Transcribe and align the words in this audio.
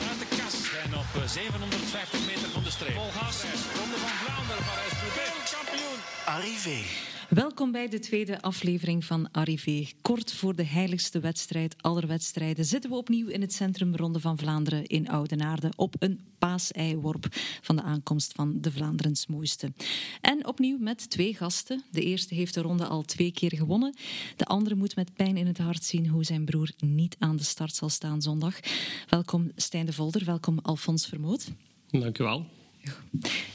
uit 0.00 0.18
de 0.18 0.28
kas. 0.36 0.54
En 0.84 0.98
op 0.98 1.10
eh, 1.22 1.28
750 1.28 2.20
meter 2.26 2.48
van 2.50 2.62
de 2.62 2.70
streep. 2.70 2.94
Vol 2.94 3.10
gas. 3.10 3.36
Ronde 3.78 3.96
van 4.04 4.14
Vlaanderen, 4.22 4.64
Parijs-Roubaix. 4.64 5.50
Kampioen. 5.54 5.98
Arrivé. 6.24 7.11
Welkom 7.34 7.72
bij 7.72 7.88
de 7.88 7.98
tweede 7.98 8.42
aflevering 8.42 9.04
van 9.04 9.30
Arrivé. 9.30 9.86
Kort 10.02 10.32
voor 10.32 10.56
de 10.56 10.64
heiligste 10.64 11.20
wedstrijd 11.20 11.82
aller 11.82 12.06
wedstrijden 12.06 12.64
zitten 12.64 12.90
we 12.90 12.96
opnieuw 12.96 13.28
in 13.28 13.40
het 13.40 13.52
centrum 13.52 13.96
Ronde 13.96 14.20
van 14.20 14.38
Vlaanderen 14.38 14.86
in 14.86 15.08
Oudenaarde 15.08 15.72
op 15.76 15.94
een 15.98 16.20
paaseiworp 16.38 17.26
van 17.60 17.76
de 17.76 17.82
aankomst 17.82 18.32
van 18.32 18.60
de 18.60 18.72
Vlaanderens 18.72 19.26
mooiste. 19.26 19.72
En 20.20 20.46
opnieuw 20.46 20.78
met 20.78 21.10
twee 21.10 21.34
gasten. 21.34 21.84
De 21.90 22.02
eerste 22.02 22.34
heeft 22.34 22.54
de 22.54 22.60
ronde 22.60 22.86
al 22.86 23.02
twee 23.02 23.32
keer 23.32 23.52
gewonnen. 23.56 23.94
De 24.36 24.44
andere 24.44 24.74
moet 24.74 24.96
met 24.96 25.14
pijn 25.14 25.36
in 25.36 25.46
het 25.46 25.58
hart 25.58 25.84
zien 25.84 26.08
hoe 26.08 26.24
zijn 26.24 26.44
broer 26.44 26.70
niet 26.78 27.16
aan 27.18 27.36
de 27.36 27.44
start 27.44 27.74
zal 27.74 27.88
staan 27.88 28.22
zondag. 28.22 28.60
Welkom 29.08 29.50
Stijn 29.56 29.86
de 29.86 29.92
Volder, 29.92 30.24
welkom 30.24 30.58
Alfons 30.58 31.06
Vermoot. 31.06 31.48
Dank 31.90 32.18
u 32.18 32.24
wel. 32.24 32.46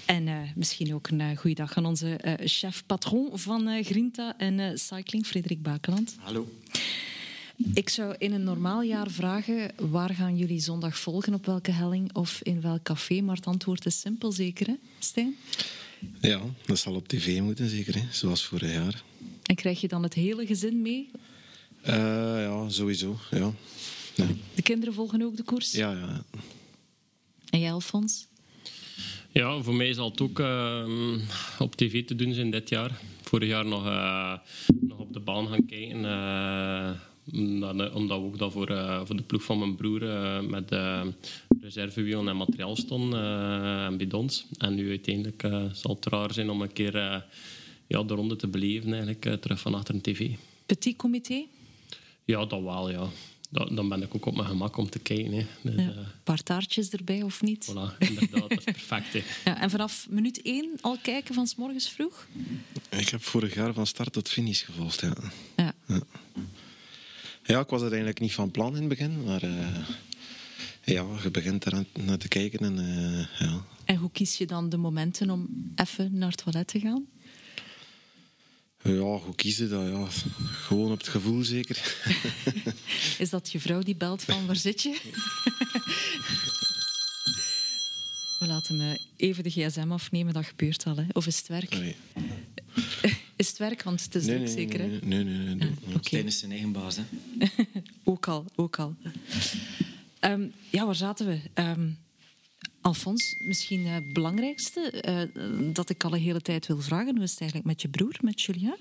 En 0.06 0.28
uh, 0.28 0.40
misschien 0.56 0.94
ook 0.94 1.08
een 1.08 1.20
uh, 1.20 1.38
goede 1.38 1.56
dag 1.56 1.78
aan 1.78 1.86
onze 1.86 2.20
uh, 2.26 2.34
chef-patron 2.38 3.30
van 3.34 3.84
Grinta 3.84 4.38
en 4.38 4.80
Cycling, 4.80 5.26
Frederik 5.26 5.62
Bakeland. 5.62 6.16
Hallo. 6.20 6.48
Ik 7.74 7.90
zou 7.90 8.16
in 8.18 8.34
een 8.34 8.44
normaal 8.44 8.82
jaar 8.82 9.10
vragen, 9.10 9.72
waar 9.76 10.10
gaan 10.10 10.38
jullie 10.38 10.60
zondag 10.60 10.98
volgen, 10.98 11.34
op 11.34 11.46
welke 11.46 11.72
helling 11.72 12.14
of 12.14 12.40
in 12.44 12.62
welk 12.62 12.84
café? 12.84 13.22
Maar 13.22 13.36
het 13.36 13.46
antwoord 13.46 13.86
is 13.86 14.00
simpel, 14.00 14.32
zeker 14.32 14.68
hè, 14.68 14.76
Stijn? 15.00 15.36
Ja, 16.22 16.42
dat 16.66 16.80
zal 16.80 16.96
op 16.96 17.08
tv 17.08 17.40
moeten, 17.40 17.70
zeker, 17.70 17.96
hè? 17.96 18.04
zoals 18.12 18.46
vorig 18.46 18.74
jaar. 18.74 19.04
En 19.44 19.56
krijg 19.56 19.82
je 19.82 19.88
dan 19.88 20.04
het 20.04 20.14
hele 20.14 20.46
gezin 20.46 20.82
mee? 20.82 21.10
ja, 21.84 22.70
sowieso, 22.70 23.18
ja. 23.32 23.54
ja. 24.16 24.28
De 24.56 24.62
kinderen 24.62 24.94
volgen 24.94 25.22
ook 25.22 25.38
de 25.38 25.44
koers? 25.44 25.72
Ja, 25.72 25.92
ja. 25.92 26.24
En 27.50 27.60
jij, 27.60 27.72
Alfons? 27.72 28.28
Ja, 29.38 29.62
voor 29.62 29.76
mij 29.76 29.94
zal 29.94 30.10
het 30.10 30.22
ook 30.22 30.40
uh, 30.40 30.88
op 31.60 31.76
tv 31.76 32.06
te 32.06 32.16
doen 32.16 32.34
zijn 32.34 32.52
dit 32.52 32.70
jaar. 32.70 33.02
Vorig 33.22 33.50
jaar 33.50 33.66
nog, 33.66 33.86
uh, 33.86 34.34
nog 34.80 35.00
op 35.00 35.14
de 35.14 35.20
baan 35.20 35.48
gaan 35.48 35.66
kijken. 35.66 36.04
Uh, 36.04 36.90
omdat, 37.34 37.94
omdat, 37.94 38.20
we 38.20 38.26
ook 38.26 38.38
dat 38.38 38.52
voor, 38.52 38.68
voor 39.06 39.16
de 39.16 39.24
ploeg 39.24 39.44
van 39.44 39.60
mijn 39.60 39.76
broer 39.76 40.02
met 40.44 40.76
reservewielen 41.62 42.28
en 42.28 42.38
materiaal 42.38 42.76
stonden 42.76 43.24
en 43.86 43.98
bidons. 43.98 44.46
En 44.58 44.76
nu 44.76 44.90
uiteindelijk 44.90 45.48
zal 45.72 45.96
het 45.96 46.06
raar 46.06 46.34
zijn 46.34 46.50
om 46.50 46.62
een 46.62 46.74
keer 46.74 47.26
ja, 47.88 48.04
de 48.04 48.14
ronde 48.14 48.36
te 48.36 48.48
beleven 48.48 48.94
eigenlijk, 48.94 49.42
terug 49.42 49.60
van 49.60 49.74
achter 49.74 49.96
een 49.96 50.02
tv. 50.02 50.30
Petit 50.66 50.96
comité? 50.96 51.46
Ja, 52.26 52.46
dat 52.46 52.62
wel, 52.62 52.92
ja 52.92 53.10
dan 53.50 53.90
ben 53.90 54.02
ik 54.02 54.16
ook 54.16 54.26
op 54.26 54.36
mijn 54.36 54.48
gemak 54.48 54.78
om 54.78 54.90
te 54.90 55.00
kijken. 55.00 55.32
Hè. 55.32 55.46
Dus, 55.62 55.76
ja, 55.76 55.82
een 55.82 56.06
paar 56.24 56.44
taartjes 56.44 56.90
erbij 56.90 57.22
of 57.22 57.42
niet? 57.42 57.72
Voilà, 57.72 57.98
inderdaad, 57.98 58.50
dat 58.50 58.52
is 58.52 58.64
perfect. 58.64 59.14
Hè. 59.14 59.24
Ja, 59.52 59.62
en 59.62 59.70
vanaf 59.70 60.08
minuut 60.10 60.42
één 60.42 60.78
al 60.82 60.98
kijken 61.02 61.34
van 61.34 61.48
s 61.48 61.56
morgens 61.56 61.90
vroeg? 61.90 62.28
Ik 62.90 63.10
heb 63.10 63.24
vorig 63.24 63.54
jaar 63.54 63.74
van 63.74 63.88
start 63.88 64.14
tot 64.14 64.30
finish 64.30 64.66
gevolgd. 64.66 65.02
Ja. 65.02 65.14
Ja. 65.56 65.74
ja. 65.86 66.02
ja 67.44 67.60
ik 67.60 67.70
was 67.70 67.82
er 67.82 67.88
eigenlijk 67.88 68.20
niet 68.20 68.34
van 68.34 68.52
plan 68.52 68.74
in 68.74 68.80
het 68.80 68.90
begin, 68.90 69.24
maar 69.24 69.44
uh, 69.44 69.78
ja, 70.84 71.06
je 71.24 71.32
begint 71.32 71.66
er 71.66 71.86
naar 71.94 72.18
te 72.18 72.28
kijken. 72.28 72.60
En, 72.60 72.78
uh, 72.78 73.40
ja. 73.40 73.64
en 73.86 73.96
hoe 73.96 74.12
kies 74.12 74.38
je 74.38 74.46
dan 74.46 74.70
de 74.70 74.78
momenten 74.78 75.30
om 75.30 75.48
even 75.76 76.18
naar 76.18 76.30
het 76.30 76.44
toilet 76.44 76.68
te 76.68 76.80
gaan? 76.80 77.06
Ja, 78.88 79.18
hoe 79.18 79.36
kiezen 79.36 79.70
dat? 79.70 79.88
Ja. 79.88 80.08
Gewoon 80.46 80.92
op 80.92 80.98
het 80.98 81.08
gevoel 81.08 81.44
zeker. 81.44 81.96
Is 83.24 83.30
dat 83.30 83.52
je 83.52 83.60
vrouw 83.60 83.82
die 83.82 83.96
belt 83.96 84.24
van 84.24 84.46
waar 84.46 84.56
zit 84.56 84.82
je? 84.82 85.00
We 88.40 88.48
laten 88.48 88.78
me 88.78 89.00
even 89.16 89.44
de 89.44 89.50
gsm 89.50 89.92
afnemen, 89.92 90.34
dat 90.34 90.46
gebeurt 90.46 90.86
al. 90.86 90.98
Hè. 90.98 91.04
Of 91.12 91.28
is 91.28 91.38
het 91.38 91.48
werk? 91.48 91.70
Nee. 91.70 91.96
Is 93.36 93.48
het 93.48 93.58
werk? 93.58 93.84
Want 93.84 94.04
het 94.04 94.16
is 94.16 94.26
nee, 94.26 94.38
nee, 94.38 94.48
zeker, 94.48 94.80
nee, 94.80 94.90
hè? 94.90 95.06
Nee, 95.06 95.24
nee, 95.24 95.38
nee. 95.38 95.56
nee. 95.56 95.70
Ah, 95.70 95.88
okay. 95.88 96.02
Stijn 96.02 96.26
is 96.26 96.40
zijn 96.40 96.52
eigen 96.52 96.72
baas, 96.72 96.96
hè? 96.96 97.04
ook 98.04 98.28
al, 98.28 98.46
ook 98.56 98.80
al. 98.80 98.96
Um, 100.22 100.54
ja, 100.70 100.86
waar 100.86 100.96
zaten 100.96 101.28
we? 101.28 101.62
Um, 101.62 101.98
Alfons, 102.88 103.36
misschien 103.40 103.86
het 103.86 104.14
belangrijkste 104.14 104.94
uh, 105.08 105.74
dat 105.74 105.90
ik 105.90 106.04
al 106.04 106.14
een 106.14 106.22
hele 106.22 106.42
tijd 106.42 106.68
wil 106.68 106.82
vragen. 106.82 107.16
Hoe 107.16 107.24
is 107.24 107.32
het 107.32 107.40
eigenlijk 107.40 107.70
met 107.70 107.82
je 107.82 107.88
broer, 107.88 108.16
met 108.22 108.42
Julien? 108.42 108.76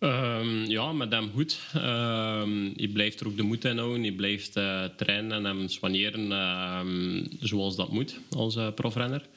Um, 0.00 0.64
ja, 0.64 0.92
met 0.92 1.12
hem 1.12 1.30
goed. 1.34 1.58
Um, 1.74 2.72
je 2.76 2.88
blijft 2.92 3.20
er 3.20 3.26
ook 3.26 3.36
de 3.36 3.42
moed 3.42 3.64
in 3.64 3.78
houden. 3.78 4.04
Je 4.04 4.12
blijft 4.12 4.56
uh, 4.56 4.84
trainen 4.84 5.32
en 5.32 5.44
hem 5.44 5.68
soigneren 5.68 6.32
um, 6.32 7.28
zoals 7.40 7.76
dat 7.76 7.92
moet 7.92 8.18
als 8.30 8.58
profrenner. 8.74 9.28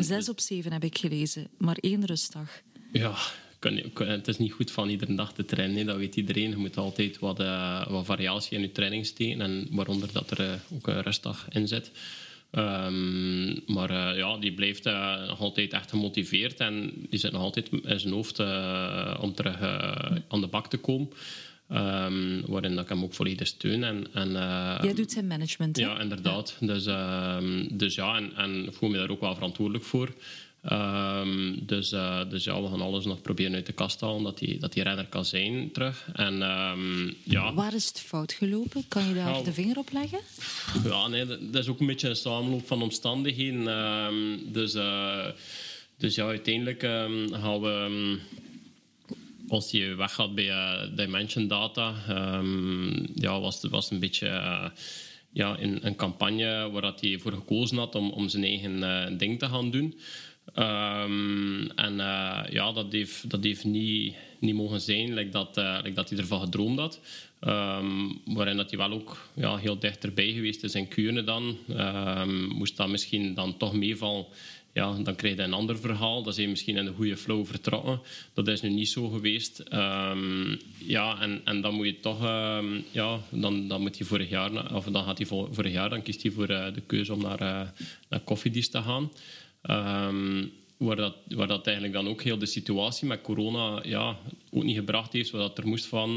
Zes 0.00 0.28
op 0.28 0.40
zeven 0.40 0.72
heb 0.72 0.84
ik 0.84 0.98
gelezen, 0.98 1.48
maar 1.58 1.76
één 1.80 2.06
rustdag. 2.06 2.60
Ja, 2.92 3.14
kan, 3.58 3.80
het 3.98 4.28
is 4.28 4.38
niet 4.38 4.52
goed 4.52 4.70
van 4.70 4.88
iedere 4.88 5.14
dag 5.14 5.32
te 5.32 5.44
trainen. 5.44 5.86
Dat 5.86 5.96
weet 5.96 6.16
iedereen. 6.16 6.50
Je 6.50 6.56
moet 6.56 6.76
altijd 6.76 7.18
wat, 7.18 7.40
uh, 7.40 7.86
wat 7.86 8.06
variatie 8.06 8.56
in 8.56 8.62
je 8.62 8.72
training 8.72 9.06
steken. 9.06 9.40
En 9.40 9.68
waaronder 9.70 10.12
dat 10.12 10.30
er 10.30 10.60
ook 10.74 10.86
een 10.86 11.02
rustdag 11.02 11.46
in 11.50 11.68
zit. 11.68 11.90
Um, 12.50 13.62
maar 13.66 13.90
uh, 13.90 14.16
ja, 14.16 14.36
die 14.36 14.52
blijft 14.52 14.86
uh, 14.86 15.26
nog 15.26 15.40
altijd 15.40 15.72
echt 15.72 15.90
gemotiveerd 15.90 16.60
en 16.60 16.92
die 17.10 17.18
zit 17.18 17.32
nog 17.32 17.42
altijd 17.42 17.68
in 17.82 18.00
zijn 18.00 18.14
hoofd 18.14 18.38
uh, 18.38 19.18
om 19.20 19.34
terug 19.34 19.60
aan 20.28 20.40
de 20.40 20.46
bak 20.46 20.66
te 20.66 20.76
komen. 20.76 21.08
Um, 21.72 22.42
waarin 22.46 22.74
dat 22.74 22.84
ik 22.84 22.88
hem 22.88 23.02
ook 23.02 23.14
volledig 23.14 23.46
steun. 23.46 23.84
En, 23.84 24.06
en, 24.12 24.32
Jij 24.82 24.94
doet 24.94 25.12
zijn 25.12 25.26
management, 25.26 25.76
hè? 25.76 25.82
Ja, 25.82 26.00
inderdaad. 26.00 26.56
Ja. 26.60 26.66
Dus, 26.66 26.84
dus 27.70 27.94
ja, 27.94 28.16
en, 28.16 28.36
en 28.36 28.66
ik 28.66 28.72
voel 28.72 28.88
me 28.88 28.98
daar 28.98 29.10
ook 29.10 29.20
wel 29.20 29.34
verantwoordelijk 29.34 29.84
voor. 29.84 30.14
Um, 30.72 31.66
dus, 31.66 31.92
uh, 31.92 32.20
dus 32.30 32.44
ja, 32.44 32.62
we 32.62 32.68
gaan 32.68 32.80
alles 32.80 33.04
nog 33.04 33.20
proberen 33.20 33.54
uit 33.54 33.66
de 33.66 33.72
kast 33.72 34.00
halen 34.00 34.22
dat 34.22 34.38
die, 34.38 34.58
dat 34.58 34.72
die 34.72 34.82
renner 34.82 35.06
kan 35.06 35.24
zijn 35.24 35.72
terug. 35.72 36.08
En, 36.12 36.42
um, 36.42 37.14
ja. 37.24 37.54
Waar 37.54 37.74
is 37.74 37.86
het 37.86 38.00
fout 38.00 38.32
gelopen? 38.32 38.84
Kan 38.88 39.08
je 39.08 39.14
daar 39.14 39.36
ja, 39.36 39.42
de 39.42 39.52
vinger 39.52 39.78
op 39.78 39.88
leggen? 39.92 40.18
Ja, 40.90 41.06
nee, 41.06 41.26
dat, 41.26 41.52
dat 41.52 41.62
is 41.62 41.68
ook 41.68 41.80
een 41.80 41.86
beetje 41.86 42.08
een 42.08 42.16
samenloop 42.16 42.66
van 42.66 42.82
omstandigheden. 42.82 43.66
Um, 43.66 44.52
dus, 44.52 44.74
uh, 44.74 45.26
dus 45.96 46.14
ja, 46.14 46.26
uiteindelijk 46.26 46.80
gaan 47.30 47.60
we 47.60 48.18
als 49.48 49.70
je 49.70 49.94
weggaat 49.94 50.34
bij 50.34 50.48
uh, 50.48 50.96
Dimension 50.96 51.48
Data, 51.48 51.94
um, 52.38 53.06
ja, 53.14 53.40
was 53.40 53.62
het 53.62 53.70
was 53.70 53.90
een 53.90 53.98
beetje 53.98 54.28
uh, 54.28 54.64
ja, 55.32 55.56
in 55.56 55.78
een 55.82 55.96
campagne 55.96 56.70
waar 56.70 56.92
hij 57.00 57.18
voor 57.18 57.32
gekozen 57.32 57.76
had 57.76 57.94
om, 57.94 58.10
om 58.10 58.28
zijn 58.28 58.44
eigen 58.44 58.78
uh, 58.78 59.18
ding 59.18 59.38
te 59.38 59.46
gaan 59.46 59.70
doen. 59.70 59.98
Um, 60.56 61.70
en 61.70 61.92
uh, 61.92 62.40
ja, 62.50 62.72
dat 62.72 62.92
heeft, 62.92 63.30
dat 63.30 63.44
heeft 63.44 63.64
niet, 63.64 64.14
niet 64.38 64.54
mogen 64.54 64.80
zijn, 64.80 65.14
like 65.14 65.30
dat, 65.30 65.58
uh, 65.58 65.78
dat 65.94 66.10
hij 66.10 66.18
ervan 66.18 66.40
gedroomd 66.40 66.78
had. 66.78 67.00
Um, 67.40 68.20
waarin 68.24 68.56
dat 68.56 68.70
hij 68.70 68.78
wel 68.78 68.92
ook 68.92 69.28
ja, 69.34 69.56
heel 69.56 69.78
dichterbij 69.78 70.32
geweest 70.32 70.64
is 70.64 70.74
in 70.74 70.88
Kuurne 70.88 71.24
dan. 71.24 71.56
Um, 71.70 72.46
moest 72.46 72.76
dat 72.76 72.88
misschien 72.88 73.34
dan 73.34 73.56
toch 73.56 73.74
meevallen, 73.74 74.26
ja, 74.72 74.92
dan 74.92 75.14
krijg 75.14 75.36
je 75.36 75.42
een 75.42 75.52
ander 75.52 75.78
verhaal. 75.78 76.22
Dan 76.22 76.32
zijn 76.32 76.44
je 76.44 76.52
misschien 76.52 76.76
in 76.76 76.84
de 76.84 76.92
goede 76.92 77.16
flow 77.16 77.46
vertrokken. 77.46 78.00
Dat 78.34 78.48
is 78.48 78.60
nu 78.60 78.68
niet 78.68 78.88
zo 78.88 79.08
geweest. 79.08 79.62
ja, 80.78 81.20
en, 81.20 81.40
en 81.44 81.60
dan 81.60 81.74
moet 81.74 81.86
je 81.86 82.00
toch... 82.00 82.22
ja, 82.90 83.20
dan, 83.30 83.68
dan 83.68 83.80
moet 83.80 83.98
hij 83.98 84.06
vorig 84.06 84.28
jaar... 84.28 84.74
Of 84.74 84.84
dan 84.84 85.04
gaat 85.04 85.18
hij 85.18 85.26
vorig 85.26 85.72
jaar, 85.72 85.90
dan 85.90 86.02
kiest 86.02 86.22
hij 86.22 86.30
voor 86.30 86.50
uh, 86.50 86.74
de 86.74 86.82
keuze 86.86 87.12
om 87.12 87.22
naar, 87.22 87.72
naar 88.08 88.24
te 88.24 88.82
gaan. 88.82 89.10
Um, 89.62 90.52
waar, 90.78 90.96
dat, 90.96 91.14
waar 91.28 91.46
dat 91.46 91.66
eigenlijk 91.66 91.96
dan 91.96 92.08
ook 92.08 92.22
heel 92.22 92.38
de 92.38 92.46
situatie 92.46 93.08
met 93.08 93.20
corona 93.20 93.80
ja, 93.84 94.16
ook 94.50 94.64
niet 94.64 94.76
gebracht 94.76 95.12
heeft 95.12 95.30
wat 95.30 95.58
er 95.58 95.66
moest 95.66 95.86
van 95.86 96.10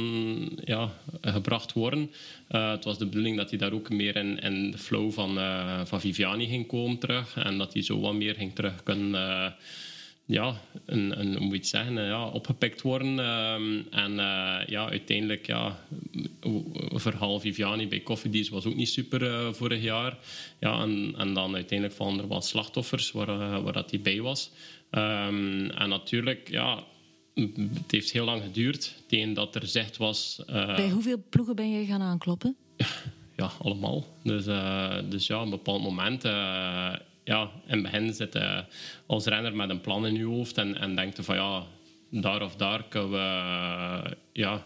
ja, 0.65 0.93
gebracht 1.21 1.73
worden. 1.73 2.11
Uh, 2.51 2.71
het 2.71 2.83
was 2.83 2.97
de 2.97 3.05
bedoeling 3.05 3.37
dat 3.37 3.49
hij 3.49 3.59
daar 3.59 3.71
ook 3.71 3.89
meer 3.89 4.15
in, 4.15 4.39
in 4.39 4.71
de 4.71 4.77
flow 4.77 5.11
van, 5.11 5.37
uh, 5.37 5.85
van 5.85 5.99
Viviani 5.99 6.47
ging 6.47 6.67
komen 6.67 6.97
terug. 6.97 7.35
En 7.35 7.57
dat 7.57 7.73
hij 7.73 7.81
zo 7.81 7.99
wat 7.99 8.13
meer 8.13 8.35
ging 8.35 8.55
terug 8.55 8.83
kunnen... 8.83 9.55
Ja, 10.31 10.61
een, 10.85 11.19
een, 11.19 11.31
hoe 11.31 11.39
moet 11.39 11.51
je 11.51 11.57
het 11.57 11.67
zeggen, 11.67 11.93
ja, 11.93 12.27
opgepikt 12.27 12.81
worden. 12.81 13.19
Um, 13.19 13.87
en 13.89 14.11
uh, 14.11 14.67
ja, 14.67 14.89
uiteindelijk, 14.89 15.45
ja, 15.45 15.79
verhaal 16.93 17.39
Viviani 17.39 17.87
bij 17.87 17.99
Koffiedies 17.99 18.49
was 18.49 18.65
ook 18.65 18.75
niet 18.75 18.89
super 18.89 19.21
uh, 19.21 19.53
vorig 19.53 19.81
jaar. 19.81 20.17
Ja, 20.59 20.81
en, 20.81 21.13
en 21.17 21.33
dan 21.33 21.55
uiteindelijk 21.55 21.97
vallen 21.97 22.19
er 22.19 22.27
wat 22.27 22.45
slachtoffers 22.45 23.11
waar, 23.11 23.29
uh, 23.29 23.63
waar 23.63 23.73
dat 23.73 23.91
hij 23.91 24.01
bij 24.01 24.21
was. 24.21 24.51
Um, 24.91 25.69
en 25.69 25.89
natuurlijk, 25.89 26.49
ja, 26.49 26.83
het 27.33 27.91
heeft 27.91 28.11
heel 28.11 28.25
lang 28.25 28.41
geduurd 28.41 28.95
tegen 29.07 29.33
dat 29.33 29.55
er 29.55 29.67
zicht 29.67 29.97
was. 29.97 30.41
bij 30.45 30.89
hoeveel 30.89 31.23
ploegen 31.29 31.55
ben 31.55 31.71
je 31.71 31.85
gaan 31.85 32.01
aankloppen? 32.01 32.55
Ja, 33.35 33.51
allemaal. 33.61 34.05
Dus, 34.23 34.45
dus 35.09 35.27
ja, 35.27 35.37
op 35.37 35.43
een 35.43 35.49
bepaald 35.49 35.81
moment 35.81 36.23
ja, 37.23 37.51
in 37.67 37.73
het 37.73 37.81
begin 37.83 38.13
zit 38.13 38.39
als 39.05 39.25
renner 39.25 39.55
met 39.55 39.69
een 39.69 39.81
plan 39.81 40.05
in 40.05 40.15
je 40.15 40.23
hoofd 40.23 40.57
en, 40.57 40.77
en 40.77 40.95
denkt 40.95 41.25
van 41.25 41.35
ja, 41.35 41.63
daar 42.09 42.41
of 42.41 42.55
daar 42.55 42.83
kunnen 42.89 43.11
we 43.11 44.17
ja, 44.33 44.65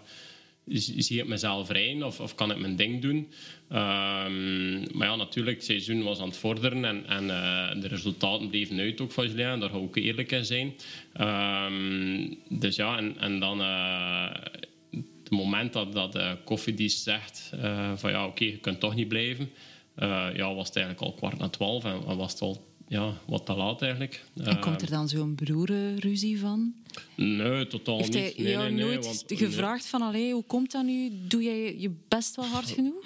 zie 0.68 1.20
ik 1.20 1.28
mezelf 1.28 1.70
rijden 1.70 2.04
of, 2.04 2.20
of 2.20 2.36
kan 2.36 2.52
ik 2.52 2.58
mijn 2.58 2.76
ding 2.76 3.02
doen? 3.02 3.32
Ehm, 3.70 4.98
maar 4.98 5.08
ja, 5.08 5.16
natuurlijk, 5.16 5.56
het 5.56 5.66
seizoen 5.66 6.04
was 6.04 6.20
aan 6.20 6.28
het 6.28 6.38
vorderen 6.38 6.86
en, 6.86 7.06
en 7.08 7.24
uh, 7.24 7.82
de 7.82 7.88
resultaten 7.88 8.50
bleven 8.50 8.80
uit 8.80 9.02
ook 9.02 9.12
van 9.12 9.28
Julien. 9.28 9.60
Daar 9.60 9.70
ga 9.70 9.78
ik 9.78 9.96
eerlijk 9.96 10.32
in 10.32 10.46
zijn. 10.46 10.74
Um, 11.22 12.38
dus 12.50 12.76
ja, 12.76 12.98
en, 12.98 13.18
en 13.20 13.40
dan... 13.40 13.60
Het 15.24 15.34
moment 15.34 15.74
dat, 15.74 15.94
dat 15.94 16.16
uh, 16.16 16.32
Koffiedies 16.44 17.04
zegt 17.04 17.52
van 17.96 18.12
ja, 18.12 18.26
oké, 18.26 18.44
je 18.44 18.58
kunt 18.58 18.80
toch 18.80 18.96
niet 18.96 19.08
blijven. 19.08 19.52
Ja, 20.36 20.54
was 20.56 20.68
het 20.68 20.76
eigenlijk 20.76 21.06
al 21.06 21.14
kwart 21.14 21.38
na 21.38 21.50
twaalf 21.50 21.84
en, 21.84 22.00
en 22.08 22.18
was 22.18 22.32
het 22.32 22.42
al 22.42 22.66
ja, 22.88 23.14
wat 23.28 23.46
te 23.46 23.54
laat 23.54 23.82
eigenlijk. 23.82 24.24
En 24.44 24.60
komt 24.60 24.82
er 24.82 24.90
dan 24.90 25.08
zo'n 25.10 25.36
broerenruzie 25.36 26.40
van? 26.40 26.74
Nee, 27.16 27.68
totaal 27.68 27.98
Heeft 27.98 28.14
niet. 28.14 28.24
hij 28.24 28.34
nee, 28.44 28.52
jou 28.52 28.64
nee, 28.64 28.74
nee, 28.74 28.86
nooit 28.86 29.06
want- 29.06 29.24
gevraagd 29.28 29.86
van, 29.88 30.02
allee, 30.02 30.34
hoe 30.34 30.44
komt 30.44 30.72
dat 30.72 30.84
nu? 30.86 31.12
Doe 31.28 31.44
jij 31.44 31.80
je 31.80 31.92
best 32.08 32.36
wel 32.36 32.46
hard 32.46 32.70
genoeg? 32.72 33.06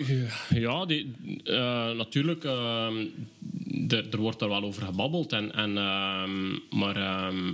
Ja, 0.50 0.86
die, 0.86 1.12
eh, 1.44 1.92
natuurlijk. 1.92 2.44
er- 2.44 4.08
er 4.12 4.18
wordt 4.18 4.42
er 4.42 4.50
wel 4.50 4.64
over 4.64 4.84
gebabbeld. 4.84 5.32
En, 5.34 5.54
en, 5.54 5.78
ehm, 5.78 6.50
maar 6.80 6.96
ehm, 6.96 7.48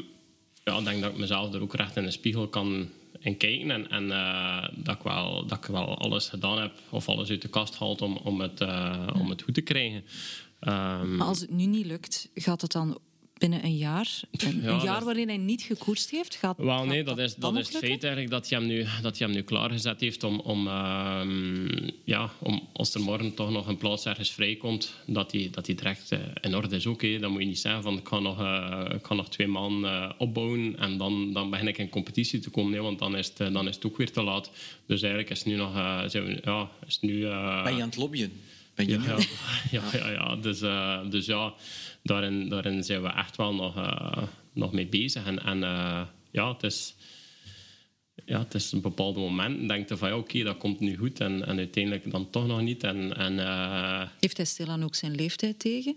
ja, 0.64 0.78
ik 0.78 0.84
denk 0.86 1.02
dat 1.02 1.12
ik 1.12 1.18
mezelf 1.18 1.54
er 1.54 1.62
ook 1.62 1.76
recht 1.76 1.96
in 1.98 2.04
de 2.04 2.12
spiegel 2.12 2.48
kan 2.48 2.90
in 3.26 3.38
kijken. 3.38 3.72
En, 3.72 3.90
en 3.90 4.12
eh, 4.12 4.70
dat, 4.76 4.96
ik 4.96 5.02
wel, 5.02 5.46
dat 5.46 5.58
ik 5.58 5.66
wel 5.66 5.98
alles 5.98 6.30
gedaan 6.30 6.62
heb, 6.62 6.72
of 6.90 7.10
alles 7.10 7.30
uit 7.30 7.42
de 7.42 7.48
kast 7.48 7.76
haalt 7.76 8.02
om, 8.02 8.18
om, 8.18 8.42
het, 8.42 8.62
eh, 8.62 9.08
om 9.20 9.30
het 9.30 9.42
goed 9.42 9.54
te 9.54 9.62
krijgen. 9.62 10.04
Ehm, 10.60 11.16
Maar 11.16 11.28
als 11.28 11.40
het 11.40 11.52
nu 11.52 11.66
niet 11.66 11.86
lukt, 11.86 12.30
gaat 12.34 12.62
het 12.62 12.72
dan 12.72 12.98
binnen 13.50 13.66
een 13.66 13.78
jaar? 13.78 14.20
Een, 14.32 14.62
Ja, 14.62 14.70
een 14.70 14.84
jaar 14.84 15.04
waarin 15.04 15.28
hij 15.28 15.38
niet 15.38 15.62
gekoerst 15.62 16.10
heeft? 16.10 16.36
Gaat, 16.36 16.58
Wel, 16.58 16.78
gaat 16.78 16.86
nee, 16.86 17.04
dat 17.04 17.18
is, 17.18 17.36
dat 17.36 17.58
is 17.58 17.68
het 17.68 17.78
feit 17.78 18.04
eigenlijk 18.04 18.30
dat 18.32 18.50
hij 18.50 18.60
hem 18.60 18.68
nu, 18.68 18.86
dat 19.02 19.18
hij 19.18 19.28
hem 19.28 19.36
nu 19.36 19.42
klaargezet 19.42 20.00
heeft 20.00 20.24
om, 20.24 20.40
om, 20.40 20.68
ehm, 20.68 21.90
ja, 22.04 22.30
om 22.40 22.68
als 22.74 22.94
er 22.94 23.02
morgen 23.02 23.34
toch 23.34 23.52
nog 23.52 23.68
een 23.68 23.78
plaats 23.78 24.06
ergens 24.06 24.32
vrijkomt, 24.32 24.94
dat 25.06 25.32
hij, 25.32 25.48
dat 25.52 25.66
hij 25.66 25.76
direct 25.76 26.12
eh, 26.12 26.20
in 26.42 26.56
orde 26.56 26.76
is. 26.76 26.86
Oké, 26.86 27.20
dan 27.20 27.32
moet 27.32 27.42
je 27.42 27.48
niet 27.48 27.60
zeggen 27.60 27.84
van 27.84 27.98
ik 27.98 28.08
ga 28.08 28.20
nog, 28.20 28.40
eh, 28.40 28.96
ik 28.96 29.06
ga 29.06 29.14
nog 29.14 29.30
twee 29.30 29.48
maanden 29.48 29.92
eh, 29.92 30.12
opbouwen 30.18 30.80
en 30.80 30.98
dan, 30.98 31.34
dan 31.34 31.50
begin 31.50 31.68
ik 31.68 31.78
in 31.78 31.90
competitie 31.90 32.40
te 32.40 32.50
komen. 32.50 32.72
Nee, 32.72 32.82
want 32.82 33.00
dan 33.00 33.18
is, 33.18 33.28
het, 33.28 33.40
eh, 33.40 33.54
dan 33.54 33.68
is 33.68 33.76
het 33.76 33.86
ook 33.86 33.98
weer 33.98 34.12
te 34.12 34.24
laat. 34.24 34.52
Dus 34.86 35.02
eigenlijk 35.02 35.32
is 35.32 35.38
het 35.38 35.48
nu 35.48 35.56
nog... 35.56 35.76
eh, 35.76 36.02
zijn 36.08 36.26
we, 36.26 36.42
ja, 36.44 36.70
is 36.88 36.94
het 36.94 37.02
nu, 37.02 37.26
eh, 37.26 37.64
Ben 37.64 37.76
je 37.76 37.82
aan 37.82 37.88
het 37.90 37.98
lobbyen? 37.98 38.32
Ben 38.76 38.88
je 38.88 39.00
ja, 39.00 39.18
ja, 39.72 39.82
ja, 39.92 39.98
ja, 40.00 40.10
ja. 40.12 40.36
Dus, 40.36 40.62
eh, 40.62 41.00
dus 41.10 41.26
ja, 41.26 41.54
daarin, 42.06 42.50
daarin 42.50 42.84
zijn 42.84 43.02
we 43.02 43.08
echt 43.08 43.36
wel 43.36 43.54
nog, 43.56 43.76
eh, 43.78 44.24
nog 44.54 44.72
mee 44.72 44.88
bezig. 44.88 45.26
En, 45.26 45.44
en 45.44 45.64
eh, 45.64 46.02
ja, 46.32 46.54
het 46.54 46.64
is, 46.64 46.96
ja, 48.26 48.40
het 48.40 48.54
is 48.54 48.72
een 48.72 48.82
bepaald 48.82 49.16
moment. 49.16 49.68
denk 49.70 49.90
je 49.90 49.98
van 49.98 50.10
ja, 50.10 50.18
oké, 50.18 50.44
dat 50.44 50.58
komt 50.58 50.80
nu 50.80 50.98
goed. 50.98 51.20
En, 51.20 51.46
en 51.46 51.58
uiteindelijk 51.58 52.12
dan 52.12 52.30
toch 52.30 52.48
nog 52.48 52.62
niet. 52.62 52.84
En, 52.84 53.18
en 53.18 53.40
eh, 53.40 54.08
Heeft 54.20 54.38
hij 54.38 54.46
stilaan 54.46 54.84
ook 54.84 54.96
zijn 54.96 55.16
leeftijd 55.16 55.60
tegen? 55.60 55.96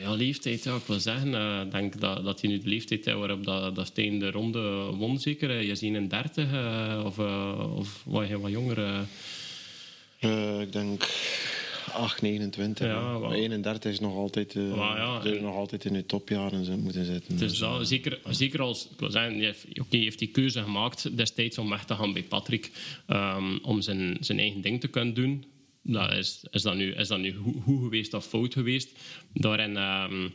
ja, 0.00 0.12
leeftijd, 0.14 0.62
ja, 0.64 0.74
ik 0.76 0.82
wil 0.86 1.00
zeggen. 1.00 1.34
eh, 1.34 1.60
Ik 1.64 1.70
denk 1.70 2.00
dat, 2.00 2.24
dat 2.24 2.40
hij 2.40 2.50
nu 2.50 2.58
de 2.58 2.68
leeftijd 2.68 3.04
heeft 3.04 3.16
waarop 3.18 3.44
dat, 3.44 3.74
dat 3.74 3.86
Steen 3.86 4.18
de 4.18 4.30
ronde 4.30 4.60
won, 4.96 5.18
zeker. 5.18 5.60
Je 5.62 5.74
ziet 5.74 5.94
een 5.94 6.08
30 6.08 6.52
eh, 6.52 7.02
of, 7.04 7.18
of 7.78 8.02
wat, 8.04 8.28
wat 8.30 8.50
jonger. 8.50 9.06
ik 10.60 10.72
denk 10.72 11.04
8, 11.92 12.22
29. 12.22 12.86
Ja, 12.86 12.92
Ja, 12.92 13.20
wel. 13.20 13.32
31 13.32 13.92
is 13.92 14.00
nog 14.00 14.14
altijd, 14.14 14.56
eh 14.56 14.74
Maar 14.76 14.96
ja, 14.96 15.40
nog 15.40 15.54
altijd 15.54 15.84
in 15.84 15.92
de 15.92 16.06
topjaren 16.06 16.80
moeten 16.82 17.04
zitten. 17.04 17.38
Dus 17.38 17.58
dat, 17.58 17.88
zeker, 17.88 18.20
zeker 18.30 18.60
als, 18.60 18.88
ik 18.92 19.00
wil 19.00 19.10
zeggen, 19.10 19.34
hij 19.34 19.44
heeft, 19.44 19.66
heeft 19.90 20.18
die 20.18 20.28
keuze 20.28 20.62
gemaakt 20.62 21.16
destijds 21.16 21.58
om 21.58 21.68
weg 21.68 21.84
te 21.84 21.94
gaan 21.94 22.12
bij 22.12 22.22
Patrick, 22.22 22.70
ehm, 23.06 23.58
om 23.62 23.80
zijn, 23.80 24.16
zijn 24.20 24.38
eigen 24.38 24.60
ding 24.60 24.80
te 24.80 24.88
kunnen 24.88 25.14
doen. 25.14 25.44
Dat 25.82 26.12
is, 26.12 26.44
is, 26.50 26.62
dat 26.62 26.74
nu, 26.74 26.92
is 26.92 27.08
dat 27.08 27.18
nu 27.18 27.34
goed, 27.34 27.56
goed 27.62 27.82
geweest 27.82 28.14
of 28.14 28.26
fout 28.26 28.52
geweest? 28.52 28.90
Daarin, 29.32 29.76
ehm, 29.76 30.28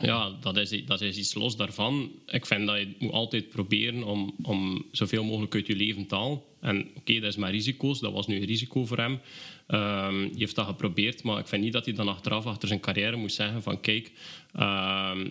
ja, 0.00 0.36
dat 0.40 0.56
is, 0.56 0.84
dat 0.86 1.00
is 1.00 1.16
iets 1.16 1.34
los 1.34 1.56
daarvan. 1.56 2.10
Ik 2.26 2.46
vind 2.46 2.66
dat 2.66 2.78
je 2.78 2.94
moet 2.98 3.12
altijd 3.12 3.48
proberen 3.48 4.02
om, 4.02 4.34
om 4.42 4.84
zoveel 4.92 5.24
mogelijk 5.24 5.54
uit 5.54 5.66
je 5.66 5.76
leven 5.76 6.06
te 6.06 6.14
halen. 6.14 6.40
En 6.60 6.88
oké, 6.94 7.20
dat 7.20 7.30
is 7.30 7.36
maar 7.36 7.50
risico's. 7.50 8.00
Dat 8.00 8.12
was 8.12 8.26
nu 8.26 8.36
een 8.36 8.46
risico 8.46 8.86
voor 8.86 8.98
hem. 8.98 9.20
Ehm 9.66 10.20
hij 10.20 10.38
heeft 10.38 10.54
dat 10.54 10.66
geprobeerd, 10.66 11.22
maar 11.22 11.38
ik 11.38 11.46
vind 11.46 11.62
niet 11.62 11.72
dat 11.72 11.84
hij 11.84 11.94
dan 11.94 12.08
achteraf 12.08 12.46
achter 12.46 12.68
zijn 12.68 12.80
carrière 12.80 13.16
moest 13.16 13.36
zeggen 13.36 13.62
van 13.62 13.80
kijk, 13.80 14.10
ehm, 14.52 15.28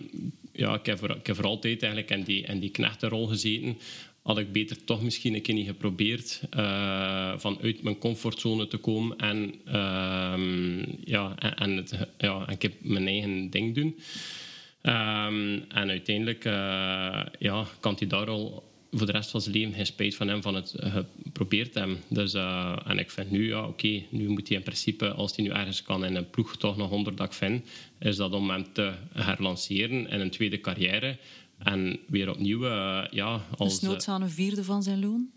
ja, 0.52 0.74
ik, 0.74 0.86
heb 0.86 0.98
voor, 0.98 1.10
ik 1.10 1.26
heb 1.26 1.44
altijd 1.44 1.82
eigenlijk 1.82 2.12
in 2.12 2.22
die, 2.22 2.42
in 2.42 2.60
die 2.60 2.70
knechtenrol 2.70 3.26
gezeten. 3.26 3.78
Had 4.22 4.38
ik 4.38 4.52
beter 4.52 4.84
toch 4.84 5.02
misschien 5.02 5.34
een 5.34 5.42
keer 5.42 5.54
niet 5.54 5.66
geprobeerd 5.66 6.40
uh, 6.56 7.32
van 7.36 7.58
uit 7.62 7.82
mijn 7.82 7.98
comfortzone 7.98 8.66
te 8.66 8.76
komen 8.76 9.16
en, 9.16 9.54
ehm, 9.64 10.78
ja, 11.04 11.38
en, 11.38 11.76
het, 11.76 12.08
ja, 12.18 12.48
ik 12.48 12.62
heb 12.62 12.72
mijn 12.80 13.06
eigen 13.06 13.50
ding 13.50 13.74
doen. 13.74 13.96
Um, 14.82 15.64
en 15.68 15.88
uiteindelijk 15.88 16.44
uh, 16.44 16.52
ja, 17.38 17.64
kan 17.80 17.94
hij 17.98 18.06
daar 18.06 18.28
al 18.28 18.68
voor 18.90 19.06
de 19.06 19.12
rest 19.12 19.30
van 19.30 19.40
zijn 19.40 19.54
leven 19.54 19.74
geen 19.74 19.86
spijt 19.86 20.14
van 20.14 20.28
hem 20.28 20.42
van 20.42 20.54
het 20.54 20.74
geprobeerd 20.76 21.74
hebben. 21.74 21.98
Dus, 22.08 22.34
uh, 22.34 22.76
en 22.86 22.98
ik 22.98 23.10
vind 23.10 23.30
nu, 23.30 23.48
ja, 23.48 23.60
oké, 23.60 23.68
okay, 23.68 24.06
nu 24.10 24.28
moet 24.28 24.48
hij 24.48 24.56
in 24.56 24.62
principe, 24.62 25.12
als 25.12 25.36
hij 25.36 25.44
nu 25.44 25.50
ergens 25.50 25.82
kan 25.82 26.04
in 26.04 26.16
een 26.16 26.30
ploeg 26.30 26.56
toch 26.56 26.76
nog 26.76 26.90
onderdak 26.90 27.32
vinden, 27.32 27.64
is 27.98 28.16
dat 28.16 28.32
om 28.32 28.50
hem 28.50 28.72
te 28.72 28.92
herlanceren 29.12 30.08
in 30.08 30.20
een 30.20 30.30
tweede 30.30 30.60
carrière. 30.60 31.16
En 31.58 31.98
weer 32.06 32.30
opnieuw, 32.30 32.64
uh, 32.64 33.04
ja... 33.10 33.44
Als, 33.56 33.80
dus 33.80 33.88
noods 33.88 34.08
aan 34.08 34.22
een 34.22 34.30
vierde 34.30 34.64
van 34.64 34.82
zijn 34.82 35.00
loon? 35.00 35.30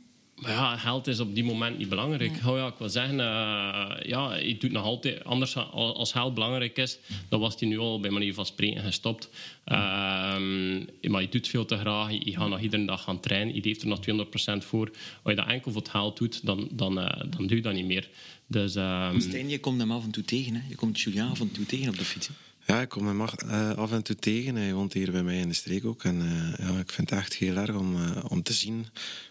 Maar 0.43 0.51
ja, 0.51 0.77
geld 0.77 1.07
is 1.07 1.19
op 1.19 1.35
die 1.35 1.43
moment 1.43 1.77
niet 1.77 1.89
belangrijk. 1.89 2.31
Nee. 2.31 2.51
Oh 2.51 2.57
ja, 2.57 2.67
ik 2.67 2.73
wil 2.77 2.89
zeggen, 2.89 3.13
uh, 3.13 3.91
ja, 4.05 4.35
je 4.35 4.55
doet 4.59 4.71
nog 4.71 4.83
altijd... 4.83 5.23
Anders, 5.23 5.55
als 5.55 6.11
geld 6.11 6.33
belangrijk 6.33 6.77
is, 6.77 6.97
dan 7.29 7.39
was 7.39 7.55
hij 7.59 7.69
nu 7.69 7.77
al 7.77 7.99
bij 7.99 8.11
manier 8.11 8.33
van 8.33 8.45
spreken 8.45 8.83
gestopt. 8.83 9.29
Um, 9.65 10.87
maar 11.01 11.21
je 11.21 11.27
doet 11.29 11.47
veel 11.47 11.65
te 11.65 11.77
graag. 11.77 12.11
Je, 12.11 12.21
je 12.23 12.37
gaat 12.37 12.49
nog 12.49 12.59
iedere 12.59 12.85
dag 12.85 13.03
gaan 13.03 13.19
trainen. 13.19 13.55
Je 13.55 13.61
leeft 13.63 13.81
er 13.81 13.87
nog 13.87 13.99
200% 13.99 14.65
voor. 14.65 14.91
Als 15.23 15.33
je 15.33 15.35
dat 15.35 15.47
enkel 15.47 15.71
voor 15.71 15.81
het 15.81 15.91
geld 15.91 16.17
doet, 16.17 16.45
dan, 16.45 16.67
dan, 16.71 16.99
uh, 16.99 17.05
dan 17.29 17.47
doe 17.47 17.55
je 17.55 17.61
dat 17.61 17.73
niet 17.73 17.85
meer. 17.85 18.09
Dus, 18.47 18.75
um... 18.75 19.19
Stijn, 19.21 19.49
je 19.49 19.59
komt 19.59 19.79
hem 19.79 19.91
af 19.91 20.03
en 20.03 20.11
toe 20.11 20.25
tegen. 20.25 20.55
Hè? 20.55 20.61
Je 20.69 20.75
komt 20.75 21.01
Julian 21.01 21.29
af 21.29 21.39
en 21.39 21.51
toe 21.51 21.65
tegen 21.65 21.89
op 21.89 21.97
de 21.97 22.05
fiets. 22.05 22.29
Ja, 22.67 22.81
ik 22.81 22.89
kom 22.89 23.07
hem 23.07 23.21
uh, 23.21 23.73
af 23.73 23.91
en 23.91 24.03
toe 24.03 24.15
tegen. 24.15 24.55
Hij 24.55 24.73
woont 24.73 24.93
hier 24.93 25.11
bij 25.11 25.23
mij 25.23 25.39
in 25.39 25.47
de 25.47 25.53
streek 25.53 25.85
ook. 25.85 26.03
En 26.03 26.21
uh, 26.21 26.67
ja, 26.67 26.79
ik 26.79 26.91
vind 26.91 27.09
het 27.09 27.19
echt 27.19 27.33
heel 27.33 27.55
erg 27.55 27.75
om, 27.75 27.95
uh, 27.95 28.25
om 28.27 28.43
te 28.43 28.53
zien 28.53 28.85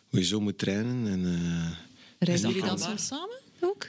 hoe 0.08 0.20
je 0.20 0.26
zo 0.26 0.40
moet 0.40 0.58
trainen. 0.58 1.06
En, 1.06 1.20
uh, 1.20 1.70
Rijden 2.19 2.49
jullie 2.49 2.64
dan 2.64 2.79
soms 2.79 3.06
samen 3.06 3.38
ook? 3.61 3.87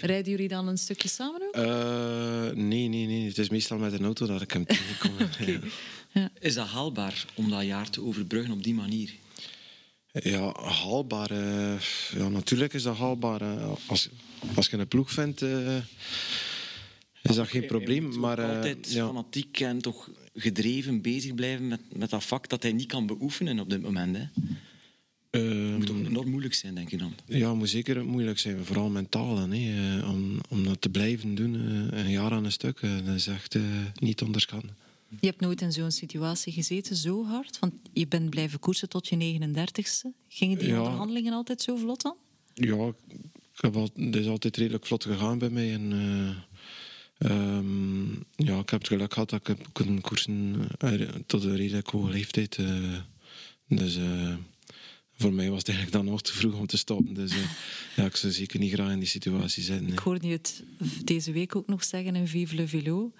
Rijden 0.00 0.30
jullie 0.30 0.48
dan 0.48 0.68
een 0.68 0.78
stukje 0.78 1.08
samen 1.08 1.42
ook? 1.42 1.56
Uh, 1.56 2.50
nee, 2.54 2.88
nee, 2.88 3.06
nee. 3.06 3.26
Het 3.26 3.38
is 3.38 3.48
meestal 3.48 3.78
met 3.78 3.92
een 3.92 4.04
auto 4.04 4.26
dat 4.26 4.42
ik 4.42 4.50
hem 4.50 4.66
tegenkom. 4.76 5.12
okay. 5.26 5.52
ja. 5.52 5.58
Ja. 6.12 6.30
Is 6.40 6.54
dat 6.54 6.66
haalbaar 6.66 7.24
om 7.34 7.50
dat 7.50 7.64
jaar 7.64 7.90
te 7.90 8.02
overbruggen 8.02 8.52
op 8.52 8.62
die 8.62 8.74
manier? 8.74 9.14
Ja, 10.12 10.54
haalbaar. 10.62 11.32
Uh, 11.32 11.80
ja, 12.12 12.28
natuurlijk 12.28 12.72
is 12.72 12.82
dat 12.82 12.96
haalbaar. 12.96 13.42
Uh, 13.42 13.72
als, 13.86 14.08
als 14.54 14.66
je 14.66 14.76
een 14.76 14.88
ploeg 14.88 15.10
vindt, 15.10 15.42
uh, 15.42 15.76
is 17.28 17.36
dat 17.36 17.48
geen 17.48 17.66
probleem. 17.66 18.18
Maar, 18.18 18.38
uh, 18.38 18.56
altijd 18.56 18.92
ja. 18.92 19.06
fanatiek 19.06 19.60
en 19.60 19.82
toch 19.82 20.10
gedreven 20.34 21.02
bezig 21.02 21.34
blijven 21.34 21.68
met, 21.68 21.80
met 21.92 22.10
dat 22.10 22.24
vak 22.24 22.48
dat 22.48 22.62
hij 22.62 22.72
niet 22.72 22.86
kan 22.86 23.06
beoefenen 23.06 23.60
op 23.60 23.70
dit 23.70 23.82
moment. 23.82 24.16
Hè? 24.16 24.24
Uh, 25.30 25.76
moet 25.76 25.86
toch 25.86 25.96
enorm 25.96 26.28
moeilijk 26.28 26.54
zijn, 26.54 26.74
denk 26.74 26.90
je 26.90 26.96
dan? 26.96 27.12
Ja, 27.26 27.54
moet 27.54 27.68
zeker 27.68 28.04
moeilijk 28.04 28.38
zijn. 28.38 28.64
Vooral 28.64 28.88
mentaal. 28.88 29.48
Hè, 29.48 30.06
om, 30.06 30.40
om 30.48 30.64
dat 30.64 30.80
te 30.80 30.88
blijven 30.88 31.34
doen, 31.34 31.54
een 31.94 32.10
jaar 32.10 32.30
aan 32.30 32.44
een 32.44 32.52
stuk, 32.52 32.80
dat 32.80 33.14
is 33.14 33.26
echt 33.26 33.54
uh, 33.54 33.62
niet 33.94 34.22
onderschatten. 34.22 34.70
Je 35.20 35.26
hebt 35.26 35.40
nooit 35.40 35.60
in 35.60 35.72
zo'n 35.72 35.90
situatie 35.90 36.52
gezeten, 36.52 36.96
zo 36.96 37.24
hard? 37.24 37.58
Want 37.58 37.72
je 37.92 38.06
bent 38.06 38.30
blijven 38.30 38.58
koersen 38.58 38.88
tot 38.88 39.08
je 39.08 39.38
39ste. 39.40 40.08
Gingen 40.28 40.58
die 40.58 40.68
ja. 40.68 40.78
onderhandelingen 40.78 41.32
altijd 41.32 41.62
zo 41.62 41.76
vlot 41.76 42.02
dan? 42.02 42.16
Ja, 42.54 42.92
ik 43.54 43.60
heb 43.60 43.76
al, 43.76 43.88
het 43.94 44.16
is 44.16 44.26
altijd 44.26 44.56
redelijk 44.56 44.86
vlot 44.86 45.04
gegaan 45.04 45.38
bij 45.38 45.50
mij. 45.50 45.72
En, 45.72 45.92
uh, 45.92 46.28
um, 47.18 48.24
ja, 48.36 48.58
ik 48.58 48.70
heb 48.70 48.80
het 48.80 48.88
geluk 48.88 49.12
gehad 49.12 49.30
dat 49.30 49.40
ik 49.40 49.46
heb 49.46 49.66
kunnen 49.72 50.00
koersen 50.00 50.68
uh, 50.84 51.08
tot 51.26 51.44
een 51.44 51.56
redelijk 51.56 51.88
hoge 51.88 52.10
leeftijd. 52.10 52.56
Uh, 52.56 52.98
dus 53.68 53.98
voor 55.18 55.32
mij 55.32 55.50
was 55.50 55.58
het 55.58 55.68
eigenlijk 55.68 55.96
dan 55.96 56.12
nog 56.12 56.22
te 56.22 56.32
vroeg 56.32 56.58
om 56.58 56.66
te 56.66 56.76
stoppen. 56.76 57.14
Dus 57.14 57.32
ja, 57.96 58.04
ik 58.04 58.16
zou 58.16 58.32
zeker 58.32 58.58
niet 58.58 58.72
graag 58.72 58.92
in 58.92 58.98
die 58.98 59.08
situatie 59.08 59.62
zitten. 59.62 59.88
Ik 59.92 59.98
hoorde 59.98 60.26
je 60.26 60.32
het 60.32 60.62
deze 61.04 61.32
week 61.32 61.56
ook 61.56 61.66
nog 61.66 61.84
zeggen 61.84 62.16
in 62.16 62.28
Vive 62.28 62.54
le 62.54 62.68
Velo 62.68 63.12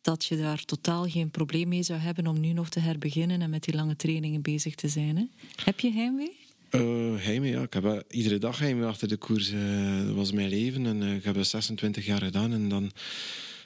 dat 0.00 0.24
je 0.24 0.36
daar 0.36 0.64
totaal 0.64 1.08
geen 1.08 1.30
probleem 1.30 1.68
mee 1.68 1.82
zou 1.82 2.00
hebben 2.00 2.26
om 2.26 2.40
nu 2.40 2.52
nog 2.52 2.68
te 2.68 2.80
herbeginnen 2.80 3.42
en 3.42 3.50
met 3.50 3.64
die 3.64 3.74
lange 3.74 3.96
trainingen 3.96 4.42
bezig 4.42 4.74
te 4.74 4.88
zijn. 4.88 5.16
Hè? 5.16 5.24
Heb 5.64 5.80
je 5.80 5.92
heimwee? 5.92 6.39
Uh, 6.70 7.16
heimwee, 7.16 7.50
ja. 7.50 7.62
Ik 7.62 7.72
heb 7.72 7.84
uh, 7.84 7.98
iedere 8.10 8.38
dag 8.38 8.58
heimwee 8.58 8.86
achter 8.88 9.08
de 9.08 9.16
koers. 9.16 9.52
Uh, 9.52 10.06
dat 10.06 10.14
was 10.14 10.32
mijn 10.32 10.48
leven 10.48 10.86
en 10.86 11.02
ik 11.02 11.24
heb 11.24 11.34
dat 11.34 11.46
26 11.46 12.06
jaar 12.06 12.22
gedaan. 12.22 12.52
En 12.52 12.68
dan, 12.68 12.90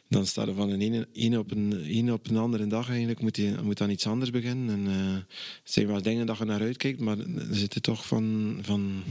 dan 0.09 0.27
staat 0.27 0.49
er 0.49 0.55
van 0.55 0.71
een 0.71 0.81
ene, 0.81 1.09
ene, 1.13 1.39
op 1.39 1.51
een, 1.51 2.13
op 2.13 2.29
een 2.31 2.37
andere 2.37 2.67
dag 2.67 2.89
eigenlijk, 2.89 3.21
moet, 3.21 3.37
je, 3.37 3.55
moet 3.63 3.79
dan 3.79 3.91
iets 3.91 4.07
anders 4.07 4.31
beginnen. 4.31 4.75
En, 4.75 4.93
het 5.63 5.73
zijn 5.73 5.87
wel 5.87 6.03
dingen 6.03 6.27
dat 6.27 6.39
je 6.39 6.45
naar 6.45 6.61
uitkijkt, 6.61 7.01
maar 7.01 7.19
er 7.19 7.47
zitten 7.51 7.83
toch 7.83 8.07
van... 8.07 8.59
van 8.63 9.03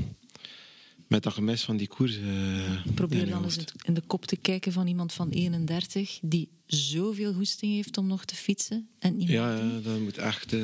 met 1.07 1.23
dat 1.23 1.33
gemis 1.33 1.63
van 1.63 1.77
die 1.77 1.87
koers. 1.87 2.17
eh, 2.17 2.93
Probeer 2.93 3.29
dan 3.29 3.43
eens 3.43 3.57
in 3.85 3.93
de 3.93 4.01
kop 4.07 4.25
te 4.25 4.35
kijken 4.35 4.71
van 4.71 4.87
iemand 4.87 5.13
van 5.13 5.29
31 5.29 6.19
die 6.21 6.49
zoveel 6.65 7.33
goesting 7.33 7.73
heeft 7.73 7.97
om 7.97 8.07
nog 8.07 8.25
te 8.25 8.35
fietsen 8.35 8.87
en 8.99 9.17
niet 9.17 9.29
ja, 9.29 9.59
dat 9.83 9.99
moet 9.99 10.17
echt. 10.17 10.55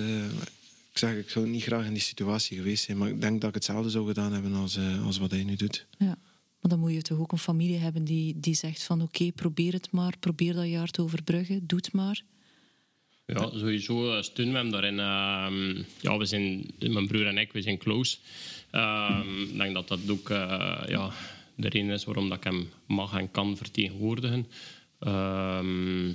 Ik 1.01 1.07
zeg, 1.07 1.17
ik 1.17 1.29
zou 1.29 1.47
niet 1.47 1.63
graag 1.63 1.85
in 1.85 1.93
die 1.93 2.01
situatie 2.01 2.57
geweest 2.57 2.83
zijn, 2.83 2.97
maar 2.97 3.09
ik 3.09 3.21
denk 3.21 3.41
dat 3.41 3.49
ik 3.49 3.55
hetzelfde 3.55 3.89
zou 3.89 4.07
gedaan 4.07 4.33
hebben 4.33 4.53
als, 4.53 4.75
eh, 4.75 5.05
als 5.05 5.17
wat 5.17 5.31
hij 5.31 5.43
nu 5.43 5.55
doet. 5.55 5.85
Ja. 5.97 6.17
Maar 6.59 6.71
dan 6.71 6.79
moet 6.79 6.93
je 6.93 7.01
toch 7.01 7.19
ook 7.19 7.31
een 7.31 7.37
familie 7.37 7.77
hebben 7.77 8.03
die, 8.03 8.39
die 8.39 8.53
zegt 8.53 8.83
van 8.83 9.01
oké, 9.01 9.31
probeer 9.31 9.73
het 9.73 9.91
maar, 9.91 10.17
probeer 10.19 10.53
dat 10.53 10.67
jaar 10.67 10.87
te 10.87 11.01
overbruggen, 11.01 11.67
doe 11.67 11.79
het 11.79 11.93
maar. 11.93 12.23
Ja, 13.25 13.49
sowieso 13.49 14.15
eh, 14.15 14.21
steunen 14.21 14.53
we 14.53 14.59
hem 14.59 14.71
daarin. 14.71 14.99
Ehm, 14.99 15.83
ja, 16.01 16.17
we 16.17 16.25
zijn, 16.25 16.71
mijn 16.79 17.07
broer 17.07 17.27
en 17.27 17.37
ik, 17.37 17.51
we 17.51 17.61
zijn 17.61 17.77
close. 17.77 18.17
Ehm, 18.71 19.41
ik 19.41 19.57
denk 19.57 19.73
dat 19.73 19.87
dat 19.87 19.99
ook 20.09 20.29
eh, 20.29 20.81
ja, 20.87 21.11
de 21.55 21.69
reden 21.69 21.89
is 21.89 22.03
waarom 22.03 22.29
dat 22.29 22.37
ik 22.37 22.43
hem 22.43 22.69
mag 22.85 23.13
en 23.13 23.31
kan 23.31 23.57
vertegenwoordigen. 23.57 24.47
Ehm, 24.99 26.09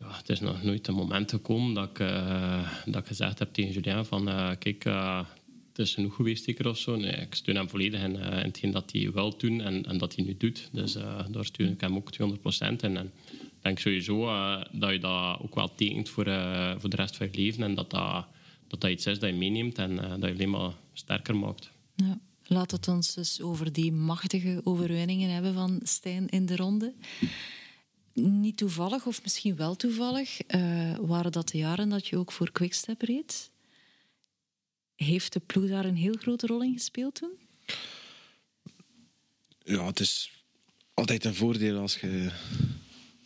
ja, 0.00 0.16
het 0.16 0.28
is 0.28 0.40
nog 0.40 0.62
nooit 0.62 0.86
een 0.86 0.94
moment 0.94 1.30
gekomen 1.30 1.74
dat 1.74 1.90
ik, 1.90 1.98
eh, 1.98 2.70
dat 2.86 3.06
gezegd 3.06 3.38
heb 3.38 3.52
tegen 3.52 3.72
Julien 3.72 4.04
van 4.04 4.28
eh, 4.28 4.50
kijk, 4.58 4.84
eh, 4.84 5.24
het 5.68 5.78
is 5.78 5.94
genoeg 5.94 6.14
geweest 6.14 6.44
zeker 6.44 6.68
of 6.68 6.78
zo. 6.78 6.94
Ik 6.94 7.34
steun 7.34 7.56
hem 7.56 7.68
volledig 7.68 8.02
in, 8.02 8.16
in 8.16 8.22
hetgeen 8.22 8.70
dat 8.70 8.92
hij 8.92 9.12
wil 9.12 9.36
doen 9.36 9.60
en, 9.60 9.84
en 9.84 9.98
dat 9.98 10.14
hij 10.14 10.24
nu 10.24 10.36
doet. 10.38 10.68
Dus 10.72 10.92
daar 11.30 11.44
steun 11.44 11.72
ik 11.72 11.80
hem 11.80 11.96
ook 11.96 12.10
200% 12.12 12.82
in. 12.82 12.96
En 12.96 13.12
ik 13.32 13.62
denk 13.62 13.78
sowieso 13.78 14.24
dat 14.72 14.90
je 14.90 14.98
dat 14.98 15.40
ook 15.40 15.54
wel 15.54 15.74
tekent 15.74 16.08
voor, 16.08 16.24
voor 16.78 16.90
de 16.90 16.96
rest 16.96 17.16
van 17.16 17.28
je 17.30 17.38
leven 17.38 17.62
en 17.62 17.74
dat 17.74 17.90
dat, 17.90 18.26
dat, 18.68 18.80
dat 18.80 18.90
iets 18.90 19.06
is 19.06 19.18
dat 19.18 19.30
je 19.30 19.36
meeneemt 19.36 19.78
en 19.78 19.96
dat 19.96 20.28
je 20.28 20.34
alleen 20.34 20.50
maar 20.50 20.72
sterker 20.92 21.36
maakt. 21.36 21.70
Ja. 21.94 22.18
Laat 22.44 22.70
het 22.70 22.88
ons 22.88 23.16
eens 23.16 23.40
over 23.40 23.72
die 23.72 23.92
machtige 23.92 24.60
overwinningen 24.64 25.30
hebben 25.30 25.54
van 25.54 25.80
Stijn 25.82 26.28
in 26.28 26.46
de 26.46 26.56
ronde. 26.56 26.92
Niet 28.12 28.56
toevallig, 28.56 29.06
of 29.06 29.22
misschien 29.22 29.56
wel 29.56 29.76
toevallig, 29.76 30.40
eh, 30.40 30.96
waren 31.00 31.32
dat 31.32 31.48
de 31.48 31.58
jaren 31.58 31.88
dat 31.88 32.06
je 32.06 32.16
ook 32.16 32.32
voor 32.32 32.50
Quickstep 32.52 33.02
reed? 33.02 33.50
Heeft 34.96 35.32
de 35.32 35.40
ploeg 35.40 35.68
daar 35.68 35.84
een 35.84 35.96
heel 35.96 36.16
grote 36.18 36.46
rol 36.46 36.62
in 36.62 36.72
gespeeld 36.72 37.14
toen? 37.14 37.30
Ja, 39.64 39.86
het 39.86 40.00
is 40.00 40.30
altijd 40.94 41.24
een 41.24 41.34
voordeel 41.34 41.78
als 41.78 41.96
je 42.00 42.30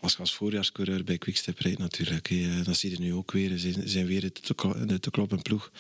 als, 0.01 0.13
je 0.13 0.19
als 0.19 0.35
voorjaarscoureur 0.35 1.05
bij 1.05 1.19
Quickstep 1.19 1.59
rijdt 1.59 1.79
natuurlijk. 1.79 2.31
Eh, 2.31 2.65
Dat 2.65 2.77
zie 2.77 2.91
je 2.91 2.99
nu 2.99 3.13
ook 3.15 3.33
weer. 3.33 3.59
Zijn- 3.85 4.07
weer 4.07 4.21
de 4.21 5.01
te, 5.01 5.11
kloppen 5.11 5.43
ploeg. 5.43 5.73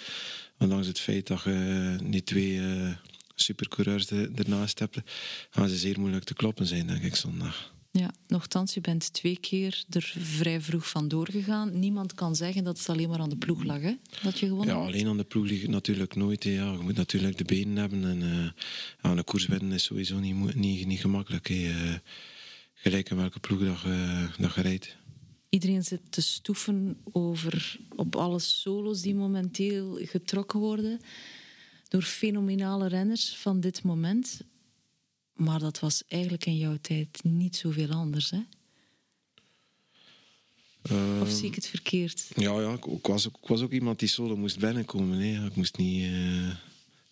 Ondanks 0.58 0.86
het 0.86 1.00
feit 1.00 1.26
dat 1.26 1.42
je 1.42 1.96
niet 2.02 2.26
twee 2.26 2.58
eh, 2.60 2.96
supercoureurs 3.34 4.10
er- 4.10 4.30
ernaast 4.34 4.78
hebt, 4.78 4.96
gaan 5.50 5.68
ze 5.68 5.76
zeer 5.76 6.00
moeilijk 6.00 6.24
te 6.24 6.34
kloppen 6.34 6.66
zijn, 6.66 6.86
denk 6.86 7.02
ik, 7.02 7.16
zondag. 7.16 7.73
Ja, 7.98 8.10
nochtans, 8.26 8.74
je 8.74 8.80
bent 8.80 9.12
twee 9.12 9.38
keer 9.40 9.84
er 9.90 10.14
vrij 10.18 10.60
vroeg 10.60 10.88
vandoor 10.88 11.28
gegaan. 11.30 11.78
Niemand 11.78 12.14
kan 12.14 12.36
zeggen 12.36 12.64
dat 12.64 12.78
het 12.78 12.88
alleen 12.88 13.08
maar 13.08 13.18
aan 13.20 13.28
de 13.28 13.36
ploeg 13.36 13.62
lag, 13.64 13.80
hè? 13.80 13.94
Dat 14.22 14.38
je 14.38 14.46
gewonnen 14.46 14.74
Ja, 14.76 14.80
alleen 14.86 15.06
aan 15.06 15.16
de 15.16 15.24
ploeg 15.24 15.46
ligt 15.46 15.62
het 15.62 15.70
natuurlijk 15.70 16.14
nooit. 16.16 16.42
hè. 16.44 16.50
Ja, 16.50 16.72
je 16.72 16.78
moet 16.78 16.96
natuurlijk 16.96 17.38
de 17.38 17.44
benen 17.44 17.76
hebben. 17.76 18.04
En 18.04 18.22
eh, 18.22 18.50
aan 19.10 19.18
een 19.18 19.24
koers 19.24 19.46
winnen 19.46 19.72
is 19.72 19.84
sowieso 19.84 20.18
niet, 20.18 20.54
niet, 20.54 20.86
niet 20.86 21.00
gemakkelijk. 21.00 21.48
hè. 21.48 21.54
Eh, 21.70 21.94
gelijk 22.74 23.10
in 23.10 23.16
welke 23.16 23.40
ploeg 23.40 23.60
dat, 23.60 23.80
je- 23.80 24.28
dat 24.38 24.54
je 24.54 24.60
rijdt. 24.60 24.96
Iedereen 25.48 25.84
zit 25.84 26.00
te 26.10 26.20
stoeven 26.22 26.96
over 27.12 27.78
op 27.96 28.16
alle 28.16 28.38
solo's 28.38 29.00
die 29.00 29.14
momenteel 29.14 29.98
getrokken 30.02 30.58
worden 30.60 31.00
door 31.88 32.02
fenomenale 32.02 32.88
renners 32.88 33.36
van 33.36 33.60
dit 33.60 33.82
moment. 33.82 34.40
Maar 35.34 35.58
dat 35.58 35.78
was 35.80 36.02
eigenlijk 36.08 36.46
in 36.46 36.56
jouw 36.56 36.76
tijd 36.80 37.22
niet 37.24 37.56
zoveel 37.56 37.90
anders, 37.90 38.30
hè? 38.30 38.40
Eh, 40.82 41.20
Of 41.20 41.30
zie 41.30 41.46
ik 41.46 41.54
het 41.54 41.66
verkeerd? 41.66 42.26
Ja, 42.36 42.60
ja 42.60 42.72
ik, 42.72 42.84
ik 42.84 43.06
was 43.06 43.26
ook, 43.26 43.36
ik 43.42 43.48
was 43.48 43.60
ook 43.60 43.72
iemand 43.72 43.98
die 43.98 44.08
solo 44.08 44.36
moest 44.36 44.58
binnenkomen. 44.58 45.18
Hè. 45.18 45.46
Ik 45.46 45.56
moest 45.56 45.76
niet 45.76 46.04
eh, 46.04 46.48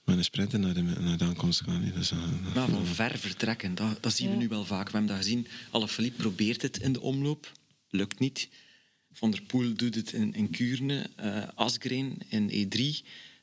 met 0.05 0.17
een 0.17 0.25
sprinter 0.25 0.59
naar 0.59 0.75
de, 0.75 0.83
naar 0.83 1.19
de 1.19 1.25
aankomst 1.25 1.61
gaan. 1.61 1.83
hè. 1.83 1.93
Dus, 1.93 2.11
eh, 2.11 2.19
Maar 2.55 2.69
van 2.69 2.87
ver 2.87 3.19
vertrekken, 3.19 3.75
dat, 3.75 4.03
dat 4.03 4.15
zien 4.15 4.31
we 4.31 4.37
nu 4.37 4.49
wel 4.49 4.65
vaak. 4.65 4.87
We 4.87 4.91
hebben 4.97 5.17
dat 5.17 5.25
gezien. 5.25 5.47
Alaphilippe 5.71 6.17
probeert 6.23 6.63
het 6.63 6.79
in 6.79 6.93
de 6.93 7.01
omloop, 7.01 7.53
lukt 7.89 8.19
niet. 8.19 8.49
Van 9.13 9.31
der 9.31 9.43
Poel 9.43 9.75
doet 9.75 9.95
het 9.95 10.13
in, 10.13 10.35
in 10.35 10.51
Kuurne, 10.51 11.11
eh 11.17 11.43
Asgreen 11.55 12.19
in 12.29 12.51
E3. 12.51 12.77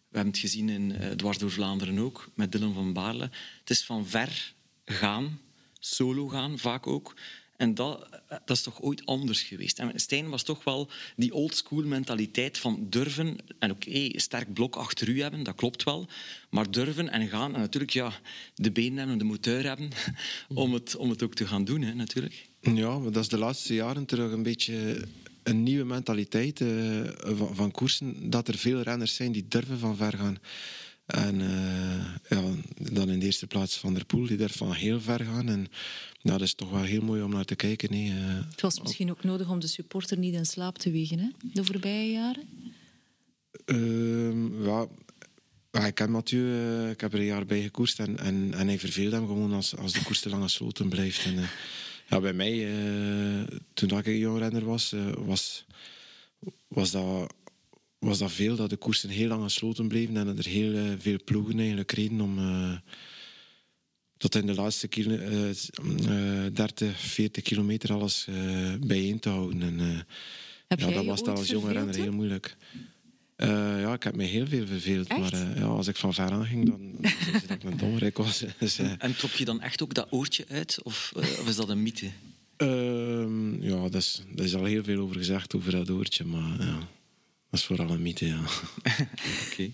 We 0.09 0.15
hebben 0.17 0.33
het 0.33 0.41
gezien 0.41 0.69
in 0.69 0.91
eh, 0.95 1.11
Dwars 1.11 1.37
door 1.37 1.51
Vlaanderen 1.51 1.97
ook, 1.99 2.29
met 2.35 2.51
Dylan 2.51 2.73
van 2.73 2.93
Baarle. 2.93 3.29
Het 3.59 3.69
is 3.69 3.83
van 3.85 4.07
ver 4.07 4.53
gaan, 4.91 5.39
solo 5.79 6.27
gaan 6.27 6.57
vaak 6.57 6.87
ook. 6.87 7.15
En 7.57 7.73
dat, 7.73 8.09
dat 8.27 8.57
is 8.57 8.61
toch 8.61 8.81
ooit 8.81 9.05
anders 9.05 9.41
geweest. 9.41 9.79
En 9.79 9.99
Stijn 9.99 10.29
was 10.29 10.43
toch 10.43 10.63
wel 10.63 10.89
die 11.15 11.33
oldschool 11.33 11.83
mentaliteit 11.83 12.57
van 12.57 12.87
durven. 12.89 13.37
En 13.59 13.71
oké, 13.71 14.19
sterk 14.19 14.53
blok 14.53 14.75
achter 14.75 15.09
u 15.09 15.21
hebben, 15.21 15.43
dat 15.43 15.55
klopt 15.55 15.83
wel. 15.83 16.07
Maar 16.49 16.71
durven 16.71 17.09
en 17.09 17.27
gaan. 17.27 17.53
En 17.53 17.59
natuurlijk 17.59 17.91
ja, 17.91 18.13
de 18.55 18.71
benen 18.71 18.97
hebben, 18.97 19.17
de 19.17 19.23
motor 19.23 19.63
hebben. 19.63 19.89
Om 20.53 20.73
het, 20.73 20.95
om 20.95 21.09
het 21.09 21.23
ook 21.23 21.33
te 21.33 21.47
gaan 21.47 21.65
doen, 21.65 21.81
hè, 21.81 21.93
natuurlijk. 21.93 22.47
Ja, 22.61 22.99
dat 22.99 23.23
is 23.23 23.29
de 23.29 23.37
laatste 23.37 23.73
jaren 23.73 24.05
terug 24.05 24.31
een 24.31 24.43
beetje 24.43 25.05
een 25.43 25.63
nieuwe 25.63 25.85
mentaliteit 25.85 26.61
eh, 26.61 26.67
van, 27.15 27.55
van 27.55 27.71
koersen. 27.71 28.29
Dat 28.29 28.47
er 28.47 28.57
veel 28.57 28.81
renners 28.81 29.15
zijn 29.15 29.31
die 29.31 29.45
durven 29.47 29.79
van 29.79 29.95
ver 29.95 30.17
gaan. 30.17 30.37
En 31.09 31.41
eh, 31.41 32.37
ja, 32.37 32.43
dan 32.91 33.09
in 33.09 33.19
de 33.19 33.25
eerste 33.25 33.47
plaats 33.47 33.77
Van 33.77 33.93
der 33.93 34.05
Poel, 34.05 34.27
die 34.27 34.37
durft 34.37 34.57
van 34.57 34.73
heel 34.73 35.01
ver 35.01 35.19
gaan. 35.19 35.49
En 35.49 35.67
ja, 36.21 36.31
dat 36.31 36.41
is 36.41 36.53
toch 36.53 36.69
wel 36.69 36.81
heel 36.83 37.01
mooi 37.01 37.21
om 37.21 37.31
naar 37.31 37.45
te 37.45 37.55
kijken. 37.55 37.93
hè. 37.93 38.27
Eh, 38.29 38.45
Het 38.51 38.61
was 38.61 38.81
misschien 38.81 39.09
ook 39.09 39.23
nodig 39.23 39.49
om 39.49 39.59
de 39.59 39.67
supporter 39.67 40.17
niet 40.17 40.33
in 40.33 40.45
slaap 40.45 40.77
te 40.77 40.91
wiegen, 40.91 41.19
hè? 41.19 41.27
De 41.53 41.63
voorbije 41.65 42.11
jaren. 42.11 42.43
Ehm, 43.65 44.63
ja, 44.63 44.87
ja, 45.71 45.85
ik 45.85 45.95
ken 45.95 46.11
Mathieu, 46.11 46.53
eh, 46.53 46.89
ik 46.89 47.01
heb 47.01 47.13
er 47.13 47.19
een 47.19 47.25
jaar 47.25 47.45
bij 47.45 47.61
gekoerst 47.61 47.99
en, 47.99 48.17
en, 48.17 48.53
en 48.53 48.67
hij 48.67 48.79
verveelt 48.79 49.11
hem 49.11 49.27
gewoon 49.27 49.53
als, 49.53 49.75
als 49.75 49.91
de 49.93 50.03
koers 50.03 50.19
te 50.19 50.29
lang 50.29 50.43
gesloten 50.43 50.89
blijft. 50.89 51.25
En, 51.25 51.35
ja, 52.09 52.19
bij 52.19 52.33
mij, 52.33 52.67
toen 53.73 53.87
dat 53.87 53.99
ik 53.99 54.05
een 54.05 54.17
jong 54.17 54.37
renner 54.39 54.65
was, 54.65 54.93
was, 55.17 55.65
was, 56.67 56.91
dat, 56.91 57.33
was 57.99 58.17
dat 58.17 58.31
veel 58.31 58.55
dat 58.55 58.69
de 58.69 58.77
koersen 58.77 59.09
heel 59.09 59.27
lang 59.27 59.43
gesloten 59.43 59.87
bleven 59.87 60.17
en 60.17 60.25
dat 60.25 60.37
er 60.37 60.45
heel 60.45 60.75
eh, 60.75 60.83
veel 60.97 61.17
ploegen 61.25 61.59
eigenlijk 61.59 61.91
reden 61.91 62.21
om 62.21 62.37
eh, 62.37 62.71
tot 64.17 64.35
in 64.35 64.45
de 64.45 64.53
laatste 64.53 64.87
kilo, 64.87 65.15
eh, 65.15 65.49
eh, 66.45 66.53
30, 66.53 66.99
40 66.99 67.43
kilometer 67.43 67.93
alles 67.93 68.25
eh, 68.29 68.73
bijeen 68.79 69.19
te 69.19 69.29
houden. 69.29 69.61
En, 69.61 69.79
eh, 69.79 69.99
Heb 70.67 70.79
ja, 70.79 70.85
jij 70.85 70.95
dat 70.95 71.05
was 71.05 71.23
dan 71.23 71.35
als 71.35 71.47
jonge 71.47 71.71
renner 71.71 71.95
heel 71.95 72.11
moeilijk. 72.11 72.55
Eh, 73.35 73.47
ja, 73.81 73.93
ik 73.93 74.03
heb 74.03 74.15
me 74.15 74.23
heel 74.23 74.47
veel 74.47 74.67
verveeld. 74.67 75.07
Echt? 75.07 75.19
Maar 75.19 75.33
eh, 75.33 75.55
ja, 75.57 75.63
als 75.65 75.87
ik 75.87 75.95
van 75.95 76.13
ver 76.13 76.31
aan 76.31 76.45
ging, 76.45 76.67
dan 76.69 76.95
ze 77.01 77.47
dat 77.47 77.57
ik 77.57 77.63
een 77.63 77.77
dommerik 77.77 78.17
was. 78.17 78.43
Dus, 78.59 78.79
eh, 78.79 78.91
En 78.97 79.15
trok 79.15 79.31
je 79.31 79.45
dan 79.45 79.61
echt 79.61 79.81
ook 79.83 79.93
dat 79.93 80.07
oortje 80.11 80.45
uit? 80.49 80.79
Of, 80.83 81.11
eh, 81.15 81.21
of 81.39 81.47
is 81.47 81.55
dat 81.55 81.69
een 81.69 81.83
mythe? 81.83 82.09
ehm, 82.57 83.61
ja, 83.63 83.81
dat 83.81 83.95
is, 83.95 84.21
daar 84.35 84.45
is 84.45 84.55
al 84.55 84.63
heel 84.65 84.83
veel 84.83 84.99
over 85.01 85.15
gezegd, 85.15 85.55
over 85.55 85.71
dat 85.71 85.89
oortje. 85.89 86.25
Maar 86.25 86.65
ja, 86.65 86.87
dat 87.49 87.59
is 87.59 87.65
vooral 87.65 87.89
een 87.89 88.01
mythe, 88.01 88.25
ja. 88.25 88.39
Oké. 89.51 89.71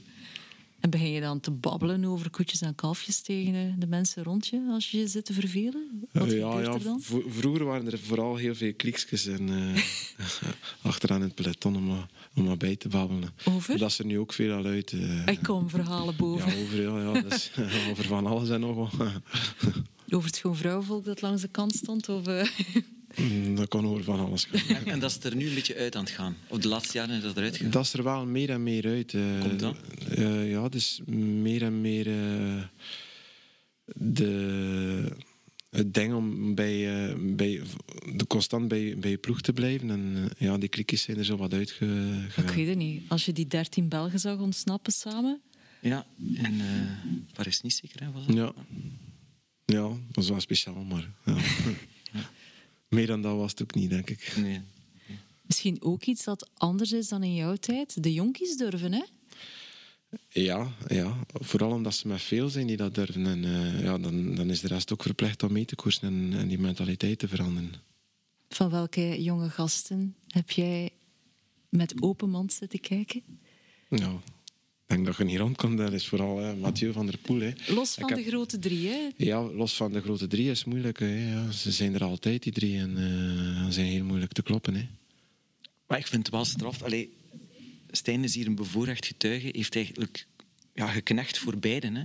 En 0.80 0.90
begin 0.92 1.12
je 1.12 1.22
dan 1.22 1.40
te 1.40 1.52
babbelen 1.52 2.06
over 2.06 2.30
koetjes 2.30 2.62
en 2.62 2.76
kalfjes 2.76 3.20
tegen 3.22 3.54
eh, 3.56 3.74
de 3.78 3.88
mensen 3.88 4.24
rond 4.24 4.48
je 4.48 4.68
als 4.72 4.92
je 4.92 4.98
je 4.98 5.08
zit 5.08 5.26
te 5.26 5.34
vervelen? 5.34 6.08
Wat 6.12 6.28
Eh, 6.28 6.38
ja, 6.38 6.50
gebeurt 6.50 6.66
ja, 6.68 6.74
er 6.74 6.84
dan? 6.84 7.02
vro- 7.02 7.24
vroeger 7.30 7.66
waren 7.66 7.92
er 7.92 8.00
vooral 8.00 8.36
heel 8.36 8.56
veel 8.56 8.74
kliksjes 8.74 9.26
en, 9.26 9.50
eh, 9.50 9.82
achteraan 10.92 11.18
in 11.22 11.24
het 11.26 11.36
peloton 11.36 11.76
om, 11.76 12.06
om 12.36 12.44
maar 12.44 12.58
bij 12.58 12.76
te 12.76 12.88
babbelen. 12.88 13.30
Over? 13.46 13.78
Dat 13.78 13.90
is 13.90 14.00
er 14.00 14.06
nu 14.06 14.20
ook 14.20 14.34
veel 14.34 14.56
al 14.58 14.66
uit. 14.66 14.92
eh. 14.92 15.28
Er 15.28 15.40
komen 15.40 15.70
verhalen 15.70 16.16
boven. 16.16 16.52
ja, 16.56 16.62
over, 16.64 16.82
ja, 16.82 17.00
ja, 17.14 17.24
is, 17.36 17.52
over 17.92 18.06
van 18.06 18.26
alles 18.26 18.50
en 18.50 18.60
nog 18.60 18.76
wat. 18.76 19.12
Over 20.10 20.28
het 20.28 20.38
gewoon 20.38 20.56
vrouwenvolk 20.58 21.06
dat 21.06 21.22
langs 21.22 21.42
de 21.42 21.48
kant 21.48 21.76
stond? 21.76 22.10
Of, 22.10 22.28
eh, 22.28 22.48
dat 23.56 23.68
kan 23.68 23.86
over 23.86 24.04
van 24.04 24.20
alles 24.20 24.46
gaan. 24.46 24.76
En, 24.78 24.86
en 24.86 25.00
dat 25.00 25.12
is 25.12 25.24
er 25.24 25.36
nu 25.36 25.48
een 25.48 25.54
beetje 25.54 25.76
uit 25.76 25.96
aan 25.96 26.04
het 26.04 26.14
gaan. 26.14 26.36
Of 26.48 26.58
de 26.60 26.68
laatste 26.68 26.98
jaren 26.98 27.16
is 27.16 27.22
dat 27.22 27.38
eruit 27.38 27.56
gegaan. 27.56 27.72
Dat 27.72 27.84
is 27.86 27.94
er 27.94 28.04
wel 28.04 28.26
meer 28.26 28.50
en 28.50 28.64
meer 28.64 28.86
uit. 28.86 29.14
eh. 29.14 29.40
Komt 29.42 29.60
dat? 29.60 29.76
Eh, 30.10 30.50
ja, 30.50 30.70
dus 30.70 31.02
meer 31.16 31.62
en 31.64 31.82
meer 31.82 32.08
eh, 32.08 32.64
de, 33.96 35.12
het 35.70 35.94
ding 35.94 36.14
om 36.14 36.56
bij, 36.56 37.08
eh, 37.10 37.16
bij, 37.20 37.62
de 38.16 38.28
constant 38.28 38.68
bij, 38.68 38.98
bij 38.98 39.10
je 39.10 39.18
ploeg 39.18 39.42
te 39.42 39.54
blijven. 39.54 39.90
En 39.90 40.30
ja, 40.38 40.58
die 40.58 40.70
klikjes 40.70 41.02
zijn 41.02 41.18
er 41.18 41.26
zo 41.26 41.38
wat 41.38 41.54
ik 41.54 41.58
uitgegaan. 41.60 42.56
weet 42.56 42.68
het 42.68 42.78
niet. 42.78 43.02
Als 43.08 43.26
je 43.26 43.34
die 43.34 43.48
dertien 43.48 43.88
Belgen 43.90 44.20
zag 44.20 44.40
ontsnappen 44.40 44.94
samen... 44.94 45.42
Ja, 45.82 46.06
en 46.36 46.60
eh 46.60 46.66
Paris-Nice 47.34 47.80
zeker, 47.82 48.06
hè, 48.06 48.12
was 48.12 48.26
dat? 48.26 48.36
Ja. 48.36 48.54
ja, 49.66 49.82
dat 49.88 49.98
was 50.12 50.30
wel 50.30 50.40
speciaal, 50.40 50.84
maar 50.84 51.10
ja. 51.26 51.36
Meer 52.88 53.08
dan 53.08 53.22
dat 53.22 53.38
was 53.38 53.52
het 53.52 53.62
ook 53.62 53.76
niet, 53.76 53.90
denk 53.90 54.10
ik. 54.10 54.34
Nee. 54.38 54.62
Misschien 55.42 55.82
ook 55.82 56.04
iets 56.04 56.24
dat 56.24 56.50
anders 56.54 56.92
is 56.92 57.08
dan 57.08 57.24
in 57.24 57.36
jouw 57.36 57.56
tijd. 57.56 58.04
De 58.04 58.14
jonkies 58.14 58.58
durven, 58.58 58.94
hè? 58.94 59.04
Ja, 60.30 60.72
ja, 60.88 61.26
vooral 61.28 61.72
omdat 61.72 61.96
ze 61.96 62.08
met 62.08 62.22
veel 62.22 62.50
zijn 62.50 62.68
die 62.68 62.78
dat 62.78 62.96
durven. 62.96 63.26
En 63.26 63.44
uh, 63.44 63.84
ja, 63.84 63.98
dan, 63.98 64.36
dan 64.36 64.50
is 64.50 64.62
de 64.62 64.68
rest 64.68 64.94
ook 64.94 65.04
verplicht 65.04 65.44
om 65.44 65.52
mee 65.52 65.66
te 65.66 65.76
koersen 65.76 66.08
en, 66.08 66.40
en 66.40 66.48
die 66.48 66.60
mentaliteit 66.60 67.20
te 67.20 67.28
veranderen. 67.28 67.74
Van 68.50 68.70
welke 68.70 69.24
jonge 69.24 69.50
gasten 69.50 70.16
heb 70.28 70.52
jij 70.52 70.90
met 71.70 72.02
open 72.02 72.30
mond 72.30 72.54
zitten 72.54 72.80
kijken? 72.80 73.22
Nou, 73.90 74.20
ik 74.88 74.96
denk 74.96 75.06
dat 75.06 75.18
je 75.18 75.24
niet 75.24 75.38
rondkomt. 75.38 75.78
Dat 75.78 75.94
is 75.94 76.08
vooral 76.08 76.56
Mathieu 76.56 76.92
van 76.92 77.06
der 77.06 77.18
Poel. 77.18 77.40
Hè. 77.40 77.52
Los 77.68 77.94
van 77.94 78.14
de 78.14 78.24
grote 78.24 78.60
drie, 78.60 78.88
hè? 78.88 79.10
Ja, 79.18 79.42
los 79.42 79.74
van 79.74 79.92
de 79.92 80.02
grote 80.02 80.28
drie 80.28 80.50
is 80.50 80.66
moeilijk. 80.66 81.00
Hè. 81.00 81.32
Ja, 81.32 81.52
ze 81.52 81.72
zijn 81.72 81.94
er 81.94 82.04
altijd, 82.04 82.44
die 82.44 82.54
drie. 82.54 82.78
En 82.78 82.98
uh, 82.98 83.70
zijn 83.70 83.86
heel 83.86 84.04
moeilijk 84.04 84.32
te 84.32 84.44
kloppen. 84.44 84.76
Hè. 84.76 84.88
Maar 85.88 85.98
ik 85.98 86.08
vind 86.08 86.26
het 86.26 86.36
wel 86.36 86.46
straf. 86.46 86.84
Allee, 86.84 87.14
Stijn 87.92 88.24
is 88.24 88.36
hier 88.36 88.48
een 88.48 88.56
bevoorrecht 88.56 89.06
getuige. 89.06 89.50
heeft 89.52 89.76
eigenlijk 89.76 90.28
ja, 90.74 90.88
geknecht 90.88 91.38
voor 91.38 91.58
beiden. 91.58 91.96
Hè. 91.96 92.04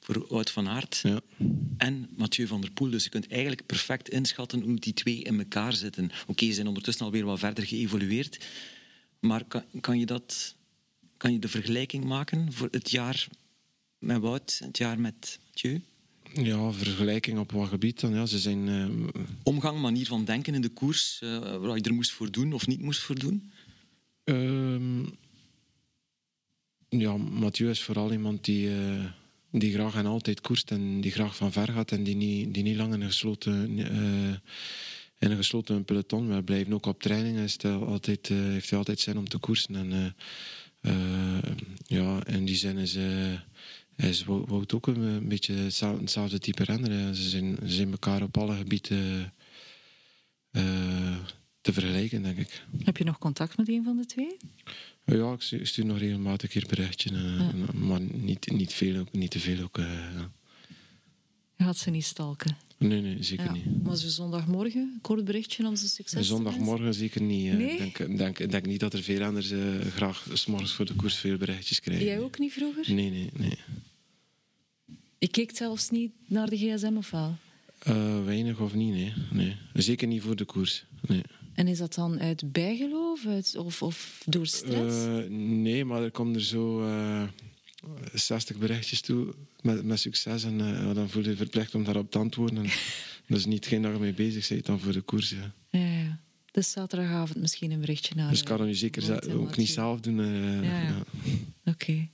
Voor 0.00 0.26
Oud 0.28 0.50
van 0.50 0.68
Aert 0.68 1.00
ja. 1.02 1.20
en 1.76 2.08
Mathieu 2.16 2.46
van 2.46 2.60
der 2.60 2.70
Poel. 2.70 2.90
Dus 2.90 3.04
je 3.04 3.10
kunt 3.10 3.28
eigenlijk 3.28 3.66
perfect 3.66 4.08
inschatten 4.08 4.60
hoe 4.60 4.78
die 4.78 4.92
twee 4.92 5.22
in 5.22 5.38
elkaar 5.38 5.72
zitten. 5.72 6.10
Oké, 6.26 6.46
ze 6.46 6.52
zijn 6.52 6.66
ondertussen 6.66 7.04
alweer 7.04 7.24
wat 7.24 7.38
verder 7.38 7.66
geëvolueerd. 7.66 8.46
Maar 9.20 9.44
kan, 9.44 9.64
kan, 9.80 9.98
je 9.98 10.06
dat, 10.06 10.54
kan 11.22 11.32
je 11.32 11.38
de 11.38 11.48
vergelijking 11.48 12.04
maken 12.04 12.52
voor 12.52 12.68
het 12.70 12.90
jaar 12.90 13.28
met 13.98 14.20
Wout, 14.20 14.60
het 14.64 14.78
jaar 14.78 15.00
met 15.00 15.38
Mathieu? 15.46 15.80
Ja, 16.32 16.72
vergelijking 16.72 17.38
op 17.38 17.52
wat 17.52 17.68
gebied 17.68 18.00
dan? 18.00 18.14
Ja, 18.14 18.26
ze 18.26 18.38
zijn... 18.38 18.66
Uh... 18.66 19.08
Omgang, 19.42 19.80
manier 19.80 20.06
van 20.06 20.24
denken 20.24 20.54
in 20.54 20.60
de 20.60 20.68
koers, 20.68 21.20
uh, 21.24 21.56
wat 21.56 21.76
je 21.76 21.82
er 21.82 21.94
moest 21.94 22.10
voor 22.10 22.30
doen 22.30 22.52
of 22.52 22.66
niet 22.66 22.80
moest 22.80 23.00
voor 23.00 23.18
doen? 23.18 23.52
Uh, 24.24 25.06
ja, 26.88 27.16
Mathieu 27.16 27.70
is 27.70 27.82
vooral 27.82 28.12
iemand 28.12 28.44
die, 28.44 28.68
uh, 28.68 29.04
die 29.50 29.72
graag 29.72 29.94
en 29.94 30.06
altijd 30.06 30.40
koerst 30.40 30.70
en 30.70 31.00
die 31.00 31.10
graag 31.10 31.36
van 31.36 31.52
ver 31.52 31.68
gaat 31.68 31.92
en 31.92 32.04
die 32.04 32.16
niet, 32.16 32.54
die 32.54 32.62
niet 32.62 32.76
lang 32.76 32.94
in 32.94 33.00
een 33.00 33.06
gesloten, 33.06 33.78
in 35.18 35.30
een 35.30 35.36
gesloten 35.36 35.84
peloton 35.84 36.28
wil 36.28 36.42
blijven. 36.42 36.72
Ook 36.72 36.86
op 36.86 37.02
trainingen 37.02 37.44
is 37.44 37.58
altijd, 37.62 38.28
heeft 38.28 38.70
hij 38.70 38.78
altijd 38.78 39.00
zin 39.00 39.18
om 39.18 39.28
te 39.28 39.38
koersen. 39.38 39.76
En, 39.76 40.14
ja, 41.86 42.26
in 42.26 42.44
die 42.44 42.56
zin 42.56 42.76
is 42.76 42.96
is 43.96 44.24
Wout 44.24 44.74
ook 44.74 44.86
een, 44.86 45.28
beetje 45.28 45.54
hetzelfde 45.54 46.38
type 46.38 46.64
renner. 46.64 47.14
Ze 47.16 47.28
zijn, 47.28 47.56
ze 47.66 47.74
zijn 47.74 47.90
elkaar 47.90 48.22
op 48.22 48.38
alle 48.38 48.56
gebieden 48.56 49.32
uh, 50.52 51.16
te 51.60 51.72
vergelijken, 51.72 52.22
denk 52.22 52.38
ik. 52.38 52.64
Heb 52.84 52.96
je 52.96 53.04
nog 53.04 53.18
contact 53.18 53.56
met 53.56 53.68
een 53.68 53.84
van 53.84 53.96
de 53.96 54.06
twee? 54.06 54.36
Ja, 55.04 55.36
ik 55.50 55.66
stuur 55.66 55.84
nog 55.86 55.98
regelmatig 55.98 56.52
hier 56.52 56.66
berichtje, 56.68 57.10
uh, 57.10 57.38
ja. 57.38 57.52
maar 57.72 58.00
niet, 58.00 58.50
niet, 58.50 58.72
veel, 58.72 59.04
niet 59.12 59.30
te 59.30 59.40
veel 59.40 59.62
ook. 59.62 59.78
Uh, 59.78 59.86
Je 61.56 61.64
gaat 61.64 61.76
ze 61.76 61.90
niet 61.90 62.04
stalken? 62.04 62.56
Nee, 62.82 63.00
nee, 63.00 63.22
zeker 63.22 63.44
ja. 63.44 63.52
niet. 63.52 63.82
Maar 63.82 63.96
zo 63.96 64.08
zondagmorgen, 64.08 64.80
een 64.80 65.00
kort 65.00 65.24
berichtje 65.24 65.66
om 65.66 65.76
ze 65.76 65.88
succes 65.88 66.26
Zondagmorgen 66.26 66.94
zeker 66.94 67.22
niet. 67.22 67.52
Ik 67.52 67.58
nee? 67.58 67.78
denk, 67.78 68.18
denk, 68.18 68.50
denk 68.50 68.66
niet 68.66 68.80
dat 68.80 68.92
er 68.92 69.02
veel 69.02 69.22
anders 69.22 69.50
uh, 69.50 69.80
graag 69.80 70.26
s'morgens 70.32 70.72
voor 70.72 70.84
de 70.84 70.94
koers 70.94 71.14
veel 71.14 71.36
berichtjes 71.36 71.80
krijgen. 71.80 72.06
Jij 72.06 72.20
ook 72.20 72.38
niet 72.38 72.52
vroeger? 72.52 72.94
Nee, 72.94 73.10
nee, 73.10 73.30
nee. 73.36 73.58
Je 75.18 75.28
kijkt 75.28 75.56
zelfs 75.56 75.90
niet 75.90 76.12
naar 76.26 76.48
de 76.48 76.56
gsm 76.56 76.96
of 76.96 77.10
wel? 77.10 77.36
Uh, 77.88 78.24
weinig 78.24 78.60
of 78.60 78.74
niet, 78.74 78.92
nee. 78.92 79.12
nee. 79.30 79.56
Zeker 79.74 80.06
niet 80.06 80.22
voor 80.22 80.36
de 80.36 80.44
koers. 80.44 80.84
Nee. 81.08 81.22
En 81.54 81.68
is 81.68 81.78
dat 81.78 81.94
dan 81.94 82.20
uit 82.20 82.52
bijgeloof 82.52 83.26
uit, 83.26 83.56
of, 83.56 83.82
of 83.82 84.22
door 84.26 84.46
stress? 84.46 85.06
Uh, 85.06 85.28
nee, 85.38 85.84
maar 85.84 86.02
er 86.02 86.10
komen 86.10 86.34
er 86.34 86.44
zo 86.44 86.80
60 88.12 88.56
berichtjes 88.56 89.00
toe 89.00 89.34
met, 89.62 89.84
met 89.84 90.00
succes. 90.00 90.44
En 90.44 90.58
uh, 90.58 90.94
dan 90.94 91.08
voel 91.08 91.24
je 91.24 91.36
verplicht 91.36 91.74
om 91.74 91.84
daarop 91.84 92.10
te 92.10 92.18
antwoorden. 92.18 92.56
En 92.56 92.70
dat 93.28 93.38
is 93.38 93.46
niet 93.46 93.66
geen 93.66 93.82
dag 93.82 93.98
mee 93.98 94.12
bezig 94.12 94.48
bent 94.48 94.66
dan 94.66 94.80
voor 94.80 94.92
de 94.92 95.00
koers. 95.00 95.30
Ja. 95.30 95.52
Ja, 95.70 95.86
ja. 95.86 96.20
Dus 96.50 96.70
zaterdagavond 96.70 97.40
misschien 97.40 97.70
een 97.70 97.80
berichtje 97.80 98.14
naar. 98.14 98.30
Dus 98.30 98.38
ik 98.38 98.44
kan 98.44 98.58
het 98.58 98.66
nu 98.66 98.74
zeker 98.74 99.32
ook 99.38 99.56
niet 99.56 99.68
zelf 99.68 100.00
doen. 100.00 100.16
ja, 100.64 100.82
ja. 100.82 101.04
Oké. 101.64 101.70
Okay. 101.70 102.10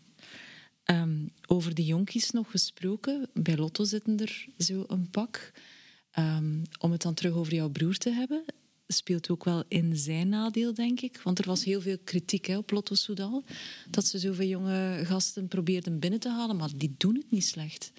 Um, 0.85 1.31
over 1.47 1.75
de 1.75 1.85
jonkies 1.85 2.31
nog 2.31 2.51
gesproken. 2.51 3.29
Bij 3.35 3.57
Lotto 3.57 3.85
zitten 3.85 4.19
er 4.19 4.47
zo 4.59 4.85
een 4.89 5.11
pak. 5.11 5.53
Um, 6.19 6.63
om 6.79 6.93
het 6.93 7.03
dan 7.03 7.15
terug 7.15 7.35
over 7.35 7.55
jouw 7.55 7.69
broer 7.69 7.97
te 7.97 8.11
hebben, 8.11 8.45
speelt 8.89 9.31
ook 9.31 9.45
wel 9.45 9.65
in 9.69 9.97
zijn 9.97 10.29
nadeel, 10.29 10.75
denk 10.75 11.01
ik. 11.01 11.21
Want 11.25 11.39
er 11.39 11.47
was 11.47 11.65
heel 11.65 11.81
veel 11.81 11.97
kritiek 12.05 12.47
hè, 12.47 12.57
op 12.57 12.71
Lotto 12.71 12.95
Soudal. 12.95 13.45
Dat 13.91 14.07
ze 14.07 14.19
zoveel 14.19 14.49
jonge 14.49 15.01
gasten 15.05 15.49
probeerden 15.49 15.99
binnen 15.99 16.21
te 16.21 16.31
halen, 16.31 16.57
maar 16.57 16.71
die 16.77 16.95
doen 16.99 17.15
het 17.15 17.31
niet 17.31 17.45
slecht. 17.45 17.93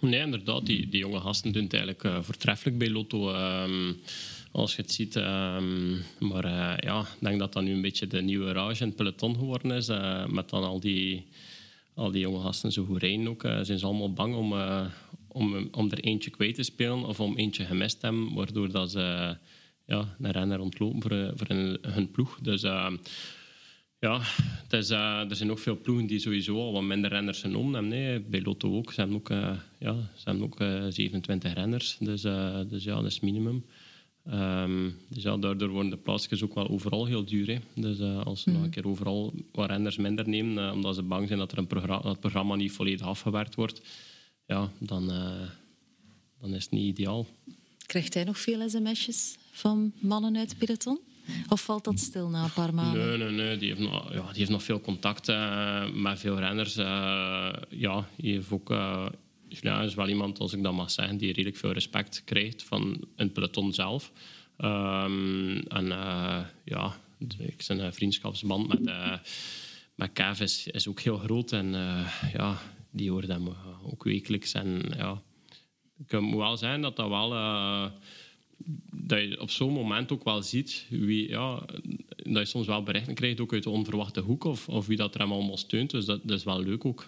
Nee, 0.00 0.20
inderdaad. 0.20 0.66
Die, 0.66 0.88
die 0.88 1.00
jonge 1.00 1.20
gasten 1.20 1.52
doen 1.52 1.62
het 1.62 1.72
eigenlijk 1.72 2.04
uh, 2.04 2.22
voortreffelijk 2.22 2.78
bij 2.78 2.90
Lotto. 2.90 3.34
Um, 3.34 3.96
als 4.50 4.76
je 4.76 4.82
het 4.82 4.92
ziet. 4.92 5.16
Um, 5.16 6.02
maar 6.18 6.44
uh, 6.44 6.74
ja, 6.76 7.00
ik 7.00 7.06
denk 7.20 7.38
dat 7.38 7.52
dat 7.52 7.62
nu 7.62 7.72
een 7.72 7.80
beetje 7.80 8.06
de 8.06 8.22
nieuwe 8.22 8.52
rage 8.52 8.82
in 8.82 8.88
het 8.88 8.96
peloton 8.96 9.34
geworden 9.34 9.70
is. 9.70 9.88
Uh, 9.88 10.26
met 10.26 10.48
dan 10.48 10.64
al 10.64 10.80
die 10.80 11.26
al 11.94 12.10
die 12.10 12.20
jonge 12.20 12.40
gasten 12.40 12.72
zo 12.72 12.84
goed 12.84 13.02
rijden 13.02 13.28
ook, 13.28 13.42
zijn 13.42 13.78
ze 13.78 13.86
allemaal 13.86 14.12
bang 14.12 14.34
om, 14.34 14.54
om, 15.28 15.68
om 15.72 15.90
er 15.90 16.00
eentje 16.00 16.30
kwijt 16.30 16.54
te 16.54 16.62
spelen 16.62 17.04
of 17.04 17.20
om 17.20 17.36
eentje 17.36 17.64
gemist 17.64 18.00
te 18.00 18.06
hebben, 18.06 18.34
waardoor 18.34 18.70
dat 18.70 18.90
ze 18.90 19.36
ja, 19.88 20.16
een 20.20 20.30
renner 20.30 20.60
ontlopen 20.60 21.02
voor, 21.02 21.32
voor 21.36 21.46
hun, 21.56 21.78
hun 21.80 22.10
ploeg. 22.10 22.38
Dus 22.42 22.64
uh, 22.64 22.92
ja, 23.98 24.20
is, 24.70 24.90
er 24.90 25.36
zijn 25.36 25.50
ook 25.50 25.58
veel 25.58 25.80
ploegen 25.80 26.06
die 26.06 26.18
sowieso 26.18 26.56
al 26.56 26.72
wat 26.72 26.82
minder 26.82 27.10
renners 27.10 27.40
genomen 27.40 27.72
hebben. 27.72 27.90
Nee. 27.90 28.20
Bij 28.20 28.42
Lotto 28.42 28.76
ook. 28.76 28.92
Ze 28.92 29.00
hebben 29.00 29.16
ook, 29.18 29.28
ja, 29.78 30.10
ze 30.14 30.22
hebben 30.24 30.44
ook 30.44 30.56
27 30.92 31.54
renners, 31.54 31.96
dus, 32.00 32.22
dus 32.68 32.84
ja, 32.84 32.94
dat 32.94 33.04
is 33.04 33.20
minimum. 33.20 33.64
Um, 34.32 34.96
dus 35.08 35.22
ja, 35.22 35.36
daardoor 35.36 35.68
worden 35.68 35.90
de 35.90 35.96
plaatsjes 35.96 36.42
ook 36.42 36.54
wel 36.54 36.68
overal 36.68 37.06
heel 37.06 37.24
duur. 37.24 37.46
Hè. 37.46 37.58
Dus 37.74 38.00
als 38.00 38.42
ze 38.42 38.48
mm. 38.48 38.56
nog 38.56 38.64
een 38.64 38.70
keer 38.70 38.86
overal 38.86 39.32
wat 39.52 39.70
renders 39.70 39.96
minder 39.96 40.28
nemen, 40.28 40.72
omdat 40.72 40.94
ze 40.94 41.02
bang 41.02 41.26
zijn 41.26 41.38
dat, 41.38 41.52
er 41.52 41.58
een 41.58 41.66
programma, 41.66 41.96
dat 42.02 42.10
het 42.10 42.20
programma 42.20 42.54
niet 42.54 42.72
volledig 42.72 43.06
afgewerkt 43.06 43.54
wordt, 43.54 43.80
ja, 44.46 44.70
dan, 44.78 45.06
dan 46.40 46.54
is 46.54 46.62
het 46.62 46.72
niet 46.72 46.98
ideaal. 46.98 47.26
Krijgt 47.86 48.14
hij 48.14 48.24
nog 48.24 48.38
veel 48.38 48.68
sms'jes 48.68 49.36
van 49.58 49.92
mannen 49.98 50.36
uit 50.36 50.48
het 50.48 50.58
peloton? 50.58 51.00
Of 51.48 51.60
valt 51.60 51.84
dat 51.84 51.98
stil 51.98 52.28
na 52.28 52.44
een 52.44 52.52
paar 52.52 52.74
maanden? 52.74 53.06
Nee, 53.06 53.18
nee, 53.18 53.30
nee. 53.30 53.56
Die 53.56 53.68
heeft 53.68 53.80
nog, 53.80 54.12
ja, 54.12 54.26
die 54.26 54.38
heeft 54.38 54.50
nog 54.50 54.62
veel 54.62 54.80
contact 54.80 55.26
met 55.94 56.18
veel 56.18 56.38
renners. 56.38 56.74
ja, 57.68 58.08
die 58.16 58.32
heeft 58.32 58.50
ook 58.50 58.70
ja, 59.48 59.80
is 59.80 59.94
wel 59.94 60.08
iemand, 60.08 60.38
als 60.38 60.52
ik 60.52 60.62
dat 60.62 60.72
mag 60.72 60.90
zeggen, 60.90 61.16
die 61.16 61.32
redelijk 61.32 61.56
veel 61.56 61.72
respect 61.72 62.22
krijgt 62.24 62.62
van 62.62 63.04
een 63.16 63.32
peloton 63.32 63.72
zelf. 63.72 64.12
Um, 64.58 65.58
en 65.58 65.86
uh, 65.86 66.40
ja, 66.64 66.96
zijn 67.56 67.94
vriendschapsband 67.94 68.68
met, 68.68 68.86
uh, 68.86 69.16
met 69.94 70.12
Kev 70.12 70.40
is, 70.40 70.66
is, 70.66 70.88
ook 70.88 71.00
heel 71.00 71.18
groot. 71.18 71.52
En 71.52 71.74
uh, 71.74 72.12
ja, 72.32 72.58
die 72.90 73.10
hoort 73.10 73.28
hem 73.28 73.48
ook 73.82 74.04
wekelijks. 74.04 74.52
En 74.52 74.92
ja, 74.96 75.22
ik 76.06 76.20
moet 76.20 76.36
wel 76.36 76.56
zijn 76.56 76.82
dat 76.82 76.96
dat 76.96 77.08
wel... 77.08 77.30
dat 78.92 79.20
je 79.20 79.40
op 79.40 79.50
zo'n 79.50 79.72
moment 79.72 80.12
ook 80.12 80.24
wel 80.24 80.42
ziet 80.42 80.86
wie, 80.90 81.28
ja, 81.28 81.64
dat 82.16 82.38
je 82.38 82.44
soms 82.44 82.66
wel 82.66 82.82
berichten 82.82 83.14
krijgt, 83.14 83.40
ook 83.40 83.52
uit 83.52 83.62
de 83.62 83.70
onverwachte 83.70 84.20
hoek, 84.20 84.44
of, 84.44 84.68
of 84.68 84.86
wie 84.86 84.96
dat 84.96 85.14
er 85.14 85.20
hem 85.20 85.32
allemaal 85.32 85.56
steunt. 85.56 85.90
Dus 85.90 86.04
dat, 86.04 86.20
dat 86.24 86.38
is 86.38 86.44
wel 86.44 86.62
leuk 86.62 86.84
ook. 86.84 87.06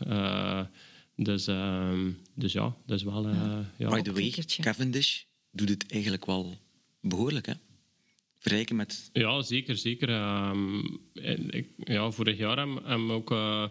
Dus, 1.16 1.48
uh, 1.48 1.98
dus 2.34 2.52
ja, 2.52 2.76
dat 2.86 2.96
is 2.98 3.04
wel... 3.04 3.28
Uh, 3.28 3.58
ja. 3.76 3.90
By 3.90 4.00
the 4.00 4.12
way, 4.12 4.34
Cavendish 4.60 5.22
doet 5.50 5.68
het 5.68 5.92
eigenlijk 5.92 6.26
wel 6.26 6.58
behoorlijk, 7.00 7.46
hè? 7.46 7.52
Vergelijken 8.38 8.76
met... 8.76 9.10
Ja, 9.12 9.42
zeker, 9.42 9.76
zeker. 9.76 10.08
Um, 10.48 11.00
ik, 11.50 11.68
ja, 11.76 12.10
vorig 12.10 12.38
jaar 12.38 12.56
hebben 12.58 13.06
we 13.06 13.12
ook... 13.12 13.30
Uh, 13.30 13.64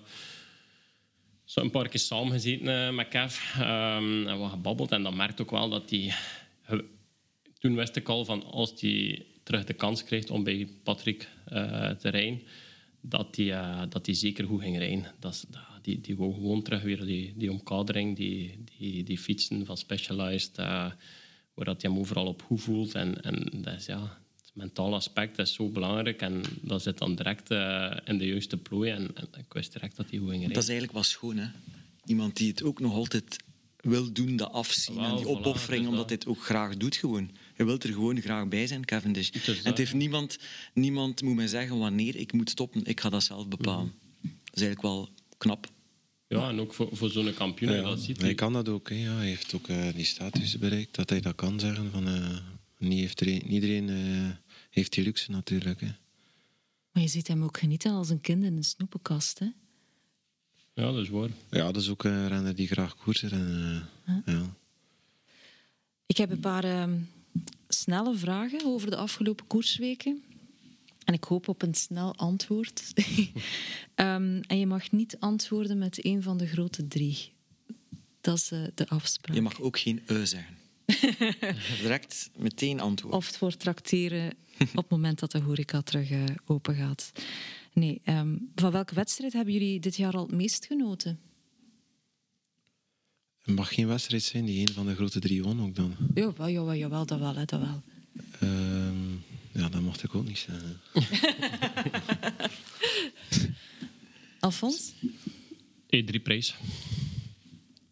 zo 1.44 1.62
een 1.62 1.72
paar 1.72 1.88
keer 1.90 2.00
samen 2.00 2.32
gezeten 2.32 2.96
met 2.96 3.08
Kev 3.08 3.56
um, 3.60 4.28
en 4.28 4.42
we 4.42 4.48
gebabbeld. 4.50 4.92
En 4.92 5.04
dan 5.04 5.16
merkt 5.16 5.42
ook 5.42 5.52
wel 5.52 5.70
dat 5.70 5.90
hij... 5.90 6.14
Toen 7.60 7.76
wist 7.76 7.96
ik 7.96 8.10
al 8.10 8.26
van 8.26 8.44
als 8.44 8.74
hij 8.82 9.26
terug 9.44 9.64
de 9.64 9.74
kans 9.74 10.04
krijgt 10.04 10.30
om 10.30 10.44
bij 10.44 10.68
Patrick 10.84 11.30
uh, 11.54 11.90
te 11.90 12.10
rijden, 12.10 12.42
dat 13.02 13.36
hij, 13.36 13.46
uh, 13.46 13.82
dat 13.90 14.06
hij 14.06 14.16
zeker 14.16 14.46
goed 14.46 14.62
ging 14.62 14.78
rijden. 14.78 15.06
Dat, 15.20 15.46
dat, 15.50 15.62
die, 15.82 16.02
die 16.02 16.18
wou 16.18 16.34
gewoon 16.34 16.62
terug 16.62 16.82
weer 16.82 17.06
die, 17.06 17.34
die 17.36 17.52
omkadering, 17.52 18.16
die, 18.16 18.64
die, 18.78 19.04
die 19.04 19.18
fietsen 19.18 19.66
van 19.66 19.78
Specialized, 19.78 20.58
uh, 20.60 20.66
waar 21.54 21.66
dat 21.66 21.82
hij 21.82 21.92
hem 21.92 22.00
overal 22.00 22.28
op 22.28 22.42
goed 22.42 22.62
voelt. 22.62 22.96
En, 22.96 23.22
en 23.22 23.50
dat 23.62 23.74
is, 23.74 23.86
ja, 23.86 24.20
het 24.36 24.52
mentale 24.54 24.96
aspect 24.96 25.38
is 25.38 25.54
zo 25.54 25.70
belangrijk 25.70 26.22
en 26.22 26.42
dat 26.62 26.82
zit 26.82 26.98
dan 26.98 27.16
direct 27.16 27.50
in 28.06 28.18
de 28.18 28.28
juiste 28.28 28.58
plooi. 28.58 28.92
En, 28.92 29.16
en, 29.16 29.28
ik 29.38 29.54
wist 29.54 29.74
direct 29.74 29.96
dat 29.96 30.10
hij 30.10 30.20
goed 30.20 30.30
ging 30.30 30.40
rijden. 30.40 30.54
Dat 30.54 30.64
is 30.64 30.70
eigenlijk 30.70 30.98
wel 30.98 31.08
schoon, 31.08 31.38
hè? 31.38 31.48
Iemand 32.06 32.36
die 32.36 32.50
het 32.50 32.64
ook 32.64 32.80
nog 32.80 32.94
altijd 32.94 33.38
wil 33.82 34.12
doen, 34.14 34.36
dat 34.36 34.52
afzien 34.52 34.98
en 34.98 35.16
die 35.16 35.28
opoffering, 35.28 35.88
omdat 35.88 36.06
hij 36.06 36.18
het 36.20 36.28
ook 36.28 36.44
graag 36.44 36.78
doet 36.78 36.96
gewoon. 36.96 37.32
Je 37.60 37.66
wilt 37.66 37.84
er 37.84 37.94
gewoon 37.94 38.22
graag 38.22 38.48
bij 38.48 38.68
zijn, 38.68 38.86
Cavendish. 38.86 39.30
En 39.30 39.56
het 39.64 39.78
heeft 39.78 39.94
niemand, 39.94 40.38
niemand 40.74 41.22
moet 41.22 41.36
mij 41.36 41.48
zeggen 41.48 41.78
wanneer 41.78 42.16
ik 42.16 42.34
moet 42.34 42.50
stoppen. 42.50 42.86
Ik 42.86 43.00
ga 43.00 43.10
dat 43.10 43.24
zelf 43.24 43.48
bepalen. 43.48 43.86
Mm. 43.86 43.94
Dat 44.22 44.32
is 44.58 44.62
eigenlijk 44.62 44.82
wel 44.82 45.10
knap. 45.38 45.68
Ja, 46.28 46.50
en 46.50 46.60
ook 46.60 46.74
voor, 46.74 46.90
voor 46.92 47.10
zo'n 47.10 47.34
kampioen, 47.34 47.72
Ja, 47.72 47.82
dat 47.82 48.00
ziet 48.00 48.22
hij 48.22 48.34
kan 48.36 48.54
dat 48.54 48.70
ook. 48.70 48.90
Hè. 48.90 48.96
Ja, 48.96 49.16
hij 49.16 49.28
heeft 49.28 49.54
ook 49.54 49.68
eh, 49.68 49.94
die 49.96 50.06
status 50.06 50.58
bereikt 50.58 50.96
dat 50.96 51.10
hij 51.10 51.20
dat 51.22 51.36
kan 51.36 51.60
zeggen. 51.60 51.92
Van, 51.92 52.08
eh, 52.08 52.38
niet 52.78 53.00
heeft 53.00 53.20
er 53.22 53.28
een- 53.28 53.34
niet 53.34 53.44
iedereen 53.64 53.90
eh, 53.90 54.30
heeft 54.70 54.94
die 54.94 55.04
luxe 55.04 55.32
natuurlijk. 55.32 55.82
Hè. 55.82 55.88
Maar 56.92 57.04
je 57.04 57.10
ziet 57.10 57.28
hem 57.28 57.44
ook 57.44 57.58
genieten 57.58 57.92
als 57.92 58.10
een 58.10 58.22
kind 58.22 58.44
in 58.44 58.58
een 58.58 58.64
snoepenkast. 58.64 59.40
Hè? 59.40 59.46
Ja, 60.74 60.92
dat 60.92 60.98
is 61.04 61.10
waar. 61.10 61.30
Ja, 61.52 61.72
dat 61.72 61.82
is 61.82 61.90
ook 61.90 62.04
een 62.04 62.28
renner 62.28 62.56
die 62.56 62.68
graag 62.68 62.96
koersen. 62.96 63.32
En, 63.32 63.88
eh, 64.26 64.34
ja. 64.34 64.56
Ik 66.06 66.18
heb 66.18 66.32
een 66.32 66.40
paar 66.40 66.64
ehm, 66.64 66.94
snelle 67.68 68.16
vragen 68.16 68.66
over 68.66 68.90
de 68.90 68.96
afgelopen 68.96 69.48
koersweken. 69.48 70.24
En 71.04 71.14
ik 71.14 71.24
hoop 71.24 71.48
op 71.48 71.62
een 71.62 71.74
snel 71.74 72.16
antwoord. 72.16 72.84
Ehm, 73.96 74.42
en 74.48 74.60
je 74.60 74.66
mag 74.66 74.92
niet 74.92 75.20
antwoorden 75.20 75.78
met 75.78 76.06
een 76.06 76.24
van 76.24 76.38
de 76.38 76.48
grote 76.48 76.88
drie. 76.88 77.34
Dat 78.22 78.36
is 78.36 78.52
eh, 78.52 78.62
de 78.76 78.88
afspraak. 78.88 79.36
Je 79.36 79.42
mag 79.42 79.62
ook 79.62 79.80
geen 79.80 80.02
eu 80.06 80.26
zeggen. 80.26 80.58
Direct 81.82 82.30
meteen 82.36 82.80
antwoord. 82.80 83.14
Of 83.14 83.28
het 83.28 83.40
wordt 83.40 83.60
trakteren 83.60 84.34
op 84.60 84.76
het 84.76 84.90
moment 84.90 85.20
dat 85.20 85.32
de 85.32 85.40
horeca 85.40 85.82
terug 85.82 86.10
eh, 86.10 86.24
open 86.46 86.76
gaat. 86.76 87.12
Nee, 87.74 88.02
ehm, 88.04 88.38
van 88.56 88.72
welke 88.72 88.96
wedstrijd 88.96 89.34
hebben 89.34 89.54
jullie 89.54 89.80
dit 89.80 89.96
jaar 89.96 90.14
al 90.14 90.26
het 90.26 90.36
meest 90.36 90.66
genoten? 90.66 91.20
Het 93.50 93.58
mag 93.58 93.74
geen 93.74 93.88
wedstrijd 93.88 94.24
zijn 94.24 94.46
die 94.46 94.68
een 94.68 94.74
van 94.74 94.86
de 94.86 94.96
grote 94.96 95.20
drie 95.20 95.44
won 95.44 95.62
ook 95.62 95.76
dan. 95.76 95.96
Jawel, 96.14 96.50
jawel, 96.50 96.76
jawel 96.76 97.06
dat 97.06 97.20
wel, 97.20 97.36
hè, 97.36 97.46
dat 97.46 97.60
wel. 97.60 97.84
Ehm, 98.40 99.12
ja, 99.52 99.70
dat 99.70 99.82
mocht 99.82 100.04
ik 100.04 100.16
ook 100.16 100.26
niet 100.26 100.38
zeggen. 100.38 100.82
Alfons? 104.40 104.94
E3-prijs. 105.86 106.56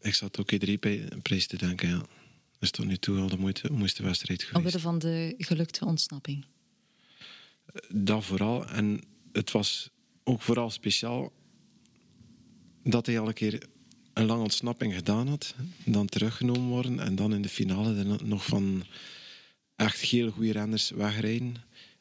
Ik 0.02 0.14
zat 0.14 0.40
ook 0.40 0.54
E3-prijs 0.54 1.48
te 1.48 1.58
denken, 1.58 1.90
ja. 1.90 1.98
Dat 1.98 2.08
is 2.60 2.72
tot 2.72 2.86
nu 2.86 2.98
toe 2.98 3.20
al 3.20 3.30
de 3.30 3.38
moeite, 3.38 3.72
mooiste 3.72 4.04
wedstrijd 4.04 4.44
geweest. 4.44 4.58
Omwille 4.66 4.80
van 4.80 5.00
de 5.00 5.36
gelukte 5.38 5.86
ontsnapping. 5.86 6.46
Dat 7.90 8.26
vooral. 8.26 8.68
En 8.68 9.02
het 9.32 9.52
was 9.52 9.90
ook 10.24 10.42
vooral 10.42 10.70
speciaal 10.70 11.32
dat 12.84 13.06
hij 13.06 13.20
al 13.20 13.28
een 13.28 13.34
keer 13.34 13.68
een 14.18 14.26
lange 14.26 14.44
ontsnapping 14.44 14.94
gedaan 14.94 15.28
had, 15.28 15.56
dan 15.86 16.08
teruggenomen 16.08 16.68
worden 16.68 17.00
en 17.00 17.16
dan 17.16 17.34
in 17.34 17.42
de 17.42 17.50
finale 17.50 17.96
er 17.96 18.26
nog 18.26 18.46
van 18.46 18.84
echt 19.76 20.00
heel 20.00 20.32
goede 20.32 20.52
renners 20.52 20.90
wegrijden 20.90 21.56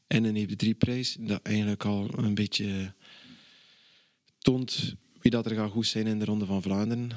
en 0.06 0.24
een 0.24 0.48
EP3-prijs. 0.48 1.16
Dat 1.20 1.40
eigenlijk 1.42 1.84
al 1.84 2.18
een 2.18 2.34
beetje 2.34 2.92
toont 4.38 4.94
wie 5.20 5.30
dat 5.30 5.46
er 5.46 5.56
gaat 5.56 5.70
goed 5.70 5.86
zijn 5.86 6.06
in 6.06 6.18
de 6.18 6.24
Ronde 6.24 6.46
van 6.46 6.62
Vlaanderen. 6.62 7.10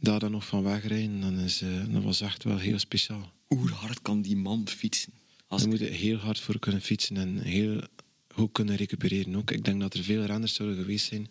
Daar 0.00 0.18
dan 0.18 0.30
nog 0.30 0.46
van 0.46 0.62
wegrijden, 0.62 1.20
dan 1.20 1.38
is, 1.38 1.60
eh, 1.60 1.68
dat 1.88 2.02
was 2.02 2.20
echt 2.20 2.44
wel 2.44 2.58
heel 2.58 2.78
speciaal. 2.78 3.32
Hoe 3.46 3.70
hard 3.70 4.02
kan 4.02 4.22
die 4.22 4.36
man 4.36 4.68
fietsen? 4.68 5.12
Als 5.46 5.60
Daar 5.60 5.70
moet 5.70 5.78
je 5.78 5.84
heel 5.84 6.16
hard 6.16 6.40
voor 6.40 6.58
kunnen 6.58 6.80
fietsen 6.80 7.16
en 7.16 7.38
heel 7.38 7.80
goed 8.28 8.52
kunnen 8.52 8.76
recupereren 8.76 9.36
ook. 9.36 9.50
Ik 9.50 9.64
denk 9.64 9.80
dat 9.80 9.94
er 9.94 10.02
veel 10.02 10.24
renners 10.24 10.54
zouden 10.54 10.78
geweest 10.78 11.06
zijn 11.06 11.28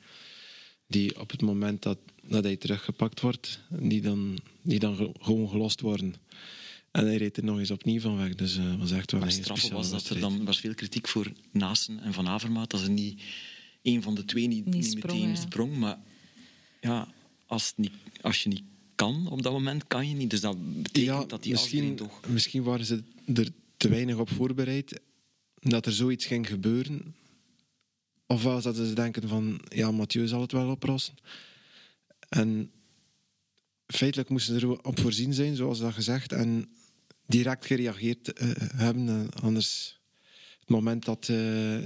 die 0.91 1.19
op 1.19 1.31
het 1.31 1.41
moment 1.41 1.81
dat, 1.81 1.97
dat 2.31 2.43
hij 2.43 2.55
teruggepakt 2.55 3.21
wordt, 3.21 3.59
die 3.69 4.01
dan, 4.01 4.37
die 4.61 4.79
dan 4.79 4.95
ge- 4.95 5.11
gewoon 5.19 5.49
gelost 5.49 5.81
worden. 5.81 6.15
En 6.91 7.05
hij 7.05 7.17
reed 7.17 7.37
er 7.37 7.43
nog 7.43 7.59
eens 7.59 7.71
opnieuw 7.71 7.99
van 7.99 8.17
weg. 8.17 8.35
Dus 8.35 8.53
het 8.53 8.77
was 8.77 8.91
echt 8.91 9.11
wel 9.11 9.21
Maar 9.21 9.31
speciale 9.31 9.73
was 9.75 9.89
dat 9.89 10.09
er 10.09 10.19
dan 10.19 10.45
was 10.45 10.59
veel 10.59 10.73
kritiek 10.73 11.07
voor 11.07 11.31
Nasen 11.51 11.99
en 11.99 12.13
Van 12.13 12.27
Avermaat. 12.27 12.69
Dat 12.69 12.79
ze 12.79 12.89
niet 12.89 13.21
een 13.81 14.01
van 14.01 14.15
de 14.15 14.25
twee 14.25 14.47
niet, 14.47 14.65
Niet 14.65 14.95
meteen 14.95 15.29
ja. 15.29 15.35
sprong. 15.35 15.77
Maar 15.77 15.97
ja, 16.81 17.07
als, 17.45 17.67
het 17.67 17.77
niet, 17.77 17.91
als 18.21 18.43
je 18.43 18.49
niet 18.49 18.63
kan 18.95 19.27
op 19.27 19.41
dat 19.41 19.51
moment, 19.51 19.87
kan 19.87 20.09
je 20.09 20.15
niet. 20.15 20.29
Dus 20.29 20.41
dat 20.41 20.81
betekent 20.83 21.29
dat 21.29 21.43
die 21.43 21.51
misschien, 21.51 21.83
misschien 21.83 21.95
toch... 21.95 22.27
misschien 22.29 22.63
waren 22.63 22.85
ze 22.85 23.03
er 23.33 23.47
te 23.77 23.89
weinig 23.89 24.15
op 24.17 24.29
voorbereid 24.29 24.99
dat 25.59 25.85
er 25.85 25.91
zoiets 25.91 26.25
ging 26.25 26.47
gebeuren. 26.47 27.15
Ofwel 28.27 28.61
dat 28.61 28.75
ze 28.75 28.93
denken 28.93 29.27
van, 29.27 29.59
ja, 29.69 29.91
Mathieu 29.91 30.27
zal 30.27 30.41
het 30.41 30.51
wel 30.51 30.69
oplossen. 30.69 31.13
En 32.31 32.71
feitelijk 33.87 34.29
moesten 34.29 34.59
ze 34.59 34.65
erop 34.65 34.99
voorzien 34.99 35.33
zijn, 35.33 35.55
zoals 35.55 35.79
dat 35.79 35.93
gezegd, 35.93 36.31
en 36.31 36.69
direct 37.25 37.65
gereageerd 37.65 38.33
eh, 38.33 38.49
hebben. 38.57 39.29
Anders, 39.41 40.01
het 40.61 40.69
moment 40.69 41.05
dat 41.05 41.21
eh, 41.21 41.35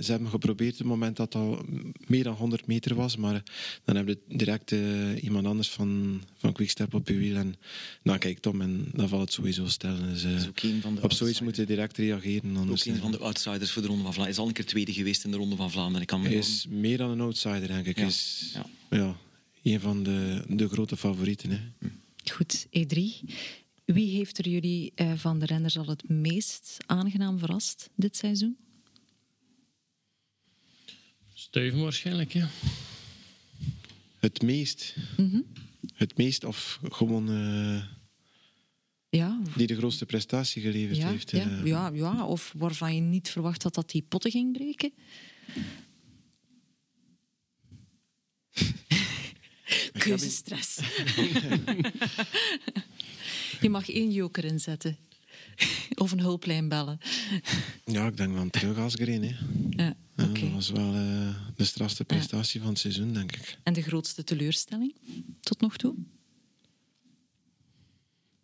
ze 0.02 0.06
hebben 0.06 0.30
geprobeerd, 0.30 0.78
het 0.78 0.88
moment 0.88 1.18
dat 1.18 1.36
al 1.36 1.66
meer 2.08 2.24
dan 2.24 2.34
100 2.34 2.68
meter 2.68 2.96
was, 2.96 3.16
maar 3.16 3.44
dan 3.84 3.96
hebben 3.96 4.20
ze 4.28 4.38
direct 4.38 4.72
eh, 4.72 5.24
iemand 5.24 5.46
anders 5.46 5.70
van, 5.70 6.22
van 6.36 6.54
Quickstep 6.54 6.94
op 6.94 7.08
je 7.08 7.18
wiel 7.18 7.36
en 7.36 7.56
dan 8.04 8.18
kijkt 8.18 8.46
om 8.48 8.62
en 8.62 8.92
dan 8.94 9.10
valt 9.10 9.22
het 9.22 9.34
sowieso 9.34 9.68
stil. 9.68 9.96
Dus, 10.02 10.22
Dat 10.22 10.32
is 10.32 10.48
ook 10.48 10.62
een 10.62 10.82
van 10.82 10.96
de 10.96 11.02
op 11.02 11.14
zoiets 11.14 11.22
outsiders. 11.22 11.40
moet 11.40 11.56
je 11.56 11.66
direct 11.66 11.98
reageren. 11.98 12.52
Ook 12.52 12.58
Anders, 12.58 12.86
een 12.86 12.96
eh, 12.96 13.02
van 13.02 13.12
de 13.12 13.18
outsiders 13.18 13.72
voor 13.72 13.82
de 13.82 13.88
Ronde 13.88 14.04
van 14.04 14.14
Vlaanderen. 14.14 14.24
Hij 14.24 14.32
is 14.32 14.38
al 14.38 14.48
een 14.48 14.54
keer 14.54 14.66
tweede 14.66 14.94
geweest 14.94 15.24
in 15.24 15.32
de 15.32 15.38
Ronde 15.38 15.56
van 15.56 15.72
Vlaanderen. 15.72 16.02
Ik 16.02 16.08
kan 16.08 16.22
hij 16.22 16.34
is 16.34 16.66
meer 16.70 16.98
dan 16.98 17.10
een 17.10 17.22
outsider, 17.22 17.68
denk 17.68 17.86
ik. 17.86 17.98
Ja. 17.98 18.06
Is 18.06 18.52
Ja. 18.54 18.66
ja. 18.90 19.16
Een 19.74 19.80
van 19.80 20.04
de, 20.04 20.44
de 20.50 20.68
grote 20.70 20.98
favorieten. 20.98 21.50
Hè. 21.50 21.60
Goed, 22.32 22.66
E3. 22.68 23.00
Wie 23.86 24.16
heeft 24.16 24.38
er 24.38 24.50
jullie 24.50 24.92
eh, 24.96 25.14
van 25.16 25.40
de 25.40 25.46
renners 25.46 25.78
al 25.78 25.88
het 25.88 26.10
meest 26.10 26.78
aangenaam 26.86 27.40
verrast 27.40 27.90
dit 27.96 28.16
seizoen? 28.18 28.58
Stuiven 31.34 31.82
waarschijnlijk, 31.82 32.34
ja. 32.34 32.50
Het 34.20 34.42
meest, 34.42 34.96
Mhm. 35.18 35.42
het 35.94 36.18
meest 36.18 36.44
of 36.44 36.80
gewoon 36.90 37.30
eh, 37.30 37.84
Ja, 39.10 39.42
die 39.56 39.68
de 39.68 39.76
grootste 39.76 40.06
prestatie 40.06 40.62
geleverd 40.62 40.98
ja, 40.98 41.10
heeft. 41.10 41.32
ja, 41.32 41.50
eh. 41.50 41.66
ja, 41.66 41.92
ja, 41.94 42.26
of 42.26 42.54
waarvan 42.58 42.96
je 42.96 43.02
niet 43.02 43.30
verwacht 43.30 43.64
had 43.64 43.74
dat 43.74 43.90
die 43.92 44.02
potten 44.02 44.32
ging 44.32 44.54
breken. 44.54 44.92
Keuzestress. 49.92 50.76
je 53.62 53.70
mag 53.70 53.90
één 53.90 54.12
joker 54.12 54.44
inzetten. 54.44 54.98
Of 55.96 56.12
een 56.12 56.20
hulplijn 56.20 56.70
bellen. 56.70 57.00
Ja, 57.86 58.08
ik 58.08 58.18
denk 58.18 58.36
dan 58.36 58.50
terug 58.50 58.78
als 58.78 58.94
Green. 58.94 59.24
Hè. 59.24 59.36
Ja, 59.84 59.96
Ja, 60.16 60.30
oké. 60.30 60.40
Dat 60.40 60.52
was 60.52 60.70
wel 60.70 60.94
eh, 60.94 61.36
de 61.56 61.64
strafste 61.64 62.04
prestatie 62.04 62.60
van 62.60 62.70
het 62.70 62.80
seizoen, 62.80 63.14
denk 63.14 63.36
ik. 63.36 63.58
En 63.64 63.74
de 63.74 63.82
grootste 63.82 64.24
teleurstelling 64.24 64.96
tot 65.40 65.62
nog 65.62 65.78
toe? 65.78 65.96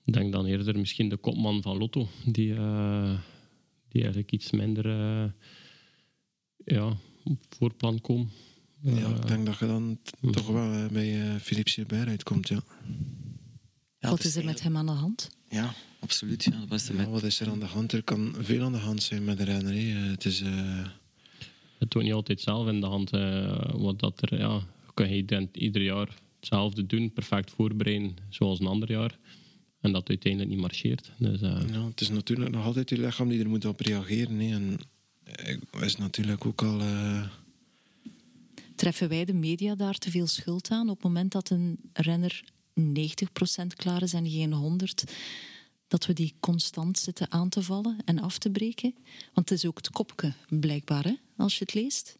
Ik 0.06 0.14
denk 0.14 0.32
dan 0.32 0.46
eerder 0.46 0.80
misschien 0.80 1.10
de 1.10 1.18
kopman 1.18 1.62
van 1.62 1.78
Lotto, 1.78 2.10
die, 2.26 2.54
eh, 2.54 3.20
die 3.88 4.02
eigenlijk 4.02 4.32
iets 4.32 4.52
minder 4.52 4.86
eh, 4.86 5.30
ja, 6.66 6.98
op 7.24 7.40
voorplan 7.50 8.02
komt. 8.02 8.32
Ja, 8.82 9.08
ik 9.08 9.28
denk 9.28 9.46
dat 9.46 9.58
je 9.60 9.66
dan 9.68 9.98
toch 10.32 10.48
wel 10.48 10.74
eh, 10.74 10.86
bij 10.88 11.22
eh, 11.22 11.36
Philippe 11.36 11.70
Gilbert 11.72 12.08
uitkomt. 12.08 12.48
Ja. 12.48 12.64
Ja, 14.00 14.10
Wat 14.10 14.24
is 14.24 14.36
er 14.36 14.46
met 14.46 14.62
hem 14.62 14.78
aan 14.78 14.86
de 14.86 14.92
hand? 14.92 15.30
Ja, 15.50 15.74
absoluut. 16.00 16.44
Ja. 16.44 16.66
Wat 16.68 16.80
is 16.82 16.88
er 16.90 16.96
Ja, 16.96 17.02
met... 17.02 17.10
wat 17.10 17.24
is 17.24 17.40
er 17.40 17.50
aan 17.50 17.60
de 17.60 17.66
hand? 17.66 17.92
Er 17.92 18.04
kan 18.04 18.36
veel 18.40 18.64
aan 18.64 18.72
de 18.72 18.78
hand 18.78 19.04
zijn 19.04 19.24
met 19.24 19.38
de 19.38 19.44
renner. 19.44 19.74
hè. 19.74 20.04
Eh, 20.04 20.10
Het 20.12 20.26
is... 20.26 20.42
eh, 20.42 20.86
Het 21.80 21.90
toont 21.90 22.06
niet 22.06 22.14
altijd 22.14 22.42
zelf 22.42 22.68
in 22.68 22.80
de 22.80 22.86
hand. 22.88 23.12
eh, 23.12 23.70
wat 23.74 24.00
dat 24.00 24.22
er, 24.32 24.38
ja, 24.40 24.62
kan 24.94 25.10
je 25.10 25.16
ieder, 25.16 25.48
ieder 25.52 25.82
jaar 25.82 26.10
hetzelfde 26.40 26.86
doen, 26.86 27.14
perfect 27.14 27.52
voorbereiden, 27.52 28.16
zoals 28.30 28.60
een 28.60 28.68
ander 28.68 28.92
jaar. 28.92 29.18
En 29.82 29.92
dat 29.92 30.10
uiteindelijk 30.10 30.52
niet 30.52 30.62
marcheert. 30.62 31.12
Dus, 31.18 31.42
eh, 31.42 31.62
Ja, 31.72 31.86
het 31.88 32.02
is 32.02 32.10
natuurlijk 32.10 32.52
nog 32.52 32.66
altijd 32.66 32.90
je 32.90 32.98
lichaam 33.00 33.30
die 33.30 33.40
er 33.40 33.50
moet 33.50 33.66
op 33.66 33.80
reageren. 33.80 34.40
Hè. 34.40 34.56
En 34.56 34.80
is 35.82 35.98
natuurlijk 35.98 36.46
ook 36.46 36.62
al... 36.62 36.80
eh, 36.80 37.28
Treffen 38.82 39.10
wij 39.10 39.26
de 39.26 39.34
media 39.34 39.76
daar 39.76 39.98
te 39.98 40.12
veel 40.12 40.28
schuld 40.28 40.70
aan 40.70 40.90
op 40.90 40.96
het 40.96 41.04
moment 41.04 41.32
dat 41.32 41.50
een 41.50 41.80
renner 41.94 42.44
90% 42.80 42.84
klaar 43.76 44.02
is 44.02 44.14
en 44.14 44.30
geen 44.30 44.80
100%? 45.08 45.12
Dat 45.88 46.06
we 46.06 46.14
die 46.14 46.34
constant 46.40 46.98
zitten 46.98 47.32
aan 47.32 47.50
te 47.50 47.64
vallen 47.64 47.98
en 48.06 48.20
af 48.20 48.38
te 48.38 48.50
breken? 48.50 48.94
Want 49.34 49.50
het 49.50 49.58
is 49.58 49.66
ook 49.66 49.78
het 49.78 49.90
kopje, 49.90 50.34
blijkbaar, 50.50 51.04
hè, 51.04 51.14
als 51.38 51.58
je 51.58 51.64
het 51.64 51.74
leest. 51.74 52.18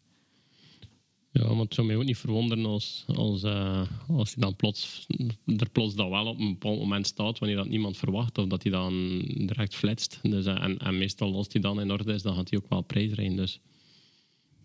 Ja, 1.32 1.54
maar 1.54 1.64
het 1.64 1.74
zou 1.74 1.88
mij 1.88 1.96
ook 1.96 2.04
niet 2.04 2.18
verwonderen 2.18 2.66
als, 2.66 3.04
als, 3.08 3.44
eh, 3.44 3.88
als 4.08 4.34
hij 4.34 4.44
dan 4.44 4.56
plots, 4.56 5.08
er 5.46 5.70
plots 5.70 5.96
dat 5.96 6.10
wel 6.10 6.26
op 6.26 6.40
een 6.40 6.52
bepaald 6.52 6.80
moment 6.80 7.08
staat, 7.08 7.40
wanneer 7.40 7.58
dat 7.58 7.70
niemand 7.70 7.98
verwacht, 7.98 8.38
of 8.38 8.48
dat 8.48 8.64
hij 8.64 8.72
dan 8.72 9.20
direct 9.20 9.76
flitst. 9.76 10.20
Dus, 10.22 10.46
eh, 10.46 10.64
en, 10.64 10.78
en 10.78 10.98
meestal 10.98 11.36
als 11.36 11.48
hij 11.52 11.62
dan 11.62 11.82
in 11.82 11.92
orde 11.92 12.14
is, 12.14 12.22
dan 12.22 12.36
gaat 12.36 12.50
hij 12.50 12.60
ook 12.60 12.70
wel 12.70 12.82
prijs 12.82 13.12
rijden. 13.12 13.36
Dus 13.36 13.60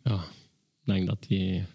ja, 0.05 0.21
ik 0.81 0.85
denk 0.85 1.07
dat 1.07 1.27
hij... 1.29 1.67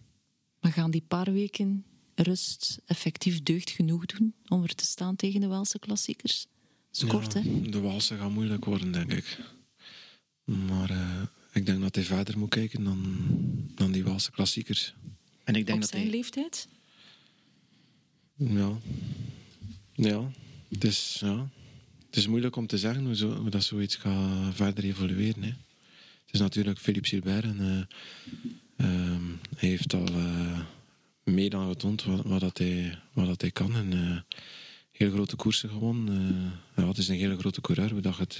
Maar 0.61 0.71
gaan 0.71 0.91
die 0.91 1.03
paar 1.07 1.31
weken 1.31 1.85
rust 2.15 2.79
effectief 2.85 3.43
deugd 3.43 3.69
genoeg 3.69 4.05
doen 4.05 4.33
om 4.47 4.63
er 4.63 4.75
te 4.75 4.85
staan 4.85 5.15
tegen 5.15 5.41
de 5.41 5.47
Waalse 5.47 5.79
klassiekers? 5.79 6.47
Dat 6.91 7.01
is 7.01 7.09
kort, 7.09 7.33
hè? 7.33 7.61
De 7.69 7.79
walsen 7.79 8.17
gaan 8.17 8.31
moeilijk 8.31 8.65
worden, 8.65 8.91
denk 8.91 9.11
ik. 9.11 9.37
Maar 10.43 10.89
eh, 10.89 11.21
ik 11.53 11.65
denk 11.65 11.81
dat 11.81 11.95
hij 11.95 12.03
verder 12.03 12.37
moet 12.37 12.49
kijken 12.49 12.83
dan, 12.83 13.17
dan 13.75 13.91
die 13.91 14.03
Walse 14.03 14.31
klassiekers. 14.31 14.93
En 15.43 15.55
ik 15.55 15.65
denk 15.65 15.75
Op 15.75 15.81
dat 15.81 15.89
zijn 15.89 16.01
hij... 16.01 16.11
leeftijd? 16.11 16.67
Ja. 18.35 18.77
Ja. 19.93 20.31
Het 20.69 20.83
is, 20.83 21.17
ja. 21.19 21.49
Het 22.05 22.15
is 22.15 22.27
moeilijk 22.27 22.55
om 22.55 22.67
te 22.67 22.77
zeggen 22.77 23.05
hoe, 23.05 23.15
zo, 23.15 23.35
hoe 23.35 23.49
dat 23.49 23.63
zoiets 23.63 23.95
gaat 23.95 24.55
verder 24.55 24.83
evolueren. 24.83 25.43
Hè. 25.43 25.49
Het 26.25 26.31
is 26.31 26.39
natuurlijk 26.39 26.79
Philippe 26.79 27.07
Gilbert 27.07 27.43
en 27.43 27.59
eh, 27.59 27.97
ehm, 28.81 29.21
hij 29.57 29.69
heeft 29.69 29.93
al 29.93 30.07
eh, 30.07 30.59
meer 31.23 31.49
dan 31.49 31.67
getoond 31.67 32.03
wat, 32.03 32.25
wat, 32.25 32.39
dat 32.39 32.57
hij, 32.57 32.99
wat 33.13 33.25
dat 33.25 33.41
hij 33.41 33.51
kan. 33.51 33.75
En 33.75 33.93
eh, 33.93 34.37
heel 34.91 35.11
grote 35.11 35.35
koersen 35.35 35.69
gewonnen. 35.69 36.17
Eh, 36.75 36.83
ja, 36.83 36.87
het 36.87 36.97
is 36.97 37.07
een 37.07 37.15
hele 37.15 37.37
grote 37.37 37.61
coureur. 37.61 37.91
Hoe 37.91 38.01
dat 38.01 38.17
het 38.17 38.39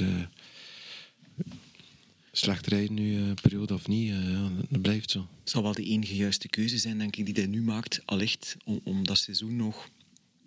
slecht 2.31 2.67
rijden 2.67 2.93
nu, 2.93 3.33
periode 3.33 3.73
of 3.73 3.87
niet, 3.87 4.09
ja, 4.09 4.49
dat 4.69 4.81
blijft 4.81 5.11
zo. 5.11 5.27
Het 5.39 5.49
zal 5.49 5.63
wel 5.63 5.73
de 5.73 5.83
enige 5.83 6.15
juiste 6.15 6.47
keuze 6.47 6.77
zijn, 6.77 6.97
denk 6.97 7.15
ik, 7.15 7.25
die 7.25 7.33
hij 7.33 7.45
nu 7.45 7.61
maakt. 7.61 8.01
Allicht 8.05 8.57
om, 8.65 8.81
om 8.83 9.03
dat 9.03 9.17
seizoen 9.17 9.55
nog 9.55 9.89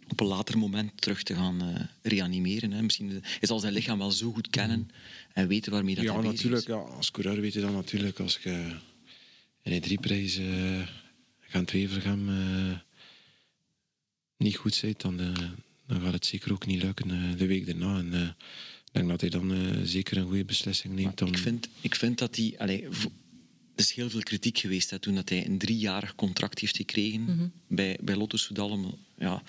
op 0.09 0.21
een 0.21 0.27
later 0.27 0.59
moment 0.59 1.01
terug 1.01 1.23
te 1.23 1.35
gaan 1.35 1.89
reanimeren. 2.03 2.71
Hè. 2.71 2.83
Misschien 2.83 3.11
hij 3.11 3.23
zal 3.41 3.59
zijn 3.59 3.73
lichaam 3.73 3.99
wel 3.99 4.11
zo 4.11 4.33
goed 4.33 4.51
kennen 4.51 4.91
en 5.33 5.49
weten 5.49 5.73
waarmee 5.73 5.95
dat 5.95 6.05
ja, 6.05 6.13
hij 6.13 6.21
bezig 6.21 6.37
natuurlijk. 6.37 6.69
is. 6.69 6.75
Ja, 6.75 6.81
als 6.81 7.11
coureur 7.11 7.41
weet 7.41 7.53
je 7.53 7.61
dat 7.61 7.73
natuurlijk. 7.73 8.21
Als 8.21 8.39
je 8.43 8.77
in 9.65 9.73
een 9.73 9.81
drieprijs 9.81 10.39
uh, 10.39 10.87
gaan 11.41 11.65
Wevergem 11.73 12.29
uh, 12.29 12.79
niet 14.37 14.57
goed 14.57 14.79
bent, 14.83 15.01
dan, 15.01 15.21
uh, 15.21 15.33
dan 15.87 16.01
gaat 16.01 16.13
het 16.13 16.27
zeker 16.27 16.53
ook 16.53 16.67
niet 16.67 16.83
lukken 16.83 17.11
uh, 17.11 17.39
de 17.39 17.47
week 17.47 17.67
daarna. 17.67 17.99
En, 17.99 18.13
uh, 18.13 18.23
ik 18.85 18.93
denk 18.93 19.09
dat 19.09 19.21
hij 19.21 19.31
dan 19.31 19.53
uh, 19.53 19.81
zeker 19.85 20.17
een 20.17 20.27
goede 20.27 20.45
beslissing 20.45 20.95
neemt. 20.95 21.23
Om... 21.23 21.29
Ik, 21.29 21.39
vind, 21.39 21.69
ik 21.81 21.95
vind 21.95 22.19
dat 22.19 22.37
hij... 22.37 22.55
Allee, 22.59 22.83
er 22.83 22.91
is 23.81 23.93
heel 23.93 24.11
veel 24.11 24.23
kritiek 24.23 24.59
geweest 24.59 24.91
hè, 24.91 24.99
toen 24.99 25.15
dat 25.15 25.29
hij 25.29 25.47
een 25.47 25.59
driejarig 25.59 26.15
contract 26.15 26.59
heeft 26.59 26.77
gekregen 26.77 27.21
mm 27.21 27.27
-hmm. 27.27 27.53
bij, 27.69 27.99
bij 28.03 28.17
Lotto 28.17 28.37
Soudal. 28.37 28.99
Ja, 29.19 29.43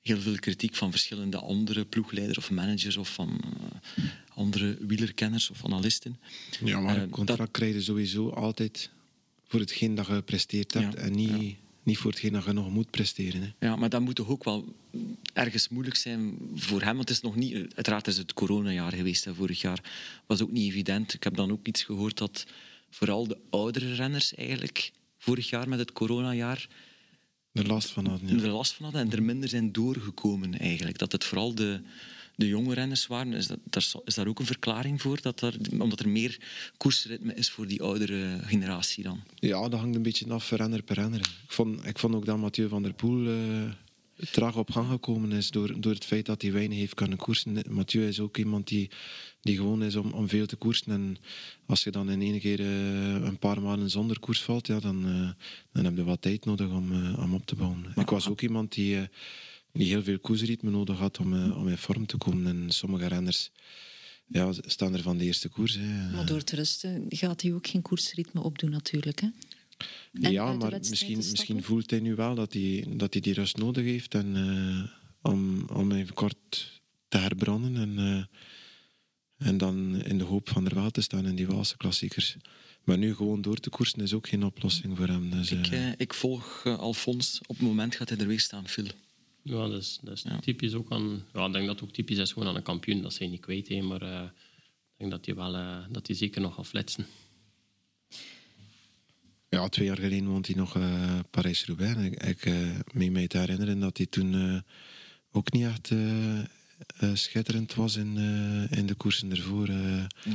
heel 0.00 0.20
veel 0.20 0.34
kritiek 0.34 0.74
van 0.74 0.90
verschillende 0.90 1.38
andere 1.38 1.84
ploegleiders 1.84 2.38
of 2.38 2.50
managers 2.50 2.96
of 2.96 3.14
van 3.14 3.40
uh, 3.98 4.04
andere 4.28 4.76
wielerkenners 4.80 5.50
of 5.50 5.64
analisten. 5.64 6.20
Ja, 6.64 6.80
maar 6.80 6.96
een 6.96 7.10
contract 7.10 7.40
dat... 7.40 7.50
krijg 7.50 7.74
je 7.74 7.82
sowieso 7.82 8.28
altijd 8.28 8.90
voor 9.48 9.60
hetgeen 9.60 9.94
dat 9.94 10.06
je 10.06 10.12
gepresteerd 10.12 10.74
hebt 10.74 10.94
ja, 10.94 11.00
en 11.00 11.12
niet, 11.12 11.28
ja. 11.28 11.54
niet 11.82 11.98
voor 11.98 12.10
hetgeen 12.10 12.32
dat 12.32 12.44
je 12.44 12.52
nog 12.52 12.70
moet 12.70 12.90
presteren. 12.90 13.42
Hè. 13.42 13.66
Ja, 13.66 13.76
maar 13.76 13.88
dat 13.88 14.00
moet 14.00 14.14
toch 14.14 14.28
ook 14.28 14.44
wel 14.44 14.74
ergens 15.32 15.68
moeilijk 15.68 15.96
zijn 15.96 16.38
voor 16.54 16.82
hem. 16.82 16.96
Want 16.96 17.08
het 17.08 17.16
is 17.16 17.22
nog 17.22 17.36
niet... 17.36 17.54
Uiteraard 17.54 18.06
is 18.06 18.16
het 18.16 18.32
coronajaar 18.32 18.92
geweest, 18.92 19.24
hè, 19.24 19.34
vorig 19.34 19.60
jaar. 19.60 19.82
was 20.26 20.42
ook 20.42 20.50
niet 20.50 20.70
evident. 20.70 21.14
Ik 21.14 21.24
heb 21.24 21.36
dan 21.36 21.52
ook 21.52 21.66
iets 21.66 21.82
gehoord 21.82 22.18
dat 22.18 22.46
vooral 22.90 23.26
de 23.26 23.38
oudere 23.50 23.94
renners 23.94 24.34
eigenlijk 24.34 24.92
vorig 25.18 25.50
jaar 25.50 25.68
met 25.68 25.78
het 25.78 25.92
coronajaar 25.92 26.68
er 27.52 27.66
last 27.66 27.90
van 27.90 28.06
hadden. 28.06 28.38
Ja. 28.38 28.44
Er 28.44 28.50
last 28.50 28.72
van 28.72 28.84
hadden 28.84 29.02
en 29.02 29.12
er 29.12 29.22
minder 29.22 29.48
zijn 29.48 29.72
doorgekomen 29.72 30.58
eigenlijk. 30.58 30.98
Dat 30.98 31.12
het 31.12 31.24
vooral 31.24 31.54
de, 31.54 31.80
de 32.38 32.48
jonge 32.48 32.74
renners 32.74 33.06
waren. 33.06 33.32
Is, 33.32 33.46
dat, 33.46 33.58
daar, 33.64 33.86
is 34.04 34.14
daar 34.14 34.26
ook 34.26 34.38
een 34.38 34.46
verklaring 34.46 35.00
voor? 35.02 35.20
Dat 35.20 35.40
er, 35.40 35.54
omdat 35.78 36.00
er 36.00 36.08
meer 36.08 36.40
koersritme 36.76 37.34
is 37.34 37.50
voor 37.50 37.66
die 37.66 37.82
oudere 37.82 38.38
generatie 38.44 39.04
dan? 39.04 39.20
Ja, 39.34 39.68
dat 39.68 39.80
hangt 39.80 39.96
een 39.96 40.02
beetje 40.02 40.28
af 40.28 40.48
van 40.48 40.58
renner 40.58 40.82
per 40.82 40.94
renner. 40.94 41.20
Ik 41.20 41.52
vond, 41.52 41.86
ik 41.86 41.98
vond 41.98 42.14
ook 42.14 42.24
dat 42.24 42.38
Mathieu 42.38 42.68
van 42.68 42.82
der 42.82 42.92
Poel 42.92 43.26
uh, 43.26 43.70
traag 44.30 44.56
op 44.56 44.70
gang 44.70 44.88
gekomen 44.88 45.32
is 45.32 45.50
door, 45.50 45.80
door 45.80 45.92
het 45.92 46.04
feit 46.04 46.26
dat 46.26 46.42
hij 46.42 46.52
weinig 46.52 46.78
heeft 46.78 46.94
kunnen 46.94 47.18
koersen. 47.18 47.64
Mathieu 47.68 48.06
is 48.06 48.20
ook 48.20 48.36
iemand 48.36 48.68
die, 48.68 48.90
die 49.40 49.56
gewoon 49.56 49.82
is 49.82 49.96
om, 49.96 50.12
om 50.12 50.28
veel 50.28 50.46
te 50.46 50.56
koersen. 50.56 50.92
En 50.92 51.16
als 51.66 51.84
je 51.84 51.90
dan 51.90 52.10
in 52.10 52.20
één 52.20 52.40
keer 52.40 52.60
uh, 52.60 53.14
een 53.14 53.38
paar 53.38 53.62
maanden 53.62 53.90
zonder 53.90 54.20
koers 54.20 54.42
valt, 54.42 54.66
ja, 54.66 54.80
dan, 54.80 55.06
uh, 55.06 55.30
dan 55.72 55.84
heb 55.84 55.96
je 55.96 56.04
wat 56.04 56.22
tijd 56.22 56.44
nodig 56.44 56.68
om, 56.68 56.92
uh, 56.92 57.18
om 57.18 57.34
op 57.34 57.46
te 57.46 57.54
bouwen. 57.54 57.80
Maar, 57.80 58.04
ik 58.04 58.10
was 58.10 58.28
ook 58.28 58.40
iemand 58.40 58.72
die, 58.72 59.08
die 59.72 59.86
heel 59.86 60.02
veel 60.02 60.18
koersritme 60.18 60.70
nodig 60.70 60.98
had 60.98 61.18
om, 61.18 61.52
om 61.52 61.68
in 61.68 61.78
vorm 61.78 62.06
te 62.06 62.16
komen. 62.16 62.46
En 62.46 62.70
sommige 62.70 63.06
renners 63.06 63.50
ja, 64.26 64.52
staan 64.52 64.94
er 64.94 65.02
van 65.02 65.18
de 65.18 65.24
eerste 65.24 65.48
koers. 65.48 65.74
Hè. 65.74 66.10
Maar 66.10 66.26
door 66.26 66.44
te 66.44 66.56
rusten 66.56 67.04
gaat 67.08 67.42
hij 67.42 67.52
ook 67.52 67.66
geen 67.66 67.82
koersritme 67.82 68.42
opdoen 68.42 68.70
natuurlijk, 68.70 69.20
hè? 69.20 69.28
En 70.12 70.32
ja, 70.32 70.52
maar 70.52 70.78
misschien, 70.78 71.16
misschien 71.16 71.62
voelt 71.62 71.90
hij 71.90 72.00
nu 72.00 72.14
wel 72.14 72.34
dat 72.34 72.52
hij, 72.52 72.84
dat 72.88 73.12
hij 73.12 73.22
die 73.22 73.34
rust 73.34 73.56
nodig 73.56 73.84
heeft 73.84 74.14
en, 74.14 74.36
uh, 74.36 75.32
om, 75.32 75.68
om 75.72 75.92
even 75.92 76.14
kort 76.14 76.80
te 77.08 77.18
herbranden 77.18 77.76
en, 77.76 77.98
uh, 77.98 79.48
en 79.48 79.58
dan 79.58 80.04
in 80.04 80.18
de 80.18 80.24
hoop 80.24 80.48
van 80.48 80.66
er 80.66 80.74
wel 80.74 80.90
te 80.90 81.00
staan 81.00 81.26
in 81.26 81.36
die 81.36 81.46
Waalse 81.46 81.76
klassiekers. 81.76 82.36
Maar 82.84 82.98
nu 82.98 83.14
gewoon 83.14 83.42
door 83.42 83.56
te 83.56 83.70
koersen 83.70 84.00
is 84.00 84.12
ook 84.12 84.28
geen 84.28 84.44
oplossing 84.44 84.96
voor 84.96 85.06
hem. 85.06 85.30
Dus, 85.30 85.50
ik, 85.50 85.70
uh, 85.70 85.92
ik 85.96 86.14
volg 86.14 86.66
Alfons. 86.66 87.40
Op 87.46 87.56
het 87.56 87.66
moment 87.66 87.94
gaat 87.94 88.08
hij 88.08 88.18
er 88.18 88.26
weer 88.26 88.40
staan, 88.40 88.68
Phil. 88.68 88.86
Ja, 89.48 89.68
dat 89.68 89.80
is, 89.80 89.98
dat 90.02 90.14
is 90.14 90.22
ja. 90.22 90.40
typisch 90.40 90.74
ook 90.74 90.92
aan... 90.92 91.24
Ja, 91.34 91.46
ik 91.46 91.52
denk 91.52 91.66
dat 91.66 91.80
het 91.80 91.88
ook 91.88 91.94
typisch 91.94 92.18
is 92.18 92.32
gewoon 92.32 92.48
aan 92.48 92.56
een 92.56 92.62
kampioen. 92.62 93.02
Dat 93.02 93.12
zijn 93.12 93.30
niet 93.30 93.40
kwijt, 93.40 93.68
he, 93.68 93.80
maar 93.80 94.02
ik 94.02 94.96
denk 94.96 95.10
dat 95.10 95.26
hij, 95.26 95.34
wel, 95.34 95.52
dat 95.90 96.06
hij 96.06 96.16
zeker 96.16 96.40
nog 96.40 96.54
gaat 96.54 96.66
flitsen. 96.66 97.06
Ja, 99.48 99.68
twee 99.68 99.86
jaar 99.86 99.98
geleden 99.98 100.26
woont 100.26 100.46
hij 100.46 100.56
nog 100.56 100.76
uh, 100.76 101.18
Parijs-Roubaix. 101.30 102.02
Ik, 102.02 102.22
ik 102.22 102.46
uh, 102.46 102.78
meen 102.92 103.12
mij 103.12 103.26
te 103.26 103.38
herinneren 103.38 103.80
dat 103.80 103.96
hij 103.96 104.06
toen 104.06 104.34
uh, 104.34 104.60
ook 105.32 105.52
niet 105.52 105.64
echt 105.64 105.92
schitterend 107.14 107.74
was 107.74 107.96
in, 107.96 108.16
in 108.70 108.86
de 108.86 108.94
koersen 108.94 109.30
ervoor. 109.30 109.70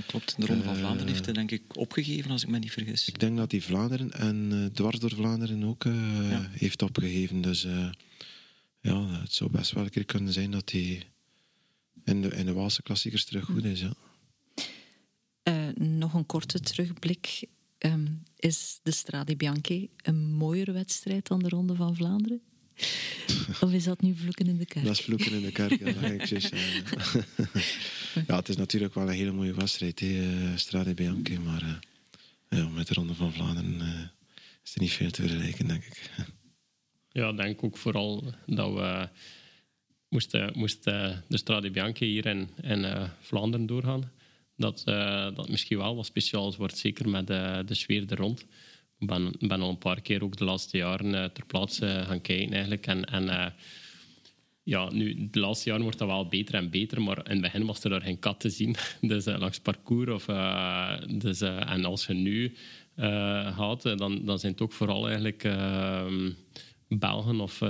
Klopt, 0.08 0.36
de 0.38 0.46
Ronde 0.46 0.64
van 0.64 0.76
Vlaanderen 0.76 1.08
heeft 1.08 1.26
hij 1.26 1.34
denk 1.34 1.52
ik 1.52 1.78
opgegeven, 1.78 2.32
als 2.32 2.44
ik 2.44 2.50
me 2.50 2.60
niet 2.60 2.72
vergis. 2.72 3.08
Ik 3.08 3.20
denk 3.20 3.38
dat 3.38 3.52
hij 3.52 3.62
Vlaanderen 3.62 4.12
en 4.12 4.70
dwars 4.74 5.00
door 5.00 5.14
Vlaanderen 5.14 5.64
ook 5.64 5.84
ja. 5.84 6.50
heeft 6.52 6.82
opgegeven. 6.82 7.42
Dus 7.42 7.68
ja, 8.84 9.22
het 9.22 9.34
zou 9.34 9.52
best 9.52 9.72
wel 9.72 9.84
een 9.84 9.90
keer 9.90 10.06
kunnen 10.06 10.34
zijn 10.34 10.52
dat 10.52 10.72
hij 10.72 11.08
in 12.04 12.22
de, 12.22 12.28
in 12.28 12.46
de 12.46 12.54
Waalse 12.54 12.82
klassiekers 12.82 13.26
terug 13.26 13.46
goed 13.46 13.64
is. 13.64 13.80
Ja. 13.80 13.94
nog 15.76 16.14
een 16.14 16.26
korte 16.26 16.60
terugblik 16.60 17.48
Um, 17.86 18.24
is 18.36 18.80
de 18.84 18.92
Strade 18.92 19.36
Bianchi 19.36 19.90
een 19.98 20.34
mooiere 20.34 20.72
wedstrijd 20.72 21.28
dan 21.28 21.40
de 21.40 21.50
Ronde 21.50 21.76
van 21.76 21.96
Vlaanderen? 21.96 22.42
Of 23.62 23.72
is 23.72 23.84
dat 23.84 24.02
nu 24.02 24.16
vloeken 24.16 24.48
in 24.48 24.58
de 24.58 24.66
kerk? 24.66 24.86
Dat 24.86 24.98
is 24.98 25.02
vloeken 25.02 25.32
in 25.32 25.42
de 25.42 25.52
kerk, 25.52 25.80
ja, 25.80 25.92
dat 25.92 26.12
ik 26.12 26.26
zeggen. 26.42 26.58
ja, 28.28 28.36
het 28.36 28.50
is 28.50 28.56
natuurlijk 28.56 28.94
wel 28.94 29.08
een 29.08 29.14
hele 29.14 29.32
mooie 29.32 29.54
wedstrijd, 29.54 30.00
he, 30.00 30.58
Strade 30.58 30.94
Bianchi, 30.94 31.40
maar 31.40 31.64
uh, 31.64 32.60
ja, 32.60 32.68
met 32.68 32.88
de 32.88 32.94
Ronde 32.94 33.14
van 33.14 33.34
Vlaanderen 33.34 33.74
uh, 33.74 34.02
is 34.64 34.76
er 34.76 34.82
niet 34.82 34.92
veel 34.92 35.12
te 35.12 35.22
vergelijken, 35.22 35.68
denk 35.68 35.84
ik. 35.84 36.12
Ja, 37.14 37.32
denk 37.32 37.64
ook 37.64 37.78
vooral 37.78 38.24
dat 38.46 38.74
we 38.74 39.08
moesten, 40.10 40.52
moesten 40.56 41.24
de 41.28 41.38
Strade 41.38 41.72
Bianchi 41.72 42.06
hier 42.06 42.26
in, 42.26 42.50
uh, 42.64 43.04
Vlaanderen 43.20 43.66
doorgaan 43.66 44.12
dat, 44.56 44.84
uh, 44.86 45.36
dat 45.36 45.50
misschien 45.50 45.78
wel 45.78 45.96
wat 45.96 46.06
speciaals 46.06 46.56
wordt, 46.56 46.78
zeker 46.78 47.10
met 47.10 47.28
de 47.28 47.66
sfeer 47.68 48.12
er 48.12 48.18
rond. 48.18 48.46
Ik 49.00 49.08
ben, 49.08 49.36
ben 49.40 49.62
al 49.62 49.70
een 49.70 49.78
paar 49.78 50.02
keer 50.02 50.24
ook 50.24 50.38
de 50.38 50.44
laatste 50.44 50.78
jaren 50.78 51.14
uh, 51.14 51.24
ter 51.24 51.46
plaatse 51.46 52.04
gaan 52.08 52.22
kijken 52.22 52.52
eigenlijk. 52.52 52.88
En, 52.88 53.06
en 53.06 53.54
ja, 54.64 54.92
nu, 54.92 55.30
de 55.32 55.40
laatste 55.40 55.70
jaren 55.70 55.84
wordt 55.84 55.98
dat 55.98 56.08
wel 56.08 56.28
beter 56.28 56.56
en 56.56 56.70
beter, 56.70 57.02
maar 57.02 57.18
in 57.18 57.32
het 57.32 57.42
begin 57.42 57.66
was 57.66 57.84
er 57.84 58.02
geen 58.02 58.20
kat 58.20 58.40
te 58.40 58.50
zien. 58.50 58.76
Dus 59.02 59.26
langs 59.26 59.60
parcours. 59.60 60.12
Of, 60.12 60.26
dus, 61.18 61.42
en 61.42 61.86
als 61.86 62.06
je 62.06 62.14
nu 62.14 62.56
gaat, 63.56 63.82
dan, 63.82 64.26
dan 64.26 64.40
zijn 64.40 64.52
het 64.52 64.62
ook 64.62 64.72
vooral 64.72 65.06
eigenlijk 65.08 65.44
ehm, 65.44 66.30
Belgen 67.00 67.40
of, 67.40 67.62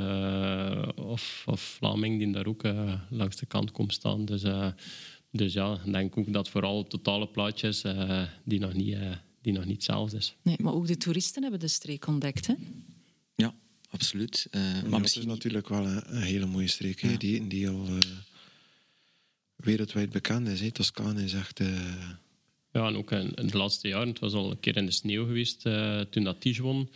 of, 0.96 1.44
of 1.46 1.62
Vlamingen 1.62 2.18
die 2.18 2.32
daar 2.32 2.48
ook 2.48 2.64
langs 3.10 3.36
de 3.36 3.46
kant 3.46 3.72
komen 3.72 3.94
staan. 3.94 4.26
Dus 4.26 4.44
dus 5.34 5.54
ja, 5.54 5.80
ik 5.86 5.92
denk 5.92 6.18
ook 6.18 6.34
dat 6.34 6.50
vooral 6.50 6.78
het 6.78 6.90
totale 6.90 7.28
plaatje 7.28 7.68
is 7.68 7.84
uh, 7.84 8.24
die, 8.44 8.60
nog 8.60 8.74
niet, 8.74 8.96
uh, 8.96 9.12
die 9.42 9.54
nog 9.54 9.66
niet 9.66 9.76
hetzelfde 9.76 10.18
is. 10.18 10.36
Nee, 10.42 10.56
maar 10.60 10.74
ook 10.74 10.88
de 10.88 10.98
toeristen 10.98 11.42
hebben 11.42 11.60
de 11.60 11.68
streek 11.68 12.08
ontdekt, 12.08 12.48
hè? 12.48 12.54
Ja, 13.36 13.56
absoluut. 13.90 14.48
Uh, 14.52 14.62
maar 14.62 14.90
ja, 14.90 14.98
misschien... 14.98 15.22
Het 15.22 15.30
is 15.30 15.36
natuurlijk 15.36 15.70
wel 15.70 15.86
een, 15.86 16.16
een 16.16 16.22
hele 16.22 16.46
mooie 16.46 16.68
streek, 16.68 17.02
ja. 17.02 17.18
die, 17.18 17.48
die 17.48 17.70
al 17.70 17.88
wereldwijd 19.56 20.10
bekend 20.10 20.48
is. 20.48 20.72
Toscane 20.72 21.24
is 21.24 21.34
echt... 21.34 21.60
Ja, 22.72 22.88
en 22.88 22.96
ook 22.96 23.12
in, 23.12 23.34
in, 23.34 23.48
de 23.48 23.58
laatste 23.58 23.88
jaren. 23.88 24.08
Het 24.08 24.20
was 24.20 24.34
al 24.34 24.52
een 24.52 24.60
keer 24.60 24.78
in 24.78 24.86
de 24.86 24.92
sneeuw 24.92 25.26
geweest 25.26 25.62
toen 26.10 26.24
dat 26.24 26.42
Tige 26.42 26.62
won. 26.62 26.90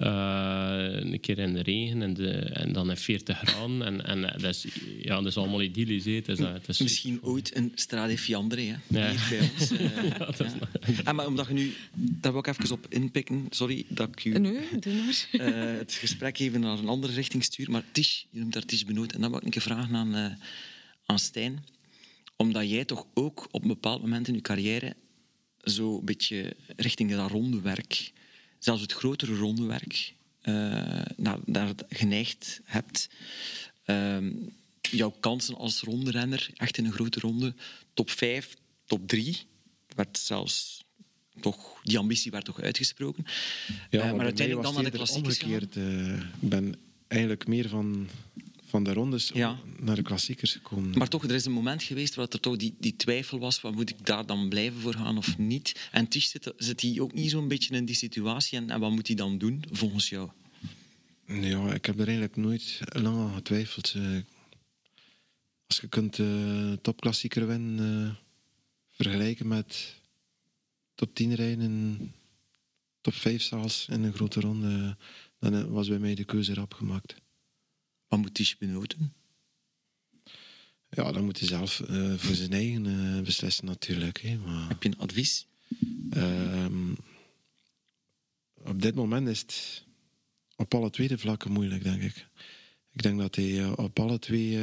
Uh, 0.00 0.86
een 0.90 1.20
keer 1.20 1.38
in 1.38 1.54
de 1.54 1.62
regen 1.62 2.02
en, 2.02 2.14
de, 2.14 2.30
en 2.32 2.72
dan 2.72 2.90
in 2.90 2.96
40 2.96 3.38
graden. 3.38 3.82
En, 3.82 4.04
en 4.06 4.20
dat, 4.20 4.42
is, 4.42 4.66
ja, 5.02 5.14
dat 5.14 5.26
is 5.26 5.36
allemaal 5.36 5.62
idyllisch. 5.62 6.04
Het 6.04 6.28
is, 6.28 6.38
het 6.38 6.68
is, 6.68 6.78
Misschien 6.78 7.22
ooit 7.22 7.56
een 7.56 7.72
Strade 7.74 8.18
Fiandre 8.18 8.60
hè? 8.60 8.74
Ja. 8.86 9.10
hier 9.10 9.26
bij 9.28 9.50
ons. 9.50 9.72
Uh, 9.72 9.80
ja, 10.18 10.32
ja. 10.86 11.02
Ah, 11.04 11.14
maar 11.14 11.26
omdat 11.26 11.46
je 11.46 11.52
nu... 11.52 11.72
Daar 11.94 12.32
wil 12.32 12.40
ik 12.40 12.46
even 12.46 12.72
op 12.72 12.86
inpikken. 12.88 13.46
Sorry 13.50 13.84
dat 13.88 14.08
ik 14.08 14.24
u 14.24 14.38
nee, 14.38 14.78
doe 14.78 14.94
maar. 14.94 15.28
Uh, 15.32 15.78
het 15.78 15.92
gesprek 15.92 16.38
even 16.38 16.60
naar 16.60 16.78
een 16.78 16.88
andere 16.88 17.12
richting 17.12 17.44
stuur. 17.44 17.70
Maar 17.70 17.84
Tish, 17.92 18.22
je 18.30 18.38
noemt 18.40 18.52
daar 18.52 18.64
Tish 18.64 18.82
Benoot. 18.82 19.12
En 19.12 19.20
dan 19.20 19.30
wil 19.30 19.40
ik 19.44 19.54
een 19.54 19.60
vragen 19.60 19.94
aan, 19.96 20.38
aan 21.06 21.18
Stijn. 21.18 21.64
Omdat 22.36 22.70
jij 22.70 22.84
toch 22.84 23.06
ook 23.14 23.48
op 23.50 23.62
een 23.62 23.68
bepaald 23.68 24.00
moment 24.00 24.28
in 24.28 24.34
je 24.34 24.40
carrière 24.40 24.96
zo 25.64 25.98
een 25.98 26.04
beetje 26.04 26.56
richting 26.76 27.10
dat 27.10 27.30
ronde 27.30 27.60
werk 27.60 28.12
zelfs 28.60 28.82
het 28.82 28.92
grotere 28.92 29.36
rondewerk 29.36 30.14
uh, 30.42 30.54
naar, 31.16 31.38
naar 31.44 31.72
geneigd 31.88 32.60
hebt. 32.64 33.08
ehm, 33.84 34.32
jouw 34.80 35.10
kansen 35.20 35.54
als 35.56 35.80
ronderenner, 35.80 36.50
echt 36.56 36.76
in 36.78 36.84
een 36.84 36.92
grote 36.92 37.20
ronde, 37.20 37.54
top 37.94 38.10
5, 38.10 38.56
top 38.86 39.08
3, 39.08 39.38
werd 39.96 40.18
zelfs 40.18 40.84
toch, 41.40 41.80
die 41.82 41.98
ambitie 41.98 42.30
werd 42.30 42.44
toch 42.44 42.60
uitgesproken. 42.60 43.24
Ja, 43.90 44.00
Eh, 44.08 44.12
maar 44.12 44.24
uiteindelijk 44.24 44.66
dan 44.66 44.74
naar 44.74 44.90
de 44.90 44.96
klassiekers 44.96 45.38
omgekeerd. 45.38 45.76
eh, 45.76 46.14
Ik 46.42 46.48
ben 46.48 46.74
eigenlijk 47.08 47.46
meer 47.46 47.68
van, 47.68 48.08
van 48.70 48.84
de 48.84 48.92
rondes 48.92 49.30
Ja. 49.34 49.58
naar 49.78 49.94
de 49.96 50.02
klassiekers 50.02 50.52
gekomen. 50.52 50.98
Maar 50.98 51.08
toch, 51.08 51.24
er 51.24 51.34
is 51.34 51.44
een 51.44 51.52
moment 51.52 51.82
geweest 51.82 52.14
waar 52.14 52.26
er 52.28 52.40
toch 52.40 52.56
die, 52.56 52.74
die 52.78 52.96
twijfel 52.96 53.38
was, 53.38 53.58
van, 53.60 53.74
moet 53.74 53.90
ik 53.90 54.06
daar 54.06 54.26
dan 54.26 54.48
blijven 54.48 54.80
voor 54.80 54.94
gaan 54.94 55.16
of 55.18 55.38
niet? 55.38 55.88
En 55.90 56.08
Tisch 56.08 56.30
zit, 56.30 56.52
zit 56.56 56.80
hij 56.80 57.00
ook 57.00 57.12
niet 57.12 57.30
zo'n 57.30 57.48
beetje 57.48 57.74
in 57.74 57.84
die 57.84 57.94
situatie 57.94 58.58
en, 58.58 58.70
en 58.70 58.80
wat 58.80 58.90
moet 58.90 59.06
hij 59.06 59.16
dan 59.16 59.38
doen, 59.38 59.64
volgens 59.70 60.08
jou? 60.08 60.30
Ja, 61.26 61.72
ik 61.74 61.84
heb 61.84 61.94
er 61.98 62.04
eigenlijk 62.04 62.36
nooit 62.36 62.78
lang 62.92 63.16
aan 63.18 63.34
getwijfeld. 63.34 63.92
Eh, 63.96 64.02
Als 65.66 65.80
je 65.80 65.88
kunt 65.88 66.16
de 66.16 66.78
topklassieker 66.82 67.46
winnen, 67.46 68.06
eh, 68.08 68.14
vergelijken 68.90 69.48
met 69.48 69.94
top 70.94 71.14
10 71.14 71.34
rijden 71.34 71.60
in 71.64 72.12
top 73.00 73.14
5 73.14 73.42
zelfs 73.42 73.86
in 73.88 74.02
een 74.02 74.12
grote 74.12 74.40
ronde, 74.40 74.96
dan 75.38 75.54
eh, 75.54 75.64
was 75.64 75.88
bij 75.88 75.98
mij 75.98 76.14
de 76.14 76.24
keuze 76.24 76.52
erop 76.52 76.74
gemaakt. 76.74 77.14
Wat 78.10 78.18
moet 78.18 78.34
Tisch 78.34 78.58
benoten? 78.58 79.12
Ja, 80.90 81.12
dan 81.12 81.24
moet 81.24 81.38
hij 81.38 81.48
zelf 81.48 81.80
eh, 81.80 82.14
voor 82.16 82.34
zijn 82.34 82.52
eigen 82.52 82.86
eh, 82.86 83.22
beslissen 83.22 83.64
natuurlijk. 83.64 84.20
Hè. 84.20 84.36
Maar, 84.36 84.68
Heb 84.68 84.82
je 84.82 84.88
een 84.88 84.98
advies? 84.98 85.46
ehm, 86.10 86.92
op 88.64 88.82
dit 88.82 88.94
moment 88.94 89.28
is 89.28 89.40
het 89.40 89.84
op 90.56 90.74
alle 90.74 90.90
twee 90.90 91.08
de 91.08 91.18
vlakken 91.18 91.52
moeilijk, 91.52 91.82
denk 91.82 92.02
ik. 92.02 92.26
Ik 92.92 93.02
denk 93.02 93.18
dat 93.18 93.34
hij 93.34 93.60
eh, 93.60 93.72
op 93.76 93.98
alle 94.00 94.18
twee, 94.18 94.58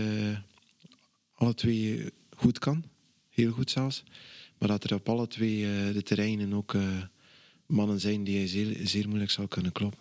alle 1.34 1.54
twee 1.54 2.12
goed 2.36 2.60
kan. 2.60 2.84
Heel 3.30 3.52
goed 3.52 3.72
zelfs. 3.72 4.04
Maar 4.58 4.68
dat 4.68 4.84
er 4.84 4.94
op 4.94 5.10
alle 5.10 5.28
twee 5.28 5.62
de 5.94 6.04
terreinen 6.04 6.54
ook 6.54 6.76
mannen 7.66 8.00
zijn 8.00 8.24
die 8.24 8.38
hij 8.38 8.48
zeer, 8.48 8.88
zeer 8.88 9.08
moeilijk 9.08 9.32
zal 9.32 9.48
kunnen 9.48 9.72
kloppen. 9.72 10.00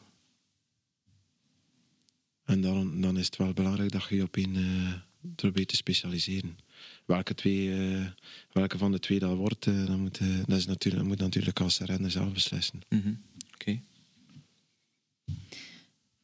En 2.46 2.61
dan, 2.61 3.00
dan 3.00 3.18
is 3.18 3.26
het 3.26 3.37
wel 3.37 3.52
belangrijk 3.52 3.92
dat 3.92 4.04
je 4.09 4.16
je 4.16 4.22
op 4.22 4.37
één 4.37 4.56
eh, 4.56 4.92
probeert 5.35 5.68
te 5.68 5.76
specialiseren. 5.76 6.59
Welke, 7.04 7.35
twee, 7.35 7.72
eh, 7.72 8.06
welke 8.52 8.78
van 8.78 8.92
de 8.92 8.98
twee 8.98 9.18
dat 9.18 9.37
wordt, 9.37 9.66
eh, 9.66 9.87
dat, 9.87 9.96
moet, 9.96 10.18
dat, 10.46 10.59
is 10.59 10.66
natuurlijk, 10.66 11.02
dat 11.02 11.12
moet 11.12 11.20
natuurlijk 11.20 11.61
als 11.61 11.78
renner 11.78 12.11
zelf 12.11 12.32
beslissen. 12.32 12.80
Mhm. 12.88 13.14
Oké. 13.54 13.80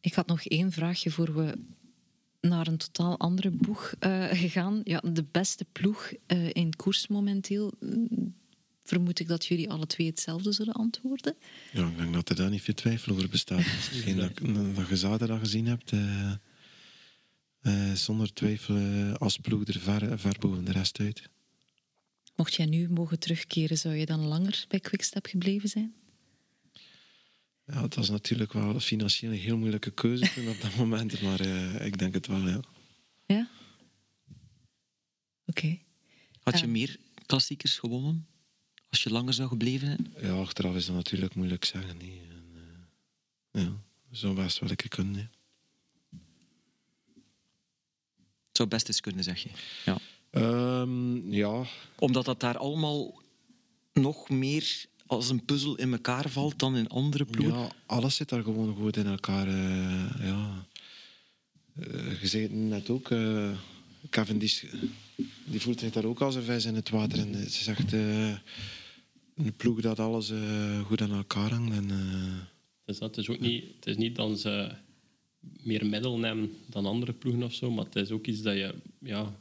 Ik 0.00 0.14
had 0.14 0.26
nog 0.26 0.44
één 0.44 0.72
vraagje 0.72 1.10
voor 1.10 1.34
we 1.34 1.54
naar 2.48 2.66
een 2.66 2.76
totaal 2.76 3.18
andere 3.18 3.50
boeg 3.50 3.94
eh, 3.98 4.28
gegaan. 4.30 4.80
Ja, 4.84 5.02
de 5.12 5.24
beste 5.30 5.66
ploeg 5.72 6.12
eh, 6.26 6.48
in 6.52 6.76
koers 6.76 7.06
momenteel. 7.06 7.72
Vermoed 8.82 9.18
ik 9.18 9.28
dat 9.28 9.46
jullie 9.46 9.70
alle 9.70 9.86
twee 9.86 10.06
hetzelfde 10.06 10.52
zullen 10.52 10.74
antwoorden. 10.74 11.36
Ja, 11.72 11.86
ik 11.86 11.96
denk 11.96 12.14
dat 12.14 12.28
er 12.28 12.36
daar 12.36 12.50
niet 12.50 12.62
veel 12.62 12.74
twijfel 12.74 13.12
over 13.12 13.28
bestaat. 13.28 13.58
Misschien 13.88 14.16
dat, 14.16 14.38
dat 14.76 14.88
je 14.88 14.96
zaterdag 14.96 15.38
gezien 15.38 15.66
hebt, 15.66 15.92
eh, 15.92 16.32
eh, 17.60 17.92
zonder 17.92 18.32
twijfel 18.32 18.76
eh, 18.76 19.14
als 19.14 19.38
ploeg 19.38 19.66
er 19.66 19.80
ver, 19.80 20.18
ver 20.18 20.36
boven 20.38 20.64
de 20.64 20.72
rest 20.72 21.00
uit. 21.00 21.30
Mocht 22.36 22.54
jij 22.54 22.66
nu 22.66 22.88
mogen 22.88 23.18
terugkeren, 23.18 23.78
zou 23.78 23.94
je 23.94 24.06
dan 24.06 24.26
langer 24.26 24.64
bij 24.68 24.80
Quickstep 24.80 25.26
gebleven 25.26 25.68
zijn? 25.68 25.94
Ja, 27.66 27.82
het 27.82 27.94
was 27.94 28.10
natuurlijk 28.10 28.52
wel 28.52 28.80
financieel 28.80 29.32
een 29.32 29.38
heel 29.38 29.56
moeilijke 29.56 29.90
keuze 29.90 30.32
toen 30.34 30.48
op 30.48 30.60
dat 30.60 30.76
moment, 30.76 31.22
maar 31.22 31.40
eh, 31.40 31.86
ik 31.86 31.98
denk 31.98 32.14
het 32.14 32.26
wel, 32.26 32.48
ja. 32.48 32.60
Ja? 33.26 33.48
Oké. 35.46 35.78
Had 36.42 36.60
je 36.60 36.66
meer 36.66 36.96
klassiekers 37.26 37.78
gewonnen 37.78 38.26
als 38.92 39.02
je 39.02 39.10
langer 39.10 39.32
zou 39.32 39.48
gebleven 39.48 39.86
zijn? 39.86 40.14
Ja, 40.20 40.40
achteraf 40.40 40.74
is 40.74 40.86
dat 40.86 40.94
natuurlijk 40.94 41.34
moeilijk 41.34 41.64
zeggen. 41.64 41.96
Nee. 41.96 42.20
En, 42.30 42.44
eh, 43.52 43.62
ja, 43.62 43.72
zo 44.10 44.32
best 44.34 44.58
wel 44.58 44.74
keer 44.74 44.88
kunnen. 44.88 45.30
Het 48.46 48.56
zou 48.60 48.68
best 48.68 48.88
eens 48.88 49.00
kunnen, 49.00 49.24
zeg 49.24 49.42
je. 49.42 49.48
Ja. 49.84 49.98
Ehm, 50.30 51.32
ja, 51.32 51.64
Omdat 51.98 52.24
dat 52.24 52.40
daar 52.40 52.58
allemaal 52.58 53.22
nog 53.92 54.28
meer 54.28 54.84
als 55.06 55.28
een 55.30 55.44
puzzel 55.44 55.76
in 55.76 55.92
elkaar 55.92 56.28
valt 56.30 56.58
dan 56.58 56.76
in 56.76 56.88
andere 56.88 57.24
ploegen. 57.24 57.58
Ja, 57.58 57.70
alles 57.86 58.16
zit 58.16 58.28
daar 58.28 58.42
gewoon 58.42 58.74
goed 58.74 58.96
in 58.96 59.06
elkaar. 59.06 59.46
eh, 59.48 60.26
ja. 60.26 60.66
Eh, 61.76 62.20
je 62.20 62.26
zei 62.26 62.42
het 62.42 62.52
net 62.52 62.90
ook, 62.90 63.10
eh 63.10 63.50
Cavendish 64.10 64.64
die 65.44 65.60
voelt 65.60 65.80
zich 65.80 65.92
daar 65.92 66.04
ook 66.04 66.20
als 66.20 66.34
een 66.34 66.42
vis 66.42 66.64
in 66.64 66.74
het 66.74 66.90
water. 66.90 67.18
En 67.18 67.46
echt 67.66 67.92
eh, 67.92 68.34
een 69.36 69.56
ploeg 69.56 69.80
dat 69.80 69.98
alles 69.98 70.30
eh, 70.30 70.80
goed 70.80 71.00
aan 71.00 71.12
elkaar 71.12 71.50
hangt. 71.50 71.74
En, 71.76 71.90
Dus 72.84 72.98
dat 72.98 73.16
is 73.16 73.28
ook 73.28 73.40
niet, 73.40 73.64
het 73.76 73.86
is 73.86 73.96
niet 73.96 74.16
dat 74.16 74.40
ze 74.40 74.70
meer 75.62 75.86
middel 75.86 76.18
nemen 76.18 76.50
dan 76.66 76.86
andere 76.86 77.12
ploegen 77.12 77.42
of 77.42 77.54
zo, 77.54 77.70
maar 77.70 77.84
het 77.84 77.96
is 77.96 78.10
ook 78.10 78.26
iets 78.26 78.42
dat 78.42 78.54
je 78.54 78.74
ja, 78.98 79.32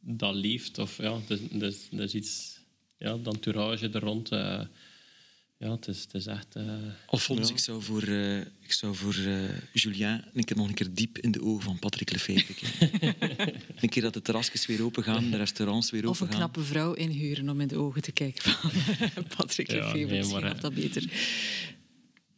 dat 0.00 0.34
leeft. 0.34 0.78
Of, 0.78 0.96
ja, 0.96 1.18
het, 1.20 1.30
is, 1.30 1.40
het, 1.50 1.62
is, 1.62 1.88
het 1.90 2.12
iets, 2.12 2.60
ja, 2.98 3.16
de 3.16 3.30
entourage 3.30 3.88
er 3.88 4.00
rond. 4.00 4.30
eh, 4.32 4.60
ja, 5.60 5.70
het 5.70 5.88
is, 5.88 6.00
het 6.00 6.14
is 6.14 6.26
echt. 6.26 6.54
eh, 6.56 6.64
Alfons, 7.06 7.48
Ja. 7.48 7.54
ik 7.54 7.60
zou 7.60 7.82
voor, 7.82 8.02
eh, 8.02 8.38
ik 8.40 8.72
zou 8.72 8.94
voor 8.94 9.14
eh, 9.14 9.48
Julien 9.72 10.24
een 10.34 10.44
keer, 10.44 10.56
nog 10.56 10.68
een 10.68 10.74
keer 10.74 10.94
diep 10.94 11.18
in 11.18 11.30
de 11.30 11.42
ogen 11.42 11.62
van 11.62 11.78
Patrick 11.78 12.10
Lefebvre 12.12 12.54
kijken. 12.54 13.14
een 13.82 13.88
keer 13.88 14.02
dat 14.02 14.14
de 14.14 14.22
terrasjes 14.22 14.66
weer 14.66 14.84
open 14.84 15.02
gaan, 15.02 15.30
de 15.30 15.36
restaurants 15.36 15.90
weer 15.90 16.02
Of 16.08 16.08
open 16.08 16.22
een 16.26 16.28
gaan. 16.32 16.36
knappe 16.50 16.62
vrouw 16.68 16.92
inhuren 16.92 17.48
om 17.48 17.60
in 17.60 17.68
de 17.68 17.76
ogen 17.78 18.02
te 18.02 18.12
kijken 18.12 18.42
van 18.42 18.70
Patrick 19.36 19.70
Ja, 19.70 19.76
Lefevre. 19.76 20.06
nee, 20.06 20.18
Misschien 20.18 20.50
of 20.52 20.58
dat 20.60 20.74
beter. 20.74 21.02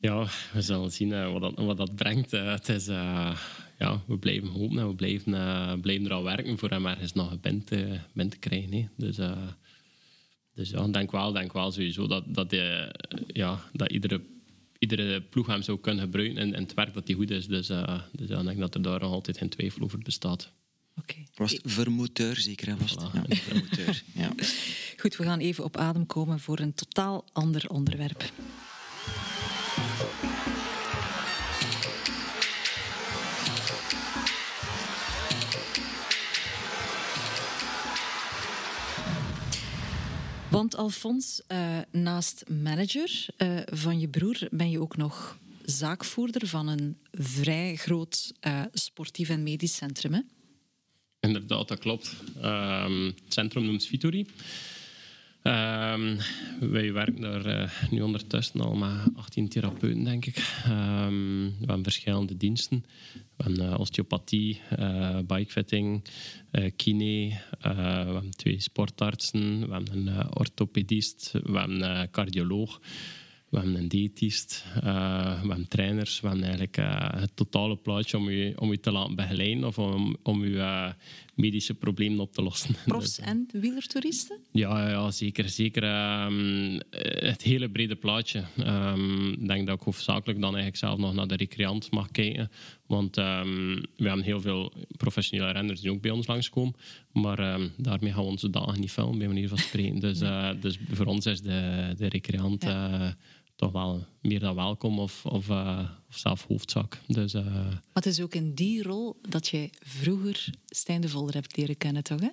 ja, 0.01 0.27
we 0.53 0.63
zullen 0.63 0.93
zien 0.93 1.33
wat, 1.33 1.41
dat, 1.41 1.65
wat 1.67 1.77
dat 1.77 1.95
brengt. 1.97 2.31
het 2.31 2.69
is, 2.69 2.89
eh, 2.89 3.39
ja, 3.79 4.03
we 4.07 4.19
blijven 4.19 4.49
hopen 4.49 4.79
en 4.79 4.89
we 4.89 4.95
blijven, 4.95 5.35
eh, 5.35 5.73
blijven 5.81 6.07
er 6.07 6.13
al 6.13 6.23
werken 6.25 6.59
voor 6.59 6.71
hem 6.71 6.87
ergens 6.87 7.13
nog 7.13 7.31
een 7.31 7.41
band 7.41 7.67
te, 7.67 7.99
band 8.13 8.31
te 8.31 8.37
krijgen. 8.39 8.73
hè. 8.73 8.87
Dus, 8.97 9.19
eh, 9.19 9.43
dus 10.55 10.71
ja, 10.71 10.85
ik 10.85 10.93
denk 10.93 11.11
wel, 11.11 11.33
denk 11.33 11.53
wel 11.53 11.73
sowieso 11.73 12.07
dat, 12.07 12.25
dat, 12.27 12.53
eh, 12.53 12.89
ja, 13.27 13.61
dat 13.73 13.91
iedere, 13.91 14.23
iedere 14.79 15.23
ploeg 15.23 15.47
hem 15.47 15.63
zou 15.63 15.79
kunnen 15.79 16.03
gebruiken 16.03 16.39
en, 16.39 16.55
en 16.55 16.63
het 16.63 16.75
werk 16.75 16.95
dat 16.95 17.07
hij 17.07 17.17
goed 17.17 17.31
is. 17.31 17.47
Dus, 17.47 17.69
eh, 17.69 18.01
dus 18.13 18.29
ja, 18.29 18.39
ik 18.39 18.47
denk 18.47 18.59
dat 18.59 18.75
er 18.75 18.83
daar 18.83 19.01
nog 19.01 19.13
altijd 19.13 19.39
geen 19.39 19.49
twijfel 19.49 19.83
over 19.83 19.99
bestaat. 19.99 20.53
Oké. 20.99 21.15
Was 21.35 21.53
het 21.53 21.61
vermoteur 21.65 22.37
zeker, 22.37 22.67
hè, 22.67 22.77
was 22.77 22.91
het? 22.91 23.01
Voilà. 23.01 23.29
Ja, 23.29 23.37
vermoteur. 23.37 24.03
Ja. 24.15 24.33
Goed, 25.01 25.17
we 25.17 25.25
gaan 25.25 25.39
even 25.39 25.65
op 25.65 25.77
adem 25.77 26.07
komen 26.07 26.41
voor 26.41 26.59
een 26.59 26.75
totaal 26.75 27.25
ander 27.33 27.69
onderwerp. 27.69 28.33
Want 40.53 40.77
Alfons, 40.77 41.43
eh, 41.47 41.79
naast 41.91 42.45
manager 42.49 43.27
eh, 43.37 43.57
van 43.65 44.01
je 44.01 44.09
broer 44.09 44.49
ben 44.51 44.71
je 44.71 44.81
ook 44.81 44.97
nog 44.97 45.39
zaakvoerder 45.65 46.47
van 46.47 46.69
een 46.69 46.97
vrij 47.13 47.77
groot 47.77 48.33
eh, 48.41 48.63
sportief 48.73 49.29
en 49.29 49.43
medisch 49.43 49.77
centrum. 49.77 50.13
Hè? 50.13 50.21
Inderdaad, 51.21 51.69
dat 51.69 51.79
klopt. 51.79 52.15
Ehm, 52.41 53.05
het 53.05 53.15
centrum 53.29 53.65
noemt 53.65 53.85
Vitori. 53.85 54.27
Ehm, 55.43 56.17
wij 56.61 56.93
werken 56.93 57.21
daar 57.21 57.47
eh, 57.47 57.71
nu 57.91 58.01
ondertussen 58.01 58.61
al 58.61 58.75
met 58.75 58.91
18 59.15 59.49
therapeuten, 59.49 60.05
denk 60.05 60.27
ik. 60.27 60.37
Ehm, 60.65 61.45
we 61.45 61.67
hebben 61.67 61.83
verschillende 61.83 62.37
diensten. 62.37 62.85
We 63.37 63.43
hebben 63.45 63.73
eh, 63.73 63.81
osteopathie, 63.81 64.61
eh 64.71 65.19
bikefitting, 65.27 66.05
kine. 66.77 67.41
we 67.61 67.69
hebben 67.69 68.31
twee 68.31 68.61
sportartsen. 68.61 69.67
We 69.69 69.73
hebben 69.75 70.07
een 70.07 70.37
orthopedist. 70.39 71.31
We 71.33 71.59
hebben 71.59 71.83
een 71.83 72.11
cardioloog. 72.11 72.81
We 73.53 73.59
hebben 73.59 73.77
een 73.77 73.89
diëtist, 73.89 74.65
we 74.75 74.89
hebben 74.89 75.69
trainers, 75.69 76.21
we 76.21 76.29
hebben 76.29 76.45
eigenlijk 76.47 76.77
het 77.21 77.37
totale 77.37 77.77
plaatje 77.77 78.17
om 78.17 78.29
u, 78.29 78.53
om 78.57 78.73
u 78.73 78.77
te 78.77 78.93
laten 78.93 79.15
begeleiden 79.15 79.65
of 79.65 79.79
om, 79.79 80.17
om 80.23 80.45
eh, 80.45 80.89
medische 81.43 81.75
problemen 81.75 82.21
op 82.21 82.33
te 82.33 82.43
lossen. 82.43 82.75
Profs 82.87 83.17
Dus, 83.17 83.27
en 83.27 83.49
wielertoeristen? 83.53 84.39
ja, 84.53 84.89
ja, 84.91 85.11
zeker. 85.11 85.49
zeker 85.49 85.83
ehm, 85.83 86.81
eh, 86.91 87.29
het 87.29 87.43
hele 87.43 87.69
brede 87.71 87.97
plaatje. 87.97 88.45
Ehm, 88.57 89.31
Ik 89.33 89.49
denk 89.49 89.67
dat 89.67 89.77
ik 89.77 89.83
hoofdzakelijk 89.85 90.41
dan 90.41 90.55
eigenlijk 90.55 90.77
zelf 90.77 90.99
nog 90.99 91.15
naar 91.15 91.27
de 91.27 91.37
recreant 91.37 91.91
mag 91.91 92.11
kijken. 92.11 92.51
Want 92.87 93.17
ehm, 93.17 93.75
we 93.97 94.09
hebben 94.09 94.25
heel 94.25 94.41
veel 94.41 94.73
professionele 94.97 95.53
renners 95.53 95.81
die 95.81 95.91
ook 95.91 96.01
bij 96.01 96.11
ons 96.11 96.27
langskomen. 96.27 96.75
Maar 97.13 97.59
daarmee 97.77 98.13
gaan 98.13 98.25
we 98.25 98.31
onze 98.31 98.51
dagen 98.51 98.81
niet 98.81 98.93
vullen, 98.93 99.19
bij 99.19 99.27
manier 99.27 99.49
van 99.49 99.59
spreken. 99.59 100.01
Dus, 100.01 100.21
eh, 100.21 100.51
dus 100.61 100.79
voor 100.91 101.07
ons 101.07 101.27
is 101.27 101.41
de, 101.41 101.93
de 101.97 102.09
recreant 102.09 102.65
eh, 102.65 103.09
toch 103.63 103.73
wel 103.73 104.05
meer 104.21 104.41
dan 104.41 104.55
welkom 104.55 104.99
of, 104.99 105.27
of, 105.27 105.49
uh, 105.49 105.89
of 106.09 106.17
zelf 106.17 106.45
hoofdzak. 106.49 106.99
Dus, 107.07 107.35
uh, 107.35 107.45
maar 107.45 107.83
het 107.93 108.07
is 108.07 108.21
ook 108.21 108.35
in 108.35 108.55
die 108.55 108.83
rol 108.83 109.17
dat 109.29 109.49
jij 109.49 109.71
vroeger 109.81 110.51
Stijn 110.67 111.01
de 111.01 111.09
Volder 111.09 111.35
hebt 111.35 111.57
leren 111.57 111.77
kennen, 111.77 112.03
toch? 112.03 112.21
Hè? 112.21 112.29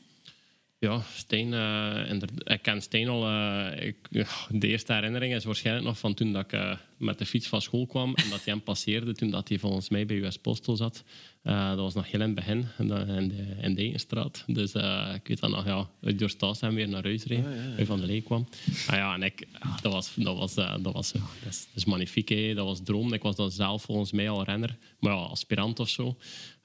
Ja, 0.79 1.01
Steen, 1.15 1.51
uh, 1.51 2.21
ik 2.43 2.61
ken 2.61 2.81
Steen 2.81 3.07
al. 3.07 3.29
Uh, 3.29 3.85
ik, 3.85 3.97
de 4.61 4.67
eerste 4.67 4.93
herinnering 4.93 5.33
is 5.33 5.43
waarschijnlijk 5.43 5.85
nog 5.85 5.97
van 5.97 6.13
toen 6.13 6.33
dat 6.33 6.43
ik 6.43 6.53
uh, 6.53 6.75
met 6.97 7.17
de 7.17 7.25
fiets 7.25 7.47
van 7.47 7.61
school 7.61 7.87
kwam 7.87 8.15
en 8.15 8.29
dat 8.29 8.43
hij 8.43 8.53
hem 8.53 8.61
passeerde 8.63 9.13
toen 9.13 9.29
dat 9.29 9.49
hij 9.49 9.59
volgens 9.59 9.89
mij 9.89 10.05
bij 10.05 10.17
US 10.17 10.37
Postal 10.37 10.75
zat. 10.75 11.03
dat 11.43 11.77
was 11.77 11.93
nog 11.93 12.11
heel 12.11 12.21
in 12.21 12.25
het 12.25 12.35
begin, 12.35 12.65
in 12.77 12.87
de, 12.87 13.55
in 13.61 13.75
de 13.75 13.81
Egenstraat. 13.81 14.43
Dus 14.47 14.73
ik 15.15 15.27
weet 15.27 15.39
dat 15.39 15.49
nog, 15.49 15.65
ja, 15.65 15.89
uit 16.01 16.19
Doorstaas 16.19 16.61
en 16.61 16.73
weer 16.73 16.87
naar 16.87 17.03
huis 17.03 17.23
reed, 17.23 17.45
oh, 17.45 17.55
ja, 17.55 17.77
ja. 17.77 17.85
van 17.85 17.99
de 17.99 18.05
Lee 18.05 18.21
kwam. 18.21 18.47
Ah, 18.87 18.95
ja, 18.95 19.13
en 19.13 19.23
ik, 19.23 19.47
dat 19.81 19.93
was, 19.93 20.13
dat 20.15 20.37
was, 20.37 20.53
dat 20.53 20.81
was 20.81 21.11
dat 21.11 21.21
is, 21.49 21.65
dat 21.65 21.75
is 21.75 21.85
magnifiek, 21.85 22.29
hè. 22.29 22.53
dat 22.53 22.65
was 22.65 22.79
droom. 22.83 23.13
Ik 23.13 23.21
was 23.21 23.35
dan 23.35 23.51
zelf 23.51 23.81
volgens 23.83 24.11
mij 24.11 24.29
al 24.29 24.43
renner, 24.43 24.77
maar 24.99 25.13
ja, 25.13 25.19
aspirant 25.19 25.79
of 25.79 25.89
zo. 25.89 26.07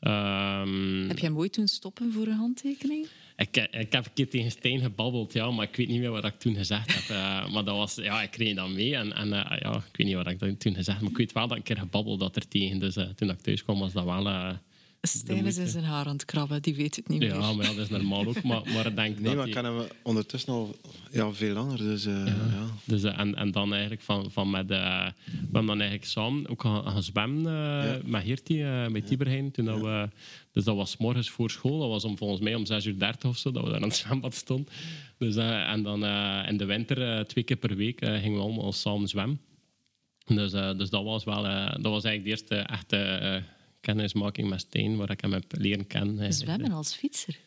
Um, 0.00 1.08
Heb 1.08 1.18
jij 1.18 1.28
hem 1.28 1.36
ooit 1.38 1.52
toen 1.52 1.68
stoppen 1.68 2.12
voor 2.12 2.26
een 2.26 2.36
handtekening? 2.36 3.06
Ik, 3.37 3.57
ik 3.57 3.93
heb 3.93 4.05
een 4.05 4.12
keer 4.14 4.28
tegen 4.28 4.51
Stijn 4.51 4.80
gebabbeld, 4.80 5.32
ja, 5.32 5.51
maar 5.51 5.68
ik 5.68 5.76
weet 5.76 5.89
niet 5.89 6.01
meer 6.01 6.11
wat 6.11 6.24
ik 6.24 6.39
toen 6.39 6.55
gezegd 6.55 6.95
heb. 6.95 7.16
Uh, 7.16 7.53
maar 7.53 7.64
dat 7.64 7.76
was, 7.76 7.95
ja, 7.95 8.22
ik 8.22 8.30
kreeg 8.30 8.55
dat 8.55 8.68
mee 8.68 8.97
en, 8.97 9.12
en 9.12 9.26
uh, 9.28 9.32
ja, 9.61 9.72
ik 9.74 9.97
weet 9.97 10.07
niet 10.07 10.14
wat 10.14 10.26
ik 10.26 10.39
toen 10.39 10.74
gezegd 10.74 10.87
heb. 10.87 11.01
Maar 11.01 11.11
ik 11.11 11.16
weet 11.16 11.32
wel 11.32 11.49
dat 11.49 11.59
ik 11.59 11.68
een 11.68 11.74
keer 11.74 11.85
gebabbeld 11.85 12.20
had 12.20 12.37
er 12.37 12.49
tegen. 12.49 12.78
Dus 12.78 12.97
uh, 12.97 13.05
toen 13.05 13.30
ik 13.30 13.41
thuis 13.41 13.64
kwam, 13.64 13.78
was 13.78 13.93
dat 13.93 14.05
wel... 14.05 14.57
Stijn 15.07 15.46
is 15.46 15.57
in 15.57 15.68
zijn 15.68 15.84
haar 15.84 16.07
aan 16.07 16.12
het 16.12 16.24
krabben, 16.24 16.62
die 16.62 16.74
weet 16.74 16.96
het 16.96 17.09
niet 17.09 17.22
ja, 17.22 17.28
meer. 17.28 17.40
Ja, 17.40 17.52
maar 17.52 17.64
ja, 17.64 17.72
dat 17.72 17.84
is 17.84 17.88
normaal 17.88 18.26
ook. 18.26 18.42
Maar, 18.42 18.62
maar 18.74 18.86
ik 18.86 18.96
denk 18.96 19.18
nee, 19.18 19.24
dat 19.24 19.34
maar 19.34 19.46
ik 19.46 19.52
ken 19.52 19.64
hem 19.64 19.86
ondertussen 20.02 20.52
al 20.52 20.76
ja, 21.11 21.32
veel 21.32 21.55
langer. 21.55 21.78
Dus, 21.78 22.05
ja. 22.05 22.24
ja. 22.24 22.66
Dus, 22.84 23.02
en, 23.02 23.34
en 23.34 23.50
dan 23.50 23.72
eigenlijk 23.72 24.02
van, 24.02 24.30
van 24.30 24.50
met... 24.50 24.66
we 24.66 24.74
hebben 24.74 25.66
dan 25.66 25.80
eigenlijk 25.80 26.05
samen 26.05 26.48
ook 26.48 26.62
gaan, 26.62 26.90
gaan 26.90 27.02
zwemmen 27.02 27.52
ja. 27.52 27.98
met 28.05 28.22
Hirti, 28.22 28.57
bij 28.92 29.00
Tieberheim. 29.00 29.50
Toen 29.52 29.64
dat 29.64 29.80
we... 29.80 30.09
Dus 30.52 30.64
dat 30.64 30.76
was 30.76 30.96
morgens 30.96 31.30
voor 31.30 31.50
school. 31.50 31.78
Dat 31.78 31.88
was 31.88 32.05
om, 32.05 32.16
volgens 32.16 32.40
mij 32.40 32.55
om 32.55 32.66
6 32.66 32.84
uur 32.84 32.98
30 32.98 33.30
of 33.30 33.36
zo, 33.36 33.50
dat 33.50 33.62
we 33.62 33.70
daar 33.70 33.80
aan 33.80 33.88
het 33.88 33.96
zwembad 33.96 34.34
stonden. 34.34 34.72
Dus, 35.18 35.36
uh, 35.36 35.70
en 35.70 35.82
dan 35.82 36.05
uh, 36.05 36.44
in 36.48 36.57
de 36.57 36.64
winter, 36.64 37.18
uh, 37.18 37.20
twee 37.20 37.44
keer 37.44 37.57
per 37.57 37.76
week, 37.76 37.98
gingen 37.98 38.34
we 38.34 38.44
allemaal 38.44 38.72
samen 38.72 39.09
zwemmen. 39.09 39.40
Dus, 40.26 40.50
dus 40.50 40.90
dat 40.90 41.05
was 41.05 41.24
wel... 41.24 41.42
dat 41.42 41.92
was 41.92 42.05
eigenlijk 42.05 42.24
de 42.24 42.30
eerste 42.30 42.57
echte 42.57 43.42
kennismaking 43.85 44.49
met 44.49 44.61
Steen, 44.61 44.97
waar 44.97 45.11
ik 45.11 45.20
hem 45.20 45.32
heb 45.32 45.45
leren 45.49 45.87
kennen. 45.87 46.32
Zwemmen 46.32 46.72
als 46.72 46.95
fietser? 46.95 47.39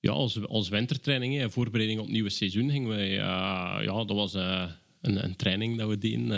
Ja, 0.00 0.10
als, 0.12 0.46
als 0.46 0.68
wintertraining. 0.68 1.36
Hè. 1.36 1.50
Voorbereiding 1.50 1.98
op 1.98 2.04
het 2.04 2.14
nieuwe 2.14 2.30
seizoen 2.30 2.70
gingen 2.70 2.96
we... 2.96 3.02
ja, 3.02 3.82
dat 3.82 4.16
was 4.16 4.34
een, 4.34 5.24
een, 5.24 5.36
training 5.36 5.78
dat 5.78 5.88
we 5.88 5.98
deden... 5.98 6.30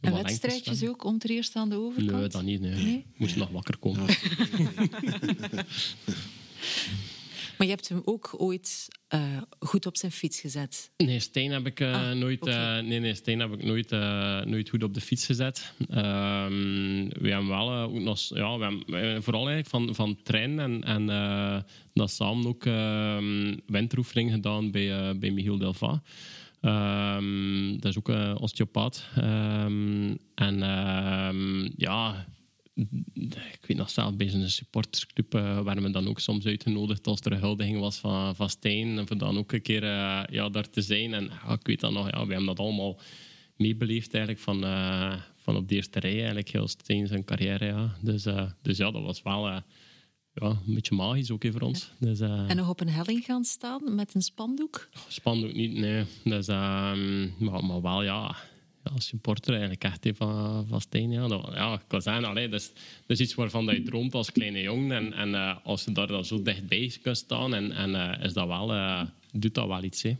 En 0.00 0.22
wedstrijdjes 0.22 0.86
ook 0.88 1.04
om 1.04 1.18
ter 1.18 1.30
eerste 1.30 1.58
aan 1.58 1.68
de 1.68 1.76
overkant? 1.76 2.18
Nee, 2.20 2.28
dat 2.28 2.42
niet. 2.42 2.60
Nee. 2.60 2.84
nee? 2.84 3.06
Moest 3.16 3.36
nog 3.36 3.50
wakker 3.50 3.76
komen. 3.78 4.06
maar 7.60 7.68
je 7.68 7.74
hebt 7.74 7.88
hem 7.88 8.02
ook 8.04 8.34
ooit 8.36 8.88
uh, 9.14 9.36
goed 9.58 9.86
op 9.86 9.96
zijn 9.96 10.12
fiets 10.12 10.40
gezet? 10.40 10.90
Nee, 10.96 11.20
Steen 11.20 11.50
heb 11.50 11.66
ik, 11.66 11.80
uh, 11.80 11.94
ah, 11.94 12.16
nooit, 12.16 12.40
okay. 12.40 12.78
uh, 12.78 12.88
nee, 12.88 13.00
nee, 13.00 13.14
Steen 13.14 13.40
heb 13.40 13.52
ik 13.52 13.64
nooit, 13.64 13.90
nooit 14.46 14.68
goed 14.68 14.82
op 14.82 14.94
de 14.94 15.00
fiets 15.00 15.26
gezet. 15.26 15.72
Um, 15.78 17.08
we 17.08 17.30
hebben 17.30 17.48
wel 17.48 17.72
ook 17.72 17.92
nog... 17.92 18.20
Ja, 18.28 18.58
we 18.58 18.64
hebben, 18.64 19.22
vooral 19.22 19.48
eigenlijk 19.48 19.68
van, 19.68 19.94
van 19.94 20.22
trein 20.22 20.58
en, 20.58 20.84
en 20.84 21.06
dat 21.94 22.10
samen 22.10 22.46
ook 22.46 22.64
winteroefening 23.66 24.30
gedaan 24.30 24.70
bij, 24.70 25.18
bij 25.18 25.30
Michiel 25.30 25.58
Delva. 25.58 26.02
Um, 27.16 27.80
dat 27.80 27.90
is 27.90 27.98
ook 27.98 28.08
een 28.08 28.36
osteopaat. 28.36 29.06
En 30.34 30.58
ja, 31.76 32.26
ik 32.74 33.64
weet 33.66 33.76
nog 33.76 33.90
zelf, 33.90 34.16
bij 34.16 34.32
een 34.32 34.50
supportersclub 34.50 35.34
uh, 35.34 35.62
werden 35.62 35.84
we 35.84 35.90
dan 35.90 36.08
ook 36.08 36.20
soms 36.20 36.46
uitgenodigd 36.46 37.06
als 37.06 37.20
er 37.20 37.32
een 37.32 37.38
huldiging 37.38 37.78
was 37.78 37.96
van, 37.96 38.36
van 38.36 38.50
Stijn. 38.50 38.98
En 38.98 39.06
voor 39.06 39.18
dan 39.18 39.38
ook 39.38 39.52
een 39.52 39.62
keer 39.62 39.82
uh, 39.82 40.22
ja, 40.30 40.48
daar 40.48 40.70
te 40.70 40.82
zijn. 40.82 41.14
En 41.14 41.24
ja, 41.24 41.52
ik 41.52 41.66
weet 41.66 41.80
dat 41.80 41.92
nog, 41.92 42.10
ja, 42.10 42.26
we 42.26 42.32
hebben 42.32 42.46
dat 42.46 42.58
allemaal 42.58 43.00
meebeleefd 43.56 44.14
eigenlijk 44.14 44.44
van, 44.44 44.64
uh, 44.64 45.20
van 45.36 45.56
op 45.56 45.68
de 45.68 45.74
eerste 45.74 46.00
rij 46.00 46.16
eigenlijk 46.16 46.48
heel 46.48 46.68
Stijn 46.68 47.06
zijn 47.06 47.24
carrière. 47.24 47.64
Ja. 47.64 47.96
Dus, 48.02 48.26
dus 48.62 48.76
ja, 48.76 48.90
dat 48.90 49.02
was 49.02 49.22
wel 49.22 49.48
ja, 49.48 49.64
een 50.66 50.74
beetje 50.74 50.94
magisch 50.94 51.30
ook 51.30 51.44
voor 51.50 51.60
ons. 51.60 51.90
Dus, 51.98 52.20
en 52.20 52.56
nog 52.56 52.68
op 52.68 52.80
een 52.80 52.88
helling 52.88 53.24
gaan 53.24 53.44
staan 53.44 53.94
met 53.94 54.14
een 54.14 54.22
spandoek? 54.22 54.88
Spandoek 55.08 55.52
niet, 55.54 55.72
nee. 55.72 56.04
Dus, 56.24 56.48
uh, 56.48 56.92
maar, 57.38 57.64
maar 57.64 57.82
wel, 57.82 58.02
ja, 58.02 58.36
ja, 58.84 58.92
supporter 58.98 59.50
eigenlijk 59.50 59.84
echt 59.84 60.08
van, 60.14 60.66
van 60.68 60.80
Steen. 60.80 61.10
Ja. 61.10 61.28
Dat, 61.28 61.50
ja, 61.52 61.74
ik 61.74 61.80
kan 61.86 62.02
zeggen, 62.02 62.24
allee, 62.24 62.48
dat, 62.48 62.60
is, 62.60 62.72
dat 63.06 63.18
is 63.18 63.20
iets 63.20 63.34
waarvan 63.34 63.66
dat 63.66 63.76
je 63.76 63.82
droomt 63.82 64.14
als 64.14 64.32
kleine 64.32 64.60
jongen. 64.60 64.96
En, 64.96 65.12
en 65.12 65.28
uh, 65.28 65.56
als 65.64 65.84
je 65.84 65.92
daar 65.92 66.06
dan 66.06 66.24
zo 66.24 66.42
dichtbij 66.42 66.98
kunt 67.02 67.16
staan, 67.16 67.54
en, 67.54 67.72
en 67.72 67.90
uh, 67.90 68.24
is 68.24 68.32
dat 68.32 68.46
wel, 68.46 68.74
uh, 68.74 69.02
doet 69.32 69.54
dat 69.54 69.66
wel 69.66 69.82
iets. 69.82 70.02
Hè. 70.02 70.16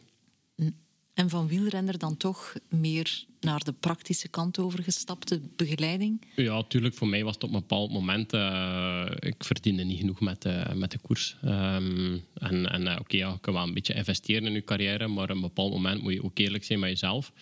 En 1.14 1.28
van 1.28 1.48
wielrenner 1.48 1.98
dan 1.98 2.16
toch 2.16 2.54
meer 2.68 3.24
naar 3.40 3.64
de 3.64 3.72
praktische 3.72 4.28
kant 4.28 4.58
overgestapt, 4.58 5.28
de 5.28 5.40
begeleiding? 5.56 6.24
Ja, 6.36 6.54
natuurlijk. 6.54 6.94
Voor 6.94 7.08
mij 7.08 7.24
was 7.24 7.34
het 7.34 7.42
op 7.44 7.52
een 7.52 7.58
bepaald 7.58 7.90
moment... 7.90 8.32
Ik 9.18 9.44
verdiende 9.44 9.82
niet 9.82 9.98
genoeg 9.98 10.20
met, 10.20 10.46
met 10.74 10.90
de 10.90 10.98
koers. 10.98 11.36
Um, 11.44 12.24
en 12.34 12.70
en 12.70 12.88
oké, 12.88 13.00
okay, 13.00 13.18
ja, 13.18 13.30
je 13.30 13.38
kan 13.40 13.54
wel 13.54 13.62
een 13.62 13.74
beetje 13.74 13.94
investeren 13.94 14.46
in 14.46 14.52
je 14.52 14.64
carrière, 14.64 15.08
maar 15.08 15.24
op 15.24 15.30
een 15.30 15.40
bepaald 15.40 15.72
moment 15.72 16.02
moet 16.02 16.12
je 16.12 16.24
ook 16.24 16.38
eerlijk 16.38 16.64
zijn 16.64 16.78
met 16.78 16.90
jezelf. 16.90 17.32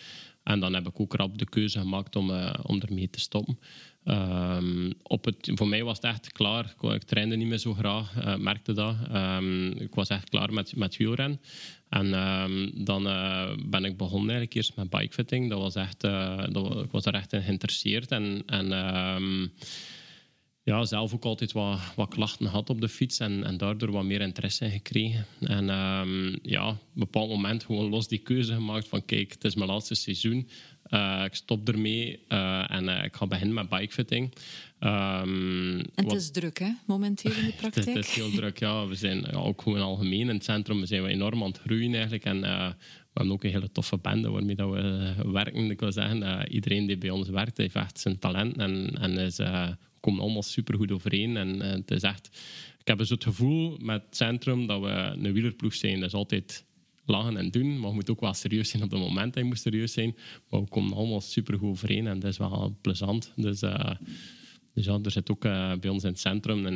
En 0.48 0.60
dan 0.60 0.74
heb 0.74 0.86
ik 0.86 1.00
ook 1.00 1.14
rap 1.14 1.38
de 1.38 1.48
keuze 1.48 1.78
gemaakt 1.78 2.16
om, 2.16 2.30
om 2.62 2.80
ermee 2.80 3.10
te 3.10 3.20
stoppen. 3.20 3.58
Um, 4.04 4.92
op 5.02 5.24
het, 5.24 5.50
voor 5.54 5.68
mij 5.68 5.84
was 5.84 5.96
het 5.96 6.04
echt 6.04 6.32
klaar. 6.32 6.74
Ik, 6.80 7.02
trainde 7.02 7.36
niet 7.36 7.46
meer 7.46 7.58
zo 7.58 7.74
graag, 7.74 8.16
uh, 8.16 8.36
merkte 8.36 8.72
dat. 8.72 8.96
Um, 9.14 9.72
ik 9.72 9.94
was 9.94 10.08
echt 10.08 10.28
klaar 10.28 10.52
met, 10.52 10.76
met 10.76 10.96
wielrennen. 10.96 11.40
En 11.88 12.14
um, 12.14 12.84
dan 12.84 13.06
uh, 13.06 13.50
ben 13.66 13.84
ik 13.84 13.96
begonnen 13.96 14.30
eigenlijk 14.30 14.54
eerst 14.54 14.76
met 14.76 14.90
bikefitting. 14.90 15.50
Dat 15.50 15.60
was 15.60 15.74
echt, 15.74 16.00
dat, 16.00 16.84
ik 16.84 16.90
was 16.90 17.04
er 17.04 17.14
echt 17.14 17.32
in 17.32 17.42
geïnteresseerd. 17.42 18.10
En, 18.10 18.42
en 18.46 18.72
ja, 20.68 20.84
zelf 20.84 21.14
ook 21.14 21.24
altijd 21.24 21.52
wat, 21.52 21.78
wat 21.96 22.08
klachten 22.08 22.46
had 22.46 22.70
op 22.70 22.80
de 22.80 22.88
fiets 22.88 23.18
en, 23.18 23.44
en 23.44 23.56
daardoor 23.56 23.90
wat 23.90 24.04
meer 24.04 24.20
interesse 24.20 24.64
in 24.64 24.70
gekregen. 24.70 25.26
En 25.40 25.66
ja, 26.42 26.68
op 26.68 26.76
een 26.94 27.00
bepaald 27.00 27.28
moment 27.28 27.64
gewoon 27.64 27.88
los 27.88 28.08
die 28.08 28.18
keuze 28.18 28.54
gemaakt 28.54 28.88
van 28.88 29.04
kijk, 29.04 29.32
het 29.32 29.44
is 29.44 29.54
mijn 29.54 29.70
laatste 29.70 29.94
seizoen. 29.94 30.48
Uh, 30.90 31.22
ik 31.24 31.34
stop 31.34 31.68
ermee 31.68 32.20
uh, 32.28 32.70
en 32.70 32.84
uh, 32.84 33.04
ik 33.04 33.16
ga 33.16 33.26
beginnen 33.26 33.54
met 33.54 33.68
bikefitting. 33.68 34.34
Um, 34.80 35.78
en 35.78 36.04
het 36.04 36.12
is 36.12 36.30
druk, 36.30 36.58
hè, 36.58 36.70
momenteel 36.86 37.32
in 37.32 37.44
de 37.44 37.52
praktijk? 37.52 37.86
het, 37.96 37.96
is 37.96 38.14
heel 38.14 38.30
druk, 38.30 38.58
ja. 38.58 38.86
We 38.86 38.94
zijn 38.94 39.20
ja, 39.20 39.36
ook 39.36 39.62
gewoon 39.62 39.80
algemeen 39.80 40.20
in 40.20 40.28
het 40.28 40.44
centrum 40.44 40.80
we 40.80 40.86
zijn 40.86 41.06
enorm 41.06 41.42
aan 41.42 41.48
het 41.48 41.58
groeien 41.58 41.92
eigenlijk. 41.92 42.24
En 42.24 42.40
we 42.40 42.74
hebben 43.12 43.32
ook 43.32 43.44
een 43.44 43.50
hele 43.50 43.72
toffe 43.72 43.98
bende 43.98 44.30
waarmee 44.30 44.56
dat 44.56 44.70
we 44.70 45.12
werken. 45.32 45.70
Ik 45.70 45.80
wil 45.80 45.92
zeggen, 45.92 46.48
iedereen 46.50 46.86
die 46.86 46.98
bij 46.98 47.10
ons 47.10 47.28
werkt, 47.28 47.56
heeft 47.56 47.74
echt 47.74 48.00
zijn 48.00 48.18
talent 48.18 48.56
en, 48.56 48.98
en 49.00 49.18
is, 49.18 49.38
komen 50.00 50.20
allemaal 50.20 50.42
supergoed 50.42 50.92
overeen. 50.92 51.36
En 51.36 51.60
het 51.60 51.90
is 51.90 52.02
echt... 52.02 52.28
Ik 52.78 52.86
heb 52.88 52.98
dus 52.98 53.10
het 53.10 53.24
gevoel 53.24 53.76
met 53.80 54.02
het 54.06 54.16
centrum 54.16 54.66
dat 54.66 54.80
we 54.80 54.88
een 54.88 55.32
wielerploeg 55.32 55.74
zijn. 55.74 56.00
Dat 56.00 56.08
is 56.08 56.14
altijd 56.14 56.64
lachen 57.04 57.36
en 57.36 57.50
doen. 57.50 57.80
Maar 57.80 57.88
je 57.88 57.94
moet 57.94 58.10
ook 58.10 58.20
wel 58.20 58.34
serieus 58.34 58.70
zijn 58.70 58.82
op 58.82 58.90
het 58.90 59.00
moment. 59.00 59.34
Hij 59.34 59.42
moet 59.42 59.58
serieus 59.58 59.92
zijn. 59.92 60.16
Maar 60.48 60.60
we 60.60 60.68
komen 60.68 60.96
allemaal 60.96 61.20
supergoed 61.20 61.68
overeen 61.68 62.06
en 62.06 62.18
dat 62.18 62.30
is 62.30 62.38
wel 62.38 62.76
plezant. 62.80 63.32
Dus, 63.36 63.62
uh, 63.62 63.90
dus 64.74 64.84
ja, 64.84 64.98
er 65.02 65.10
zit 65.10 65.30
ook 65.30 65.44
uh, 65.44 65.74
bij 65.74 65.90
ons 65.90 66.02
in 66.02 66.10
het 66.10 66.20
centrum 66.20 66.66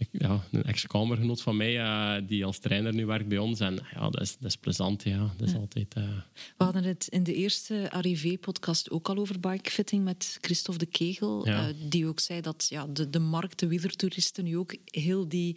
een, 0.00 0.08
ja, 0.28 0.44
een 0.50 0.62
ex-kamergenoot 0.62 1.42
van 1.42 1.56
mij 1.56 1.76
uh, 1.76 2.28
die 2.28 2.44
als 2.44 2.58
trainer 2.58 2.94
nu 2.94 3.06
werkt 3.06 3.28
bij 3.28 3.38
ons. 3.38 3.60
En 3.60 3.78
ja, 3.94 4.10
dat 4.10 4.20
is, 4.20 4.36
dat 4.38 4.48
is 4.48 4.56
plezant. 4.56 5.02
Ja. 5.02 5.34
Dat 5.36 5.46
is 5.46 5.52
ja. 5.52 5.58
altijd, 5.58 5.94
We 5.94 6.64
hadden 6.64 6.84
het 6.84 7.06
in 7.10 7.22
de 7.22 7.34
eerste 7.34 7.90
Arrivé-podcast 7.90 8.90
ook 8.90 9.08
al 9.08 9.16
over 9.16 9.40
bikefitting 9.40 10.04
met 10.04 10.38
Christophe 10.40 10.84
de 10.84 10.90
Kegel. 10.90 11.46
Ja. 11.46 11.72
die 11.88 12.06
ook 12.06 12.20
zei 12.20 12.40
dat 12.40 12.66
ja, 12.68 12.86
de, 12.86 13.10
de 13.10 13.18
markt, 13.18 13.58
de 13.58 13.66
wielertoeristen 13.66 14.44
nu 14.44 14.56
ook 14.56 14.76
heel 14.84 15.28
die 15.28 15.56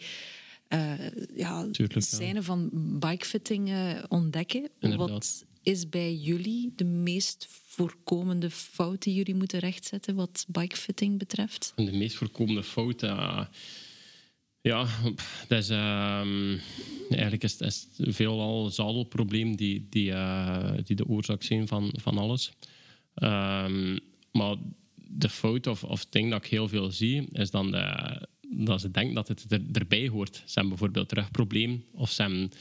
ja, 1.36 1.68
Tuurlijk, 1.72 2.06
scène 2.06 2.34
ja. 2.34 2.41
van 2.41 2.70
bikefitting 3.00 3.72
ontdekken. 4.08 4.70
Inderdaad. 4.80 5.10
Wat 5.10 5.46
is 5.64 5.89
bij 5.89 6.16
jullie 6.16 6.74
de 6.76 6.84
meest 6.84 7.48
voorkomende 7.50 8.50
fout 8.50 9.02
die 9.02 9.14
jullie 9.14 9.36
moeten 9.36 9.60
rechtzetten 9.60 10.16
wat 10.16 10.46
bikefitting 10.48 11.18
betreft? 11.18 11.74
De 11.76 11.91
meest 11.91 12.16
voorkomende 12.16 12.64
fout... 12.64 13.04
Ja, 14.64 14.88
dat 15.47 15.59
is, 15.59 15.70
uh, 15.70 16.22
eigenlijk 17.09 17.43
is, 17.43 17.57
is 17.57 17.88
veelal 17.97 18.70
zadelprobleem 18.70 19.55
die, 19.55 19.88
die, 19.89 20.09
uh, 20.09 20.72
die 20.84 20.95
de 20.95 21.07
oorzaak 21.07 21.43
zijn 21.43 21.68
van, 21.68 21.93
van 22.01 22.18
alles. 22.18 22.51
Um, 23.16 23.99
maar 24.32 24.55
de 24.95 25.30
fout 25.30 25.68
of, 25.68 25.84
of 25.84 26.05
ding 26.05 26.30
dat 26.30 26.45
ik 26.45 26.51
heel 26.51 26.68
veel 26.68 26.91
zie, 26.91 27.28
is 27.32 27.51
dan 27.51 27.72
dat 28.49 28.82
ze 28.82 28.91
denken 28.91 29.16
dat 29.16 29.28
het 29.28 29.51
er, 29.51 29.61
erbij 29.72 30.07
hoort. 30.07 30.36
Ze 30.36 30.51
hebben 30.53 30.70
bijvoorbeeld 30.70 31.11
rugprobleem 31.11 31.84
of 31.91 32.11
ze 32.11 32.22
hebben 32.22 32.51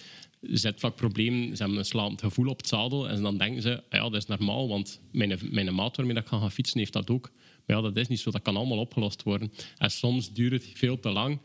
zetvlakprobleem. 0.40 1.55
Ze 1.55 1.64
een 1.64 1.84
slapend 1.84 2.20
gevoel 2.20 2.48
op 2.48 2.57
het 2.57 2.68
zadel. 2.68 3.09
En 3.09 3.22
dan 3.22 3.38
denken 3.38 3.62
ze, 3.62 3.82
ja, 3.90 4.03
dat 4.03 4.14
is 4.14 4.26
normaal, 4.26 4.68
want 4.68 5.00
mijn, 5.12 5.38
mijn 5.50 5.74
maat 5.74 5.96
waarmee 5.96 6.16
ik 6.16 6.26
ga 6.26 6.38
gaan 6.38 6.53
fietsen 6.53 6.78
heeft 6.78 6.92
dat 6.92 7.11
ook. 7.11 7.30
Maar 7.66 7.76
ja, 7.76 7.82
dat 7.82 7.96
is 7.96 8.09
niet 8.09 8.20
zo. 8.20 8.30
Dat 8.30 8.42
kan 8.42 8.57
allemaal 8.57 8.78
opgelost 8.78 9.22
worden. 9.22 9.53
En 9.76 9.90
soms 9.90 10.32
duurt 10.32 10.53
het 10.53 10.72
veel 10.74 11.00
te 11.00 11.11
lang. 11.11 11.40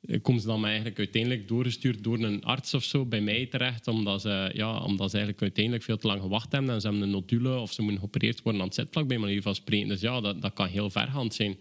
Eh, 0.00 0.22
komen 0.22 0.40
ze 0.40 0.46
dan 0.46 0.64
eigenlijk 0.66 0.98
uiteindelijk 0.98 1.48
doorgestuurd 1.48 2.04
door 2.04 2.18
een 2.18 2.44
arts 2.44 2.74
of 2.74 2.84
zo 2.84 3.06
bij 3.06 3.20
mij 3.20 3.46
terecht, 3.46 3.88
omdat 3.88 4.20
ze, 4.20 4.50
ja, 4.54 4.78
omdat 4.78 5.10
ze 5.10 5.16
eigenlijk 5.16 5.42
uiteindelijk 5.42 5.84
veel 5.84 5.96
te 5.96 6.06
lang 6.06 6.20
gewacht 6.20 6.52
hebben 6.52 6.70
en 6.70 6.80
ze 6.80 6.86
hebben 6.88 7.06
een 7.06 7.10
nodule 7.10 7.58
of 7.58 7.72
ze 7.72 7.82
moeten 7.82 8.00
geopereerd 8.00 8.42
worden 8.42 8.60
aan 8.60 8.66
het 8.66 8.76
zetvlak, 8.76 9.06
bij 9.06 9.18
manier 9.18 9.42
van 9.42 9.54
spreken. 9.54 9.88
Dus 9.88 10.00
ja, 10.00 10.20
dat, 10.20 10.42
dat 10.42 10.52
kan 10.52 10.66
heel 10.66 10.90
vergaand 10.90 11.34
zijn. 11.34 11.58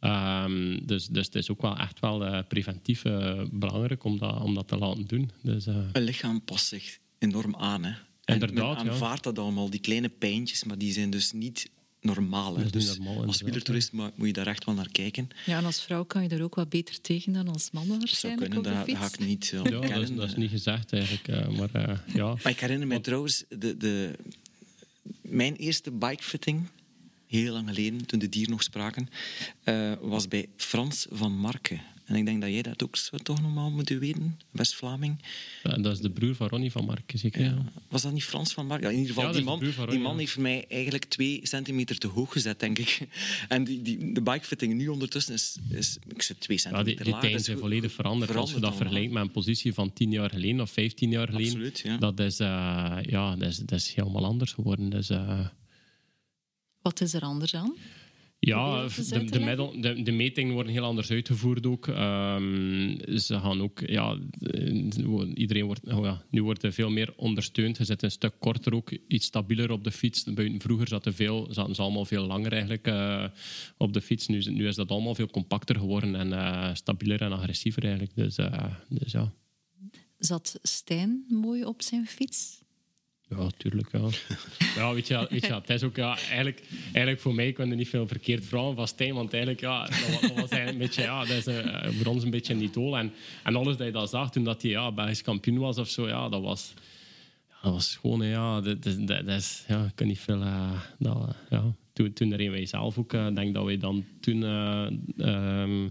Um, 0.00 0.86
dus, 0.86 1.06
dus 1.06 1.26
het 1.26 1.34
is 1.34 1.50
ook 1.50 1.62
wel 1.62 1.76
echt 1.76 2.00
wel 2.00 2.26
uh, 2.26 2.38
preventief 2.48 3.04
uh, 3.04 3.42
belangrijk 3.50 4.04
om 4.04 4.18
dat, 4.18 4.40
om 4.40 4.54
dat 4.54 4.68
te 4.68 4.76
laten 4.76 5.06
doen. 5.06 5.30
Dus, 5.42 5.66
uh... 5.66 5.76
Een 5.92 6.02
lichaam 6.02 6.44
past 6.44 6.66
zich 6.66 6.98
enorm 7.18 7.56
aan. 7.56 7.84
Hè? 7.84 7.92
Inderdaad, 8.24 8.76
men 8.84 8.92
aanvaardt 8.92 9.24
ja. 9.24 9.32
dat 9.32 9.44
allemaal, 9.44 9.70
die 9.70 9.80
kleine 9.80 10.08
pijntjes, 10.08 10.64
maar 10.64 10.78
die 10.78 10.92
zijn 10.92 11.10
dus 11.10 11.32
niet 11.32 11.70
normaal. 12.02 12.56
Hè? 12.58 12.70
Dus 12.70 12.98
normaal, 12.98 13.24
als 13.26 13.40
wielertoerist 13.40 13.92
moet 13.92 14.12
je 14.18 14.32
daar 14.32 14.46
echt 14.46 14.64
wel 14.64 14.74
naar 14.74 14.88
kijken. 14.92 15.28
Ja, 15.46 15.58
en 15.58 15.64
als 15.64 15.82
vrouw 15.82 16.04
kan 16.04 16.22
je 16.22 16.28
er 16.28 16.42
ook 16.42 16.54
wat 16.54 16.68
beter 16.68 17.00
tegen 17.00 17.32
dan 17.32 17.48
als 17.48 17.70
man 17.70 17.82
Dat 17.82 17.88
zou 17.88 17.98
waarschijnlijk 17.98 18.50
kunnen, 18.50 18.86
dat 18.86 18.96
ga 18.98 19.06
ik 19.06 19.18
niet 19.18 19.46
Ja, 19.46 19.58
ontkennen. 19.58 19.90
dat, 20.00 20.08
is, 20.10 20.16
dat 20.16 20.28
is 20.28 20.34
niet 20.36 20.50
gezegd 20.50 20.92
eigenlijk. 20.92 21.28
eh, 21.28 21.48
maar 21.48 21.70
eh, 21.72 21.98
ja. 22.14 22.26
Maar 22.42 22.52
ik 22.52 22.60
herinner 22.60 22.86
me 22.86 23.00
trouwens, 23.00 23.44
de, 23.48 23.76
de, 23.76 24.18
mijn 25.20 25.56
eerste 25.56 25.90
bikefitting, 25.90 26.68
heel 27.26 27.52
lang 27.52 27.68
geleden, 27.68 28.06
toen 28.06 28.18
de 28.18 28.28
dier 28.28 28.48
nog 28.48 28.62
spraken, 28.62 29.08
eh, 29.62 29.92
was 30.00 30.28
bij 30.28 30.48
Frans 30.56 31.06
van 31.10 31.32
Marken. 31.32 31.80
En 32.04 32.14
ik 32.14 32.24
denk 32.24 32.40
dat 32.40 32.50
jij 32.50 32.62
dat 32.62 32.82
ook 32.82 32.96
zou 32.96 33.22
toch 33.22 33.40
normaal 33.42 33.70
moeten 33.70 33.98
weten, 33.98 34.40
West-Vlaming. 34.50 35.22
Ja, 35.62 35.76
dat 35.76 35.92
is 35.92 36.00
de 36.00 36.10
broer 36.10 36.34
van 36.34 36.48
Ronnie 36.48 36.72
van 36.72 36.84
Marken, 36.84 37.18
zeker. 37.18 37.42
Ja. 37.42 37.64
Was 37.88 38.02
dat 38.02 38.12
niet 38.12 38.24
Frans 38.24 38.52
van 38.52 38.66
Marken? 38.66 38.86
Ja, 38.86 38.92
in 38.92 39.00
ieder 39.00 39.14
geval, 39.14 39.32
die 39.32 39.42
man, 39.42 39.58
die 39.90 39.98
man 39.98 40.12
ja. 40.12 40.18
heeft 40.18 40.38
mij 40.38 40.64
eigenlijk 40.68 41.04
twee 41.04 41.40
centimeter 41.42 41.98
te 41.98 42.06
hoog 42.06 42.32
gezet, 42.32 42.60
denk 42.60 42.78
ik. 42.78 42.98
En 43.48 43.64
die, 43.64 43.82
die, 43.82 44.12
de 44.12 44.22
bikefitting 44.22 44.74
nu 44.74 44.88
ondertussen 44.88 45.34
is, 45.34 45.56
is 45.70 45.98
ik 46.08 46.22
zit 46.22 46.40
twee 46.40 46.56
Ja, 46.56 46.62
centimeter 46.62 46.94
die, 46.94 47.04
die 47.04 47.12
lager. 47.12 47.20
tijden 47.28 47.44
zijn 47.44 47.58
volledig 47.58 47.92
veranderd. 47.92 48.36
Als 48.36 48.48
je 48.48 48.54
dat 48.54 48.62
allemaal. 48.62 48.80
vergelijkt 48.80 49.12
met 49.12 49.22
een 49.22 49.30
positie 49.30 49.74
van 49.74 49.92
10 49.92 50.10
jaar 50.10 50.30
geleden 50.30 50.60
of 50.60 50.70
15 50.70 51.10
jaar 51.10 51.26
geleden, 51.26 51.46
Absoluut, 51.46 51.78
ja. 51.78 51.96
dat, 51.96 52.20
is, 52.20 52.40
eh, 52.40 52.96
ja, 53.02 53.36
dat, 53.36 53.48
is, 53.48 53.56
dat 53.56 53.78
is 53.78 53.94
helemaal 53.94 54.24
anders 54.24 54.52
geworden. 54.52 54.90
Dus, 54.90 55.10
eh, 55.10 55.46
Wat 56.82 57.00
is 57.00 57.14
er 57.14 57.22
anders 57.22 57.54
aan? 57.54 57.74
Ja, 58.44 58.86
de, 58.86 59.24
de, 59.24 59.40
middel, 59.40 59.80
de, 59.80 60.02
de 60.02 60.12
metingen 60.12 60.54
worden 60.54 60.72
heel 60.72 60.84
anders 60.84 61.10
uitgevoerd 61.10 61.66
ook. 61.66 61.88
Ehm, 61.88 63.16
ze 63.18 63.38
gaan 63.40 63.60
ook, 63.62 63.80
ja, 63.86 64.18
iedereen 65.34 65.64
wordt, 65.64 65.86
oh 65.92 66.04
ja, 66.04 66.22
nu 66.30 66.42
wordt 66.42 66.62
er 66.62 66.72
veel 66.72 66.90
meer 66.90 67.12
ondersteund. 67.16 67.76
Je 67.76 67.84
zit 67.84 68.02
een 68.02 68.10
stuk 68.10 68.32
korter 68.38 68.74
ook, 68.74 68.90
iets 69.08 69.26
stabieler 69.26 69.70
op 69.70 69.84
de 69.84 69.90
fiets. 69.90 70.24
Buiten 70.24 70.60
vroeger 70.60 70.88
zaten, 70.88 71.14
veel, 71.14 71.46
zaten 71.50 71.74
ze 71.74 71.82
allemaal 71.82 72.04
veel 72.04 72.26
langer 72.26 72.52
eigenlijk 72.52 72.86
eh, 72.86 73.24
op 73.76 73.92
de 73.92 74.00
fiets. 74.00 74.26
Nu, 74.28 74.36
is- 74.38 74.46
nu 74.46 74.66
is 74.66 74.76
dat 74.76 74.90
allemaal 74.90 75.14
veel 75.14 75.30
compacter 75.30 75.76
geworden 75.76 76.14
en 76.14 76.32
eh, 76.32 76.74
stabieler 76.74 77.20
en 77.20 77.32
agressiever 77.32 77.82
eigenlijk. 77.82 78.12
Dus, 78.14 78.36
eh, 78.36 78.64
dus 78.88 79.12
ja. 79.12 79.32
Zat 80.18 80.58
Stijn 80.62 81.24
mooi 81.28 81.64
op 81.64 81.82
zijn 81.82 82.06
fiets? 82.06 82.61
Ja, 83.36 83.48
tuurlijk. 83.56 83.92
Ja. 83.92 84.08
ja, 84.82 84.94
weet 84.94 85.06
je, 85.06 85.26
weet 85.30 85.46
je, 85.46 85.54
het 85.54 85.70
is 85.70 85.82
ook 85.82 85.96
ja, 85.96 86.16
eigenlijk, 86.16 86.62
eigenlijk 86.82 87.20
voor 87.20 87.34
mij 87.34 87.52
kon 87.52 87.70
er 87.70 87.76
niet 87.76 87.88
veel 87.88 88.06
verkeerd 88.06 88.44
vragen 88.44 88.74
van 88.74 88.88
Stijn, 88.88 89.14
want 89.14 89.32
eigenlijk, 89.32 89.62
ja, 89.62 89.86
dat, 90.20 90.32
was, 90.34 90.50
een 90.50 90.78
beetje, 90.78 91.02
ja, 91.02 91.24
dat 91.24 91.36
is 91.36 91.46
eh, 91.46 91.88
voor 91.90 92.12
ons 92.12 92.24
een 92.24 92.30
beetje 92.30 92.54
een 92.54 92.62
idool. 92.62 92.98
En, 92.98 93.12
en 93.42 93.56
alles 93.56 93.76
dat 93.76 93.86
je 93.86 93.92
dat 93.92 94.10
zag 94.10 94.30
toen 94.30 94.44
dat 94.44 94.62
hij 94.62 94.70
ja, 94.70 94.92
Belgisch 94.92 95.22
kampioen 95.22 95.58
was 95.58 95.78
of 95.78 95.88
zo, 95.88 96.08
ja, 96.08 96.28
dat 96.28 96.42
was, 96.42 96.74
dat 97.62 97.72
was 97.72 97.96
gewoon, 97.96 98.26
ja, 98.26 98.60
dat, 98.60 98.82
dat, 98.82 99.06
dat, 99.06 99.26
is, 99.26 99.64
ja, 99.68 99.84
ik 99.84 99.94
kan 99.94 100.06
niet 100.06 100.20
veel, 100.20 100.42
eh, 100.42 100.72
eh, 100.98 101.28
ja. 101.50 101.74
Toen, 101.92 102.12
toen 102.12 102.34
reden 102.34 102.52
wij 102.52 102.66
zelf 102.66 102.98
ook, 102.98 103.10
denk 103.10 103.54
dat 103.54 103.64
wij 103.64 103.78
dan 103.78 104.04
toen 104.20 104.42
eh, 104.42 104.86
ehm, 105.16 105.88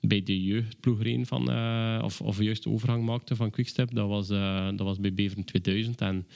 bij 0.00 0.22
de 0.22 0.42
jeugdploeg 0.42 1.02
reden 1.02 1.26
van, 1.26 1.50
eh, 1.50 2.00
of, 2.04 2.20
of 2.20 2.40
juist 2.40 2.62
de 2.62 2.70
overgang 2.70 3.04
maakten 3.04 3.36
van 3.36 3.50
Quickstep. 3.50 3.94
Dat 3.94 4.08
was, 4.08 4.30
eh, 4.30 4.66
dat 4.66 4.86
was 4.86 5.00
bij 5.00 5.14
Beveren 5.14 5.44
2000. 5.44 6.00
En 6.00 6.26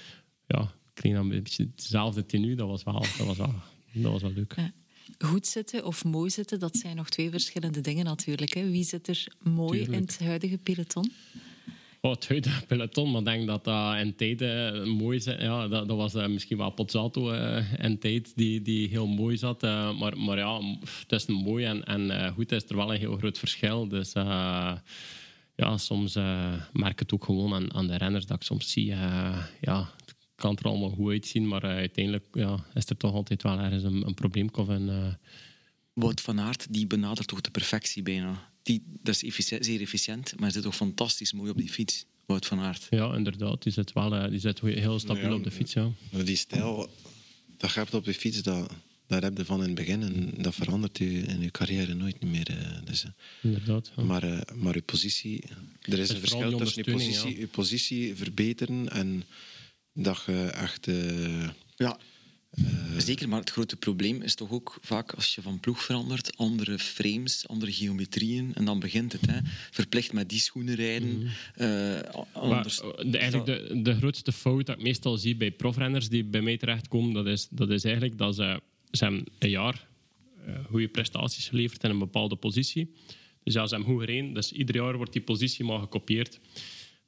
ja, 0.57 0.63
ik 0.63 0.95
kreeg 0.95 1.13
dan 1.13 1.23
een 1.31 1.43
beetje 1.43 1.69
hetzelfde 1.75 2.27
tenue. 2.27 2.55
Dat 2.55 2.69
was 2.69 2.83
wel, 2.83 3.01
dat 3.19 3.27
was 3.27 3.37
wel, 3.37 3.55
dat 3.93 4.13
was 4.13 4.23
wel 4.23 4.33
leuk. 4.33 4.55
Ja. 4.57 4.71
Goed 5.19 5.47
zitten 5.47 5.85
of 5.85 6.05
mooi 6.05 6.31
zitten, 6.31 6.59
dat 6.59 6.77
zijn 6.77 6.97
nog 6.97 7.09
twee 7.09 7.31
verschillende 7.31 7.81
dingen 7.81 8.05
natuurlijk. 8.05 8.55
Hè. 8.55 8.71
Wie 8.71 8.85
zit 8.85 9.09
er 9.09 9.27
mooi 9.43 9.81
in 9.81 9.93
het 9.93 10.19
huidige 10.19 10.59
peloton? 10.59 11.13
Oh, 12.01 12.11
het 12.13 12.29
huidige 12.29 12.67
peloton, 12.67 13.11
maar 13.11 13.21
ik 13.21 13.27
denk 13.27 13.47
dat 13.47 13.65
dat 13.65 13.97
in 13.97 14.15
tijden 14.17 14.83
eh, 14.83 14.87
mooi. 14.87 15.21
Ja, 15.25 15.69
dat, 15.69 15.89
dat 15.89 15.97
was 15.97 16.15
eh, 16.15 16.27
misschien 16.27 16.57
wel 16.57 16.71
Pozzato 16.71 17.31
eh 17.31 17.73
in 17.85 17.99
tijd 17.99 18.33
die, 18.37 18.63
die 18.63 18.89
heel 18.89 19.07
mooi 19.07 19.37
zat. 19.37 19.63
eh, 19.63 19.99
maar, 19.99 20.19
maar 20.19 20.39
ja, 20.39 20.61
is 21.09 21.27
mooi 21.27 21.65
en, 21.65 21.85
en 21.85 22.11
eh, 22.11 22.33
goed, 22.33 22.53
is 22.53 22.65
er 22.69 22.77
wel 22.77 22.93
een 22.93 22.99
heel 22.99 23.17
groot 23.17 23.39
verschil. 23.39 23.89
Dus 23.89 24.13
eh, 24.13 24.73
ja, 25.57 25.77
soms 25.79 26.15
eh, 26.17 26.53
merk 26.73 26.93
ik 26.93 26.99
het 26.99 27.13
ook 27.13 27.25
gewoon 27.25 27.55
aan, 27.55 27.75
aan 27.75 27.87
de 27.87 27.97
renners 27.97 28.27
dat 28.27 28.37
ik 28.37 28.43
soms 28.43 28.71
zie. 28.71 28.93
eh, 28.93 29.45
ja, 29.61 29.89
kan 30.35 30.57
er 30.57 30.65
allemaal 30.65 30.91
goed 30.91 31.11
uitzien, 31.11 31.49
maar 31.49 31.63
eh, 31.63 31.71
uiteindelijk 31.71 32.25
ja, 32.33 32.65
is 32.75 32.87
er 32.89 32.97
toch 32.97 33.13
altijd 33.13 33.43
wel 33.43 33.59
ergens 33.59 33.83
een, 33.83 34.07
een 34.07 34.15
probleem. 34.15 34.49
Of 34.53 34.69
een, 34.69 34.89
eh, 34.89 35.15
Wout 35.93 36.21
van 36.21 36.41
Aert 36.41 36.67
die 36.71 36.87
benadert 36.87 37.29
toch 37.29 37.41
de 37.41 37.51
perfectie 37.51 38.03
bijna. 38.03 38.51
Die, 38.63 38.83
dat 39.03 39.15
is 39.15 39.23
efficiënt, 39.25 39.65
zeer 39.65 39.81
efficiënt, 39.81 40.33
maar 40.33 40.43
hij 40.43 40.51
zit 40.51 40.63
toch 40.63 40.77
fantastisch 40.77 41.33
mooi 41.33 41.51
op 41.51 41.57
die 41.57 41.69
fiets. 41.71 42.05
Wout 42.27 42.47
van 42.47 42.59
Aert. 42.61 42.87
ja, 42.91 43.15
inderdaad, 43.15 43.63
die 43.63 43.73
zit 43.73 43.93
wel 43.93 44.15
eh, 44.15 44.31
die 44.31 44.39
zit 44.39 44.61
heel 44.61 44.99
stabiel 44.99 45.29
Ja, 45.29 45.35
op 45.35 45.45
de 45.45 45.51
fiets. 45.51 45.73
Ja. 45.73 45.91
Die 46.25 46.37
stijl 46.37 46.91
dat 47.57 47.73
je 47.73 47.79
hebt 47.79 47.95
op 47.95 48.05
je 48.05 48.15
fiets, 48.15 48.43
dat, 48.43 48.73
dat 49.07 49.23
heb 49.23 49.37
je 49.37 49.45
van 49.45 49.59
in 49.61 49.67
het 49.67 49.75
begin 49.75 50.03
en 50.03 50.31
dat 50.43 50.55
verandert 50.55 50.99
je 50.99 51.05
in 51.21 51.41
je 51.41 51.51
carrière 51.51 51.95
nooit 51.95 52.23
meer. 52.23 52.49
eh, 52.51 52.57
Dus, 52.85 53.05
Inderdaad, 53.43 53.93
ja. 53.97 54.03
maar, 54.03 54.23
eh, 54.23 54.41
maar 54.55 54.75
je 54.75 54.83
positie, 54.83 55.43
er 55.81 55.93
is 55.93 55.99
is 55.99 56.09
een 56.09 56.19
verschil 56.19 56.57
tussen 56.59 56.83
je 56.85 56.93
positie, 56.93 57.39
je 57.39 57.47
positie 57.47 58.15
verbeteren 58.15 58.89
en 58.91 59.25
dat 59.95 60.23
je 60.27 60.43
echt. 60.55 60.87
eh, 60.89 61.49
Ja. 61.77 61.99
Zeker, 62.99 63.29
maar 63.29 63.41
het 63.41 63.51
grote 63.51 63.77
probleem 63.77 64.23
is 64.23 64.35
toch 64.35 64.51
ook 64.51 64.79
vaak 64.81 65.13
als 65.13 65.35
je 65.35 65.43
van 65.43 65.61
ploeg 65.61 65.83
verandert, 65.83 66.37
andere 66.37 66.79
frames, 66.79 67.49
andere 67.49 67.73
geometrieën, 67.73 68.55
en 68.55 68.65
dan 68.65 68.79
begint 68.81 69.13
het. 69.13 69.27
Hè. 69.27 69.39
Verplicht 69.71 70.13
met 70.13 70.29
die 70.29 70.39
schoenen 70.39 70.75
rijden. 70.75 71.29
eh, 71.55 71.67
Maar, 71.67 72.27
anders, 72.33 72.81
eh, 72.81 72.89
de, 73.11 73.19
eigenlijk 73.19 73.69
de, 73.69 73.83
de 73.83 73.95
grootste 73.95 74.33
fout 74.33 74.67
dat 74.67 74.77
ik 74.77 74.83
meestal 74.83 75.17
zie 75.17 75.37
bij 75.37 75.51
profrenners 75.51 76.09
die 76.09 76.25
bij 76.25 76.41
mij 76.43 76.57
terechtkomen, 76.57 77.13
dat 77.13 77.27
is, 77.27 77.47
dat 77.51 77.71
is 77.71 77.85
eigenlijk 77.85 78.19
dat 78.19 78.35
ze, 78.35 78.61
ze 78.91 79.05
hebben 79.05 79.25
een 79.39 79.51
jaar 79.51 79.87
eh, 80.47 80.55
goede 80.71 80.89
prestaties 80.89 81.49
geleverd 81.49 81.85
in 81.85 81.91
een 81.91 81.99
bepaalde 81.99 82.37
positie. 82.37 82.93
Dus 83.43 83.55
ja, 83.55 83.67
ze 83.67 83.75
hebben 83.75 83.93
goed 83.95 84.05
gereden, 84.05 84.35
dus 84.35 84.53
ieder 84.53 84.75
jaar 84.75 84.97
wordt 84.97 85.13
die 85.13 85.23
positie 85.23 85.65
maar 85.65 85.79
gekopieerd. 85.79 86.41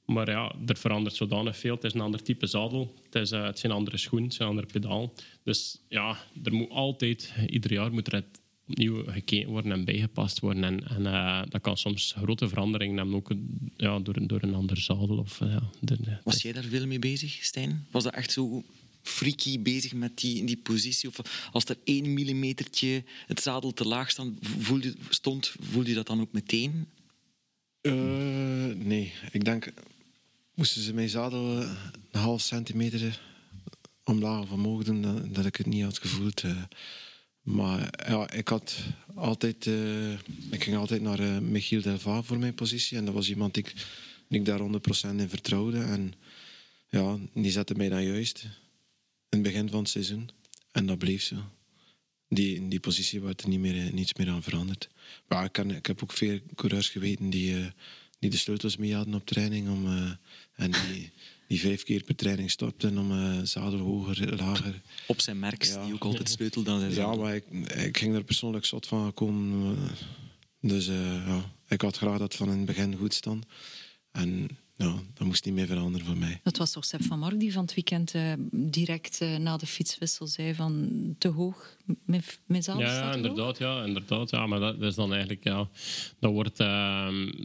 Maar 0.07 0.31
ja, 0.31 0.55
er 0.67 0.77
verandert 0.77 1.15
zodanig 1.15 1.57
veel. 1.57 1.75
Het 1.75 1.85
is 1.85 1.95
een 1.95 2.01
ander 2.01 2.23
type 2.23 2.47
zadel, 2.47 2.95
het, 3.05 3.15
is, 3.15 3.31
eh, 3.31 3.45
het 3.45 3.59
zijn 3.59 3.73
andere 3.73 3.97
schoenen, 3.97 4.29
het 4.29 4.37
zijn 4.37 4.49
andere 4.49 4.67
pedaal. 4.67 5.13
Dus 5.43 5.79
ja, 5.89 6.17
er 6.45 6.53
moet 6.55 6.71
altijd, 6.71 7.33
ieder 7.49 7.73
jaar 7.73 7.93
moet 7.93 8.07
er 8.07 8.13
het 8.13 8.41
opnieuw 8.69 9.05
gekeken 9.05 9.49
worden 9.51 9.73
en 9.73 9.85
bijgepast 9.85 10.41
worden. 10.41 10.65
En, 10.65 10.89
en 10.89 11.07
eh, 11.07 11.43
dat 11.49 11.61
kan 11.61 11.77
soms 11.77 12.15
grote 12.19 12.49
veranderingen 12.49 12.97
hebben, 12.97 13.15
ook 13.15 13.33
ja, 13.77 13.99
door, 13.99 14.17
een- 14.17 14.27
door 14.27 14.43
een 14.43 14.55
ander 14.55 14.77
zadel. 14.81 15.17
Of, 15.19 15.39
ja, 15.41 15.63
de- 15.81 16.03
de- 16.03 16.19
Was 16.25 16.43
jij 16.43 16.53
daar 16.53 16.63
veel 16.65 16.87
mee 16.87 16.99
bezig, 16.99 17.45
Stijn? 17.45 17.87
Was 17.91 18.05
dat 18.05 18.15
echt 18.15 18.33
zo 18.33 18.63
freaky 19.03 19.61
bezig 19.61 19.93
met 19.93 20.19
die, 20.19 20.45
die 20.45 20.57
positie? 20.57 21.09
Of 21.09 21.49
als 21.53 21.65
er 21.65 21.77
één 21.85 22.13
millimetertje 22.15 23.05
het 23.27 23.41
zadel 23.41 23.73
te 23.73 23.85
laag 23.85 24.11
stond, 24.11 24.39
voelde, 24.59 24.95
stond, 25.09 25.55
voelde 25.61 25.89
je 25.89 25.95
dat 25.95 26.07
dan 26.07 26.21
ook 26.21 26.33
meteen? 26.33 26.87
eh, 27.81 27.93
nee, 28.75 29.13
ik 29.33 29.45
denk, 29.45 29.73
moesten 30.57 30.83
ze 30.83 30.95
mijn 30.95 31.09
zadel 31.09 31.61
eh, 31.63 31.71
een 32.11 32.21
half 32.21 32.41
centimeter 32.41 33.21
omlaag 34.05 34.51
omhoog 34.51 34.85
doen, 34.85 35.03
dat, 35.03 35.35
dat 35.35 35.47
ik 35.47 35.57
het 35.57 35.67
niet 35.67 35.83
had 35.83 35.99
gevoeld. 35.99 36.41
eh. 36.43 36.63
maar 37.43 38.05
ja, 38.09 38.31
ik 38.31 38.49
had 38.49 38.77
altijd, 39.15 39.67
eh, 39.67 40.13
ik 40.51 40.63
ging 40.65 40.77
altijd 40.77 41.03
naar 41.03 41.19
eh, 41.19 41.39
Michiel 41.39 41.83
Delva 41.83 42.23
voor 42.23 42.39
mijn 42.39 42.55
positie 42.55 42.97
en 42.97 43.05
dat 43.05 43.15
was 43.15 43.29
iemand 43.29 43.55
die 43.55 43.65
ik, 44.29 44.45
daar 44.45 44.61
100% 44.61 45.17
in 45.17 45.29
vertrouwde. 45.29 45.79
En 45.83 46.15
ja, 46.89 47.19
die 47.35 47.51
zette 47.51 47.75
mij 47.75 47.89
dan 47.89 48.05
juist 48.05 48.43
in 49.29 49.39
het 49.39 49.43
begin 49.43 49.71
van 49.71 49.79
het 49.79 49.89
seizoen. 49.89 50.29
En 50.73 50.87
dat 50.87 50.99
bleef 50.99 51.23
zo. 51.23 51.37
Die, 52.29 52.69
die 52.69 52.81
positie 52.81 53.21
werd 53.21 53.43
er 53.43 53.49
niet 53.49 53.61
meer, 53.61 53.87
eh, 53.87 53.93
niets 53.93 54.15
meer 54.15 54.29
aan 54.29 54.43
veranderd. 54.43 54.89
Maar 55.29 55.45
ik, 55.45 55.53
kan, 55.53 55.71
ik 55.71 55.87
heb 55.87 56.03
ook 56.03 56.13
veel 56.13 56.41
coureurs 56.55 56.89
geweten 56.89 57.31
die, 57.31 57.57
eh, 57.57 57.67
die 58.19 58.31
de 58.31 58.37
sleutels 58.37 58.77
mee 58.77 58.95
hadden 58.95 59.15
op 59.15 59.27
training. 59.27 59.69
Om, 59.69 59.87
eh, 59.87 60.11
en 60.55 60.71
die, 60.71 61.13
die 61.49 61.61
vijf 61.61 61.83
keer 61.83 62.03
per 62.03 62.15
training 62.15 62.51
stopten 62.51 62.99
om 62.99 63.11
eh, 63.13 63.41
zadel 63.43 63.79
hoger, 63.79 64.37
lager. 64.37 64.81
Op 65.07 65.21
zijn 65.21 65.39
merks, 65.39 65.69
Ja. 65.69 65.85
die 65.85 65.95
ook 65.95 66.05
altijd 66.05 66.29
sleutelde 66.31 66.71
aan 66.71 66.81
zijn 66.81 66.93
Ja, 66.93 67.15
maar 67.15 67.35
ik, 67.35 67.45
ik 67.75 67.99
ging 67.99 68.15
er 68.15 68.25
persoonlijk 68.25 68.65
zot 68.65 68.87
van 68.87 69.15
komen. 69.15 69.77
eh, 69.77 69.91
Dus 70.61 70.87
ja, 70.87 71.53
ik 71.69 71.81
had 71.81 71.97
graag 71.97 72.19
dat 72.19 72.35
van 72.35 72.51
in 72.51 72.57
het 72.57 72.67
begin 72.67 72.97
goed 72.97 73.15
stond. 73.15 73.45
En 74.13 74.49
ja, 74.79 74.95
dat 75.15 75.27
moest 75.27 75.45
niet 75.45 75.55
meer 75.55 75.67
veranderen 75.67 76.07
voor 76.07 76.17
mij. 76.17 76.41
Het 76.43 76.59
was 76.59 76.73
toch 76.73 76.85
Sepp 76.85 77.03
van 77.05 77.19
Mark 77.19 77.41
die 77.41 77.53
van 77.53 77.63
het 77.63 77.75
weekend 77.75 78.15
uh, 78.15 78.33
direct 78.51 79.21
uh, 79.23 79.37
na 79.37 79.57
de 79.57 79.67
fietswissel 79.67 80.27
zei 80.27 80.55
van 80.55 80.89
te 81.19 81.29
hoog, 81.29 81.77
met, 82.05 82.41
met 82.47 82.65
Ja, 82.65 82.79
ja 82.79 83.15
inderdaad, 83.15 83.59
ja, 83.59 83.85
inderdaad. 83.85 84.31
Ja, 84.31 84.47
maar 84.47 84.61
dat, 84.61 84.81
dat, 84.81 84.89
is 84.91 84.95
dan 84.95 85.11
eigenlijk, 85.11 85.45
ja, 85.45 85.69
dat 86.19 86.33
wordt, 86.33 86.61
uh, 86.61 86.67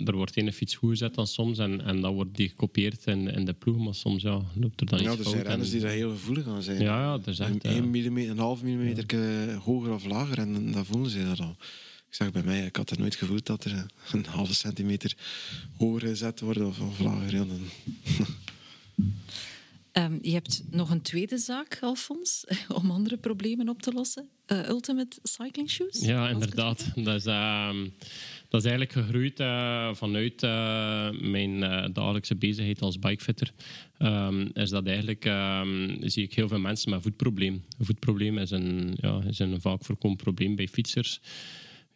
er 0.05 0.15
wordt 0.15 0.37
één 0.37 0.53
fiets 0.53 0.75
goed 0.75 0.89
gezet 0.89 1.15
dan 1.15 1.27
soms 1.27 1.57
en, 1.57 1.81
en 1.81 2.01
dat 2.01 2.13
wordt 2.13 2.35
die 2.35 2.49
gekopieerd 2.49 3.05
in, 3.05 3.27
in 3.27 3.45
de 3.45 3.53
ploeg, 3.53 3.77
maar 3.77 3.95
soms 3.95 4.21
ja, 4.21 4.41
loopt 4.55 4.81
er 4.81 4.87
dan 4.87 4.99
ja, 5.01 5.05
iets 5.05 5.17
er 5.17 5.23
fout. 5.23 5.33
zijn 5.33 5.45
renners 5.45 5.69
en- 5.69 5.73
die 5.73 5.85
daar 5.85 5.95
heel 5.95 6.11
gevoelig 6.11 6.47
aan 6.47 6.63
zijn. 6.63 6.81
Ja, 6.81 6.99
ja, 7.01 7.17
dat 7.17 7.27
is 7.27 7.39
echt... 7.39 7.49
Een, 7.49 7.61
eh, 7.61 7.75
1 7.75 7.89
millimeter, 7.89 8.31
een 8.31 8.37
half 8.37 8.63
millimeter 8.63 9.55
hoger 9.55 9.93
of 9.93 10.05
lager 10.05 10.37
en 10.37 10.71
dan 10.71 10.85
voelen 10.85 11.09
ze 11.11 11.25
dat 11.25 11.39
al. 11.39 11.55
Ik 12.11 12.17
zag 12.17 12.31
bij 12.31 12.43
mij, 12.43 12.65
ik 12.65 12.75
had 12.75 12.89
er 12.89 12.99
nooit 12.99 13.15
gevoeld 13.15 13.45
dat 13.45 13.63
er 13.63 13.85
een 14.11 14.25
halve 14.25 14.53
centimeter 14.55 15.15
hoger 15.77 16.07
gezet 16.07 16.39
wordt 16.39 16.59
of, 16.61 16.79
of 16.79 16.99
lager. 16.99 17.33
Ja, 17.33 17.45
dan- 17.45 17.69
Ehm, 19.91 20.17
je 20.21 20.31
hebt 20.31 20.63
nog 20.69 20.89
een 20.89 21.01
tweede 21.01 21.37
zaak, 21.37 21.77
Alfons, 21.81 22.43
om 22.81 22.91
andere 22.91 23.17
problemen 23.17 23.69
op 23.69 23.81
te 23.81 23.91
lossen. 23.93 24.29
Eh, 24.45 24.67
Ultimate 24.67 25.17
Cycling 25.23 25.69
Shoes? 25.69 25.99
Ja, 25.99 26.29
inderdaad. 26.29 26.91
Dat 26.95 27.15
is, 27.15 27.25
ehm, 27.25 27.87
dat 28.49 28.63
is 28.63 28.69
eigenlijk 28.69 28.91
gegroeid 28.91 29.39
eh, 29.39 29.93
vanuit 29.93 30.43
eh, 30.43 31.09
mijn 31.21 31.63
eh, 31.63 31.85
dagelijkse 31.93 32.35
bezigheid 32.35 32.81
als 32.81 32.99
bikefitter. 32.99 33.51
Ehm, 33.97 34.47
is 34.53 34.69
dat 34.69 34.85
eigenlijk, 34.85 35.25
ehm, 35.25 36.07
zie 36.07 36.23
ik 36.23 36.33
heel 36.33 36.47
veel 36.47 36.59
mensen 36.59 36.89
met 36.91 37.01
voetprobleem. 37.01 37.63
Een 37.77 37.85
voetprobleem 37.85 38.37
is 38.37 38.51
een, 38.51 38.93
ja, 39.01 39.21
is 39.27 39.39
een 39.39 39.61
vaak 39.61 39.85
voorkomend 39.85 40.21
probleem 40.23 40.55
bij 40.55 40.67
fietsers. 40.67 41.19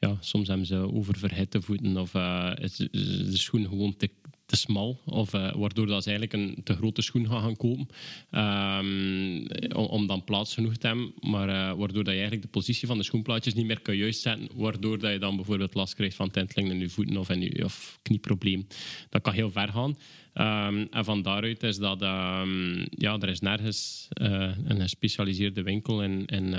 Ja, 0.06 0.18
soms 0.20 0.48
hebben 0.48 0.66
ze 0.66 0.94
oververhitte 0.94 1.62
voeten 1.62 1.98
of 1.98 2.14
eh, 2.14 2.52
de 2.92 3.38
schoen 3.38 3.68
gewoon 3.68 3.96
te, 3.98 4.10
te 4.46 4.56
smal. 4.56 5.00
Of, 5.06 5.34
eh, 5.34 5.56
waardoor 5.56 5.88
dat 5.88 6.04
ze 6.04 6.10
eigenlijk 6.10 6.34
een 6.34 6.64
te 6.64 6.74
grote 6.74 7.02
schoen 7.02 7.28
gaan 7.28 7.42
gaan 7.42 7.58
kopen. 7.58 7.88
ehm, 8.32 9.76
om, 9.76 10.08
dan 10.08 10.24
plaats 10.24 10.54
genoeg 10.54 10.78
te 10.78 10.88
hebben. 10.88 11.14
Maar 11.20 11.50
eh, 11.50 11.78
waardoor 11.78 12.04
dat 12.04 12.14
je 12.14 12.20
eigenlijk 12.20 12.42
de 12.42 12.48
positie 12.48 12.88
van 12.88 12.98
de 12.98 13.04
schoenplaatjes 13.04 13.54
niet 13.54 13.66
meer 13.66 13.82
kan 13.82 13.96
juist 13.96 14.22
zetten. 14.22 14.50
Waardoor 14.56 15.00
dat 15.00 15.12
je 15.12 15.20
dan 15.20 15.36
bijvoorbeeld 15.36 15.74
last 15.74 15.96
krijgt 15.96 16.16
van 16.16 16.32
tinteling 16.32 16.70
in 16.70 16.80
je 16.80 16.90
voeten 16.90 17.18
of, 17.18 17.30
in 17.30 17.64
of 17.64 18.00
knieprobleem. 18.02 18.68
Dat 19.10 19.22
kan 19.22 19.34
heel 19.34 19.52
ver 19.52 19.70
gaan. 19.72 19.98
Ehm, 20.34 20.86
en 20.90 21.06
van 21.06 21.22
daaruit 21.22 21.64
is 21.64 21.78
dat... 21.78 22.02
ehm, 22.02 22.86
ja, 22.90 23.18
er 23.20 23.30
is 23.30 23.40
nergens 23.40 24.08
eh, 24.10 24.58
een 24.66 24.82
gespecialiseerde 24.82 25.64
winkel 25.64 26.04
in, 26.04 26.26
in, 26.26 26.54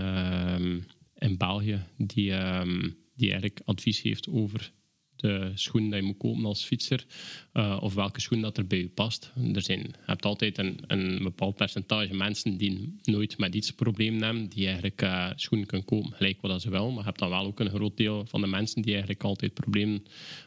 in 1.19 1.37
België 1.37 1.83
die, 1.97 2.33
die 3.17 3.31
eigenlijk 3.31 3.61
advies 3.65 4.03
heeft 4.03 4.29
over 4.29 4.73
de 5.17 5.51
schoen 5.55 5.91
die 5.91 5.95
je 5.95 6.03
moet 6.03 6.17
kopen 6.17 6.45
als 6.45 6.65
fietser, 6.65 7.07
eh, 7.53 7.79
of 7.81 7.95
welke 7.95 8.21
schoen 8.21 8.41
dat 8.41 8.59
er 8.59 8.67
bij 8.67 8.79
je 8.79 8.89
past. 8.89 9.33
Er 9.55 9.63
zijn, 9.63 9.79
je 9.79 9.91
hebt 10.07 10.25
altijd 10.25 10.59
een, 10.59 10.79
een 10.87 11.23
bepaald 11.23 11.57
percentage 11.57 12.15
mensen 12.15 12.57
die 12.57 12.95
nooit 13.03 13.39
met 13.39 13.55
iets 13.55 13.71
problemen 13.71 14.23
hebben, 14.23 14.49
die 14.49 14.65
eigenlijk 14.65 15.03
eh, 15.03 15.31
schoenen 15.35 15.67
kunnen 15.67 15.87
kopen, 15.87 16.13
gelijk 16.13 16.41
wat 16.41 16.63
ze 16.63 16.71
wel. 16.71 16.89
Maar 16.89 16.99
je 16.99 17.05
hebt 17.05 17.19
dan 17.19 17.29
wel 17.29 17.47
ook 17.47 17.61
een 17.61 17.71
groot 17.71 17.97
deel 17.97 18.27
van 18.27 18.41
de 18.41 18.47
mensen 18.47 18.83
die 18.83 18.91
eigenlijk 18.91 19.23
altijd 19.23 19.55
problemen 19.55 20.05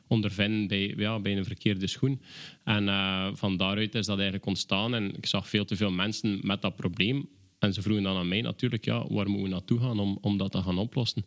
ondervinden 0.07 0.67
bij, 0.67 0.93
ja, 0.97 1.19
bij 1.19 1.37
een 1.37 1.45
verkeerde 1.45 1.87
schoen. 1.87 2.21
En 2.63 2.89
eh, 2.89 3.29
van 3.33 3.57
daaruit 3.57 3.95
is 3.95 4.05
dat 4.05 4.15
eigenlijk 4.15 4.45
ontstaan. 4.45 4.95
En 4.95 5.15
ik 5.15 5.25
zag 5.25 5.49
veel 5.49 5.65
te 5.65 5.75
veel 5.75 5.91
mensen 5.91 6.39
met 6.41 6.61
dat 6.61 6.75
probleem. 6.75 7.29
En 7.59 7.73
ze 7.73 7.81
vroegen 7.81 8.03
dan 8.03 8.17
aan 8.17 8.27
mij 8.27 8.41
natuurlijk, 8.41 8.85
ja, 8.85 9.07
waar 9.07 9.29
moeten 9.29 9.43
we 9.43 9.49
naartoe 9.49 9.79
gaan 9.79 9.99
om, 9.99 10.17
om 10.21 10.37
dat 10.37 10.51
te 10.51 10.61
gaan 10.61 10.77
oplossen? 10.77 11.25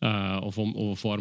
Eh, 0.00 0.40
of, 0.42 0.58
om, 0.58 0.74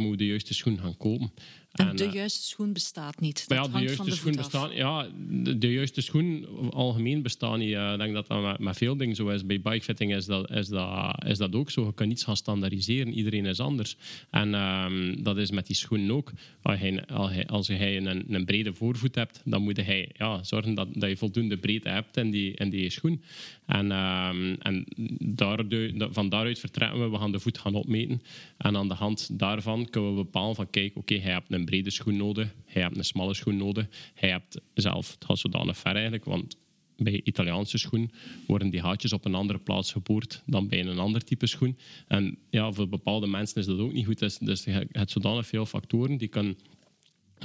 we 0.09 0.17
de 0.17 0.25
juiste 0.25 0.53
schoen 0.53 0.79
gaan 0.79 0.97
kopen? 0.97 1.31
En 1.71 1.95
de 1.95 2.03
eh, 2.05 2.13
juiste 2.13 2.43
schoen 2.43 2.73
bestaat 2.73 3.19
niet. 3.19 3.45
maar 3.47 3.57
Dat 3.57 3.71
ja, 3.71 3.77
de 3.77 3.83
juiste 3.83 4.03
de 4.03 4.11
schoen 4.11 4.35
bestaan. 4.35 4.75
Ja, 4.75 5.07
de, 5.29 5.57
de 5.57 5.71
juiste 5.71 6.01
schoen 6.01 6.45
algemeen 6.71 7.21
bestaat 7.21 7.57
niet. 7.57 7.73
Eh, 7.73 7.91
Ik 7.91 7.97
denk 7.97 8.13
dat 8.13 8.27
dat 8.27 8.41
met, 8.41 8.59
met 8.59 8.77
veel 8.77 8.97
dingen 8.97 9.15
zo 9.15 9.27
is. 9.29 9.45
Bij 9.45 9.61
bikefitting 9.61 10.15
is 10.15 10.25
dat, 10.25 10.51
is, 10.51 10.67
dat, 10.67 11.23
is 11.25 11.37
dat 11.37 11.55
ook 11.55 11.71
zo. 11.71 11.85
Je 11.85 11.93
kan 11.93 12.07
niets 12.07 12.23
gaan 12.23 12.37
standaardiseren. 12.37 13.13
Iedereen 13.13 13.45
is 13.45 13.59
anders. 13.59 13.97
En 14.29 14.53
ehm, 14.53 15.23
dat 15.23 15.37
is 15.37 15.51
met 15.51 15.67
die 15.67 15.75
schoenen 15.75 16.11
ook. 16.11 16.31
Als 16.61 16.79
je, 16.79 17.47
als 17.47 17.67
je, 17.67 17.95
een, 17.95 18.33
een 18.33 18.45
brede 18.45 18.73
voorvoet 18.73 19.15
hebt, 19.15 19.41
dan 19.45 19.61
moet 19.61 19.75
je 19.75 20.09
ja, 20.17 20.43
zorgen 20.43 20.73
dat, 20.73 20.87
dat 20.93 21.09
je 21.09 21.17
voldoende 21.17 21.57
breedte 21.57 21.89
hebt 21.89 22.17
in 22.17 22.31
die, 22.31 22.53
in 22.53 22.69
die 22.69 22.89
schoen. 22.89 23.21
En, 23.65 23.91
ehm, 23.91 24.55
en 24.59 24.85
daardoor, 25.19 25.89
van 26.11 26.29
daaruit 26.29 26.59
vertrekken 26.59 26.99
we. 26.99 27.09
We 27.09 27.17
gaan 27.17 27.31
de 27.31 27.39
voet 27.39 27.57
gaan 27.57 27.75
opmeten. 27.75 28.21
En 28.57 28.77
aan 28.77 28.87
de 28.87 28.93
hand 28.93 29.39
daarvan 29.39 29.89
kunnen 29.89 30.09
we 30.09 30.23
bepalen 30.23 30.55
van 30.55 30.69
kijk, 30.69 30.95
oké, 30.95 31.15
hij 31.15 31.31
hebt 31.31 31.51
een 31.51 31.58
brede 31.65 31.89
schoen 31.89 32.17
nodig. 32.17 32.55
Hij 32.65 32.81
hebt 32.81 32.97
een 32.97 33.05
smalle 33.05 33.33
schoen 33.33 33.57
nodig. 33.57 33.87
Hij 34.13 34.29
hebt 34.29 34.61
zelf, 34.73 35.11
het 35.11 35.25
gaat 35.25 35.39
zodanig 35.39 35.77
ver 35.77 35.91
eigenlijk, 35.91 36.25
want 36.25 36.57
bij 36.97 37.21
Italiaanse 37.23 37.77
schoen 37.77 38.11
worden 38.47 38.69
die 38.69 38.81
haatjes 38.81 39.13
op 39.13 39.25
een 39.25 39.35
andere 39.35 39.59
plaats 39.59 39.91
geboord 39.91 40.43
dan 40.45 40.67
bij 40.67 40.79
een 40.79 40.99
ander 40.99 41.23
type 41.23 41.47
schoen. 41.47 41.77
En 42.07 42.37
ja, 42.49 42.71
voor 42.71 42.89
bepaalde 42.89 43.27
mensen 43.27 43.61
is 43.61 43.65
dat 43.65 43.79
ook 43.79 43.93
niet 43.93 44.05
goed. 44.05 44.19
Dus, 44.19 44.37
dus 44.37 44.63
je 44.63 44.87
hebt 44.91 45.11
zodanig 45.11 45.47
veel 45.47 45.65
factoren 45.65 46.17
die 46.17 46.27
kunnen 46.27 46.57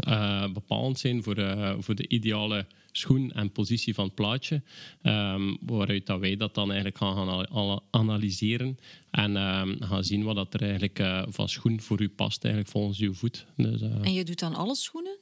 eh, 0.01 0.45
bepalend 0.53 0.99
zijn 0.99 1.22
voor, 1.22 1.36
eh, 1.36 1.74
voor 1.78 1.95
de 1.95 2.09
ideale 2.09 2.66
schoen 2.92 3.32
en 3.32 3.51
positie 3.53 3.95
van 3.95 4.05
het 4.05 4.14
plaatje. 4.14 4.62
Ehm, 5.03 5.55
waaruit 5.61 6.07
dat 6.07 6.20
wij 6.20 6.36
dat 6.36 6.55
dan 6.55 6.66
eigenlijk 6.66 6.99
gaan, 6.99 7.14
gaan 7.16 7.28
ana- 7.28 7.49
ana- 7.49 7.80
analyseren 7.90 8.78
en 9.11 9.36
ehm, 9.36 9.74
gaan 9.82 10.05
zien 10.05 10.22
wat 10.24 10.34
dat 10.36 10.55
er 10.55 10.61
eigenlijk 10.62 10.99
eh, 10.99 11.22
van 11.28 11.49
schoen 11.49 11.80
voor 11.80 12.01
u 12.01 12.09
past, 12.09 12.45
eigenlijk 12.45 12.72
volgens 12.74 12.99
uw 12.99 13.14
voet. 13.14 13.47
Dus, 13.57 13.80
En 13.80 14.12
je 14.12 14.24
doet 14.24 14.38
dan 14.38 14.55
alle 14.55 14.74
schoenen? 14.74 15.16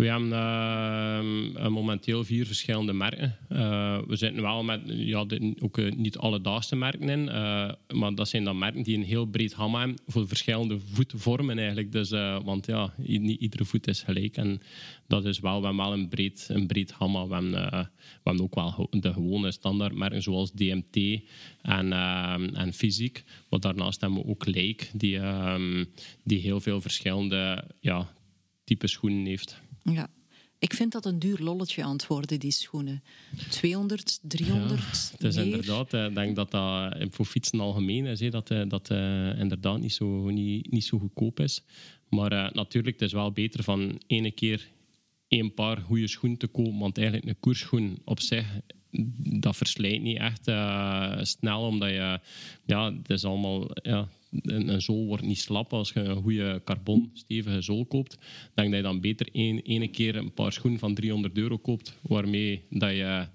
We 0.00 0.06
hebben 0.06 0.32
ehm, 0.32 1.56
eh, 1.56 1.68
momenteel 1.68 2.24
vier 2.24 2.46
verschillende 2.46 2.92
merken. 2.92 3.36
Eh, 3.48 3.98
we 4.06 4.16
zitten 4.16 4.42
wel 4.42 4.62
met 4.64 4.80
ja, 4.86 5.24
de- 5.24 5.54
ook 5.60 5.78
eh, 5.78 5.92
niet 5.92 6.16
alledaagse 6.16 6.76
merken 6.76 7.08
in, 7.08 7.28
eh, 7.28 7.70
maar 7.94 8.14
dat 8.14 8.28
zijn 8.28 8.44
dan 8.44 8.58
merken 8.58 8.82
die 8.82 8.96
een 8.96 9.04
heel 9.04 9.24
breed 9.24 9.54
gamma 9.54 9.78
hebben 9.78 9.98
voor 10.06 10.28
verschillende 10.28 10.78
voetvormen 10.92 11.58
eigenlijk. 11.58 11.92
Dus, 11.92 12.10
want 12.44 12.66
ja, 12.66 12.94
niet 12.96 13.40
iedere 13.40 13.64
voet 13.64 13.86
is 13.86 14.02
gelijk 14.02 14.36
en 14.36 14.60
dat 15.06 15.24
is 15.24 15.40
wel, 15.40 15.62
wel 15.76 15.92
een 15.92 16.08
breed, 16.08 16.46
een 16.48 16.66
breed 16.66 16.92
gamma. 16.92 17.26
We 17.26 17.34
hebben, 18.22 18.42
ook 18.42 18.54
wel 18.54 18.86
de 18.90 19.12
gewone 19.12 19.52
standaardmerken 19.52 20.22
zoals 20.22 20.52
DMT 20.52 21.20
en, 21.62 21.92
ehm, 21.92 22.44
en 22.54 22.72
Fysiek. 22.72 23.24
Maar 23.50 23.60
daarnaast 23.60 24.00
hebben 24.00 24.18
we 24.18 24.28
ook 24.28 24.46
Lake, 24.46 24.84
die, 24.92 25.18
ehm, 25.18 25.84
die 26.24 26.38
heel 26.38 26.60
veel 26.60 26.80
verschillende 26.80 27.64
ja, 27.80 28.12
type 28.64 28.86
schoenen 28.86 29.26
heeft. 29.26 29.60
Ja. 29.82 30.08
Ik 30.60 30.74
vind 30.74 30.92
dat 30.92 31.04
een 31.04 31.18
duur 31.18 31.38
lolletje 31.38 31.96
worden, 32.06 32.38
die 32.38 32.50
schoenen. 32.50 33.02
200, 33.50 34.18
300, 34.22 35.10
Het 35.12 35.24
is 35.24 35.34
meer. 35.36 35.44
inderdaad, 35.44 35.92
eh, 35.92 36.04
ik 36.04 36.14
denk 36.14 36.36
dat 36.36 36.50
dat 36.50 36.92
eh, 36.92 37.06
voor 37.10 37.24
fietsen 37.24 37.60
algemeen 37.60 38.06
is, 38.06 38.30
dat 38.30 38.50
eh, 38.50 38.62
dat 38.68 38.90
inderdaad 39.38 39.80
niet 39.80 39.92
zo, 39.92 40.28
niet, 40.28 40.70
niet 40.70 40.84
zo 40.84 40.98
goedkoop 40.98 41.40
is. 41.40 41.62
Maar 42.08 42.50
natuurlijk, 42.54 43.00
het 43.00 43.08
is 43.08 43.14
wel 43.14 43.32
beter 43.32 43.62
van 43.62 44.00
ene 44.06 44.30
keer 44.30 44.68
één 45.28 45.54
paar 45.54 45.76
goede 45.76 46.08
schoenen 46.08 46.38
te 46.38 46.46
kopen, 46.46 46.78
want 46.78 46.98
eigenlijk 46.98 47.28
een 47.28 47.40
koersschoen 47.40 47.98
op 48.04 48.20
zich, 48.20 48.46
dat 49.40 49.56
verslijt 49.56 50.02
niet 50.02 50.18
echt 50.18 50.50
snel, 51.28 51.66
omdat 51.66 51.88
je, 51.88 52.20
ja, 52.66 52.92
het 52.92 53.10
is 53.10 53.24
allemaal, 53.24 53.70
ja, 53.82 54.08
een, 54.30 54.68
een 54.68 54.82
zool 54.82 55.06
wordt 55.06 55.22
niet 55.24 55.40
slap 55.40 55.72
als 55.72 55.90
je 55.92 56.00
een 56.00 56.22
goede 56.22 56.60
carbon 56.64 57.10
stevige 57.14 57.60
zool 57.60 57.84
koopt. 57.86 58.18
Denk 58.54 58.68
dat 58.68 58.76
je 58.76 58.82
dan 58.82 59.00
beter 59.00 59.28
één, 59.32 59.58
ene 59.62 59.88
keer 59.88 60.16
een 60.16 60.32
paar 60.34 60.52
schoenen 60.52 60.78
van 60.80 60.94
300 60.94 61.36
euro 61.38 61.58
koopt, 61.58 61.96
waarmee 62.00 62.62
dat 62.70 62.90
je 62.90 63.26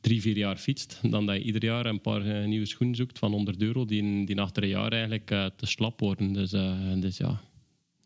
drie, 0.00 0.20
vier 0.20 0.36
jaar 0.36 0.56
fietst, 0.56 0.98
dan 1.02 1.26
dat 1.26 1.36
je 1.36 1.42
ieder 1.42 1.64
jaar 1.64 1.86
een 1.86 2.00
paar 2.00 2.26
eh, 2.26 2.46
nieuwe 2.46 2.66
schoenen 2.66 2.96
zoekt 2.96 3.18
van 3.18 3.32
100 3.32 3.62
euro, 3.62 3.84
die, 3.84 4.26
die 4.26 4.40
achter 4.40 4.62
een 4.62 4.68
jaar 4.68 4.92
eigenlijk 4.92 5.30
eh, 5.30 5.46
te 5.56 5.66
slap 5.66 6.00
worden. 6.00 6.32
Dus, 6.32 6.52
eh, 6.52 6.92
dus 6.96 7.16
ja, 7.16 7.40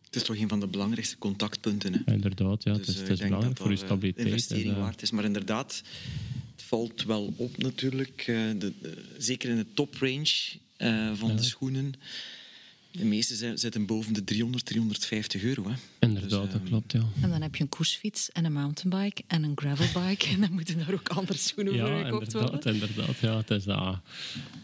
Het 0.05 0.16
is 0.16 0.22
toch 0.22 0.37
een 0.37 0.49
van 0.49 0.61
de 0.61 0.66
belangrijkste 0.66 1.18
contactpunten. 1.18 1.93
Hè? 2.05 2.12
inderdaad, 2.12 2.62
ja, 2.64 2.72
Dus, 2.72 2.87
het 2.87 2.89
is, 2.97 3.01
het 3.01 3.09
is 3.11 3.18
belangrijk 3.18 3.55
dat 3.57 3.62
voor 3.62 3.70
je 3.70 3.76
stabiliteit. 3.76 4.26
investering 4.26 4.66
dus, 4.68 4.76
waard 4.76 5.03
is. 5.03 5.11
Maar 5.11 5.24
inderdaad, 5.24 5.83
het 6.53 6.62
valt 6.62 7.05
wel 7.05 7.33
op 7.37 7.57
natuurlijk. 7.57 8.22
de, 8.26 8.57
de- 8.81 9.05
zeker 9.18 9.51
in 9.51 9.57
de 9.57 9.66
toprange 9.74 10.35
eh, 10.79 11.11
van 11.14 11.37
de 11.37 11.43
schoenen. 11.43 11.93
De 12.91 13.05
meeste 13.05 13.35
zijn- 13.35 13.59
zitten 13.59 13.87
boven 13.87 14.12
de 14.12 14.24
300, 14.24 14.64
350 14.64 15.43
euro. 15.43 15.68
Hè. 15.68 15.74
Inderdaad, 15.99 16.31
Dus, 16.43 16.53
dat 16.53 16.61
eh, 16.62 16.66
klopt, 16.68 16.93
ja. 16.93 17.03
En 17.22 17.31
dan 17.31 17.43
heb 17.43 17.55
je 17.57 17.62
een 17.62 17.68
koersfiets 17.68 18.31
en 18.33 18.45
een 18.45 18.53
mountainbike 18.53 19.22
en 19.26 19.43
een 19.43 19.53
gravelbike. 19.55 20.26
En 20.35 20.41
dan 20.41 20.53
moeten 20.53 20.79
daar 20.79 20.93
ook 20.93 21.09
andere 21.09 21.39
schoenen 21.39 21.79
voor 21.79 21.89
Ja, 21.89 22.05
gekocht 22.05 22.33
inderdaad, 22.35 22.51
worden. 22.64 22.72
inderdaad. 22.74 23.18
Ja, 23.18 23.37
het 23.37 23.51
is, 23.51 23.66
eh, 23.66 23.97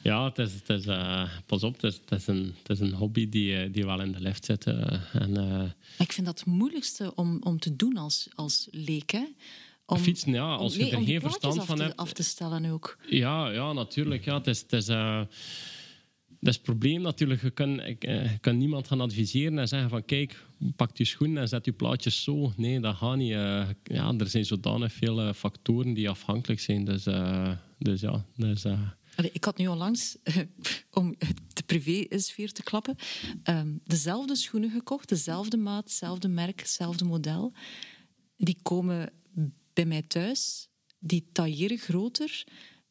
ja, 0.02 0.24
het 0.24 0.38
is, 0.38 0.52
het 0.52 0.68
is, 0.68 0.86
eh, 0.86 1.28
pas 1.46 1.62
op, 1.62 1.72
het 1.72 1.82
is, 1.92 2.00
het 2.08 2.20
is, 2.20 2.26
een, 2.26 2.54
het 2.62 2.70
is 2.70 2.80
een 2.80 2.92
hobby 2.92 3.28
die, 3.28 3.70
die 3.70 3.84
wel 3.84 4.00
in 4.00 4.12
de 4.12 4.20
lift 4.20 4.44
zit. 4.44 4.66
en, 4.66 5.36
eh, 5.36 5.62
Ik 5.98 6.12
vind 6.12 6.26
dat 6.26 6.38
het 6.38 6.46
moeilijkste 6.48 7.12
om, 7.14 7.38
om 7.42 7.58
te 7.58 7.76
doen 7.76 7.96
als, 7.96 8.28
als 8.34 8.68
leek. 8.70 9.10
Hè? 9.10 9.24
Om, 9.86 9.98
Fietsen, 9.98 10.32
ja, 10.32 10.54
als 10.54 10.72
om, 10.72 10.78
je 10.78 10.84
nee, 10.84 10.92
er 11.00 11.04
geen 11.06 11.20
verstand 11.20 11.64
van 11.64 11.80
hebt. 11.80 11.96
af 11.96 12.12
te 12.12 12.22
stellen 12.22 12.64
ook. 12.70 12.98
Ja, 13.08 13.48
ja 13.50 13.72
natuurlijk. 13.72 14.24
Ja. 14.24 14.34
Het 14.36 14.46
is, 14.46 14.60
het 14.60 14.72
is, 14.72 14.88
eh, 14.88 15.20
dat 16.44 16.52
is 16.52 16.60
het 16.60 16.68
probleem 16.68 17.02
natuurlijk. 17.02 17.42
Je 17.42 17.50
kan, 17.50 17.80
eh, 17.80 18.30
kan 18.40 18.58
niemand 18.58 18.86
gaan 18.86 19.00
adviseren 19.00 19.58
en 19.58 19.68
zeggen 19.68 19.90
van 19.90 20.04
kijk, 20.04 20.44
pak 20.76 20.96
je 20.96 21.04
schoenen 21.04 21.42
en 21.42 21.48
zet 21.48 21.64
je 21.64 21.72
plaatjes 21.72 22.22
zo. 22.22 22.52
Nee, 22.56 22.80
dat 22.80 22.96
gaat 22.96 23.16
niet. 23.16 23.32
Eh, 23.32 23.68
ja, 23.82 24.14
er 24.18 24.28
zijn 24.28 24.44
zodanig 24.44 24.92
veel 24.92 25.20
eh, 25.20 25.32
factoren 25.32 25.94
die 25.94 26.08
afhankelijk 26.08 26.60
zijn. 26.60 26.84
Dus, 26.84 27.02
dus 27.78 28.00
ja, 28.00 28.24
dus, 28.36 28.64
Allee, 29.16 29.30
ik 29.32 29.44
had 29.44 29.58
nu 29.58 29.66
onlangs, 29.66 30.16
om 30.90 31.14
de 31.52 31.62
privé-sfeer 31.66 32.52
te 32.52 32.62
klappen, 32.62 32.96
ehm, 33.42 33.72
dezelfde 33.84 34.36
schoenen 34.36 34.70
gekocht, 34.70 35.08
dezelfde 35.08 35.56
maat, 35.56 35.84
hetzelfde 35.84 36.28
merk, 36.28 36.60
hetzelfde 36.60 37.04
model. 37.04 37.52
Die 38.36 38.56
komen 38.62 39.12
bij 39.72 39.86
mij 39.86 40.02
thuis, 40.02 40.68
die 40.98 41.28
tailleren 41.32 41.78
groter. 41.78 42.44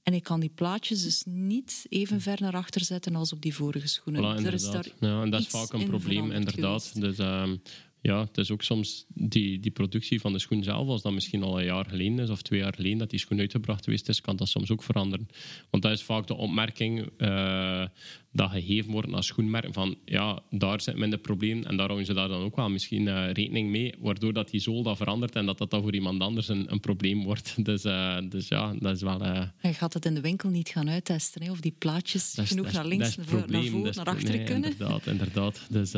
En 0.04 0.14
ik 0.14 0.24
kan 0.24 0.40
die 0.40 0.52
plaatjes 0.56 1.04
dus 1.04 1.24
niet 1.26 1.86
even 1.90 2.22
ver 2.22 2.38
naar 2.42 2.56
achter 2.56 2.84
zetten 2.84 3.16
als 3.16 3.34
op 3.34 3.42
die 3.42 3.56
vorige 3.56 3.88
schoenen. 3.88 4.22
Voilà, 4.22 4.46
er 4.46 4.54
is 4.54 4.64
inderdaad. 4.64 4.94
daar 5.00 5.10
ja, 5.12 5.22
en 5.22 5.30
dat 5.30 5.40
is 5.40 5.48
vaak 5.48 5.74
een 5.74 5.88
probleem, 5.88 6.32
inderdaad. 6.32 7.02
Dus 7.02 7.18
ehm, 7.18 7.56
ja, 8.04 8.20
het 8.24 8.38
is 8.38 8.52
ook 8.52 8.62
soms 8.64 9.06
die, 9.08 9.60
die 9.60 9.72
productie 9.72 10.20
van 10.20 10.34
de 10.34 10.40
schoen 10.40 10.64
zelf, 10.64 10.88
als 10.88 11.02
dat 11.02 11.12
misschien 11.14 11.44
al 11.44 11.60
een 11.60 11.66
jaar 11.66 11.86
geleden 11.86 12.20
is 12.20 12.30
of 12.30 12.42
twee 12.42 12.60
jaar 12.60 12.74
geleden 12.74 12.98
dat 12.98 13.10
die 13.10 13.20
schoen 13.20 13.40
uitgebracht 13.40 13.84
geweest 13.84 14.10
is, 14.10 14.22
kan 14.22 14.36
dat 14.36 14.48
soms 14.48 14.72
ook 14.72 14.84
veranderen. 14.84 15.28
Want 15.70 15.84
dat 15.84 15.92
is 15.92 16.04
vaak 16.04 16.28
de 16.28 16.36
opmerking 16.36 17.10
eh, 17.18 17.86
dat 18.32 18.50
gegeven 18.52 18.92
wordt 18.92 19.10
naar 19.10 19.24
schoenmerken 19.24 19.74
van 19.74 19.96
ja, 20.06 20.42
daar 20.50 20.82
zit 20.82 20.98
minder 20.98 21.20
probleem 21.20 21.64
en 21.64 21.78
daar 21.78 21.86
houden 21.86 22.06
ze 22.06 22.14
daar 22.14 22.28
dan 22.28 22.42
ook 22.42 22.56
wel 22.56 22.70
misschien 22.70 23.08
eh, 23.08 23.32
rekening 23.32 23.70
mee, 23.70 23.94
waardoor 24.00 24.34
dat 24.34 24.50
die 24.50 24.60
zool 24.60 24.84
dat 24.84 24.98
verandert 24.98 25.36
en 25.36 25.46
dat 25.46 25.58
dat 25.58 25.72
dan 25.72 25.82
voor 25.82 25.94
iemand 25.94 26.22
anders 26.22 26.48
een, 26.48 26.72
een 26.72 26.80
probleem 26.80 27.24
wordt. 27.24 27.56
Dus, 27.64 27.84
eh, 27.84 28.18
dus 28.30 28.48
ja, 28.48 28.74
dat 28.80 28.96
is 28.96 29.02
wel... 29.02 29.24
Je 29.62 29.74
gaat 29.74 29.94
het 29.94 30.06
in 30.06 30.14
de 30.14 30.22
winkel 30.22 30.50
niet 30.50 30.70
gaan 30.70 30.90
uittesten, 30.90 31.44
hè, 31.44 31.52
of 31.52 31.60
die 31.60 31.76
plaatjes 31.78 32.38
is- 32.38 32.50
genoeg 32.50 32.68
is- 32.68 32.74
naar 32.74 32.86
links, 32.86 33.16
naar 33.16 33.26
voren, 33.26 33.84
Dat 33.84 33.96
naar 33.96 34.06
achteren 34.06 34.36
nee, 34.36 34.46
kunnen. 34.46 34.72
Inderdaad, 34.72 35.08
inderdaad. 35.08 35.66
Dus 35.70 35.94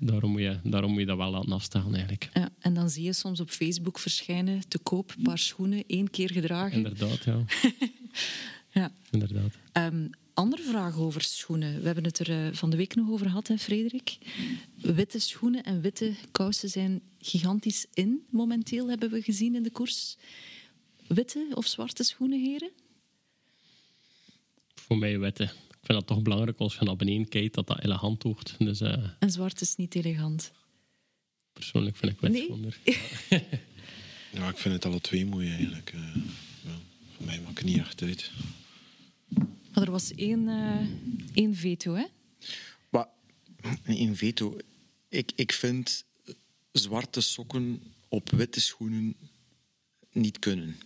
daarom, 0.00 0.30
moet 0.30 0.40
je, 0.40 0.58
daarom 0.62 0.90
moet 0.90 1.00
je 1.00 1.06
dat 1.06 1.16
wel 1.16 1.30
laten 1.30 1.52
afstaan 1.52 1.92
eigenlijk. 1.94 2.30
Ja, 2.34 2.48
en 2.58 2.74
dan 2.74 2.90
zie 2.90 3.04
je 3.04 3.12
soms 3.12 3.40
op 3.40 3.50
Facebook 3.50 3.98
verschijnen, 3.98 4.68
te 4.68 4.78
koop, 4.78 5.14
een 5.16 5.22
paar 5.22 5.38
schoenen, 5.38 5.84
één 5.86 6.10
keer 6.10 6.30
gedragen. 6.30 6.76
Inderdaad, 6.76 7.24
ja. 7.24 7.44
Ja. 8.72 8.92
Inderdaad. 9.10 9.54
Ehm, 9.72 10.06
andere 10.34 10.62
vraag 10.62 10.98
over 10.98 11.22
schoenen. 11.22 11.80
We 11.80 11.86
hebben 11.86 12.04
het 12.04 12.18
er 12.18 12.30
eh, 12.30 12.52
van 12.52 12.70
de 12.70 12.76
week 12.76 12.94
nog 12.94 13.10
over 13.10 13.26
gehad, 13.26 13.48
hè, 13.48 13.58
Frederik. 13.58 14.18
Witte 14.74 15.18
schoenen 15.18 15.64
en 15.64 15.80
witte 15.80 16.14
kousen 16.32 16.68
zijn 16.68 17.02
gigantisch 17.18 17.86
in 17.94 18.26
momenteel, 18.30 18.88
hebben 18.88 19.10
we 19.10 19.22
gezien 19.22 19.54
in 19.54 19.62
de 19.62 19.70
koers. 19.70 20.16
Witte 21.06 21.46
of 21.54 21.66
zwarte 21.66 22.02
schoenen, 22.02 22.40
heren? 22.40 22.70
Voor 24.74 24.98
mij 24.98 25.18
witte. 25.18 25.50
Ik 25.80 25.86
vind 25.86 25.98
het 25.98 26.06
toch 26.06 26.22
belangrijk 26.22 26.58
als 26.58 26.74
je 26.76 26.84
naar 26.84 26.96
beneden 26.96 27.28
kijkt 27.28 27.54
dat 27.54 27.66
dat 27.66 27.84
elegant 27.84 28.22
wordt. 28.22 28.54
Dus 28.58 28.80
eh, 28.80 29.04
En 29.18 29.30
zwart 29.30 29.60
is 29.60 29.76
niet 29.76 29.94
elegant. 29.94 30.52
persoonlijk 31.52 31.96
vind 31.96 32.12
ik 32.12 32.20
wit 32.20 32.32
Nee? 32.32 32.48
Ja, 34.32 34.48
ik 34.48 34.56
vind 34.58 34.74
het 34.74 34.84
alle 34.84 35.00
twee 35.00 35.26
mooi 35.26 35.48
eigenlijk. 35.50 35.92
eh. 35.94 36.14
ja, 36.64 36.78
voor 37.16 37.26
mij 37.26 37.40
maakt 37.40 37.58
het 37.58 37.66
niet 37.66 37.78
echt 37.78 38.02
uit. 38.02 38.30
Maar 39.74 39.84
er 39.84 39.90
was 39.90 40.14
één, 40.14 40.48
eh, 40.48 40.86
één 41.34 41.54
veto, 41.54 41.94
hè? 41.94 42.04
Maar 42.88 43.06
in 43.84 44.16
veto, 44.16 44.56
ik, 45.08 45.32
ik 45.34 45.52
vind 45.52 46.04
zwarte 46.72 47.20
sokken 47.20 47.82
op 48.08 48.30
witte 48.30 48.60
schoenen 48.60 49.14
niet 50.12 50.38
kunnen. 50.38 50.76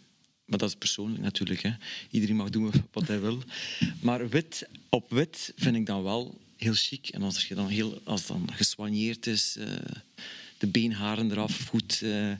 Maar 0.45 0.59
dat 0.59 0.68
is 0.68 0.74
persoonlijk 0.74 1.22
natuurlijk. 1.22 1.62
Hè. 1.62 1.70
Iedereen 2.11 2.36
mag 2.36 2.51
doen 2.51 2.72
wat 2.92 3.09
hij 3.09 3.20
wil. 3.20 3.42
Maar 4.01 4.28
wit 4.28 4.68
op 4.88 5.11
wit 5.11 5.53
vind 5.57 5.76
ik 5.76 5.86
dan 5.86 6.03
wel 6.03 6.38
heel 6.57 6.74
chic. 6.74 7.09
En 7.09 7.22
als, 7.22 7.49
je 7.49 7.55
dan 7.55 7.68
heel, 7.68 8.01
als 8.05 8.20
het 8.20 8.28
dan 8.28 8.49
geswanjeerd 8.53 9.26
is, 9.26 9.57
eh, 9.57 9.66
de 10.59 10.67
beenharen 10.67 11.31
eraf, 11.31 11.67
goed 11.69 12.01
eh 12.03 12.33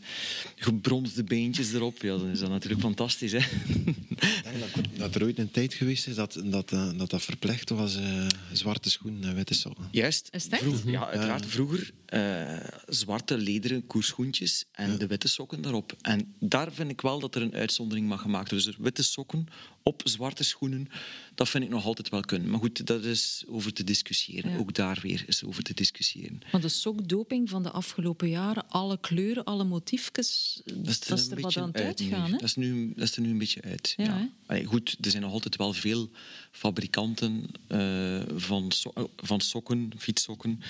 gebronsde 0.57 1.25
beentjes 1.25 1.73
erop, 1.73 2.03
ja, 2.03 2.17
dan 2.17 2.29
is 2.29 2.39
dat 2.39 2.51
natuurlijk 2.51 2.83
fantastisch. 2.83 3.33
Hè. 3.33 3.39
Ik 3.39 4.43
denk 4.43 4.75
dat, 4.75 4.85
dat 4.99 5.15
er 5.15 5.23
ooit 5.23 5.39
een 5.39 5.51
tijd 5.51 5.75
geweest 5.75 6.07
is 6.07 6.15
dat 6.15 6.43
dat, 6.45 6.73
eh, 6.73 6.91
dat, 6.97 7.11
dat 7.11 7.23
verplicht 7.23 7.71
was, 7.71 7.97
eh, 7.97 8.27
zwarte 8.53 8.91
schoenen 8.91 9.29
en 9.29 9.35
witte 9.35 9.55
sokken. 9.55 9.89
Juist. 9.91 10.29
Vroeger, 10.33 10.91
ja, 10.91 11.07
uiteraard. 11.09 11.47
Vroeger 11.47 11.91
eh, 12.07 12.57
zwarte 12.89 13.39
lederen 13.39 13.87
koerschoentjes 13.87 14.65
en 14.73 14.99
de 14.99 15.07
witte 15.07 15.29
sokken 15.29 15.63
daarop. 15.63 15.97
En 16.01 16.35
daar 16.39 16.73
vind 16.73 16.91
ik 16.91 17.01
wel 17.01 17.21
dat 17.21 17.35
er 17.35 17.43
een 17.43 17.55
uitzondering 17.55 18.09
mag 18.09 18.21
gemaakt 18.21 18.51
worden. 18.51 18.67
Dus 18.67 18.77
witte 18.81 19.03
sokken 19.03 19.47
op 19.87 20.03
zwarte 20.05 20.45
schoenen, 20.45 20.89
dat 21.35 21.49
vind 21.49 21.65
ik 21.65 21.71
nog 21.71 21.85
altijd 21.85 22.09
wel 22.09 22.21
kunnen. 22.21 22.51
Maar 22.51 22.61
goed, 22.61 22.87
dat 22.87 23.05
is 23.05 23.45
over 23.49 23.73
te 23.73 23.85
discussiëren. 23.85 24.51
Ja. 24.51 24.57
Ook 24.57 24.75
daar 24.75 24.99
weer 25.03 25.25
is 25.27 25.45
over 25.45 25.63
te 25.63 25.75
discussiëren. 25.75 26.41
Want 26.51 26.63
de 26.63 26.69
sokdoping 26.69 27.51
van 27.51 27.63
de 27.63 27.71
afgelopen 27.71 28.29
jaren, 28.29 28.69
alle 28.69 28.99
kleuren, 29.01 29.45
alle 29.45 29.65
motiefjes, 29.65 30.61
dat 30.65 30.87
is, 30.89 31.01
er 31.01 31.13
een 31.13 31.19
er 31.19 31.29
wat 31.29 31.43
beetje 31.43 31.61
aan 31.61 31.67
het 31.67 31.81
uitgaan. 31.81 32.31
Dat 32.31 32.43
is, 32.43 32.55
nu, 32.55 32.93
dat 32.97 33.09
is 33.09 33.17
er 33.17 33.23
nu 33.23 33.31
een 33.31 33.39
beetje 33.39 33.63
uit. 33.63 33.95
Ja, 33.97 34.05
Ja, 34.05 34.17
hè? 34.19 34.27
Allee, 34.47 34.65
goed, 34.65 34.97
er 35.01 35.11
zijn 35.11 35.23
nog 35.23 35.33
altijd 35.33 35.57
wel 35.57 35.73
veel 35.73 36.11
fabrikanten 36.55 37.47
eh, 37.67 38.23
van, 38.35 38.73
so- 38.73 38.93
eh, 38.95 39.05
van 39.17 39.41
sokken, 39.41 39.93
fietssokken. 39.99 40.61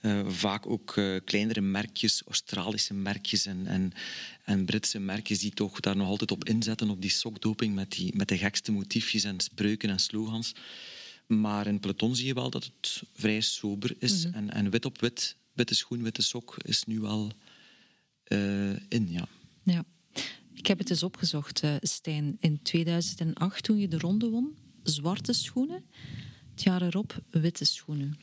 Eh, 0.00 0.28
vaak 0.28 0.66
ook 0.66 0.96
eh, 0.96 1.16
kleinere 1.24 1.60
merkjes, 1.60 2.22
Australische 2.26 2.94
merkjes 2.94 3.46
en, 3.46 3.66
en, 3.66 3.92
en 4.44 4.64
Britse 4.64 4.98
merkjes 4.98 5.38
die 5.38 5.50
toch 5.50 5.80
daar 5.80 5.96
nog 5.96 6.08
altijd 6.08 6.30
op 6.30 6.44
inzetten, 6.44 6.90
op 6.90 7.00
die 7.00 7.10
sokdoping 7.10 7.74
met, 7.74 7.90
die, 7.90 8.16
met 8.16 8.28
de 8.28 8.38
gekste 8.38 8.72
motiefjes 8.72 9.24
en 9.24 9.40
spreuken 9.40 9.90
en 9.90 9.98
slogans. 9.98 10.54
Maar 11.26 11.66
in 11.66 11.80
peloton 11.80 12.16
zie 12.16 12.26
je 12.26 12.34
wel 12.34 12.50
dat 12.50 12.64
het 12.64 13.02
vrij 13.14 13.40
sober 13.40 13.94
is. 13.98 14.26
Mhm. 14.26 14.34
en, 14.34 14.50
en 14.50 14.70
wit 14.70 14.84
op 14.84 15.00
wit, 15.00 15.36
witte 15.52 15.74
schoen, 15.74 16.02
witte 16.02 16.22
sok 16.22 16.56
is 16.62 16.84
nu 16.84 17.00
wel 17.00 17.32
in, 18.88 19.06
ja. 19.10 19.28
Ja. 19.62 19.84
Ik 20.54 20.66
heb 20.66 20.78
het 20.78 20.90
eens 20.90 21.02
opgezocht, 21.02 21.62
Stijn. 21.80 22.36
In 22.40 22.62
2008, 22.62 23.62
toen 23.62 23.78
je 23.78 23.88
de 23.88 23.98
ronde 23.98 24.28
won, 24.28 24.54
zwarte 24.90 25.32
schoenen. 25.32 25.84
Het 26.50 26.62
jaar 26.62 26.82
erop, 26.82 27.22
witte 27.30 27.64
schoenen. 27.64 28.18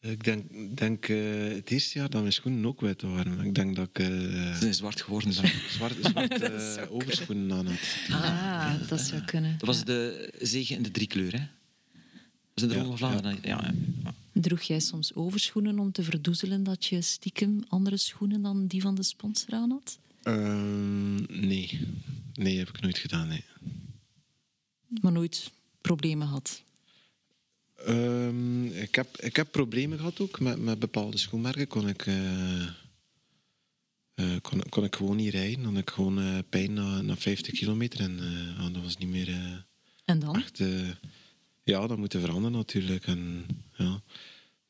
Ik 0.00 0.24
denk, 0.24 0.76
denk 0.76 1.08
eh, 1.08 1.16
het 1.48 1.70
eerste 1.70 1.98
jaar 1.98 2.10
dat 2.10 2.20
mijn 2.20 2.32
schoenen 2.32 2.66
ook 2.66 2.80
wit 2.80 3.02
waren. 3.02 3.40
Ik 3.40 3.54
denk 3.54 3.76
dat 3.76 3.88
ik 3.88 3.98
eh, 3.98 4.06
Ze 4.06 4.56
zijn 4.60 4.74
zwart 4.74 5.02
geworden. 5.02 5.34
dan. 5.34 5.44
zwart, 5.76 5.96
zwart 6.00 6.40
eh, 6.42 6.92
overschoenen 6.92 7.52
aan 7.56 7.66
had. 7.66 7.78
Ah, 8.10 8.88
dat 8.88 9.00
zou 9.00 9.22
kunnen. 9.22 9.58
Dat 9.58 9.66
was 9.66 9.84
de 9.84 10.32
zege 10.40 10.74
in 10.74 10.82
de 10.82 10.90
drie 10.90 11.06
kleuren. 11.06 11.40
Hè? 11.40 11.46
Was 12.54 12.62
in 12.64 12.68
de 12.68 12.74
Ja, 12.74 12.80
Ronde 12.80 12.96
van 12.98 13.08
Vlaanderen? 13.08 13.38
Ja. 13.42 13.60
Ja, 13.62 13.74
ja. 14.04 14.14
Droeg 14.32 14.62
jij 14.62 14.80
soms 14.80 15.14
overschoenen 15.14 15.78
om 15.78 15.92
te 15.92 16.02
verdoezelen 16.02 16.62
dat 16.62 16.84
je 16.84 17.00
stiekem 17.00 17.64
andere 17.68 17.96
schoenen 17.96 18.42
dan 18.42 18.66
die 18.66 18.80
van 18.80 18.94
de 18.94 19.02
sponsor 19.02 19.54
aan 19.54 19.70
had? 19.70 19.98
Ehm, 20.22 21.14
nee. 21.46 21.80
Nee, 22.34 22.58
heb 22.58 22.68
ik 22.68 22.80
nooit 22.80 22.98
gedaan. 22.98 23.28
Nee. 23.28 23.44
Maar 25.00 25.12
nooit 25.12 25.50
problemen 25.80 26.26
had. 26.26 26.62
Ehm, 27.86 28.64
ik, 28.66 28.94
heb, 28.94 29.20
ik 29.20 29.36
heb 29.36 29.50
problemen 29.50 29.98
gehad 29.98 30.20
ook 30.20 30.40
met, 30.40 30.58
met 30.60 30.78
bepaalde 30.78 31.18
schoenmerken. 31.18 31.66
Kon 31.66 31.88
ik, 31.88 32.06
eh, 32.06 32.62
eh, 34.14 34.40
kon, 34.42 34.62
kon 34.68 34.84
ik 34.84 34.96
gewoon 34.96 35.16
niet 35.16 35.32
rijden. 35.32 35.62
Dan 35.62 35.72
had 35.72 35.82
ik 35.82 35.90
gewoon 35.90 36.20
eh, 36.20 36.38
pijn 36.48 36.72
na, 36.72 37.00
na 37.00 37.16
50 37.16 37.54
kilometer. 37.54 38.00
En 38.00 38.18
eh, 38.20 38.64
ah, 38.64 38.72
dat 38.74 38.82
was 38.82 38.96
niet 38.96 39.08
meer 39.08 39.28
eh, 39.28 39.52
En 40.04 40.18
dan? 40.18 40.36
echt... 40.36 40.60
eh, 40.60 40.88
ja, 41.64 41.86
dat 41.86 41.98
moet 41.98 42.12
veranderen 42.18 42.52
natuurlijk. 42.52 43.06
En, 43.06 43.46
ja, 43.76 44.02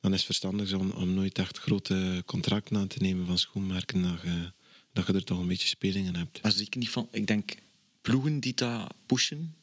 dan 0.00 0.10
is 0.12 0.16
het 0.16 0.24
verstandig 0.26 0.72
om, 0.72 0.90
om 0.90 1.14
nooit 1.14 1.38
echt 1.38 1.58
grote 1.58 2.22
contracten 2.26 2.76
aan 2.76 2.86
te 2.86 2.98
nemen 3.02 3.26
van 3.26 3.38
schoenmerken. 3.38 4.02
Dat 4.02 4.20
je, 4.22 4.52
dat 4.92 5.06
je 5.06 5.12
er 5.12 5.24
toch 5.24 5.38
een 5.38 5.48
beetje 5.48 5.68
spelingen 5.68 6.16
hebt. 6.16 6.42
Maar 6.42 6.52
zeker 6.52 6.78
niet 6.78 6.90
van... 6.90 7.08
Ik 7.10 7.26
denk 7.26 7.54
ploegen 8.00 8.40
die 8.40 8.54
dat 8.54 8.94
pushen... 9.06 9.54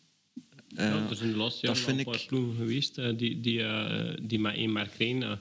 eh, 0.76 0.86
ja, 0.86 1.10
er 1.10 1.16
zijn 1.16 1.32
de 1.32 1.38
laatste 1.38 1.66
dat 1.66 1.78
jaren 1.78 1.98
een 2.00 2.06
paar 2.06 2.16
ik... 2.16 2.28
ploegen 2.28 2.56
geweest 2.56 2.98
eh, 2.98 3.18
die, 3.18 3.40
die, 3.40 3.64
eh, 3.64 4.18
die 4.22 4.40
met 4.40 4.56
één 4.56 4.72
merk 4.72 4.94
rijden. 4.98 5.40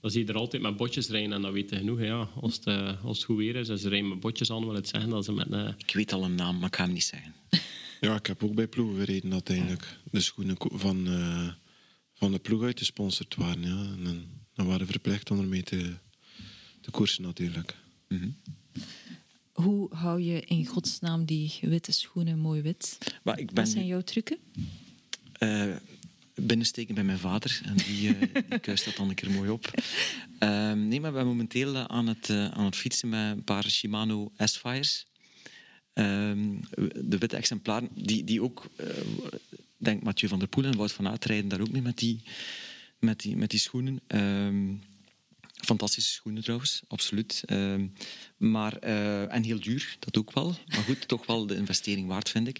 dan 0.00 0.10
zie 0.10 0.24
je 0.24 0.32
er 0.32 0.38
altijd 0.38 0.62
met 0.62 0.76
botjes 0.76 1.08
rijden 1.08 1.32
en 1.32 1.42
dat 1.42 1.52
weet 1.52 1.70
je 1.70 1.76
genoeg. 1.76 2.00
Ja. 2.00 2.28
Als, 2.40 2.54
het, 2.54 2.66
als 3.02 3.16
het 3.16 3.26
goed 3.26 3.36
weer 3.36 3.56
is 3.56 3.68
en 3.68 3.78
ze 3.78 3.88
rijden 3.88 4.08
met 4.08 4.20
botjes 4.20 4.50
aan, 4.50 4.64
wil 4.64 4.74
het 4.74 4.88
zeggen 4.88 5.10
dat 5.10 5.24
ze 5.24 5.32
met... 5.32 5.74
Ik 5.78 5.94
weet 5.94 6.12
al 6.12 6.24
een 6.24 6.34
naam, 6.34 6.58
maar 6.58 6.68
ik 6.68 6.76
ga 6.76 6.84
hem 6.84 6.92
niet 6.92 7.04
zeggen. 7.04 7.34
Ja, 8.00 8.14
ik 8.14 8.26
heb 8.26 8.44
ook 8.44 8.54
bij 8.54 8.66
ploegen 8.66 8.98
gereden 8.98 9.30
dat 9.30 9.48
uiteindelijk 9.48 9.98
de 10.10 10.20
schoenen 10.20 10.56
van, 10.58 11.06
eh, 11.06 11.48
van 12.12 12.32
de 12.32 12.38
ploeg 12.38 12.62
uit 12.62 12.78
gesponsord 12.78 13.34
waren. 13.34 13.62
Ja. 13.62 13.92
En 13.96 14.04
dan, 14.04 14.24
dan 14.54 14.66
waren 14.66 14.86
we 14.86 14.92
verplicht 14.92 15.30
om 15.30 15.40
ermee 15.40 15.62
te, 15.62 15.94
te 16.80 16.90
koersen 16.90 17.22
natuurlijk. 17.22 17.76
Hoe 19.56 19.94
hou 19.94 20.20
je 20.20 20.40
in 20.40 20.66
godsnaam 20.66 21.24
die 21.24 21.58
witte 21.60 21.92
schoenen 21.92 22.38
mooi 22.38 22.62
wit? 22.62 22.98
Maar 23.22 23.38
ik 23.38 23.46
ben 23.46 23.54
Wat 23.64 23.68
zijn 23.72 23.84
nu, 23.84 23.90
jouw 23.90 24.00
trucken? 24.00 24.38
eh, 25.32 25.76
binnensteken 26.34 26.94
bij 26.94 27.04
mijn 27.04 27.18
vader 27.18 27.60
en 27.64 27.76
die, 27.76 28.16
eh, 28.16 28.42
die 28.48 28.58
kuist 28.58 28.84
dat 28.84 28.96
dan 28.96 29.08
een 29.08 29.14
keer 29.14 29.30
mooi 29.30 29.50
op. 29.50 29.70
Ehm, 30.38 30.88
nee, 30.88 31.00
maar 31.00 31.10
we 31.10 31.16
zijn 31.16 31.28
momenteel 31.28 31.74
eh, 31.74 31.84
aan 31.84 32.06
het, 32.06 32.30
aan 32.30 32.64
het 32.64 32.76
fietsen 32.76 33.08
met 33.08 33.36
een 33.36 33.44
paar 33.44 33.70
Shimano 33.70 34.32
S-Fires. 34.38 35.06
Ehm, 35.92 36.54
de 36.94 37.18
witte 37.18 37.36
exemplaren, 37.36 37.88
die, 37.94 38.24
die 38.24 38.42
ook 38.42 38.66
denk 39.76 40.02
Mathieu 40.02 40.28
van 40.28 40.38
der 40.38 40.48
Poel 40.48 40.64
en 40.64 40.76
Wout 40.76 40.92
van 40.92 41.08
Aert 41.08 41.24
rijden 41.24 41.48
daar 41.48 41.60
ook 41.60 41.70
mee 41.70 41.82
met 41.82 41.98
die, 41.98 42.20
met 42.98 43.20
die, 43.20 43.36
met 43.36 43.50
die 43.50 43.60
schoenen. 43.60 44.00
Ehm, 44.06 44.74
fantastische 45.64 46.12
schoenen 46.12 46.42
trouwens, 46.42 46.82
absoluut. 46.88 47.44
Maar, 48.36 48.76
eh, 48.76 49.34
en 49.34 49.42
heel 49.42 49.60
duur, 49.60 49.96
dat 49.98 50.16
ook 50.18 50.32
wel. 50.32 50.54
Maar 50.68 50.82
goed, 50.82 51.08
toch 51.08 51.26
wel 51.26 51.46
de 51.46 51.54
investering 51.56 52.06
waard, 52.08 52.28
vind 52.28 52.48
ik. 52.48 52.58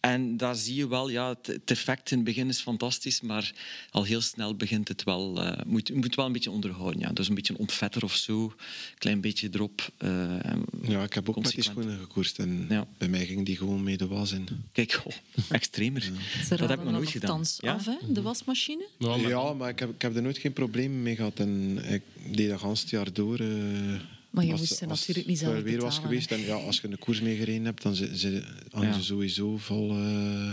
En 0.00 0.36
daar 0.36 0.54
zie 0.54 0.74
je 0.74 0.88
wel, 0.88 1.08
ja, 1.08 1.28
het, 1.28 1.46
het 1.46 1.70
effect 1.70 2.10
in 2.10 2.16
het 2.16 2.26
begin 2.26 2.48
is 2.48 2.60
fantastisch, 2.60 3.20
maar 3.20 3.52
al 3.90 4.04
heel 4.04 4.20
snel 4.20 4.54
begint 4.56 4.88
het 4.88 5.02
wel... 5.04 5.42
eh 5.42 5.64
moet, 5.66 5.88
je 5.88 5.94
moet 5.94 6.14
wel 6.14 6.26
een 6.26 6.32
beetje 6.32 6.50
onderhouden, 6.50 7.00
ja. 7.00 7.12
Dus 7.12 7.28
een 7.28 7.34
beetje 7.34 7.52
een 7.52 7.58
ontvetter 7.58 8.04
of 8.04 8.14
zo, 8.14 8.42
een 8.44 8.52
klein 8.98 9.20
beetje 9.20 9.48
erop. 9.52 9.92
eh, 9.98 10.38
Ja, 10.82 11.02
ik 11.02 11.12
heb 11.12 11.28
ook 11.28 11.42
met 11.42 11.52
die 11.54 11.62
schoenen 11.64 11.98
gekoerst 11.98 12.38
en 12.38 12.66
Ja. 12.68 12.86
bij 12.98 13.08
mij 13.08 13.26
ging 13.26 13.46
die 13.46 13.56
gewoon 13.56 13.82
mee 13.82 13.96
de 13.96 14.06
was 14.06 14.32
in. 14.32 14.48
Kijk, 14.72 15.02
extremer. 15.48 16.02
Ze 16.02 16.56
Dat 16.56 16.68
heb 16.68 16.78
ik 16.78 16.84
nog 16.84 16.92
nooit 16.92 17.10
gedaan. 17.10 17.44
Ja? 17.58 17.72
af, 17.72 17.84
hè, 17.86 17.96
de 18.12 18.22
wasmachine. 18.22 18.86
Ja, 18.98 19.08
maar- 19.16 19.28
Ja, 19.28 19.52
maar 19.52 19.68
ik 19.68 19.78
heb, 19.78 19.90
ik 19.94 20.02
heb 20.02 20.16
er 20.16 20.22
nooit 20.22 20.38
geen 20.38 20.52
probleem 20.52 21.02
mee 21.02 21.16
gehad 21.16 21.38
en 21.38 21.78
ik 21.92 22.02
deed 22.30 22.48
dat 22.48 22.60
het 22.62 22.90
jaar 22.90 23.12
door. 23.12 23.40
Eh, 24.32 24.36
Maar 24.36 24.44
je 24.44 24.50
als- 24.52 24.60
moest 24.60 24.76
ze 24.76 24.86
natuurlijk 24.86 25.26
niet 25.28 25.40
het 25.40 25.48
zelf 25.50 25.62
weer 25.62 25.80
was 25.80 25.98
geweest 25.98 26.30
en 26.32 26.40
ja, 26.40 26.54
als 26.54 26.80
je 26.80 26.88
een 26.90 26.98
koers 26.98 27.20
meegereden 27.20 27.64
hebt, 27.64 27.82
dan 27.82 27.94
zit- 27.94 28.18
zit- 28.18 28.44
hangen 28.70 28.88
Ja. 28.88 28.94
ze 28.94 29.02
sowieso 29.04 29.56
vol 29.58 29.90
eh, 29.90 30.50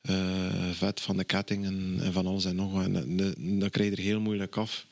eh, 0.00 0.70
vet 0.72 1.00
van 1.00 1.16
de 1.16 1.24
ketting 1.24 1.64
en, 1.64 1.96
en 2.02 2.12
van 2.12 2.26
alles 2.26 2.44
en 2.44 2.56
nog 2.56 2.72
wat. 2.72 2.84
En 2.84 3.34
dat 3.58 3.70
krijg 3.70 3.90
je 3.90 3.96
er 3.96 4.02
heel 4.02 4.20
moeilijk 4.20 4.56
af. 4.56 4.86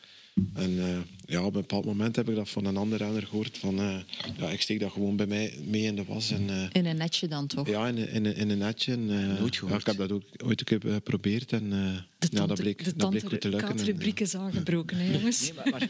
En 0.55 0.79
eh, 0.79 0.97
ja, 1.27 1.39
op 1.41 1.55
een 1.55 1.61
bepaald 1.61 1.85
moment 1.85 2.17
heb 2.17 2.29
ik 2.29 2.35
dat 2.35 2.49
van 2.49 2.65
een 2.65 2.77
ander 2.77 2.99
renner 2.99 3.27
gehoord. 3.27 3.59
Van, 3.59 3.79
eh, 3.79 3.97
ja, 4.39 4.49
ik 4.51 4.61
steek 4.61 4.81
dat 4.81 4.93
gewoon 4.93 5.17
bij 5.17 5.27
mij 5.27 5.55
mee 5.67 5.83
in 5.83 5.97
de 5.97 6.05
was. 6.05 6.31
En, 6.31 6.51
eh, 6.51 6.63
In 6.73 6.87
een 6.87 6.97
netje 6.97 7.29
dan 7.29 7.47
toch? 7.47 7.69
ja, 7.69 7.87
in, 7.89 7.97
een- 7.97 8.09
in, 8.11 8.37
in 8.37 8.51
een 8.51 8.59
netje. 8.59 8.93
En, 8.93 9.11
eh, 9.11 9.39
Nooit 9.39 9.55
ja, 9.55 9.61
gehoord. 9.61 9.81
ik 9.81 9.87
heb 9.87 9.97
dat 9.97 10.13
ook 10.13 10.23
ooit 10.45 10.61
een 10.61 10.79
keer 10.79 10.93
geprobeerd. 10.93 11.53
En 11.53 11.73
eh, 11.73 11.97
De 12.19 12.29
ja, 12.31 12.47
dat 12.47 12.61
bleek, 12.61 12.85
de 12.85 12.93
dat 12.97 13.11
bleek 13.11 13.29
goed 13.29 13.41
te 13.41 13.49
lukken. 13.49 13.69
En, 13.69 13.77
ja. 13.79 13.85
rubriek 13.85 14.21
is 14.21 14.35
aangebroken, 14.37 14.97
hè, 14.97 15.13
jongens. 15.19 15.41
Nee, 15.41 15.53
maar, 15.55 15.71
maar 15.71 15.89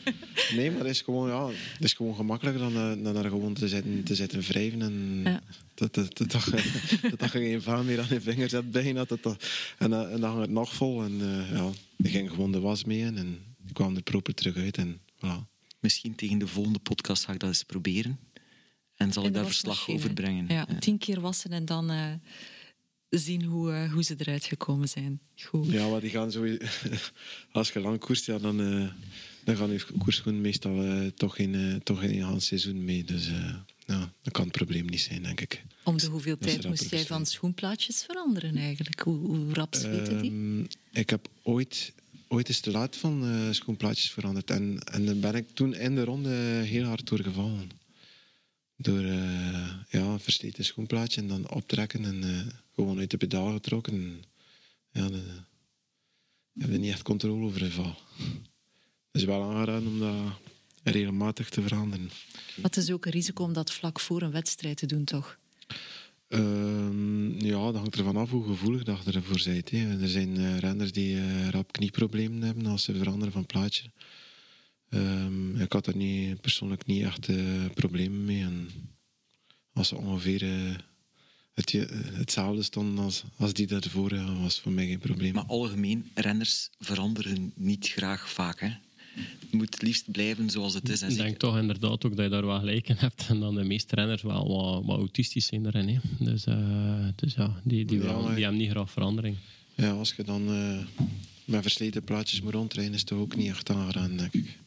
Nee, 0.56 0.70
maar 0.70 0.80
het 0.80 0.88
is 0.90 1.00
gewoon, 1.00 1.28
ja, 1.28 1.46
het 1.48 1.84
is 1.84 1.92
gewoon 1.92 2.14
gemakkelijker 2.14 2.62
dan, 2.72 3.02
dan 3.02 3.14
daar 3.14 3.30
gewoon 3.30 3.54
te 3.54 3.68
zitten, 3.68 4.02
te 4.02 4.14
zitten 4.14 4.40
wrijven. 4.40 4.82
En 4.82 5.20
Ja. 5.24 5.40
dat, 5.74 5.94
dat, 5.94 6.16
dat, 6.18 6.30
dat, 6.30 6.44
je- 6.44 6.98
dat, 7.10 7.18
dat 7.18 7.32
je 7.32 7.38
geen 7.38 7.62
vaan 7.62 7.86
meer 7.86 8.00
aan 8.00 8.06
je 8.10 8.20
vingers 8.20 8.52
hebt 8.52 8.70
bijna. 8.70 9.04
Dat, 9.04 9.22
dat, 9.22 9.44
en, 9.78 9.90
dan- 9.90 10.08
en 10.08 10.20
dan 10.20 10.30
hangt 10.30 10.40
het 10.46 10.50
nog 10.54 10.74
vol. 10.74 11.02
En 11.02 11.12
eh, 11.20 11.56
ja, 11.58 11.70
ik 11.96 12.10
ging 12.10 12.30
gewoon 12.30 12.52
de 12.52 12.60
was 12.60 12.84
mee 12.84 12.98
in 12.98 13.16
en 13.16 13.38
ik 13.68 13.74
kwam 13.74 13.96
er 13.96 14.02
proper 14.02 14.34
terug 14.34 14.56
uit. 14.56 14.76
En, 14.76 15.00
voilà. 15.16 15.46
misschien 15.80 16.14
tegen 16.14 16.38
de 16.38 16.46
volgende 16.46 16.78
podcast 16.78 17.24
ga 17.24 17.32
ik 17.32 17.38
dat 17.40 17.48
eens 17.48 17.62
proberen. 17.62 18.18
En 18.94 19.12
zal 19.12 19.22
In 19.22 19.28
ik 19.28 19.34
daar 19.34 19.44
verslag 19.46 19.88
over 19.88 20.12
brengen. 20.12 20.46
Ja, 20.48 20.66
Ja. 20.68 20.78
tien 20.78 20.98
keer 20.98 21.20
wassen 21.20 21.50
en 21.50 21.64
dan 21.64 21.90
eh, 21.90 22.12
zien 23.08 23.42
hoe, 23.44 23.72
eh, 23.72 23.92
hoe 23.92 24.02
ze 24.02 24.14
eruit 24.18 24.44
gekomen 24.44 24.88
zijn. 24.88 25.20
Goed. 25.36 25.66
Ja, 25.70 25.88
maar 25.88 26.00
die 26.00 26.10
gaan 26.10 26.32
sowieso... 26.32 26.66
Als 27.52 27.70
je 27.70 27.80
lang 27.80 27.98
koerst, 28.00 28.26
ja, 28.26 28.38
dan, 28.38 28.60
eh, 28.60 28.88
dan 29.44 29.56
gaan 29.56 29.70
je 29.70 29.86
koersschoenen 29.98 30.40
meestal 30.40 30.84
eh, 30.84 31.06
toch 31.06 31.34
geen, 31.34 31.54
eh, 31.54 31.74
toch 31.74 32.00
geen 32.00 32.10
heel 32.10 32.40
seizoen 32.40 32.84
mee. 32.84 33.04
Dus 33.04 33.28
eh, 33.28 33.54
ja, 33.86 34.12
dat 34.22 34.32
kan 34.32 34.42
het 34.44 34.52
probleem 34.52 34.86
niet 34.86 35.00
zijn, 35.00 35.22
denk 35.22 35.40
ik. 35.40 35.64
Om 35.84 35.96
de 35.98 36.06
hoeveel 36.06 36.36
Dat 36.38 36.48
tijd 36.48 36.68
moest 36.68 36.90
jij 36.90 37.06
van 37.06 37.26
schoenplaatjes 37.26 38.02
veranderen 38.04 38.56
eigenlijk? 38.56 39.00
Hoe, 39.00 39.16
hoe 39.18 39.52
rap 39.54 39.74
zweten 39.74 40.22
die? 40.22 40.30
Ehm, 40.30 40.64
ik 40.92 41.10
heb 41.10 41.28
ooit, 41.42 41.92
ooit 42.28 42.48
eens 42.48 42.60
te 42.60 42.70
laat 42.70 42.96
van 42.96 43.24
eh, 43.24 43.52
schoenplaatjes 43.52 44.10
veranderd. 44.10 44.50
En, 44.50 44.78
en 44.84 45.06
dan 45.06 45.20
ben 45.20 45.34
ik 45.34 45.50
toen 45.54 45.74
in 45.74 45.94
de 45.94 46.04
ronde 46.04 46.30
heel 46.64 46.84
hard 46.84 47.06
doorgevallen. 47.06 47.70
Door 48.76 49.04
eh, 49.04 49.74
ja, 49.88 50.00
een 50.00 50.20
versleten 50.20 50.64
schoenplaatje 50.64 51.20
en 51.20 51.28
dan 51.28 51.50
optrekken 51.50 52.04
en 52.04 52.22
eh, 52.22 52.54
gewoon 52.74 52.98
uit 52.98 53.10
de 53.10 53.16
pedaal 53.16 53.52
getrokken. 53.52 53.94
En, 53.94 54.22
ja, 54.90 55.08
de, 55.08 55.22
heb 56.58 56.72
er 56.72 56.78
niet 56.78 56.92
echt 56.92 57.02
controle 57.02 57.44
over 57.44 57.60
de 57.60 57.70
val. 57.70 57.94
Het 59.12 59.22
is 59.22 59.24
wel 59.24 59.42
aangeraden 59.42 59.88
om 59.88 59.98
dat 59.98 60.14
regelmatig 60.82 61.48
te 61.48 61.62
veranderen. 61.62 62.10
Het 62.62 62.76
is 62.76 62.90
ook 62.90 63.06
een 63.06 63.12
risico 63.12 63.44
om 63.44 63.52
dat 63.52 63.72
vlak 63.72 64.00
voor 64.00 64.22
een 64.22 64.30
wedstrijd 64.30 64.76
te 64.76 64.86
doen, 64.86 65.04
toch? 65.04 65.38
Ehm, 66.28 67.44
ja, 67.44 67.64
dat 67.64 67.74
hangt 67.74 67.96
ervan 67.96 68.16
af 68.16 68.30
hoe 68.30 68.44
gevoelig 68.44 68.82
dat 68.82 69.04
je 69.04 69.12
ervoor 69.12 69.40
bent. 69.44 69.70
hè. 69.70 70.00
Er 70.00 70.08
zijn 70.08 70.36
eh, 70.36 70.58
renners 70.58 70.92
die 70.92 71.16
eh, 71.16 71.48
rap 71.48 71.72
knieproblemen 71.72 72.42
hebben 72.42 72.66
als 72.66 72.82
ze 72.84 72.94
veranderen 72.94 73.32
van 73.32 73.46
plaatje. 73.46 73.90
Ehm, 74.88 75.60
ik 75.60 75.72
had 75.72 75.86
er 75.86 75.96
niet, 75.96 76.40
persoonlijk 76.40 76.86
niet 76.86 77.04
echt 77.04 77.28
eh, 77.28 77.36
problemen 77.74 78.24
mee. 78.24 78.42
En 78.42 78.68
als 79.72 79.88
ze 79.88 79.96
ongeveer 79.96 80.42
het, 81.54 81.72
hetzelfde 82.12 82.62
stonden 82.62 83.04
als, 83.04 83.24
als 83.36 83.52
die 83.52 83.66
daarvoor, 83.66 84.40
was 84.42 84.60
voor 84.60 84.72
mij 84.72 84.86
geen 84.86 84.98
probleem. 84.98 85.34
Maar 85.34 85.44
algemeen, 85.44 86.10
renners 86.14 86.70
veranderen 86.78 87.52
niet 87.54 87.88
graag 87.88 88.30
vaak. 88.30 88.60
Hè. 88.60 88.70
Het 89.40 89.52
moet 89.52 89.74
het 89.74 89.82
liefst 89.82 90.10
blijven 90.10 90.50
zoals 90.50 90.74
het 90.74 90.88
is. 90.88 91.00
En 91.00 91.06
Ik 91.06 91.12
zeker- 91.12 91.26
denk 91.26 91.38
toch 91.38 91.58
inderdaad 91.58 92.04
ook 92.04 92.16
dat 92.16 92.24
je 92.24 92.30
daar 92.30 92.46
wel 92.46 92.58
gelijk 92.58 92.88
in 92.88 92.94
hebt. 92.98 93.26
En 93.28 93.40
dan 93.40 93.54
de 93.54 93.64
meeste 93.64 93.94
renners 93.94 94.22
wel 94.22 94.48
wat, 94.48 94.84
wat 94.84 94.98
autistisch 94.98 95.46
zijn 95.46 95.66
erin. 95.66 95.88
Hè. 95.88 95.98
Dus, 96.24 96.44
eh, 96.44 97.08
dus 97.16 97.34
ja, 97.34 97.60
die, 97.64 97.84
die, 97.84 97.98
Ja, 97.98 98.04
wel- 98.04 98.22
maar- 98.22 98.34
die 98.34 98.42
hebben 98.44 98.60
niet 98.60 98.70
graag 98.70 98.90
verandering. 98.90 99.36
Ja, 99.74 99.90
als 99.90 100.14
je 100.16 100.24
dan 100.24 100.48
eh, 100.48 100.78
met 101.44 101.62
versleten 101.62 102.04
plaatjes 102.04 102.40
moet 102.40 102.52
rondrijden, 102.52 102.92
is 102.94 102.98
het 103.00 103.08
toch 103.08 103.18
ook 103.18 103.36
niet 103.36 103.48
echt 103.48 103.70
aangeraden, 103.70 104.16
denk 104.16 104.32
ik. 104.34 104.58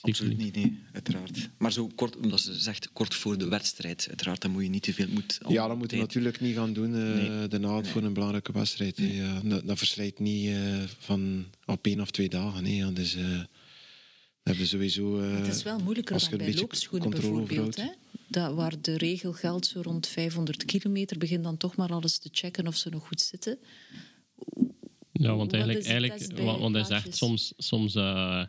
Absoluut 0.00 0.38
niet, 0.38 0.54
nee, 0.54 0.78
uiteraard. 0.92 1.48
Maar 1.58 1.72
zo 1.72 1.86
kort, 1.94 2.16
omdat 2.16 2.40
ze 2.40 2.54
zegt 2.54 2.92
kort 2.92 3.14
voor 3.14 3.38
de 3.38 3.48
wedstrijd, 3.48 4.04
uiteraard, 4.08 4.40
dan 4.42 4.50
moet 4.50 4.62
je 4.62 4.68
niet 4.68 4.82
te 4.82 4.92
veel... 4.94 5.06
Moet 5.08 5.38
Ja, 5.48 5.66
dat 5.68 5.76
moet 5.78 5.90
je 5.90 5.96
natuurlijk 5.96 6.40
niet 6.40 6.54
gaan 6.56 6.72
doen 6.72 6.94
eh 6.94 7.28
Nee. 7.28 7.48
de 7.48 7.58
naad 7.58 7.88
voor 7.88 8.02
een 8.02 8.12
belangrijke 8.12 8.52
wedstrijd. 8.52 8.96
Ja, 8.98 9.40
dat, 9.44 9.66
dat 9.66 9.78
verslijt 9.78 10.18
niet 10.18 10.46
eh, 10.48 10.56
van 10.98 11.44
op 11.64 11.86
één 11.86 12.00
of 12.00 12.10
twee 12.10 12.28
dagen. 12.28 12.66
Ja, 12.74 12.90
dus, 12.90 13.14
eh, 13.14 13.40
hebben 14.46 14.66
sowieso... 14.66 15.20
eh, 15.20 15.36
Het 15.36 15.46
is 15.54 15.62
wel 15.62 15.78
moeilijker 15.78 16.20
dan 16.30 16.38
bij 16.38 16.54
loopschoenen 16.54 17.10
bijvoorbeeld. 17.10 17.76
Hè? 17.76 17.88
Dat, 18.28 18.54
waar 18.54 18.80
de 18.80 18.96
regel 18.96 19.32
geldt 19.32 19.66
zo 19.66 19.80
rond 19.80 20.06
500 20.06 20.64
kilometer, 20.64 21.18
begin 21.18 21.42
dan 21.42 21.56
toch 21.56 21.76
maar 21.76 21.90
alles 21.92 22.18
te 22.18 22.28
checken 22.32 22.66
of 22.66 22.76
ze 22.76 22.88
nog 22.88 23.06
goed 23.06 23.20
zitten. 23.20 23.58
Ja, 25.12 25.28
want 25.36 25.50
Wat 25.50 25.52
eigenlijk, 25.60 25.84
eigenlijk 25.86 26.32
wat 26.60 26.72
hij 26.72 26.84
zegt, 26.84 27.16
soms, 27.16 27.52
soms 27.56 27.94
eh, 27.94 28.44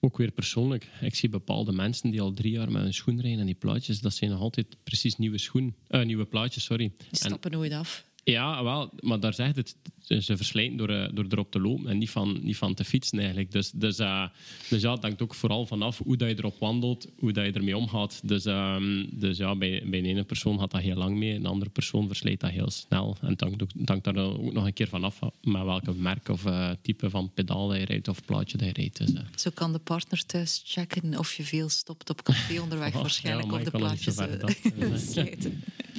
ook 0.00 0.16
weer 0.16 0.30
persoonlijk. 0.30 0.88
Ik 1.00 1.14
zie 1.14 1.28
bepaalde 1.28 1.72
mensen 1.72 2.10
die 2.10 2.20
al 2.20 2.32
drie 2.32 2.52
jaar 2.52 2.70
met 2.72 2.84
een 2.84 2.94
schoen 2.94 3.20
rijden 3.20 3.40
en 3.40 3.46
die 3.46 3.54
plaatjes, 3.54 4.00
dat 4.00 4.14
zijn 4.14 4.30
nog 4.30 4.40
altijd 4.40 4.76
precies 4.82 5.16
nieuwe 5.16 5.38
schoen, 5.38 5.74
eh, 5.88 6.04
nieuwe 6.04 6.24
plaatjes, 6.24 6.64
sorry. 6.64 6.92
Die 6.98 7.06
En- 7.10 7.16
stappen 7.16 7.50
nooit 7.50 7.72
af. 7.72 8.04
Ja, 8.24 8.64
wel, 8.64 8.90
maar 9.00 9.20
daar 9.20 9.34
zegt 9.34 9.56
het, 9.56 9.76
ze 10.24 10.36
verslijten 10.36 10.76
door, 10.76 10.88
eh, 10.88 11.08
door 11.12 11.24
erop 11.28 11.50
te 11.50 11.60
lopen 11.60 11.90
en 11.90 11.98
niet 11.98 12.10
van, 12.10 12.38
niet 12.42 12.56
van 12.56 12.74
te 12.74 12.84
fietsen 12.84 13.18
eigenlijk. 13.18 13.52
Dus, 13.52 13.70
dus, 13.70 13.98
eh, 13.98 14.24
dus 14.68 14.82
ja, 14.82 14.92
het 14.92 15.02
hangt 15.02 15.22
ook 15.22 15.34
vooral 15.34 15.66
vanaf 15.66 15.98
hoe 15.98 16.16
dat 16.16 16.28
je 16.28 16.34
erop 16.38 16.58
wandelt, 16.58 17.08
hoe 17.18 17.32
dat 17.32 17.44
je 17.44 17.52
ermee 17.52 17.76
omgaat. 17.76 18.20
Dus, 18.24 18.44
ehm, 18.44 19.04
dus 19.10 19.36
ja, 19.36 19.56
bij, 19.56 19.82
bij 19.86 20.00
de 20.00 20.08
ene 20.08 20.24
persoon 20.24 20.58
gaat 20.58 20.70
dat 20.70 20.80
heel 20.80 20.96
lang 20.96 21.16
mee, 21.16 21.34
een 21.34 21.46
andere 21.46 21.70
persoon 21.70 22.06
verslijt 22.06 22.40
dat 22.40 22.50
heel 22.50 22.70
snel. 22.70 23.16
En 23.20 23.28
het 23.28 23.40
hangt, 23.40 23.62
ook, 23.62 23.70
het 23.78 23.88
hangt 23.88 24.04
daar 24.04 24.16
ook 24.16 24.52
nog 24.52 24.66
een 24.66 24.72
keer 24.72 24.88
vanaf 24.88 25.18
met 25.42 25.62
welke 25.62 25.94
merk 25.94 26.28
of 26.28 26.44
eh, 26.44 26.70
type 26.82 27.10
van 27.10 27.30
pedaal 27.34 27.68
dat 27.68 27.78
je 27.78 27.84
rijdt 27.84 28.08
of 28.08 28.24
plaatje 28.24 28.56
dat 28.56 28.66
je 28.66 28.72
rijdt. 28.72 28.96
Dus, 28.96 29.10
Zo 29.36 29.50
kan 29.54 29.72
de 29.72 29.78
partner 29.78 30.26
thuis 30.26 30.62
checken 30.64 31.18
of 31.18 31.34
je 31.34 31.42
veel 31.42 31.68
stopt 31.68 32.10
op 32.10 32.22
café 32.22 32.60
onderweg 32.60 32.94
Oh, 32.94 33.00
waarschijnlijk. 33.00 33.50
ja, 33.50 33.56
of 33.56 33.62
de 33.62 33.70
plaatjes 33.70 34.14
zo 34.14 35.24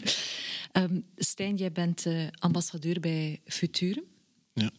eh. 0.76 0.84
Ehm, 0.84 1.00
Stijn, 1.16 1.56
jij 1.56 1.72
bent 1.72 2.06
eh, 2.06 2.28
ambassadeur 2.40 3.00
bij 3.00 3.42
Futurum. 3.46 4.04
Ja. 4.54 4.72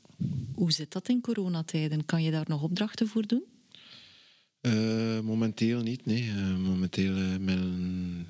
Hoe 0.55 0.73
zit 0.73 0.93
dat 0.93 1.09
in 1.09 1.21
coronatijden? 1.21 2.05
Kan 2.05 2.23
je 2.23 2.31
daar 2.31 2.49
nog 2.49 2.63
opdrachten 2.63 3.09
voor 3.09 3.27
doen? 3.27 3.45
Eh, 4.61 5.21
momenteel 5.21 5.83
niet, 5.83 6.07
nee. 6.07 6.31
Eh, 6.31 6.57
momenteel, 6.57 7.39
mijn 7.39 8.27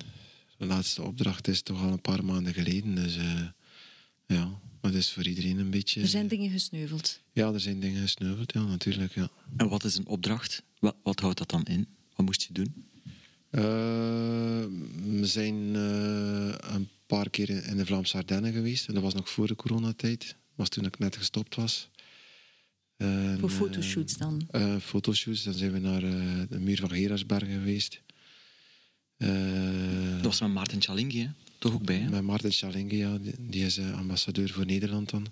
laatste 0.57 1.03
opdracht 1.03 1.47
is 1.47 1.61
toch 1.61 1.81
al 1.81 1.91
een 1.91 2.01
paar 2.01 2.25
maanden 2.25 2.53
geleden. 2.53 2.95
Dus 2.95 3.17
eh, 3.17 3.41
ja, 4.25 4.45
maar 4.81 4.91
dat 4.91 4.93
is 4.93 5.11
voor 5.11 5.27
iedereen 5.27 5.57
een 5.57 5.69
beetje... 5.69 6.01
Er 6.01 6.07
zijn 6.07 6.27
dingen 6.27 6.49
gesneuveld. 6.49 7.21
Ja, 7.31 7.53
er 7.53 7.59
zijn 7.59 7.79
dingen 7.79 8.01
gesneuveld, 8.01 8.53
ja, 8.53 8.63
natuurlijk, 8.63 9.13
ja. 9.13 9.29
En 9.57 9.69
wat 9.69 9.83
is 9.83 9.97
een 9.97 10.07
opdracht? 10.07 10.63
Wat, 10.79 10.95
wat 11.03 11.19
houdt 11.19 11.37
dat 11.37 11.49
dan 11.49 11.63
in? 11.63 11.87
Wat 12.15 12.25
moest 12.25 12.41
je 12.41 12.53
doen? 12.53 12.85
Eh, 13.49 13.63
we 15.19 15.25
zijn 15.25 15.75
eh, 15.75 16.73
een 16.73 16.89
paar 17.07 17.29
keer 17.29 17.49
in- 17.49 17.77
de 17.77 17.85
Vlaamse 17.85 18.17
Ardennen 18.17 18.53
geweest. 18.53 18.87
En 18.87 18.93
dat 18.93 19.03
was 19.03 19.13
nog 19.13 19.29
voor 19.29 19.47
de 19.47 19.55
coronatijd. 19.55 20.25
Dat 20.27 20.35
was 20.55 20.69
toen 20.69 20.85
ik 20.85 20.99
net 20.99 21.17
gestopt 21.17 21.55
was. 21.55 21.89
En, 22.97 23.37
Voor 23.39 23.49
eh, 23.49 23.55
fotoshoots 23.55 24.17
dan? 24.17 24.47
eh, 24.51 24.75
fotoshoots. 24.77 25.43
Dan 25.43 25.53
zijn 25.53 25.71
we 25.71 25.79
naar 25.79 26.03
eh, 26.03 26.41
de 26.49 26.59
muur 26.59 26.77
van 26.79 26.89
Gerasbergen 26.89 27.53
geweest. 27.53 28.01
Eh, 29.17 30.11
Dat 30.15 30.21
was 30.25 30.39
met 30.41 30.51
Maarten 30.53 30.81
Chalingi, 30.81 31.19
hè? 31.21 31.29
toch 31.57 31.73
ook 31.73 31.83
bij. 31.85 31.97
Hè? 31.99 32.09
met 32.09 32.21
Maarten 32.21 32.51
Chalinge, 32.51 32.97
ja, 32.97 33.17
die, 33.17 33.33
die 33.39 33.65
is 33.65 33.79
ambassadeur 33.79 34.49
voor 34.49 34.65
Nederland 34.65 35.09
dan. 35.09 35.27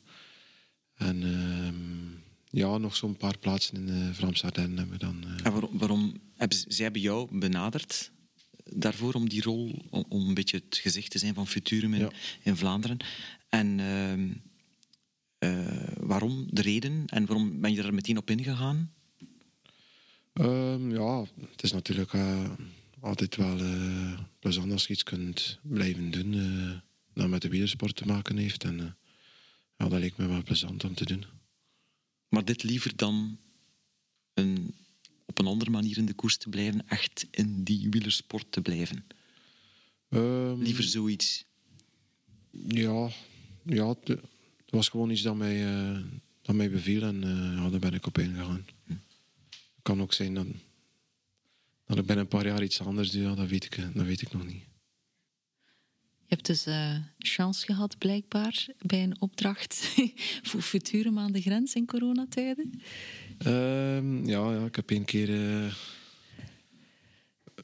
En 0.95 1.23
ehm, 1.23 2.57
ja, 2.59 2.77
nog 2.77 2.95
zo'n 2.95 3.17
paar 3.17 3.37
plaatsen 3.37 3.75
in 3.75 3.85
de 3.85 4.13
Vlaamse 4.13 4.45
Ardennen 4.45 4.77
hebben 4.77 4.99
we 4.99 5.05
dan. 5.05 5.23
En 5.43 5.51
waarom, 5.51 5.77
waarom 5.77 6.13
hebben 6.35 6.57
ze, 6.57 6.65
zij 6.67 6.83
hebben 6.83 7.01
jou 7.01 7.39
benaderd 7.39 8.11
daarvoor 8.73 9.13
om 9.13 9.29
die 9.29 9.41
rol, 9.41 9.85
om, 9.89 10.05
om 10.09 10.27
een 10.27 10.33
beetje 10.33 10.57
het 10.67 10.77
gezicht 10.77 11.11
te 11.11 11.17
zijn 11.17 11.33
van 11.33 11.47
Futurum 11.47 11.93
in, 11.93 11.99
Ja. 11.99 12.11
in 12.43 12.55
Vlaanderen. 12.57 12.97
En 13.49 13.79
ehm, 13.79 14.29
waarom, 15.99 16.47
de 16.49 16.61
reden 16.61 17.03
en 17.05 17.25
waarom 17.25 17.61
ben 17.61 17.73
je 17.73 17.83
er 17.83 17.93
meteen 17.93 18.17
op 18.17 18.29
ingegaan? 18.29 18.93
Ehm, 20.33 20.91
ja, 20.91 21.25
het 21.51 21.63
is 21.63 21.71
natuurlijk 21.71 22.13
eh, 22.13 22.49
altijd 22.99 23.35
wel 23.35 23.59
eh, 23.59 24.19
plezant 24.39 24.71
als 24.71 24.87
je 24.87 24.93
iets 24.93 25.03
kunt 25.03 25.59
blijven 25.61 26.11
doen 26.11 26.33
eh, 26.33 26.77
dat 27.13 27.27
met 27.29 27.41
de 27.41 27.47
wielersport 27.49 27.95
te 27.95 28.05
maken 28.05 28.37
heeft. 28.37 28.63
En 28.63 28.79
eh, 28.79 28.85
ja, 29.77 29.87
dat 29.89 29.99
leek 29.99 30.17
me 30.17 30.27
wel 30.27 30.43
plezant 30.43 30.83
om 30.83 30.93
te 30.93 31.05
doen. 31.05 31.25
Maar 32.29 32.45
dit 32.45 32.63
liever 32.63 32.95
dan 32.95 33.37
een, 34.33 34.73
op 35.25 35.39
een 35.39 35.47
andere 35.47 35.71
manier 35.71 35.97
in 35.97 36.05
de 36.05 36.13
koers 36.13 36.37
te 36.37 36.49
blijven, 36.49 36.87
echt 36.87 37.27
in 37.31 37.63
die 37.63 37.89
wielersport 37.89 38.51
te 38.51 38.61
blijven. 38.61 39.05
Ehm, 40.09 40.61
Liever 40.61 40.83
zoiets. 40.83 41.45
Ja, 42.67 43.09
ja 43.63 43.87
het, 43.87 44.07
het 44.07 44.69
was 44.69 44.89
gewoon 44.89 45.09
iets 45.09 45.21
dat 45.21 45.35
mij, 45.35 45.65
eh, 45.65 46.01
dat 46.41 46.55
mij 46.55 46.69
beviel 46.69 47.03
en 47.03 47.23
eh, 47.23 47.63
ja, 47.63 47.69
daar 47.69 47.79
ben 47.79 47.93
ik 47.93 48.05
op 48.05 48.17
ingegaan. 48.17 48.65
Het 48.85 49.93
kan 49.93 50.01
ook 50.01 50.13
zijn 50.13 50.33
dat, 50.33 50.47
dat 51.85 51.97
ik 51.97 52.05
binnen 52.05 52.23
een 52.23 52.37
paar 52.37 52.45
jaar 52.45 52.63
iets 52.63 52.81
anders 52.81 53.11
doe, 53.11 53.21
ja, 53.21 53.35
dat, 53.35 53.47
weet 53.49 53.65
ik, 53.65 53.77
eh, 53.77 53.85
dat 53.93 54.05
weet 54.05 54.21
ik 54.21 54.33
nog 54.33 54.45
niet. 54.45 54.63
Je 56.27 56.33
hebt 56.35 56.45
dus 56.45 56.65
eh, 56.65 56.95
chance 57.17 57.65
gehad, 57.65 57.97
blijkbaar, 57.97 58.67
bij 58.79 59.03
een 59.03 59.21
opdracht 59.21 59.93
voor 60.49 60.61
Futurum 60.61 61.19
aan 61.19 61.31
de 61.31 61.41
grens 61.41 61.73
in 61.73 61.85
coronatijden. 61.85 62.81
Ehm, 63.37 64.25
ja, 64.25 64.51
ja, 64.53 64.65
ik 64.65 64.75
heb 64.75 64.89
één 64.91 65.05
keer 65.05 65.29
eh, 65.63 65.73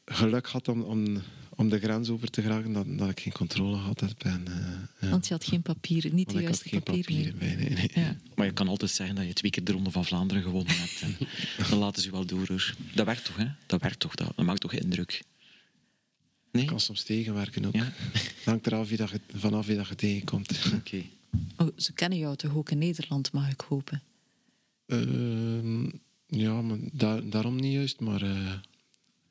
geluk 0.06 0.48
gehad 0.48 0.68
om, 0.68 0.82
om, 0.82 1.22
om 1.56 1.70
de 1.70 1.80
grens 1.80 2.10
over 2.10 2.30
te 2.30 2.42
geraken, 2.42 2.74
dat, 2.74 2.98
dat 2.98 3.10
ik 3.10 3.20
geen 3.20 3.34
controle 3.34 3.76
had. 3.76 4.00
heb 4.00 4.24
En, 4.24 4.48
eh, 4.48 5.02
ja. 5.02 5.10
Want 5.10 5.28
je 5.28 5.34
had 5.34 5.44
geen 5.44 5.62
papieren, 5.62 6.16
niet 6.16 6.26
Want 6.32 6.38
de 6.38 6.44
ik 6.44 6.50
had 6.50 6.64
juiste 6.64 6.70
geen 6.70 6.84
papieren. 6.84 7.34
papieren 7.34 7.38
bij. 7.38 7.56
Nee, 7.56 7.90
nee. 7.94 8.06
Ja. 8.06 8.16
Maar 8.36 8.46
je 8.46 8.54
kan 8.54 8.68
altijd 8.68 8.92
zeggen 8.92 9.16
dat 9.16 9.26
je 9.26 9.34
twee 9.34 9.52
keer 9.52 9.64
de 9.64 9.72
Ronde 9.72 9.92
van 9.92 10.06
Vlaanderen 10.06 10.44
gewonnen 10.44 10.76
hebt. 10.78 11.02
En 11.02 11.18
dan 11.70 11.80
laten 11.80 12.02
ze 12.02 12.08
je 12.08 12.14
wel 12.14 12.26
door. 12.26 12.48
Hoor. 12.48 12.76
Dat 12.94 13.06
werkt 13.06 13.26
toch, 13.26 13.38
hè? 13.38 13.48
Dat 13.66 13.82
werkt 13.82 14.00
toch. 14.00 14.16
Dat, 14.16 14.32
dat 14.36 14.46
maakt 14.46 14.62
toch 14.62 14.74
indruk? 14.74 15.24
Nee? 16.52 16.62
Ik 16.64 16.70
kan 16.70 16.80
soms 16.80 17.04
tegenwerken 17.04 17.66
ook. 17.66 17.76
Ja? 17.76 17.94
Het 18.12 18.46
hangt 18.46 18.68
eraf 18.68 18.88
wie 18.88 18.98
dat 18.98 19.10
je, 19.10 19.20
vanaf 19.36 19.66
wie 19.66 19.76
dat 19.76 19.88
je 19.88 19.96
tegenkomt. 19.96 20.72
Oké. 20.74 21.04
Oh, 21.58 21.68
ze 21.78 21.94
kennen 21.94 22.18
jou 22.18 22.36
toch 22.36 22.56
ook 22.56 22.72
in 22.72 22.78
Nederland, 22.78 23.32
mag 23.32 23.50
ik 23.52 23.62
hopen. 23.62 24.02
Ehm, 24.92 25.84
ja, 26.28 26.62
maar 26.62 26.78
daar- 26.92 27.30
daarom 27.30 27.56
niet 27.56 27.74
juist, 27.74 28.00
maar 28.00 28.22
eh, 28.22 28.54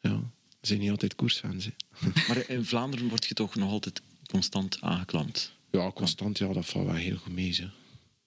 ja, 0.01 0.21
ze 0.61 0.67
zijn 0.67 0.81
niet 0.81 0.91
altijd 0.91 1.15
koersfans. 1.15 1.65
hè. 1.65 1.71
Maar 2.29 2.49
in 2.51 2.65
Vlaanderen 2.65 3.09
word 3.09 3.27
je 3.27 3.35
toch 3.35 3.55
nog 3.55 3.71
altijd 3.71 4.03
constant 4.27 4.79
aangeklampt. 4.81 5.53
Ja, 5.71 5.93
constant, 5.93 6.39
ja, 6.39 6.53
dat 6.53 6.67
valt 6.67 6.87
wel 6.87 6.95
heel 6.95 7.17
goed 7.17 7.33
mee. 7.33 7.57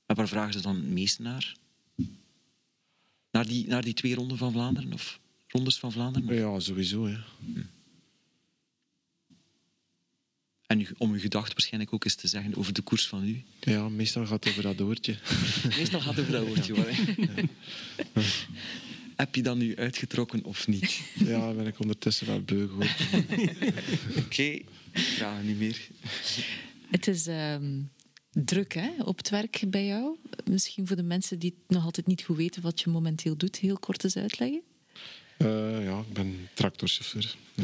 En 0.05 0.15
waar 0.15 0.27
vragen 0.27 0.53
ze 0.53 0.61
dan 0.61 0.75
het 0.75 0.85
meest 0.89 1.19
naar? 1.19 1.55
Naar 3.31 3.47
die, 3.47 3.67
naar 3.67 3.83
die 3.83 3.93
twee 3.93 4.15
ronden 4.15 4.37
van 4.37 4.51
Vlaanderen? 4.51 4.93
Of 4.93 5.19
rondes 5.47 5.79
van 5.79 5.91
Vlaanderen? 5.91 6.35
Ja, 6.35 6.59
sowieso. 6.59 7.05
Hè. 7.07 7.17
En 10.73 10.87
om 10.97 11.11
uw 11.11 11.19
gedachten 11.19 11.53
waarschijnlijk 11.53 11.93
ook 11.93 12.03
eens 12.03 12.15
te 12.15 12.27
zeggen 12.27 12.55
over 12.55 12.73
de 12.73 12.81
koers 12.81 13.07
van 13.07 13.23
u. 13.27 13.43
Ja, 13.59 13.89
meestal 13.89 14.25
gaat 14.25 14.43
het 14.43 14.49
over 14.49 14.63
dat 14.63 14.77
doortje. 14.77 15.15
Meestal 15.77 16.01
gaat 16.01 16.15
het 16.15 16.19
over 16.19 16.31
dat 16.31 16.47
woordje. 16.47 16.73
hè. 16.75 17.43
Heb 19.15 19.35
je 19.35 19.41
dat 19.41 19.57
nu 19.57 19.75
uitgetrokken 19.75 20.43
of 20.43 20.67
niet? 20.67 21.01
ja, 21.13 21.53
ben 21.53 21.67
ik 21.67 21.79
ondertussen 21.79 22.27
wel 22.27 22.41
beu 22.41 22.67
geworden. 22.67 22.95
Oké, 24.25 24.59
vragen 24.93 25.45
niet 25.45 25.57
meer. 25.57 25.87
Het 26.89 27.07
is 27.07 27.27
ehm, 27.27 27.81
druk 28.31 28.73
hè, 28.73 28.89
op 29.03 29.17
het 29.17 29.29
werk 29.29 29.63
bij 29.67 29.85
jou. 29.85 30.17
Misschien 30.45 30.87
voor 30.87 30.95
de 30.95 31.03
mensen 31.03 31.39
die 31.39 31.53
het 31.57 31.75
nog 31.75 31.85
altijd 31.85 32.07
niet 32.07 32.21
goed 32.21 32.37
weten 32.37 32.61
wat 32.61 32.81
je 32.81 32.89
momenteel 32.89 33.37
doet, 33.37 33.57
heel 33.57 33.79
kort 33.79 34.03
eens 34.03 34.17
uitleggen. 34.17 34.61
Eh, 35.37 35.83
ja, 35.83 35.99
ik 35.99 36.13
ben 36.13 36.49
tractorchauffeur. 36.53 37.35
Ja. 37.53 37.63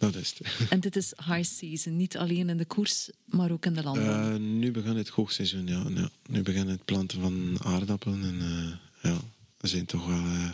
Dat 0.00 0.14
is 0.14 0.34
het. 0.38 0.48
En 0.70 0.80
dit 0.80 0.96
is 0.96 1.12
high 1.26 1.42
season, 1.42 1.96
niet 1.96 2.16
alleen 2.16 2.48
in 2.48 2.56
de 2.56 2.64
koers, 2.64 3.10
maar 3.24 3.50
ook 3.50 3.66
in 3.66 3.72
de 3.74 3.82
landbouw. 3.82 4.32
Eh, 4.32 4.40
nu 4.40 4.70
begint 4.70 4.96
het 4.96 5.08
hoogseizoen, 5.08 5.66
ja. 5.66 5.84
ja. 5.94 6.10
Nu 6.28 6.42
begint 6.42 6.68
het 6.68 6.84
planten 6.84 7.20
van 7.20 7.56
aardappelen. 7.62 8.22
En 8.22 8.40
eh, 8.40 9.10
ja, 9.10 9.18
er 9.60 9.68
zijn 9.68 9.84
toch 9.84 10.06
wel 10.06 10.24
eh, 10.24 10.50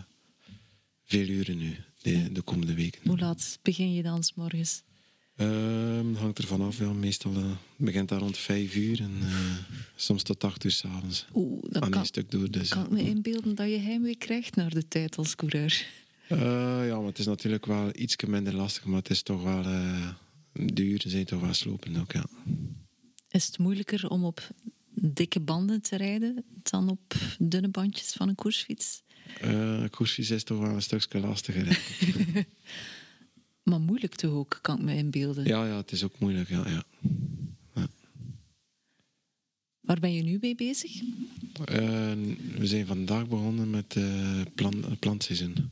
veel 1.05 1.29
uren 1.29 1.59
nu, 1.59 1.77
de, 2.03 2.33
de 2.33 2.43
komende 2.43 2.75
weken. 2.75 3.01
Hoe 3.09 3.19
laat 3.19 3.59
begin 3.63 3.93
je 3.93 4.03
dan 4.03 4.25
's 4.25 4.33
morgens? 4.35 4.83
Ehm, 5.37 6.15
hangt 6.15 6.39
er 6.39 6.47
vanaf, 6.47 6.79
ja. 6.79 6.93
Meestal 6.93 7.33
begint 7.77 8.09
dat 8.09 8.21
rond 8.21 8.39
vijf 8.39 8.75
uur 8.75 9.01
en 9.01 9.13
soms 9.97 10.23
tot 10.23 10.45
acht 10.45 10.65
uur 10.65 10.71
s'avonds. 10.71 11.27
Oeh, 11.35 11.63
dan 11.71 11.83
Aan 11.83 11.91
kan, 11.91 11.99
één 11.99 12.07
stuk 12.07 12.31
door. 12.31 12.51
Dus, 12.51 12.69
kan 12.69 12.85
ik 12.85 12.91
me 12.91 13.03
inbeelden 13.03 13.55
dat 13.55 13.69
je 13.69 13.79
heimwee 13.79 14.17
krijgt 14.17 14.57
naar 14.57 14.71
de 14.71 14.89
tijd 14.89 15.17
als 15.17 15.35
coureur. 15.35 15.87
Eh, 16.29 16.87
ja, 16.87 16.97
maar 16.97 17.07
het 17.07 17.19
is 17.19 17.27
natuurlijk 17.27 17.67
wel 17.67 17.91
iets 17.95 18.17
minder 18.27 18.55
lastig, 18.55 18.85
maar 18.85 18.99
het 18.99 19.11
is 19.11 19.23
toch 19.23 19.43
wel... 19.43 19.65
eh 19.65 20.09
de 20.53 20.83
uren 20.85 21.11
zijn 21.11 21.25
toch 21.25 21.41
wel 21.41 21.55
slopend 21.55 21.99
ook, 21.99 22.13
ja. 22.13 22.27
Is 23.29 23.47
het 23.47 23.59
moeilijker 23.59 24.09
om 24.09 24.25
op 24.25 24.49
dikke 24.95 25.41
banden 25.41 25.83
te 25.83 25.97
rijden 25.97 26.45
dan 26.63 26.89
op 26.89 27.15
dunne 27.39 27.69
bandjes 27.69 28.13
van 28.13 28.29
een 28.29 28.35
koersfiets? 28.35 29.03
Eh 29.41 29.85
koersfiets 29.91 30.31
is 30.31 30.45
toch 30.45 30.59
wel 30.59 30.75
een 30.75 30.83
stukje 30.83 31.21
lastiger. 31.21 31.79
Maar 33.63 33.81
moeilijk 33.81 34.15
toch 34.15 34.33
ook, 34.33 34.59
kan 34.63 34.79
ik 34.79 34.85
me 34.85 34.95
inbeelden. 34.95 35.45
ja, 35.45 35.67
ja, 35.67 35.77
het 35.77 35.93
is 35.93 36.05
ook 36.05 36.19
moeilijk, 36.19 36.49
ja. 36.49 36.69
ja. 36.69 36.85
Waar 39.81 40.01
ben 40.01 40.13
je 40.13 40.23
nu 40.23 40.39
mee 40.41 40.55
bezig? 40.55 41.01
We 42.57 42.67
zijn 42.67 42.87
vandaag 42.87 43.29
begonnen 43.29 43.71
met 43.71 43.97
plan, 44.55 44.85
het 44.85 44.99
plantseizoen. 44.99 45.71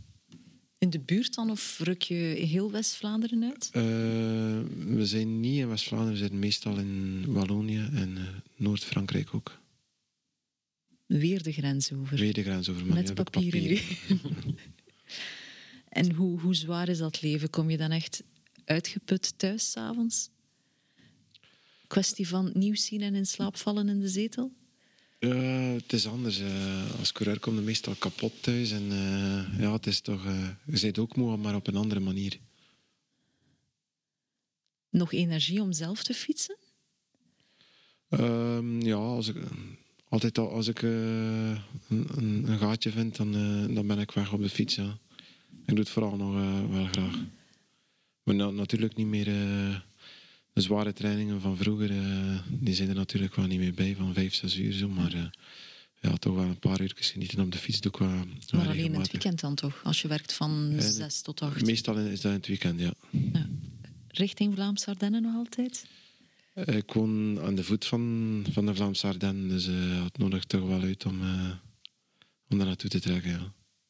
In 0.85 0.91
de 0.91 0.99
buurt 0.99 1.35
dan, 1.35 1.51
of 1.51 1.79
ruk 1.79 2.03
je 2.03 2.15
heel 2.15 2.71
West-Vlaanderen 2.71 3.45
uit? 3.45 3.71
Eh, 3.73 3.83
we 4.95 5.03
zijn 5.03 5.41
niet 5.41 5.59
in 5.59 5.69
West-Vlaanderen, 5.69 6.13
we 6.13 6.19
zitten 6.19 6.39
meestal 6.39 6.79
in 6.79 7.25
Wallonië 7.27 7.89
en 7.93 8.17
eh, 8.17 8.23
Noord-Frankrijk 8.57 9.35
ook. 9.35 9.61
Weer 11.07 11.43
de 11.43 11.53
grens 11.53 11.93
over. 11.93 12.19
Weer 12.19 12.33
de 12.33 12.43
grens 12.43 12.69
over, 12.69 12.87
maar 12.87 12.97
Met 12.97 13.15
papieren 13.15 13.63
nu. 13.63 13.81
en 15.89 16.13
hoe, 16.13 16.41
hoe 16.41 16.55
zwaar 16.55 16.89
is 16.89 16.99
dat 16.99 17.23
leven? 17.23 17.51
Kom 17.51 17.71
je 17.71 17.77
dan 17.77 17.91
echt 17.91 18.23
uitgeput 18.65 19.39
thuis 19.39 19.71
s'avonds? 19.71 20.31
Kwestie 21.87 22.29
van 22.29 22.51
nieuws 22.55 22.85
zien 22.85 23.01
en 23.01 23.15
in 23.15 23.27
slaap 23.27 23.57
vallen 23.57 23.89
in 23.89 24.01
de 24.01 24.09
zetel? 24.09 24.53
Eh, 25.31 25.73
het 25.75 25.93
is 25.93 26.07
anders. 26.07 26.39
eh, 26.39 26.99
als 26.99 27.13
coureur 27.13 27.41
kom 27.41 27.55
je 27.55 27.61
meestal 27.61 27.95
kapot 27.95 28.43
thuis. 28.43 28.71
En 28.71 28.93
eh, 28.93 29.61
ja, 29.61 29.73
het 29.73 29.87
is 29.87 30.01
toch... 30.01 30.25
je 30.67 30.81
bent 30.81 30.99
ook 30.99 31.17
moe, 31.17 31.37
maar 31.37 31.55
op 31.55 31.67
een 31.67 31.77
andere 31.77 32.01
manier. 32.01 32.39
Nog 34.91 35.13
energie 35.13 35.63
om 35.63 35.73
zelf 35.73 36.03
te 36.03 36.15
fietsen? 36.15 36.57
Ehm, 38.09 38.81
ja, 38.81 38.95
als 38.97 39.29
ik, 39.29 39.37
altijd 40.09 40.39
al- 40.39 40.51
als 40.51 40.67
ik 40.69 40.83
een, 40.83 41.59
een, 41.89 42.45
een 42.49 42.59
gaatje 42.59 42.91
vind, 42.91 43.17
dan, 43.17 43.33
dan 43.75 43.87
ben 43.87 43.99
ik 43.99 44.11
weg 44.11 44.33
op 44.33 44.43
de 44.43 44.49
fiets. 44.49 44.75
Ja. 44.75 44.99
Ik 45.67 45.67
doe 45.67 45.79
het 45.79 45.89
vooral 45.89 46.17
nog 46.17 46.33
wel 46.71 46.87
graag. 46.87 47.19
Maar 48.23 48.35
na- 48.35 48.51
natuurlijk 48.51 48.97
niet 48.97 49.07
meer... 49.07 49.27
de 50.55 50.61
zware 50.61 50.93
trainingen 50.93 51.41
van 51.41 51.57
vroeger, 51.57 51.91
eh, 51.91 52.39
die 52.49 52.75
zijn 52.75 52.89
er 52.89 52.95
natuurlijk 52.95 53.35
wel 53.35 53.47
niet 53.47 53.59
meer 53.59 53.75
bij, 53.75 53.95
van 53.95 54.15
vijf, 54.15 54.35
zes 54.35 54.57
uur 54.57 54.73
zo. 54.73 54.89
Maar 54.89 55.13
eh, 55.13 55.25
ja, 56.01 56.17
toch 56.17 56.35
wel 56.35 56.45
een 56.45 56.59
paar 56.59 56.81
uur 56.81 56.93
genieten 56.97 57.41
op 57.41 57.53
de 57.53 57.59
fiets 57.59 57.81
doe 57.81 57.93
ik 57.93 57.99
wel, 57.99 58.09
Maar 58.51 58.69
alleen 58.69 58.93
in 58.93 58.95
het 58.95 59.11
weekend 59.11 59.41
dan 59.41 59.55
toch? 59.55 59.81
Als 59.85 60.03
je 60.03 60.09
werkt 60.09 60.33
van 60.33 60.75
zes 60.79 61.21
tot 61.21 61.41
acht. 61.43 61.65
Meestal 61.65 61.99
is 61.99 62.21
dat 62.21 62.31
in 62.33 62.39
het 62.39 62.47
weekend, 62.47 62.81
ja. 62.81 62.93
Ja. 63.11 63.47
Richting 64.09 64.55
Vlaamse 64.55 64.87
Ardennen 64.87 65.23
nog 65.23 65.35
altijd? 65.35 65.87
Eh, 66.55 66.77
Ik 66.77 66.93
woon 66.93 67.41
aan 67.41 67.55
de 67.55 67.65
voet 67.65 67.85
van, 67.85 68.45
van 68.51 68.67
de 68.67 68.75
Vlaamse 68.75 69.07
Ardennen, 69.07 69.49
dus 69.49 69.67
eh, 69.67 70.05
het 70.05 70.19
nodigt 70.19 70.49
toch 70.49 70.67
wel 70.67 70.81
uit 70.81 71.07
om, 71.07 71.21
om 72.49 72.59
daar 72.59 72.67
naartoe 72.67 72.91
te 72.91 73.01
trekken. 73.01 73.31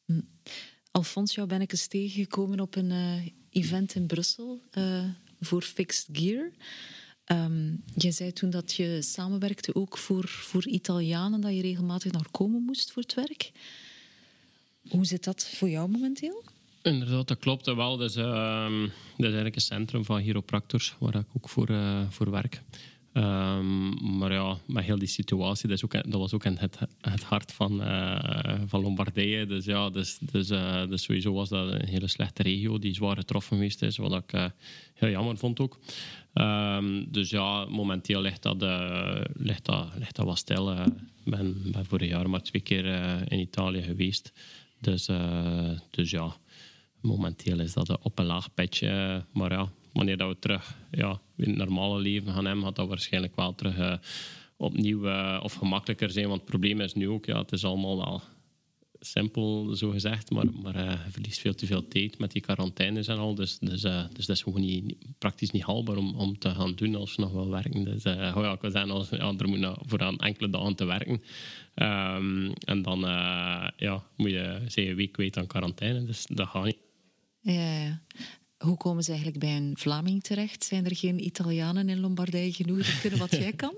Ja. 0.05 0.21
Alfons, 0.91 1.35
jou 1.35 1.47
ben 1.47 1.61
ik 1.61 1.71
eens 1.71 1.87
tegengekomen 1.87 2.59
op 2.59 2.75
een 2.75 2.91
event 3.49 3.95
in 3.95 4.05
Brussel 4.05 4.61
voor 5.45 5.61
Fixed 5.61 6.07
Gear. 6.11 6.51
Ehm 7.25 7.73
je 7.95 8.11
zei 8.11 8.33
toen 8.33 8.49
dat 8.49 8.73
je 8.73 9.01
samenwerkte 9.01 9.75
ook 9.75 9.97
voor, 9.97 10.27
voor 10.27 10.67
Italianen, 10.67 11.41
dat 11.41 11.55
je 11.55 11.61
regelmatig 11.61 12.11
naar 12.11 12.27
komen 12.31 12.63
moest 12.63 12.91
voor 12.91 13.01
het 13.01 13.13
werk. 13.13 13.51
Hoe 14.89 15.05
zit 15.05 15.23
dat 15.23 15.45
voor 15.45 15.69
jou 15.69 15.89
momenteel? 15.89 16.43
Inderdaad, 16.81 17.27
dat 17.27 17.39
klopt 17.39 17.65
wel. 17.65 18.01
Ehm, 18.01 18.81
dat 18.81 18.91
is 19.17 19.25
eigenlijk 19.25 19.55
een 19.55 19.61
centrum 19.61 20.05
van 20.05 20.21
chiropractors, 20.21 20.95
waar 20.99 21.15
ik 21.15 21.25
ook 21.35 21.49
voor, 21.49 21.69
eh, 21.69 22.01
voor 22.09 22.31
werk. 22.31 22.61
Ehm, 23.15 24.17
maar 24.17 24.31
ja, 24.31 24.57
met 24.65 24.83
heel 24.83 24.97
die 24.97 25.07
situatie, 25.07 25.67
dat, 25.67 25.77
is 25.77 25.83
ook, 25.83 25.91
dat 25.91 26.19
was 26.19 26.33
ook 26.33 26.45
in 26.45 26.57
het, 26.59 26.79
het 27.01 27.23
hart 27.23 27.51
van, 27.51 27.81
uh, 27.81 28.61
van 28.65 28.81
Lombardije. 28.81 29.45
Dus 29.45 29.65
ja, 29.65 29.89
dus, 29.89 30.17
dus, 30.31 30.49
uh, 30.49 30.87
dus 30.87 31.03
sowieso 31.03 31.33
was 31.33 31.49
dat 31.49 31.71
een 31.71 31.87
hele 31.87 32.07
slechte 32.07 32.43
regio 32.43 32.79
die 32.79 32.93
zwaar 32.93 33.15
getroffen 33.15 33.57
geweest 33.57 33.81
is, 33.81 33.97
wat 33.97 34.13
ik 34.13 34.33
uh, 34.33 34.45
heel 34.93 35.09
jammer 35.09 35.37
vond 35.37 35.59
ook. 35.59 35.79
Um, 36.33 37.11
dus 37.11 37.29
ja, 37.29 37.65
momenteel 37.65 38.21
ligt 38.21 38.41
dat, 38.41 38.61
ligt 39.33 39.65
dat, 39.65 39.87
ligt 39.97 40.15
dat 40.15 40.25
wat 40.25 40.37
stil. 40.37 40.71
Ik 40.71 40.85
ben, 41.23 41.71
ben 41.71 41.85
vorig 41.85 42.09
jaar 42.09 42.29
maar 42.29 42.41
twee 42.41 42.61
keer 42.61 42.85
in 43.31 43.39
Italië 43.39 43.81
geweest. 43.81 44.33
Dus, 44.79 45.09
dus 45.89 46.11
ja, 46.11 46.35
momenteel 47.01 47.59
is 47.59 47.73
dat 47.73 47.97
op 48.01 48.19
een 48.19 48.25
laag 48.25 48.53
petje. 48.53 49.23
Maar 49.33 49.51
ja, 49.51 49.69
wanneer 49.95 50.17
dat 50.17 50.29
we 50.29 50.39
terug 50.39 50.77
ja, 50.91 51.19
in 51.37 51.49
het 51.49 51.57
normale 51.57 51.99
leven 51.99 52.33
gaan 52.33 52.45
hebben, 52.45 52.63
gaat 52.63 52.75
dat 52.75 52.87
waarschijnlijk 52.87 53.35
wel 53.35 53.55
terug 53.55 53.77
uh, 53.77 53.95
opnieuw 54.57 55.05
uh, 55.05 55.39
of 55.43 55.53
gemakkelijker 55.53 56.09
zijn. 56.09 56.27
Want 56.27 56.41
het 56.41 56.49
probleem 56.49 56.81
is 56.81 56.93
nu 56.93 57.09
ook, 57.09 57.25
ja, 57.25 57.39
het 57.39 57.51
is 57.51 57.65
allemaal 57.65 57.97
wel 57.97 58.21
simpel 58.99 59.75
zo 59.75 59.89
gezegd, 59.89 60.31
maar, 60.31 60.45
maar 60.61 60.75
uh, 60.75 60.91
je 61.05 61.11
verliest 61.11 61.39
veel 61.39 61.55
te 61.55 61.65
veel 61.65 61.87
tijd 61.87 62.17
met 62.17 62.31
die 62.31 62.41
quarantaines 62.41 63.07
en 63.07 63.17
al. 63.17 63.35
Dus, 63.35 63.59
dus, 63.59 63.81
dus 63.81 64.25
dat 64.25 64.35
is 64.35 64.41
gewoon 64.41 64.61
niet, 64.61 64.95
praktisch 65.17 65.51
niet 65.51 65.63
haalbaar 65.63 65.97
om, 65.97 66.15
om 66.15 66.37
te 66.37 66.49
gaan 66.49 66.75
doen 66.75 66.95
als 66.95 67.13
je 67.13 67.21
nog 67.21 67.31
wil 67.31 67.49
werken. 67.49 67.83
Dus 67.83 68.05
oh 68.05 68.41
ja, 68.41 68.51
ik 68.51 68.61
wil 68.61 68.91
als, 68.91 69.09
ja, 69.09 69.33
er 69.37 69.47
moet 69.47 69.59
nou 69.59 69.77
voor 69.85 69.99
aan 69.99 70.17
enkele 70.17 70.49
dagen 70.49 70.75
te 70.75 70.85
werken. 70.85 71.21
Um, 71.75 72.53
en 72.53 72.81
dan 72.81 72.99
ja, 73.77 74.03
moet 74.15 74.29
je 74.29 74.61
een 74.75 74.95
week 74.95 75.11
kwijt 75.11 75.37
aan 75.37 75.47
quarantaine, 75.47 76.03
dus 76.03 76.25
dat 76.25 76.47
gaat 76.47 76.65
niet. 76.65 76.77
Ja, 77.41 77.79
ja. 77.83 78.01
Hoe 78.57 78.77
komen 78.77 79.03
ze 79.03 79.09
eigenlijk 79.09 79.39
bij 79.39 79.55
een 79.55 79.73
Vlaming 79.77 80.23
terecht? 80.23 80.63
Zijn 80.63 80.85
er 80.85 80.95
geen 80.95 81.25
Italianen 81.25 81.89
in 81.89 81.99
Lombardije 81.99 82.53
genoeg 82.53 82.85
die 82.85 82.99
kunnen 82.99 83.19
wat 83.19 83.31
jij 83.31 83.53
kan? 83.53 83.75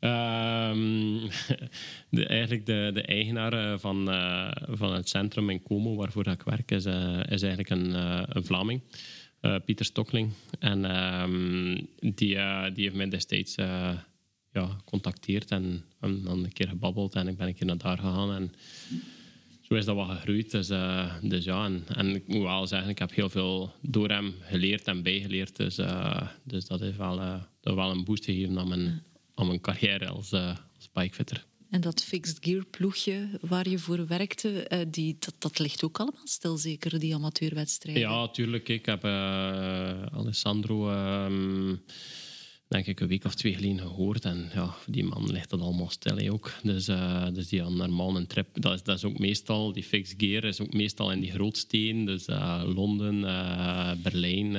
Um, 0.00 1.20
de, 2.10 2.26
eigenlijk 2.26 2.66
de, 2.66 2.90
de 2.94 3.02
eigenaar 3.02 3.52
eh, 3.52 3.78
van, 3.78 4.08
uh, 4.08 4.50
van 4.68 4.92
het 4.92 5.08
centrum 5.08 5.50
in 5.50 5.62
Como, 5.62 5.96
waarvoor 5.96 6.26
ik 6.26 6.42
werk, 6.42 6.70
is, 6.70 6.86
uh, 6.86 7.20
is 7.28 7.42
eigenlijk 7.42 7.70
een, 7.70 7.94
een 8.36 8.44
Vlaming. 8.44 8.80
Pieter 9.64 9.84
Stokling. 9.84 10.32
En 10.58 10.96
um, 11.20 11.88
die, 11.98 12.38
die 12.72 12.84
heeft 12.84 12.94
mij 12.94 13.08
destijds 13.08 13.54
ja, 14.52 14.66
gecontacteerd 14.66 15.50
en, 15.50 15.84
en 16.00 16.22
dan 16.22 16.44
een 16.44 16.52
keer 16.52 16.68
gebabbeld. 16.68 17.14
En 17.14 17.28
ik 17.28 17.36
ben 17.36 17.46
een 17.46 17.54
keer 17.54 17.66
naar 17.66 17.78
daar 17.78 17.98
gegaan. 17.98 18.34
En, 18.34 18.52
zo 19.70 19.76
is 19.76 19.84
dat 19.84 19.96
wat 19.96 20.08
gegroeid. 20.10 20.50
Dus, 20.50 20.70
uh, 20.70 21.14
dus 21.22 21.44
ja, 21.44 21.64
en, 21.64 21.84
en, 21.94 22.14
ik 22.14 22.26
moet 22.26 22.42
wel 22.42 22.66
zeggen, 22.66 22.88
ik 22.88 22.98
heb 22.98 23.14
heel 23.14 23.28
veel 23.28 23.72
door 23.80 24.08
hem 24.08 24.34
geleerd 24.40 24.86
en 24.86 25.02
bijgeleerd. 25.02 25.56
Dus, 25.56 25.78
uh, 25.78 26.22
dus 26.44 26.66
dat 26.66 26.80
heeft 26.80 26.96
wel, 26.96 27.18
uh, 27.18 27.42
dat 27.60 27.74
wel 27.74 27.90
een 27.90 28.04
boost 28.04 28.24
gegeven 28.24 28.58
aan 28.58 28.68
mijn, 28.68 29.02
aan 29.34 29.46
mijn 29.46 29.60
carrière 29.60 30.08
als, 30.08 30.32
als 30.32 30.90
bikefitter. 30.92 31.44
En 31.70 31.80
dat 31.80 32.02
fixed 32.02 32.38
gear 32.40 32.64
ploegje 32.64 33.28
waar 33.40 33.68
je 33.68 33.78
voor 33.78 34.06
werkte, 34.06 34.86
die, 34.88 35.16
dat, 35.18 35.34
dat 35.38 35.58
ligt 35.58 35.84
ook 35.84 35.98
allemaal 35.98 36.26
stil, 36.26 36.56
zeker, 36.56 36.98
die 36.98 37.14
amateurwedstrijden? 37.14 38.02
Ja, 38.02 38.28
tuurlijk. 38.28 38.68
Ik 38.68 38.86
heb 38.86 39.04
Alessandro... 40.14 40.90
Ehm, 40.90 41.74
denk 42.70 42.86
ik 42.86 43.00
een 43.00 43.08
week 43.08 43.24
of 43.24 43.34
twee 43.34 43.54
geleden 43.54 43.78
gehoord. 43.78 44.24
En 44.24 44.50
ja, 44.54 44.74
die 44.86 45.04
man 45.04 45.30
ligt 45.30 45.50
dat 45.50 45.60
allemaal 45.60 45.90
stil 45.90 46.30
ook. 46.30 46.52
Dus, 46.62 46.88
uh, 46.88 47.26
dus 47.32 47.48
die 47.48 47.62
had 47.62 47.72
normaal 47.72 48.16
een 48.16 48.26
trip. 48.26 48.48
Dat 48.52 48.74
is, 48.74 48.82
dat 48.82 48.96
is 48.96 49.04
ook 49.04 49.18
meestal, 49.18 49.72
die 49.72 49.84
fixed 49.84 50.14
gear 50.18 50.44
is 50.44 50.60
ook 50.60 50.72
meestal 50.72 51.12
in 51.12 51.20
die 51.20 51.30
grootsteden. 51.30 52.04
Dus 52.04 52.28
uh, 52.28 52.62
Londen, 52.74 53.14
uh, 53.14 53.92
Berlijn 54.02 54.56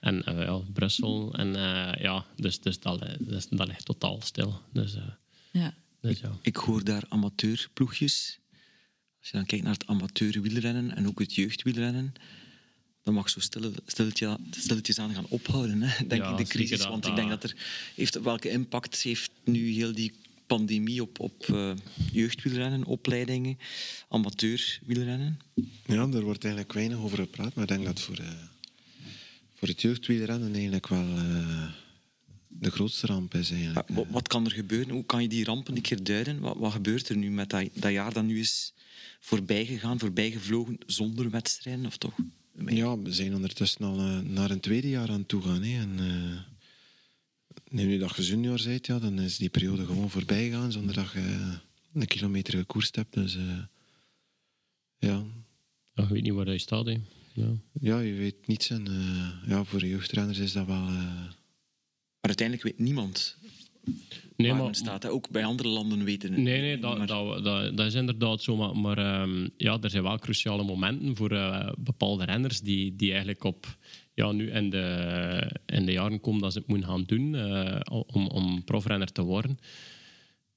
en 0.00 0.22
ja, 0.24 0.60
Brussel. 0.72 1.34
En 1.34 1.52
ja, 2.00 2.26
dus, 2.36 2.60
dus 2.60 2.80
dat, 2.80 3.06
dus, 3.18 3.48
dat 3.48 3.66
ligt 3.66 3.84
totaal 3.84 4.20
stil. 4.22 4.60
Dus, 4.72 4.96
ja. 5.52 5.74
Dus, 6.00 6.20
ja. 6.20 6.28
Ik, 6.28 6.38
ik 6.42 6.56
hoor 6.56 6.84
daar 6.84 7.02
amateurploegjes. 7.08 8.38
Als 9.20 9.30
je 9.30 9.36
dan 9.36 9.46
kijkt 9.46 9.64
naar 9.64 9.74
het 9.74 9.86
amateurwielrennen 9.86 10.96
en 10.96 11.08
ook 11.08 11.18
het 11.18 11.34
jeugdwielrennen 11.34 12.12
dat 13.02 13.14
mag 13.14 13.30
zo 13.30 13.40
stilletjes, 13.40 14.36
stilletjes 14.50 14.98
aan 14.98 15.14
gaan 15.14 15.26
ophouden, 15.28 15.82
hè, 15.82 16.06
denk 16.06 16.24
ik, 16.24 16.36
de 16.36 16.44
crisis. 16.44 16.86
want 16.86 17.06
ik 17.06 17.14
denk 17.14 17.28
dat 17.28 17.42
er... 17.42 17.56
Heeft, 17.94 18.20
welke 18.20 18.50
impact 18.50 19.02
heeft 19.02 19.30
nu 19.44 19.70
heel 19.70 19.92
die 19.92 20.12
pandemie 20.46 21.02
op, 21.02 21.20
op 21.20 21.46
uh, 21.46 21.72
jeugdwielrennen, 22.12 22.84
opleidingen, 22.84 23.58
amateurwielrennen? 24.08 25.38
Ja, 25.86 26.06
daar 26.06 26.22
wordt 26.22 26.44
eigenlijk 26.44 26.74
weinig 26.74 26.98
over 26.98 27.18
gepraat, 27.18 27.54
maar 27.54 27.64
ik 27.64 27.70
denk 27.70 27.84
dat 27.84 28.00
voor, 28.00 28.20
uh, 28.20 28.28
voor 29.54 29.68
het 29.68 29.80
jeugdwielrennen 29.80 30.52
eigenlijk 30.54 30.88
wel 30.88 31.06
uh, 31.06 31.68
de 32.48 32.70
grootste 32.70 33.06
ramp 33.06 33.34
is. 33.34 33.50
Eigenlijk. 33.50 33.88
Wat, 33.88 34.06
wat, 34.10 34.28
kan 34.28 34.44
er 34.44 34.52
gebeuren? 34.52 34.90
Hoe 34.90 35.04
kan 35.04 35.22
je 35.22 35.28
die 35.28 35.44
rampen 35.44 35.76
een 35.76 35.82
keer 35.82 36.02
duiden? 36.02 36.40
Wat, 36.40 36.56
wat 36.56 36.72
gebeurt 36.72 37.08
er 37.08 37.16
nu 37.16 37.30
met 37.30 37.50
dat, 37.50 37.68
dat 37.74 37.92
jaar 37.92 38.12
dat 38.12 38.24
nu 38.24 38.38
is 38.38 38.72
voorbijgegaan, 39.20 39.98
voorbijgevlogen, 39.98 40.78
zonder 40.86 41.30
wedstrijden, 41.30 41.86
of 41.86 41.96
toch? 41.96 42.14
Ja, 42.66 42.98
we 42.98 43.12
zijn 43.12 43.34
ondertussen 43.34 43.84
al 43.84 44.00
uh, 44.00 44.18
naar 44.18 44.50
een 44.50 44.60
tweede 44.60 44.88
jaar 44.88 45.08
aan 45.08 45.18
het 45.18 45.28
toe 45.28 45.42
gaan. 45.42 45.62
Hè. 45.62 45.80
En, 45.80 45.98
uh, 45.98 46.40
nu 47.68 47.98
dat 47.98 48.16
je 48.16 48.22
junior 48.22 48.60
bent, 48.64 48.86
ja, 48.86 48.98
dan 48.98 49.20
is 49.20 49.36
die 49.36 49.48
periode 49.48 49.86
gewoon 49.86 50.10
voorbij 50.10 50.44
gegaan 50.44 50.72
zonder 50.72 50.94
dat 50.94 51.12
je 51.12 51.58
een 51.94 52.06
kilometer 52.06 52.58
gekoerst 52.58 52.96
hebt. 52.96 53.14
Dus 53.14 53.36
uh, 53.36 53.42
ja. 54.98 55.24
ja. 55.94 56.02
Je 56.02 56.06
weet 56.06 56.22
niet 56.22 56.32
waar 56.32 56.50
je 56.50 56.58
staat. 56.58 56.86
Hè. 56.86 56.96
Ja. 57.32 57.48
ja, 57.80 57.98
je 57.98 58.12
weet 58.12 58.46
niets. 58.46 58.70
En 58.70 58.86
ja, 59.46 59.64
voor 59.64 59.84
jeugdrenners 59.84 60.38
is 60.38 60.52
dat 60.52 60.66
wel... 60.66 60.82
Maar 62.20 62.28
uiteindelijk 62.28 62.68
weet 62.68 62.86
niemand 62.86 63.36
nee, 64.36 64.52
maar, 64.52 64.74
staat. 64.74 65.08
Ook 65.08 65.30
bij 65.30 65.44
andere 65.44 65.68
landen 65.68 66.04
weten 66.04 66.32
het. 66.32 66.42
Nee, 66.42 66.60
nee 66.60 66.78
dat, 66.78 67.08
dat, 67.08 67.44
dat, 67.44 67.76
dat, 67.76 67.86
is 67.86 67.94
inderdaad 67.94 68.42
zo. 68.42 68.56
Maar, 68.56 68.76
maar 68.76 69.22
um, 69.22 69.50
ja, 69.56 69.78
er 69.80 69.90
zijn 69.90 70.02
wel 70.02 70.18
cruciale 70.18 70.64
momenten 70.64 71.16
voor 71.16 71.32
uh, 71.32 71.68
bepaalde 71.78 72.24
renners 72.24 72.60
die, 72.60 72.96
die 72.96 73.10
eigenlijk 73.10 73.44
op 73.44 73.76
ja, 74.14 74.32
nu 74.32 74.50
in 74.50 74.70
de, 74.70 75.56
in 75.66 75.86
de 75.86 75.92
jaren 75.92 76.20
komen 76.20 76.40
dat 76.40 76.52
ze 76.52 76.58
het 76.58 76.68
moeten 76.68 76.88
gaan 76.88 77.04
doen 77.06 77.34
uh, 77.34 77.80
om, 78.06 78.26
om 78.26 78.64
profrenner 78.64 79.12
te 79.12 79.22
worden. 79.22 79.58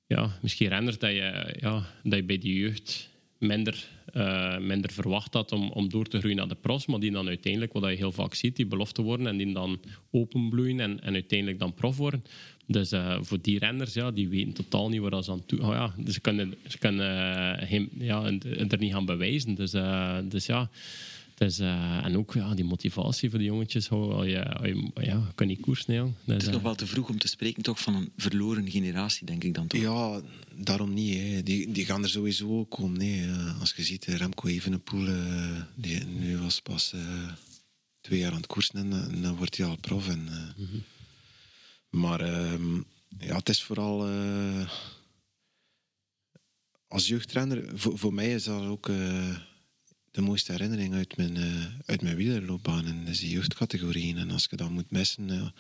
Ja, 0.08 0.38
misschien 0.42 0.68
renners 0.68 0.98
dat 0.98 1.12
je, 1.12 1.56
ja, 1.60 1.84
dat 2.04 2.16
je 2.16 2.24
bij 2.24 2.38
de 2.38 2.54
jeugd 2.54 3.10
minder, 3.38 3.88
uh, 4.14 4.58
minder 4.58 4.92
verwacht 4.92 5.34
had 5.34 5.52
om, 5.52 5.70
om 5.70 5.90
door 5.90 6.06
te 6.06 6.20
groeien 6.20 6.38
naar 6.38 6.48
de 6.48 6.56
pros, 6.56 6.86
maar 6.86 7.00
die 7.00 7.12
dan 7.12 7.28
uiteindelijk, 7.28 7.74
wat 7.74 7.90
je 7.90 7.96
heel 7.96 8.12
vaak 8.12 8.34
ziet, 8.34 8.56
die 8.56 8.66
belofte 8.66 9.02
worden 9.02 9.28
en 9.28 9.38
die 9.38 9.54
dan 9.54 9.80
openbloeien 10.12 10.80
en, 10.80 11.02
en 11.02 11.14
uiteindelijk 11.14 11.60
dan 11.60 11.74
prof 11.74 11.98
worden. 11.98 12.24
Dus 12.68 12.94
uh, 12.94 13.18
voor 13.22 13.42
die 13.42 13.60
renners, 13.60 13.94
ja, 13.94 14.12
die 14.12 14.30
weten 14.30 14.54
totaal 14.54 14.90
niet 14.90 15.02
waar 15.02 15.24
ze 15.24 15.32
aan 15.32 15.46
toe... 15.46 15.62
Oh 15.62 15.74
ja, 15.74 15.94
ze 16.12 16.20
kunnen, 16.20 16.54
ze 16.68 16.78
kunnen 16.78 17.62
uh, 17.62 17.68
geen, 17.68 17.90
ja, 17.98 18.24
er 18.70 18.78
niet 18.78 18.94
gaan 18.94 19.06
bewijzen. 19.06 19.56
Dus, 19.56 19.74
uh, 19.74 20.18
dus 20.24 20.46
ja... 20.46 20.70
Dus, 21.38 21.60
en 21.60 22.18
ook 22.18 22.34
ja, 22.34 22.54
die 22.54 22.66
motivatie 22.66 23.30
voor 23.30 23.40
die 23.40 23.48
jongetjes. 23.48 23.90
Oh, 23.90 24.28
ja, 24.28 24.62
ja, 25.02 25.32
kan 25.36 25.48
niet 25.48 25.60
koersen. 25.60 25.94
Ja. 25.94 26.04
Dus, 26.04 26.14
het 26.26 26.42
is 26.42 26.50
nog 26.50 26.62
wel 26.62 26.76
te 26.76 26.88
vroeg 26.88 27.10
om 27.10 27.18
te 27.18 27.28
spreken 27.28 27.64
toch 27.64 27.80
van 27.80 27.96
een 27.96 28.12
verloren 28.18 28.70
generatie, 28.70 29.26
denk 29.26 29.44
ik 29.44 29.54
dan 29.54 29.68
toch? 29.68 29.82
Ja, 29.82 30.22
daarom 30.56 30.94
niet. 30.94 31.18
Hè. 31.18 31.44
Die, 31.44 31.72
die 31.72 31.86
gaan 31.86 32.04
er 32.04 32.10
sowieso 32.10 32.60
ook 32.60 32.70
komen. 32.70 32.98
Nee. 32.98 33.26
Als 33.60 33.74
je 33.76 33.84
ziet, 33.84 34.06
Remco 34.06 34.48
Evenepoel, 34.48 35.08
die 35.76 36.04
nu 36.06 36.38
was 36.38 36.62
pas 36.62 36.94
twee 38.02 38.20
jaar 38.20 38.32
aan 38.32 38.38
het 38.38 38.48
koersen 38.48 38.76
en, 38.76 39.22
dan 39.22 39.36
wordt 39.36 39.58
hij 39.58 39.66
al 39.66 39.78
prof. 39.78 40.08
En, 40.08 40.20
mm 40.20 40.68
-hmm. 40.72 40.84
Maar 41.94 42.22
uh, 42.22 42.82
ja, 43.20 43.36
het 43.36 43.50
is 43.50 43.64
vooral 43.64 44.10
uh, 44.10 44.70
als 46.88 47.08
jeugdtrainer, 47.08 47.80
voor, 47.80 47.98
voor, 47.98 48.14
mij 48.14 48.34
is 48.34 48.44
dat 48.44 48.64
ook 48.64 48.88
uh, 48.88 49.38
de 50.12 50.22
mooiste 50.22 50.52
herinnering 50.52 50.94
uit 50.94 51.18
mijn, 51.18 51.36
uh, 51.36 51.66
uit 51.86 52.02
mijn 52.02 52.16
wielerloopbaan. 52.16 52.86
En 52.86 53.00
dat 53.00 53.14
is 53.14 53.20
die 53.20 53.30
jeugdcategorieën. 53.30 54.18
En 54.18 54.32
als 54.32 54.48
je 54.50 54.56
dat 54.56 54.70
moet 54.70 54.92
missen, 54.92 55.54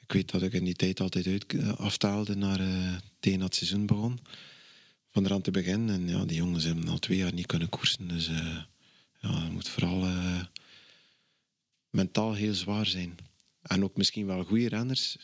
ik 0.00 0.12
weet 0.12 0.30
dat 0.30 0.42
ik 0.42 0.52
in 0.52 0.64
die 0.64 0.74
tijd 0.74 1.00
altijd 1.00 1.26
uit, 1.26 1.76
aftaalde 1.76 2.36
naar 2.36 2.58
dat 3.20 3.40
het 3.40 3.54
seizoen 3.54 3.86
begon. 3.86 4.18
Van 5.10 5.24
eraan 5.24 5.42
te 5.42 5.50
beginnen. 5.50 5.94
En 5.94 6.08
ja, 6.08 6.24
die 6.24 6.36
jongens 6.36 6.64
hebben 6.64 6.88
al 6.88 6.98
twee 6.98 7.18
jaar 7.18 7.34
niet 7.34 7.46
kunnen 7.46 7.68
koersen. 7.68 8.08
Dus 8.08 8.30
ja, 9.20 9.48
moet 9.50 9.68
vooral 9.68 10.06
mentaal 11.90 12.34
heel 12.34 12.54
zwaar 12.54 12.86
zijn. 12.86 13.16
En 13.62 13.84
ook 13.84 13.96
misschien 13.96 14.26
wel 14.26 14.44
goede 14.44 14.68
renners 14.68 15.16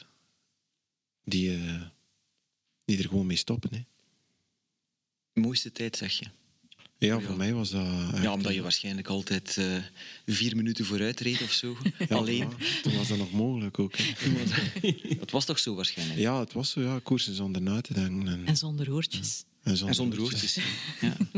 die, 1.31 1.57
uh, 1.57 1.83
die 2.85 2.99
er 2.99 3.09
gewoon 3.09 3.27
mee 3.27 3.37
stoppen. 3.37 3.71
Hè. 3.75 3.83
Mooiste 5.41 5.73
tijd, 5.73 5.97
zeg 5.97 6.13
je? 6.13 6.27
Ja, 6.99 7.21
voor 7.21 7.37
mij 7.37 7.53
was 7.53 7.71
dat. 7.71 7.87
ja, 8.23 8.33
omdat 8.33 8.51
je 8.51 8.57
eh, 8.57 8.63
waarschijnlijk 8.63 9.09
altijd 9.09 9.57
uh, 9.59 9.77
vier 10.27 10.57
minuten 10.57 10.85
vooruit 10.85 11.21
reed 11.21 11.43
of 11.43 11.53
zo. 11.53 11.77
Alleen. 12.09 12.49
toen 12.83 12.97
was 12.97 13.09
dat 13.09 13.19
nog 13.19 13.33
mogelijk 13.33 13.79
ook. 13.79 13.97
het 15.21 15.31
was 15.31 15.45
toch 15.45 15.59
zo 15.59 15.75
waarschijnlijk? 15.75 16.19
Ja, 16.19 16.41
het 16.41 16.53
was 16.53 16.71
zo. 16.71 16.81
Ja, 16.81 17.01
koersen 17.03 17.35
zonder 17.35 17.63
na 17.63 17.81
te 17.81 17.95
denken. 17.95 18.29
En, 18.29 18.47
en 18.47 18.57
zonder 18.57 18.93
oortjes. 18.93 19.45
En 19.63 19.77
zonder, 19.77 19.89
en 19.89 19.95
zonder 19.95 20.21
oortjes. 20.21 20.59
ja. 21.01 21.17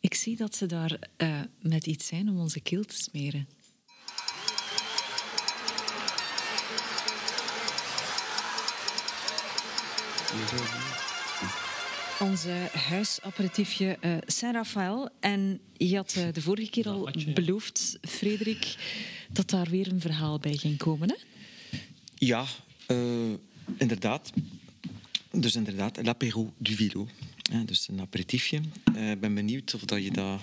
Ik 0.00 0.14
zie 0.14 0.36
dat 0.36 0.56
ze 0.56 0.66
daar 0.66 0.98
uh, 1.18 1.40
met 1.60 1.86
iets 1.86 2.06
zijn 2.06 2.28
om 2.28 2.38
onze 2.38 2.60
keel 2.60 2.84
te 2.84 2.96
smeren. 2.96 3.48
Onze 12.20 12.68
huisaperitiefje 12.72 13.98
uh, 14.00 14.16
Saint-Raphaël. 14.26 15.08
En 15.20 15.60
je 15.76 15.96
had 15.96 16.14
uh, 16.18 16.24
de 16.32 16.42
vorige 16.42 16.70
keer 16.70 16.88
al 16.88 17.10
beloofd, 17.34 17.98
Frederik, 18.00 18.76
dat 19.32 19.50
daar 19.50 19.70
weer 19.70 19.92
een 19.92 20.00
verhaal 20.00 20.38
bij 20.38 20.56
ging 20.56 20.76
komen, 20.76 21.08
hè? 21.08 21.16
Ja, 22.14 22.44
uh, 22.88 23.34
inderdaad. 23.76 24.32
Dus 25.30 25.56
inderdaad, 25.56 26.02
l'apéro 26.02 26.52
du 26.58 26.74
vilo. 26.74 27.08
Ja, 27.36 27.62
dus 27.62 27.88
een 27.88 28.00
aperitiefje. 28.00 28.60
Ik 29.10 29.20
ben 29.20 29.34
benieuwd 29.34 29.74
of 29.74 29.80
dat 29.80 30.04
je 30.04 30.10
dat... 30.10 30.40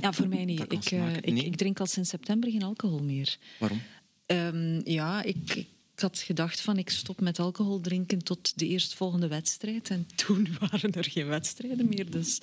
Ja, 0.00 0.12
voor 0.12 0.28
mij 0.28 0.44
niet. 0.44 0.60
Ik, 0.60 0.72
ik, 0.72 1.44
ik, 1.44 1.56
drink 1.56 1.80
al 1.80 1.86
sinds 1.86 2.10
september 2.10 2.50
geen 2.50 2.62
alcohol 2.62 3.02
meer. 3.02 3.36
Waarom? 3.58 3.82
Um, 4.26 4.80
ja, 4.84 5.22
ik 5.22 5.66
ik 5.96 6.02
had 6.02 6.18
gedacht 6.18 6.60
van 6.60 6.78
ik 6.78 6.90
stop 6.90 7.20
met 7.20 7.38
alcohol 7.38 7.80
drinken 7.80 8.22
tot 8.22 8.52
de 8.58 8.66
eerstvolgende 8.66 9.28
wedstrijd. 9.28 9.90
En 9.90 10.08
toen 10.14 10.48
waren 10.60 10.92
er 10.92 11.04
geen 11.04 11.26
wedstrijden 11.26 11.88
meer. 11.88 12.10
Dus 12.10 12.40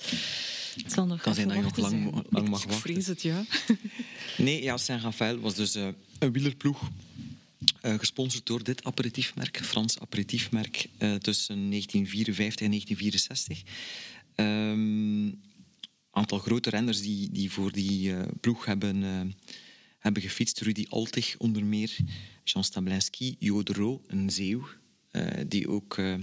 het 0.82 0.92
zal 0.92 1.06
nog 1.06 1.20
kan 1.20 1.34
zijn 1.34 1.48
dat 1.48 1.56
je 1.56 1.62
nog 1.62 1.76
lang, 1.76 2.04
lang 2.30 2.48
mag 2.48 2.62
ik, 2.62 2.68
wachten. 2.68 2.70
Ik 2.70 2.76
vrees 2.76 3.06
het, 3.06 3.22
ja. 3.22 3.44
Nee, 4.44 4.62
ja, 4.62 4.76
Saint-Raphaël 4.76 5.38
was 5.38 5.54
dus 5.54 5.76
uh, 5.76 5.88
een 6.18 6.32
wielerploeg. 6.32 6.90
Uh, 7.82 7.98
gesponsord 7.98 8.46
door 8.46 8.64
dit 8.64 8.84
aperitiefmerk, 8.84 9.60
Frans 9.64 10.00
aperitiefmerk, 10.00 10.86
uh, 10.98 11.14
tussen 11.14 11.70
1954 11.70 12.60
en 12.60 12.70
1964. 12.70 13.62
Een 14.34 14.46
um, 14.46 15.40
aantal 16.10 16.38
grote 16.38 16.70
renners 16.70 17.00
die, 17.00 17.30
die 17.30 17.52
voor 17.52 17.72
die 17.72 18.14
ploeg 18.40 18.64
hebben, 18.64 19.02
hebben 19.98 20.22
gefietst. 20.22 20.60
Rudy 20.60 20.86
Altig 20.88 21.34
onder 21.38 21.64
meer. 21.64 21.96
Jean 22.44 22.64
Stablinski, 22.64 23.36
Jodero, 23.38 24.02
een 24.06 24.30
zeeuw, 24.30 24.66
uh, 25.12 25.26
die 25.46 25.68
ook 25.68 25.96
uh, 25.96 26.14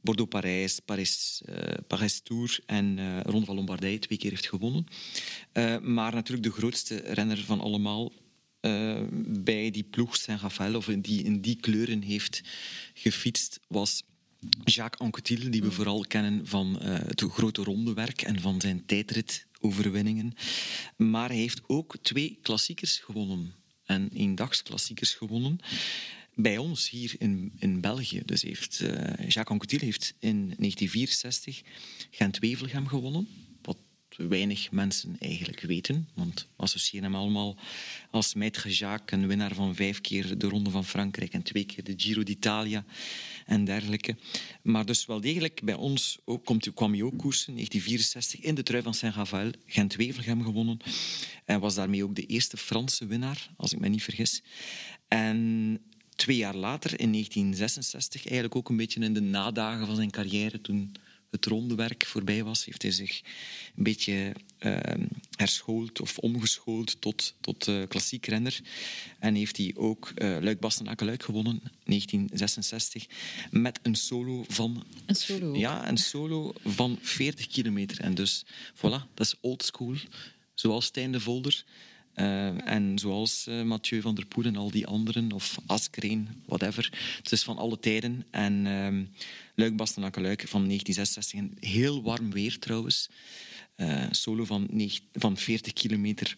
Bordeaux-Parijs, 0.00 0.78
Paris, 0.78 1.42
uh, 1.48 1.56
Paris 1.86 2.20
Tour 2.20 2.60
en 2.66 3.22
Ronde 3.22 3.46
van 3.46 3.54
Lombardije 3.54 3.98
twee 3.98 4.18
keer 4.18 4.30
heeft 4.30 4.48
gewonnen. 4.48 4.86
maar 5.82 6.14
natuurlijk 6.14 6.42
de 6.42 6.58
grootste 6.58 6.96
renner 6.96 7.38
van 7.38 7.60
allemaal 7.60 8.12
bij 9.26 9.70
die 9.70 9.82
ploeg 9.82 10.16
Saint-Raphaël, 10.16 10.76
of 10.76 10.86
die 10.86 11.22
in 11.22 11.40
die 11.40 11.56
kleuren 11.56 12.02
heeft 12.02 12.40
gefietst, 12.94 13.60
was 13.68 14.02
Jacques 14.64 15.00
Anquetil, 15.00 15.50
die 15.50 15.62
we 15.62 15.70
vooral 15.70 16.00
kennen 16.00 16.46
van 16.46 16.76
het 16.80 17.22
grote 17.22 17.62
rondewerk 17.62 18.22
en 18.22 18.40
van 18.40 18.60
zijn 18.60 18.86
tijdritoverwinningen. 18.86 20.32
Maar 20.96 21.28
hij 21.28 21.38
heeft 21.38 21.60
ook 21.66 21.96
twee 22.02 22.38
klassiekers 22.42 22.98
gewonnen 22.98 23.54
en 23.90 24.10
eendagsklassiekers 24.14 25.14
gewonnen. 25.14 25.58
Bij 26.34 26.58
ons 26.58 26.90
hier 26.90 27.14
in, 27.18 27.52
in 27.58 27.80
België. 27.80 28.22
Dus 28.24 28.42
heeft, 28.42 28.80
uh, 28.80 28.90
Jacques 29.28 29.46
Anquetil 29.46 29.78
heeft 29.78 30.14
in 30.18 30.36
1964 30.36 31.62
Gent-Wevelgem 32.10 32.86
gewonnen. 32.86 33.28
Weinig 34.28 34.70
mensen 34.70 35.16
eigenlijk 35.18 35.60
weten. 35.60 36.08
Want 36.14 36.48
associëren 36.56 37.04
hem 37.04 37.20
allemaal 37.20 37.56
als 38.10 38.34
Maître 38.34 38.68
Jacques, 38.68 39.20
een 39.20 39.26
winnaar 39.26 39.54
van 39.54 39.74
vijf 39.74 40.00
keer 40.00 40.38
de 40.38 40.48
Ronde 40.48 40.70
van 40.70 40.84
Frankrijk 40.84 41.32
en 41.32 41.42
twee 41.42 41.64
keer 41.64 41.84
de 41.84 41.94
Giro 41.96 42.22
d'Italia 42.22 42.84
en 43.46 43.64
dergelijke. 43.64 44.16
Maar 44.62 44.86
dus 44.86 45.06
wel 45.06 45.20
degelijk 45.20 45.60
bij 45.64 45.74
ons 45.74 46.18
ook, 46.24 46.44
komt, 46.44 46.74
kwam 46.74 46.92
hij 46.92 47.02
ook 47.02 47.18
koersen, 47.18 47.54
1964, 47.54 48.40
in 48.40 48.54
de 48.54 48.62
trui 48.62 48.82
van 48.82 48.94
Saint-Raphaël, 48.94 49.50
Gent-Wevelgem 49.66 50.42
gewonnen. 50.42 50.78
En 51.44 51.60
was 51.60 51.74
daarmee 51.74 52.04
ook 52.04 52.14
de 52.14 52.26
eerste 52.26 52.56
Franse 52.56 53.06
winnaar, 53.06 53.50
als 53.56 53.72
ik 53.72 53.80
me 53.80 53.88
niet 53.88 54.02
vergis. 54.02 54.42
En 55.08 55.80
twee 56.14 56.36
jaar 56.36 56.56
later, 56.56 56.90
in 57.00 57.12
1966, 57.12 58.24
eigenlijk 58.24 58.56
ook 58.56 58.68
een 58.68 58.76
beetje 58.76 59.00
in 59.00 59.14
de 59.14 59.20
nadagen 59.20 59.86
van 59.86 59.96
zijn 59.96 60.10
carrière, 60.10 60.60
toen 60.60 60.92
het 61.30 61.46
rondewerk 61.46 62.06
voorbij 62.06 62.44
was, 62.44 62.64
heeft 62.64 62.82
hij 62.82 62.90
zich 62.90 63.20
een 63.76 63.82
beetje 63.82 64.34
uh, 64.60 64.76
herschoold 65.36 66.00
of 66.00 66.18
omgeschoold 66.18 67.00
tot, 67.00 67.34
tot 67.40 67.66
uh, 67.66 67.82
klassiek 67.88 68.26
renner. 68.26 68.60
En 69.18 69.34
heeft 69.34 69.56
hij 69.56 69.72
ook 69.76 70.12
uh, 70.16 70.36
Luik 70.40 70.60
Bastenaken 70.60 71.06
Luik 71.06 71.22
gewonnen, 71.22 71.60
1966, 71.84 73.06
met 73.50 73.80
een 73.82 73.94
solo 73.94 74.44
van... 74.48 74.84
Een 75.06 75.14
solo? 75.14 75.56
Ja, 75.56 75.88
een 75.88 75.98
solo 75.98 76.52
van 76.64 76.98
40 77.00 77.46
kilometer. 77.46 78.00
En 78.00 78.14
dus, 78.14 78.44
voilà, 78.74 79.14
dat 79.14 79.26
is 79.26 79.34
old 79.40 79.64
school. 79.64 79.94
Zoals 80.54 80.84
Stijn 80.84 81.12
de 81.12 81.20
Volder. 81.20 81.64
Uh, 82.16 82.68
en 82.68 82.98
zoals 82.98 83.46
uh, 83.48 83.62
Mathieu 83.62 84.00
van 84.00 84.14
der 84.14 84.26
Poel 84.26 84.44
en 84.44 84.56
al 84.56 84.70
die 84.70 84.86
anderen, 84.86 85.32
of 85.32 85.58
Askreen, 85.66 86.42
whatever. 86.46 86.92
Het 87.22 87.32
is 87.32 87.42
van 87.42 87.58
alle 87.58 87.78
tijden. 87.78 88.24
En 88.30 88.64
uh, 88.66 89.06
Luik 89.60 89.76
Bastenaken-Luik 89.76 90.48
van 90.48 90.64
1966. 90.66 91.38
Een 91.38 91.70
heel 91.70 92.02
warm 92.02 92.30
weer 92.30 92.58
trouwens. 92.58 93.10
Uh, 93.76 94.06
solo 94.10 94.44
van, 94.44 94.90
van 95.12 95.36
40 95.36 95.72
kilometer 95.72 96.36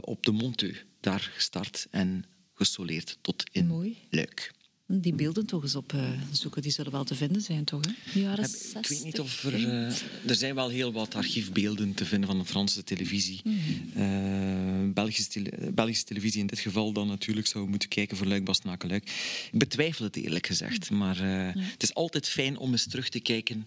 op 0.00 0.22
de 0.24 0.32
Monteux. 0.32 0.84
Daar 1.00 1.20
gestart 1.20 1.86
en 1.90 2.24
gesoleerd 2.54 3.18
tot 3.20 3.44
in 3.52 3.66
Mooi. 3.66 3.96
Luik. 4.10 4.52
Die 4.90 5.14
beelden 5.14 5.46
toch 5.46 5.62
eens 5.62 5.74
opzoeken, 5.74 6.62
die 6.62 6.70
zullen 6.70 6.92
wel 6.92 7.04
te 7.04 7.14
vinden 7.14 7.42
zijn, 7.42 7.64
toch? 7.64 7.84
Hè? 7.84 7.92
De 8.12 8.20
jaren 8.20 8.42
Heb, 8.42 8.50
60. 8.50 8.80
Ik 8.80 8.88
weet 8.88 9.04
niet 9.04 9.20
of 9.20 9.44
er... 9.44 9.60
Uh, 9.60 9.86
er 10.26 10.34
zijn 10.34 10.54
wel 10.54 10.68
heel 10.68 10.92
wat 10.92 11.14
archiefbeelden 11.14 11.94
te 11.94 12.04
vinden 12.04 12.28
van 12.28 12.38
de 12.38 12.44
Franse 12.44 12.84
televisie. 12.84 13.40
Mm 13.44 13.58
-hmm. 13.58 14.86
uh, 14.86 14.92
Belgische, 14.94 15.28
tele 15.28 15.70
Belgische, 15.72 16.04
televisie 16.04 16.40
in 16.40 16.46
dit 16.46 16.58
geval 16.58 16.92
dan 16.92 17.06
natuurlijk 17.06 17.46
zou 17.46 17.68
moeten 17.68 17.88
kijken 17.88 18.16
voor 18.16 18.26
Luik, 18.26 18.44
Bastenaken, 18.44 18.88
Luik. 18.88 19.04
Ik 19.52 19.58
betwijfel 19.58 20.04
het 20.04 20.16
eerlijk 20.16 20.46
gezegd, 20.46 20.90
maar 20.90 21.16
uh, 21.16 21.24
ja. 21.24 21.52
het 21.54 21.82
is 21.82 21.94
altijd 21.94 22.28
fijn 22.28 22.56
om 22.58 22.70
eens 22.70 22.86
terug 22.86 23.08
te 23.08 23.20
kijken 23.20 23.66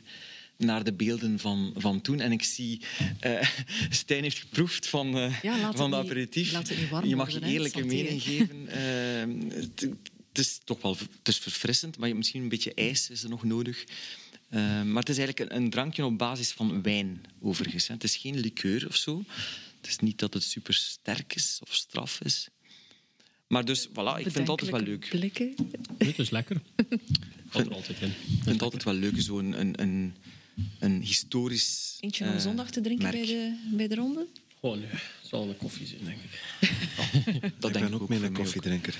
naar 0.57 0.83
de 0.83 0.93
beelden 0.93 1.39
van, 1.39 1.73
van 1.75 2.01
toen. 2.01 2.19
En 2.19 2.31
ik 2.31 2.43
zie, 2.43 2.81
uh, 3.25 3.41
Stijn 3.89 4.23
heeft 4.23 4.39
geproefd 4.39 4.87
van, 4.87 5.17
uh, 5.17 5.41
ja, 5.41 5.73
van 5.73 5.89
de 5.89 5.95
aperitief. 5.97 6.51
je 7.03 7.15
mag 7.15 7.29
je 7.29 7.45
eerlijke 7.45 7.83
mening 7.83 8.21
geven. 8.21 8.59
Uh, 8.71 9.91
het 10.31 10.39
is 10.39 10.59
toch 10.63 10.81
wel 10.81 10.97
het 10.97 11.27
is 11.27 11.37
verfrissend, 11.37 11.97
maar 11.97 12.15
misschien 12.15 12.41
een 12.41 12.49
beetje 12.49 12.73
ijs 12.73 13.09
is 13.09 13.23
er 13.23 13.29
nog 13.29 13.43
nodig. 13.43 13.83
Uh, 14.53 14.83
maar 14.83 14.99
het 14.99 15.09
is 15.09 15.17
eigenlijk 15.17 15.39
een, 15.39 15.55
een, 15.57 15.69
drankje 15.69 16.05
op 16.05 16.17
basis 16.17 16.51
van 16.51 16.81
wijn, 16.81 17.21
overigens. 17.41 17.87
Hè. 17.87 17.93
Het 17.93 18.03
is 18.03 18.15
geen 18.15 18.39
liqueur 18.39 18.87
of 18.87 18.95
zo. 18.95 19.23
Het 19.81 19.89
is 19.89 19.99
niet 19.99 20.19
dat 20.19 20.33
het 20.33 20.43
super 20.43 20.73
sterk 20.73 21.35
is 21.35 21.59
of 21.61 21.73
straf 21.73 22.19
is. 22.23 22.47
Maar 23.47 23.65
dus, 23.65 23.87
voilà, 23.87 24.17
ik 24.17 24.21
vind 24.21 24.33
het 24.33 24.49
altijd 24.49 24.71
wel 24.71 24.81
leuk. 24.81 25.07
Blikken. 25.09 25.55
Het 25.97 26.19
is 26.19 26.29
lekker. 26.29 26.61
Gaat 27.49 27.65
er 27.65 27.73
altijd 27.73 28.01
in. 28.01 28.07
Ik 28.07 28.15
vind 28.27 28.45
het 28.45 28.61
altijd 28.61 28.83
wel 28.83 28.93
leuk, 28.93 29.13
zo'n 29.17 29.59
een, 29.59 29.81
een, 29.81 30.15
een 30.79 31.01
historisch 31.01 31.97
Eentje 31.99 32.25
om 32.25 32.33
uh, 32.33 32.39
zondag 32.39 32.71
te 32.71 32.81
drinken 32.81 33.11
bij 33.11 33.25
de, 33.25 33.57
bij 33.71 33.87
de 33.87 33.95
ronde? 33.95 34.27
Gewoon, 34.59 34.79
nee. 34.79 34.89
Het 34.89 35.29
zal 35.29 35.49
een 35.49 35.57
koffie 35.57 35.87
zijn, 35.87 36.03
denk 36.03 36.17
ik. 36.17 36.41
dat 37.59 37.69
ik 37.69 37.77
denk 37.77 37.89
ben 37.89 38.01
ook 38.01 38.09
meer 38.09 38.23
een 38.23 38.33
koffiedrinker 38.33 38.95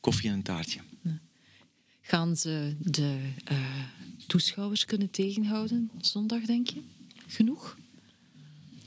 koffie 0.00 0.28
en 0.28 0.34
een 0.34 0.42
taartje. 0.42 0.80
Gaan 2.00 2.36
ze 2.36 2.76
de 2.78 3.18
uh, 3.52 3.58
toeschouwers 4.26 4.84
kunnen 4.84 5.10
tegenhouden 5.10 5.90
zondag, 6.00 6.42
denk 6.42 6.68
je? 6.68 6.80
Genoeg? 7.26 7.78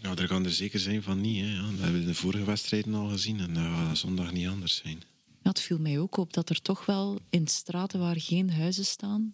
Ja, 0.02 0.16
er 0.16 0.28
gaan 0.28 0.46
er 0.46 0.52
zeker 0.52 0.80
zijn 0.80 1.04
van 1.04 1.22
niet. 1.22 1.42
Hè. 1.42 1.54
Ja, 1.54 1.62
dat 1.62 1.80
hebben 1.80 2.00
we 2.00 2.06
de 2.06 2.14
vorige 2.14 2.44
wedstrijden 2.44 2.94
al 2.94 3.08
gezien 3.08 3.40
en 3.40 3.54
dat 3.54 3.64
gaat 3.64 3.98
zondag 3.98 4.32
niet 4.32 4.48
anders 4.48 4.76
zijn. 4.76 4.98
Ja, 5.44 5.50
het 5.50 5.60
viel 5.60 5.80
mij 5.80 6.00
ook 6.00 6.18
op 6.18 6.34
dat 6.34 6.50
er 6.50 6.62
toch 6.62 6.86
wel 6.86 7.20
in 7.30 7.48
straten 7.48 8.00
waar 8.00 8.20
geen 8.20 8.52
huizen 8.52 8.86
staan, 8.86 9.34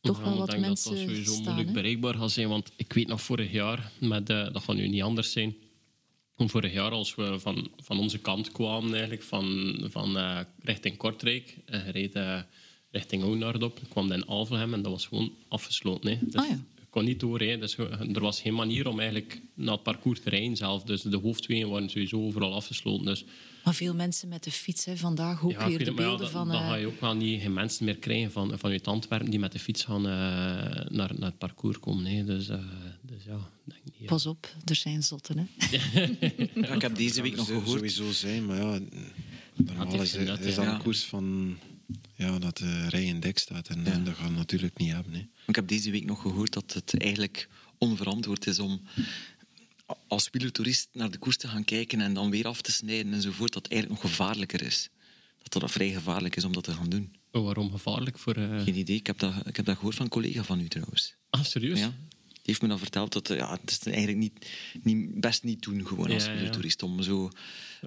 toch 0.00 0.18
ja, 0.18 0.24
wel 0.24 0.38
wat 0.38 0.50
denk 0.50 0.60
mensen 0.60 0.90
dat 0.90 1.00
dat 1.00 1.08
sowieso 1.08 1.32
staan, 1.32 1.44
moeilijk 1.44 1.72
bereikbaar 1.72 2.14
gaat 2.14 2.30
zijn. 2.30 2.48
Want 2.48 2.70
ik 2.76 2.92
weet 2.92 3.06
nog 3.06 3.22
vorig 3.22 3.52
jaar, 3.52 3.92
met, 4.00 4.30
uh, 4.30 4.52
dat 4.52 4.62
gaat 4.62 4.76
nu 4.76 4.88
niet 4.88 5.02
anders 5.02 5.32
zijn. 5.32 5.54
Vorig 6.48 6.72
jaar, 6.72 6.90
als 6.90 7.14
we 7.14 7.38
van, 7.38 7.70
van 7.76 7.98
onze 7.98 8.18
kant 8.18 8.52
kwamen, 8.52 8.90
eigenlijk, 8.92 9.22
van, 9.22 9.76
van 9.90 10.16
uh, 10.16 10.40
richting 10.62 10.96
Kortrijk, 10.96 11.56
reed 11.66 12.16
uh, 12.16 12.40
richting 12.90 13.22
Oudenaarde 13.22 13.64
op, 13.64 13.80
kwam 13.88 14.12
in 14.12 14.26
Alphenhem 14.26 14.74
en 14.74 14.82
dat 14.82 14.92
was 14.92 15.06
gewoon 15.06 15.32
afgesloten. 15.48 16.10
Hè. 16.10 16.18
Dus 16.20 16.34
Ah, 16.34 16.48
ja. 16.48 16.58
je 16.78 16.86
kon 16.90 17.04
niet 17.04 17.20
door. 17.20 17.40
Hè. 17.40 17.58
Dus, 17.58 17.76
er 17.78 18.20
was 18.20 18.40
geen 18.40 18.54
manier 18.54 18.88
om 18.88 18.98
eigenlijk 19.00 19.40
naar 19.54 19.74
het 19.74 19.82
parcours 19.82 20.20
te 20.20 20.30
rijden 20.30 20.56
zelf. 20.56 20.82
Dus 20.82 21.02
de 21.02 21.16
hoofdwegen 21.16 21.68
waren 21.68 21.90
sowieso 21.90 22.24
overal 22.24 22.54
afgesloten. 22.54 23.04
Dus 23.04 23.24
Maar 23.64 23.74
veel 23.74 23.94
mensen 23.94 24.28
met 24.28 24.44
de 24.44 24.50
fiets, 24.50 24.84
hè. 24.84 24.96
vandaag 24.96 25.44
ook 25.44 25.50
ja, 25.50 25.66
weer 25.66 25.78
de 25.78 25.84
het, 25.84 25.94
maar 25.94 26.04
ja, 26.04 26.08
beelden 26.08 26.32
dan, 26.32 26.46
van... 26.46 26.48
dan 26.48 26.62
eh, 26.62 26.68
ga 26.68 26.74
je 26.74 26.86
ook 26.86 27.00
wel 27.00 27.14
niet 27.14 27.40
geen 27.40 27.52
mensen 27.52 27.84
meer 27.84 27.96
krijgen 27.96 28.32
van, 28.32 28.58
van 28.58 28.70
uit 28.70 28.86
Antwerpen 28.86 29.30
die 29.30 29.38
met 29.38 29.52
de 29.52 29.58
fiets 29.58 29.84
gaan 29.84 30.06
eh, 30.06 30.12
naar, 30.88 30.90
naar 30.90 31.28
het 31.28 31.38
parcours 31.38 31.80
komen. 31.80 32.04
Hè. 32.04 32.24
Dus, 32.24 32.48
eh, 32.48 32.58
dus 33.02 33.24
ja, 33.24 33.50
denk 33.64 33.80
niet. 33.84 33.94
ja. 33.98 34.06
Pas 34.06 34.26
op, 34.26 34.54
er 34.64 34.74
zijn 34.74 35.02
zotten. 35.02 35.38
Hè. 35.38 35.46
Ja, 36.54 36.74
ik 36.74 36.82
heb 36.82 36.96
deze 36.96 37.22
week 37.22 37.36
nog 37.36 37.46
zou 37.46 37.58
gehoord. 37.58 37.78
sowieso 37.78 38.12
zijn, 38.12 38.46
maar 38.46 38.56
ja, 38.56 38.72
het 38.72 38.82
normaal 39.54 40.02
is, 40.02 40.14
nut, 40.14 40.40
is 40.40 40.54
ja. 40.54 40.64
dat 40.64 40.74
een 40.74 40.82
koers 40.82 41.04
van 41.04 41.56
ja, 42.14 42.38
dat 42.38 42.56
de 42.56 42.88
rij 42.88 43.04
in 43.04 43.20
dek 43.20 43.38
staat. 43.38 43.68
En, 43.68 43.86
en 43.86 44.04
dat 44.04 44.14
gaan 44.14 44.32
we 44.32 44.36
natuurlijk 44.36 44.78
niet 44.78 44.92
hebben. 44.92 45.12
Hè. 45.12 45.26
Ik 45.46 45.54
heb 45.54 45.68
deze 45.68 45.90
week 45.90 46.04
nog 46.04 46.20
gehoord 46.20 46.52
dat 46.52 46.72
het 46.72 46.98
eigenlijk 46.98 47.48
onverantwoord 47.78 48.46
is 48.46 48.58
om 48.58 48.80
als 50.06 50.28
wielertoerist 50.30 50.88
naar 50.92 51.10
de 51.10 51.18
koers 51.18 51.36
te 51.36 51.48
gaan 51.48 51.64
kijken 51.64 52.00
en 52.00 52.14
dan 52.14 52.30
weer 52.30 52.46
af 52.46 52.60
te 52.60 52.72
snijden 52.72 53.12
enzovoort, 53.12 53.52
dat 53.52 53.66
eigenlijk 53.68 54.02
nog 54.02 54.10
gevaarlijker 54.10 54.62
is. 54.62 54.88
Dat 55.42 55.60
dat 55.62 55.70
vrij 55.70 55.90
gevaarlijk 55.90 56.36
is 56.36 56.44
om 56.44 56.52
dat 56.52 56.64
te 56.64 56.72
gaan 56.72 56.88
doen. 56.88 57.12
Oh, 57.32 57.44
waarom 57.44 57.70
gevaarlijk 57.70 58.18
voor... 58.18 58.34
eh, 58.34 58.62
Geen 58.62 58.76
idee, 58.78 58.96
ik 58.96 59.06
heb 59.06 59.18
dat, 59.18 59.32
ik 59.46 59.56
heb 59.56 59.64
dat 59.64 59.76
gehoord 59.76 59.94
van 59.94 60.04
een 60.04 60.10
collega 60.10 60.42
van 60.42 60.60
u 60.60 60.68
trouwens. 60.68 61.14
Ah, 61.30 61.44
serieus? 61.44 61.78
Ja. 61.78 61.92
Die 62.28 62.58
heeft 62.58 62.62
me 62.62 62.68
dan 62.68 62.78
verteld 62.78 63.12
dat 63.12 63.30
eh, 63.30 63.36
ja, 63.36 63.58
het 63.60 63.70
is 63.70 63.78
eigenlijk 63.82 64.18
niet, 64.18 64.46
niet, 64.82 65.20
best 65.20 65.42
niet 65.42 65.62
doen 65.62 65.86
gewoon 65.86 66.10
als 66.10 66.24
Ja, 66.24 66.30
ja. 66.30 66.36
wielertoerist 66.36 66.82
om 66.82 67.02
zo... 67.02 67.30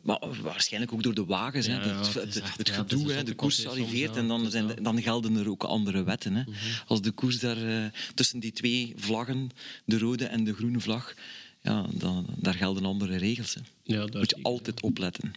Maar 0.04 0.42
waarschijnlijk 0.42 0.94
ook 0.94 1.04
door 1.04 1.14
de 1.14 1.26
wagens. 1.26 1.66
Ja, 1.66 1.80
hè. 1.82 2.20
Het, 2.58 2.70
gedoe, 2.70 3.12
hè. 3.12 3.24
de 3.24 3.34
koers 3.36 3.68
arriveert 3.68 4.16
en 4.16 4.28
dan, 4.28 4.52
zijn, 4.52 4.84
dan 4.84 5.02
gelden 5.02 5.36
er 5.36 5.50
ook 5.50 5.64
andere 5.64 6.04
wetten. 6.04 6.36
Hè. 6.36 6.44
Als 6.88 7.02
de 7.02 7.12
koers 7.12 7.40
daar 7.40 7.84
eh, 7.84 7.86
tussen 8.16 8.40
die 8.40 8.52
twee 8.52 8.94
vlaggen, 8.96 9.50
de 9.86 9.98
rode 9.98 10.26
en 10.26 10.44
de 10.44 10.54
groene 10.54 10.80
vlag, 10.80 11.14
ja, 11.64 11.88
dan, 11.94 12.26
daar 12.38 12.54
gelden 12.54 12.86
andere 12.86 13.18
regels. 13.18 13.54
Hè. 13.54 13.62
Ja, 13.84 13.96
daar 13.96 14.04
Moet 14.20 14.30
je 14.30 14.36
zeker. 14.36 14.44
altijd 14.52 14.82
opletten. 14.82 15.34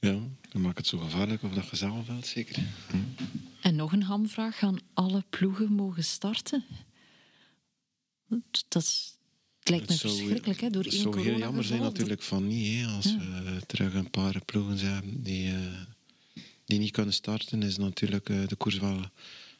Ja, 0.00 0.18
dan 0.50 0.60
maakt 0.62 0.78
het 0.78 0.86
zo 0.86 0.98
gevaarlijk 0.98 1.42
of 1.42 1.52
dat 1.52 1.68
je 1.68 1.76
zelf 1.76 2.06
wilt, 2.06 2.26
zeker. 2.26 2.62
En 3.62 3.76
nog 3.76 3.92
een 3.92 4.02
hamvraag. 4.02 4.58
Gaan 4.58 4.78
alle 4.94 5.24
ploegen 5.30 5.72
mogen 5.72 6.04
starten? 6.04 6.64
Dat 8.68 8.82
is, 8.82 9.14
het 9.58 9.68
lijkt 9.68 9.86
me 9.86 9.92
Het 9.92 10.00
zou- 10.00 10.14
verschrikkelijk, 10.16 10.60
hè? 10.60 10.70
Door 10.70 10.82
Het 10.84 10.92
één 10.92 11.02
zou 11.02 11.20
heel 11.22 11.38
jammer 11.38 11.64
zijn 11.64 11.80
natuurlijk 11.80 12.22
van 12.22 12.46
niet. 12.46 12.80
Hè, 12.80 12.86
als 12.86 13.04
Ja. 13.04 13.42
eh, 13.44 13.56
terug 13.56 13.94
een 13.94 14.10
paar 14.10 14.44
ploegen 14.44 14.78
zijn 14.78 15.22
die, 15.22 15.48
eh, 15.52 15.80
die 16.64 16.78
niet 16.78 16.90
kunnen 16.90 17.14
starten, 17.14 17.62
is 17.62 17.76
natuurlijk 17.76 18.28
eh, 18.28 18.46
de 18.46 18.56
koers 18.56 18.78
wel 18.78 19.00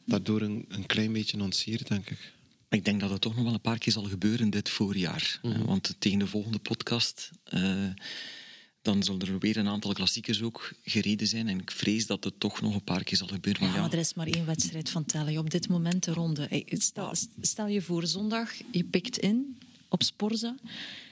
daardoor 0.05 0.41
een, 0.43 0.65
een 0.69 0.87
klein 0.87 1.13
beetje 1.13 1.41
ontsierd, 1.41 1.89
denk 1.89 2.11
ik. 2.11 2.33
Ik 2.71 2.85
denk 2.85 3.01
dat 3.01 3.11
het 3.11 3.21
toch 3.21 3.35
nog 3.35 3.45
wel 3.45 3.53
een 3.53 3.61
paar 3.61 3.79
keer 3.79 3.93
zal 3.93 4.05
gebeuren 4.05 4.51
dit 4.51 4.69
voorjaar. 4.69 5.39
Mhm. 5.43 5.55
Eh, 5.55 5.65
Want 5.65 5.95
tegen 5.99 6.19
de 6.19 6.27
volgende 6.27 6.59
podcast... 6.59 7.31
eh, 7.45 7.87
dan 8.83 9.03
zullen 9.03 9.21
er 9.21 9.39
weer 9.39 9.57
een 9.57 9.69
aantal 9.69 9.93
klassiekers 9.93 10.43
ook 10.43 10.73
gereden 10.83 11.27
zijn. 11.27 11.49
En 11.49 11.61
ik 11.61 11.71
vrees 11.71 12.07
dat 12.07 12.25
het 12.25 12.41
toch 12.41 12.61
nog 12.61 12.75
een 12.75 12.85
paar 12.85 13.05
keer 13.05 13.17
zal 13.17 13.27
gebeuren. 13.27 13.69
Ja, 13.69 13.81
maar 13.81 13.93
er 13.93 13.99
is 13.99 14.15
maar 14.15 14.27
één 14.27 14.47
wedstrijd 14.47 14.91
van 14.91 15.05
tellen. 15.05 15.39
Op 15.39 15.51
dit 15.51 15.69
moment 15.69 16.05
de 16.05 16.13
ronde. 16.13 16.65
Stel, 16.69 17.15
stel 17.41 17.67
je 17.67 17.83
voor, 17.83 18.07
zondag, 18.07 18.53
je 18.71 18.85
pikt 18.85 19.19
in 19.19 19.59
op 19.89 20.03
Sporza. 20.03 20.55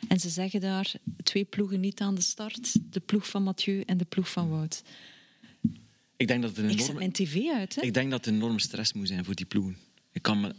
En 0.09 0.21
ze 0.21 0.29
zeggen 0.29 0.61
daar 0.61 0.93
twee 1.23 1.45
ploegen 1.45 1.81
niet 1.81 2.01
aan 2.01 2.15
de 2.15 2.21
start. 2.21 2.73
De 2.91 3.01
ploeg 3.01 3.29
van 3.29 3.43
Mathieu 3.43 3.81
en 3.81 3.97
de 3.97 4.05
ploeg 4.05 4.31
van 4.31 4.49
Wout. 4.49 4.83
ik 6.17 6.29
denk 6.29 6.43
dat 6.43 6.57
het 6.57 6.65
een 6.65 6.71
Ik 6.71 6.81
zet 6.81 6.95
mijn 6.95 7.13
tv 7.13 7.47
uit, 7.55 7.75
hè? 7.75 7.83
ik 7.83 7.95
denk 7.95 8.11
dat 8.11 8.25
het 8.25 8.35
een 8.35 8.41
enorme 8.41 8.61
stress 8.61 8.93
moet 8.93 9.09
zijn 9.09 9.25
voor 9.25 9.35
die 9.35 9.47
ploegen. 9.47 9.77
Ik 10.13 10.23
kan 10.23 10.41
me... 10.41 10.55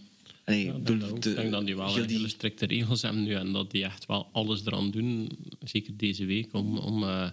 Ja, 0.55 0.73
bedoel, 0.73 0.99
dat 0.99 1.23
de- 1.23 1.29
Ik 1.29 1.35
denk 1.35 1.51
dat 1.51 1.65
die 1.65 1.75
wel 1.75 1.93
heel 1.93 2.03
een 2.03 2.09
hele 2.09 2.27
strikte 2.27 2.65
regels 2.65 3.01
hebben 3.01 3.23
nu 3.23 3.33
en 3.33 3.51
dat 3.51 3.71
die 3.71 3.83
echt 3.83 4.05
wel 4.05 4.29
alles 4.31 4.65
eraan 4.65 4.91
doen, 4.91 5.29
zeker 5.63 5.97
deze 5.97 6.25
week, 6.25 6.53
om, 6.53 6.77
om, 6.77 7.03
eh, 7.03 7.29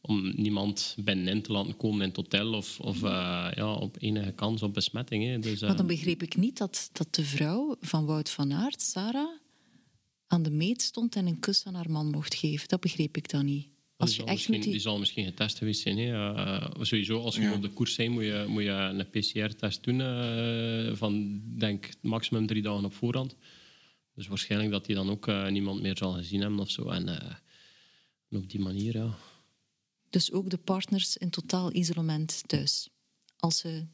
om 0.00 0.32
niemand 0.36 0.96
binnenin 1.04 1.42
te 1.42 1.52
laten 1.52 1.76
komen 1.76 2.00
in 2.00 2.08
het 2.08 2.16
hotel 2.16 2.52
of, 2.52 2.80
of 2.80 3.02
eh, 3.02 3.48
ja, 3.54 3.72
op 3.72 3.96
enige 4.00 4.32
kans 4.32 4.62
op 4.62 4.74
besmetting. 4.74 5.24
Hè. 5.24 5.38
Dus, 5.38 5.60
eh, 5.60 5.68
Maar 5.68 5.76
dan 5.76 5.86
begreep 5.86 6.22
ik 6.22 6.36
niet 6.36 6.58
dat, 6.58 6.90
dat 6.92 7.14
de 7.14 7.24
vrouw 7.24 7.76
van 7.80 8.04
Wout 8.06 8.30
van 8.30 8.52
Aert, 8.52 8.82
Sarah, 8.82 9.38
aan 10.26 10.42
de 10.42 10.50
meet 10.50 10.82
stond 10.82 11.16
en 11.16 11.26
een 11.26 11.38
kus 11.40 11.64
aan 11.66 11.74
haar 11.74 11.90
man 11.90 12.10
mocht 12.10 12.34
geven. 12.34 12.68
Dat 12.68 12.80
begreep 12.80 13.16
ik 13.16 13.30
dan 13.30 13.44
niet. 13.44 13.66
Als 14.00 14.10
die, 14.10 14.18
je 14.18 14.26
zal 14.26 14.34
echt 14.34 14.46
die... 14.46 14.72
die 14.72 14.80
zal 14.80 14.98
misschien 14.98 15.24
getest 15.24 15.58
geweest 15.58 15.80
zijn. 15.80 15.98
Hè. 15.98 16.34
Eh, 16.34 16.56
eh, 16.56 16.70
sowieso, 16.80 17.20
als 17.20 17.36
je 17.36 17.52
op 17.52 17.62
de 17.62 17.68
koers 17.68 17.96
bent, 17.96 18.10
moet 18.10 18.24
je, 18.24 18.44
moet 18.48 18.62
je 18.62 18.70
een 18.70 19.10
PCR-test 19.10 19.84
doen 19.84 20.00
eh, 20.00 20.96
van, 20.96 21.42
denk 21.58 21.88
maximum 22.02 22.46
drie 22.46 22.62
dagen 22.62 22.84
op 22.84 22.94
voorhand. 22.94 23.36
Dus 24.14 24.28
waarschijnlijk 24.28 24.70
dat 24.70 24.86
hij 24.86 24.94
dan 24.94 25.10
ook 25.10 25.26
eh, 25.28 25.48
niemand 25.48 25.82
meer 25.82 25.96
zal 25.96 26.12
gezien 26.12 26.40
hebben 26.40 26.58
of 26.58 26.70
zo. 26.70 26.88
En, 26.88 27.08
eh, 27.08 27.34
en 28.30 28.36
op 28.36 28.50
die 28.50 28.60
manier, 28.60 28.96
ja. 28.96 29.14
Dus 30.10 30.32
ook 30.32 30.50
de 30.50 30.58
partners 30.58 31.16
in 31.16 31.30
totaal 31.30 31.74
isolement 31.74 32.42
thuis. 32.46 32.88
Als 33.36 33.58
ze 33.58 33.86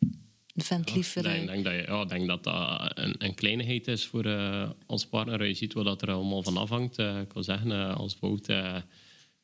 een 0.54 0.64
vent 0.64 0.94
lief 0.94 1.16
Ik 1.16 1.22
willen... 1.22 1.36
denk, 1.36 1.48
denk 1.48 1.64
dat, 1.64 1.72
je, 1.72 1.92
ja, 1.92 2.02
ik 2.02 2.08
denk 2.08 2.26
dat 2.26 2.44
dat 2.44 2.90
een, 2.98 3.14
een 3.18 3.34
kleinigheid 3.34 3.88
is 3.88 4.06
voor 4.06 4.24
eh, 4.24 4.70
als 4.86 5.06
partner. 5.06 5.46
Je 5.46 5.54
ziet 5.54 5.72
wat 5.72 5.84
dat 5.84 6.02
er 6.02 6.10
allemaal 6.10 6.42
van 6.42 6.56
afhangt. 6.56 6.98
Ik 6.98 7.32
wil 7.32 7.42
zeggen, 7.42 7.72
eh, 7.72 7.96
als 7.96 8.18
eh, 8.46 8.76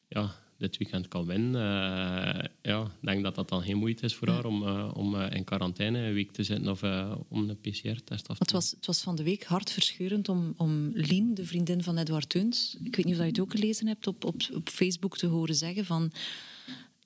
ja, 0.08 0.34
dit 0.62 0.76
weekend 0.76 1.08
kan 1.08 1.26
winnen, 1.26 1.54
eh, 1.54 2.44
ja, 2.62 2.82
ik 2.82 2.90
denk 3.00 3.22
dat 3.22 3.34
dat 3.34 3.48
dan 3.48 3.62
geen 3.62 3.76
moeite 3.76 4.04
is 4.04 4.14
voor 4.14 4.28
haar 4.28 4.44
om, 4.44 4.66
eh, 4.66 4.90
om 4.94 5.14
eh, 5.14 5.36
in 5.36 5.44
quarantaine 5.44 5.98
een 5.98 6.12
week 6.12 6.32
te 6.32 6.42
zitten 6.42 6.70
of 6.70 6.82
om 7.28 7.48
een 7.48 7.60
PCR-test 7.60 8.28
af 8.28 8.38
te 8.38 8.42
Het 8.42 8.52
was, 8.52 8.70
het 8.70 8.86
was 8.86 9.00
van 9.00 9.16
de 9.16 9.22
week 9.22 9.44
hartverscheurend 9.44 10.28
om, 10.28 10.54
om 10.56 10.90
Lien, 10.94 11.34
de 11.34 11.46
vriendin 11.46 11.82
van 11.82 11.98
Edward 11.98 12.28
Teuns, 12.28 12.76
ik 12.84 12.96
weet 12.96 13.04
niet 13.04 13.14
of 13.14 13.20
je 13.20 13.26
het 13.26 13.40
ook 13.40 13.50
gelezen 13.50 13.86
hebt, 13.86 14.06
op, 14.06 14.24
op, 14.24 14.42
op 14.54 14.68
Facebook 14.68 15.16
te 15.18 15.26
horen 15.26 15.54
zeggen 15.54 15.84
van... 15.84 16.12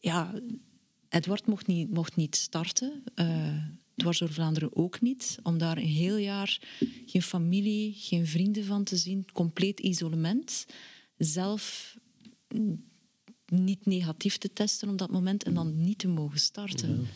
Ja, 0.01 0.35
Edward 1.09 1.47
mocht 1.47 1.66
niet, 1.66 1.91
mocht 1.91 2.16
niet 2.16 2.37
starten. 2.37 3.03
eh 3.15 3.59
dwars 3.97 4.19
door 4.19 4.33
Vlaanderen 4.33 4.77
ook 4.77 5.01
niet. 5.01 5.39
Om 5.43 5.59
daar 5.59 5.77
een 5.77 5.87
heel 5.87 6.16
jaar 6.16 6.61
geen 7.07 7.23
familie, 7.23 7.95
geen 7.97 8.27
vrienden 8.27 8.65
van 8.65 8.85
te 8.85 8.97
zien. 8.97 9.24
Compleet 9.33 9.81
isolement. 9.81 10.66
Zelf 11.19 11.97
mm, 12.49 12.85
niet 13.47 13.86
negatief 13.86 14.36
te 14.39 14.52
testen 14.52 14.89
op 14.89 14.98
dat 14.98 15.10
moment 15.10 15.44
en 15.44 15.55
dan 15.55 15.82
niet 15.82 15.98
te 15.98 16.09
mogen 16.09 16.39
starten. 16.39 17.06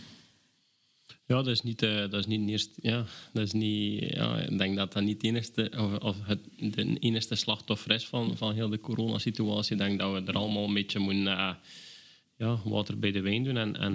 Ja, 1.27 1.37
dat 1.37 1.47
is 1.47 1.63
niet, 1.63 1.83
eh, 1.83 1.99
dat 1.99 2.15
is 2.15 2.27
niet, 2.27 2.49
eerst, 2.49 2.71
ja, 2.83 3.05
dat 3.33 3.43
is 3.43 3.53
niet 3.53 4.15
ja, 4.15 4.37
ik 4.37 4.59
denk 4.59 4.77
dat 4.77 4.93
dat 4.93 5.03
niet 5.03 5.21
de 5.21 5.99
of, 6.01 6.17
het 6.23 7.29
de 7.29 7.35
slachtoffer 7.35 7.91
is 7.91 8.07
van, 8.07 8.37
van 8.37 8.55
heel 8.55 8.69
de 8.69 8.81
coronasituatie. 8.81 9.73
Ik 9.73 9.79
denk 9.79 9.99
dat 9.99 10.13
we 10.13 10.33
er 10.33 10.39
allemaal 10.39 10.65
een 10.65 10.75
beetje 10.75 10.99
moeten 10.99 11.27
eh, 11.27 11.55
ja, 12.37 12.61
water 12.65 12.99
bij 12.99 13.13
de 13.13 13.21
wijn 13.21 13.45
doen. 13.45 13.57
En, 13.57 13.77
en 13.77 13.95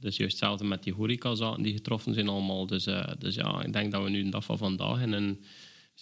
dus 0.00 0.16
juist 0.16 0.32
hetzelfde 0.32 0.64
met 0.64 0.82
die 0.82 0.92
horecazaken 0.92 1.62
die 1.62 1.72
getroffen 1.72 2.14
zijn 2.14 2.28
allemaal. 2.28 2.66
Dus, 2.66 2.84
dus 3.18 3.34
ja, 3.34 3.62
ik 3.62 3.72
denk 3.72 3.92
dat 3.92 4.02
we 4.02 4.10
nu 4.10 4.20
een 4.20 4.30
dag 4.30 4.44
van 4.44 4.58
vandaag 4.58 5.00
in 5.00 5.12
een 5.12 5.44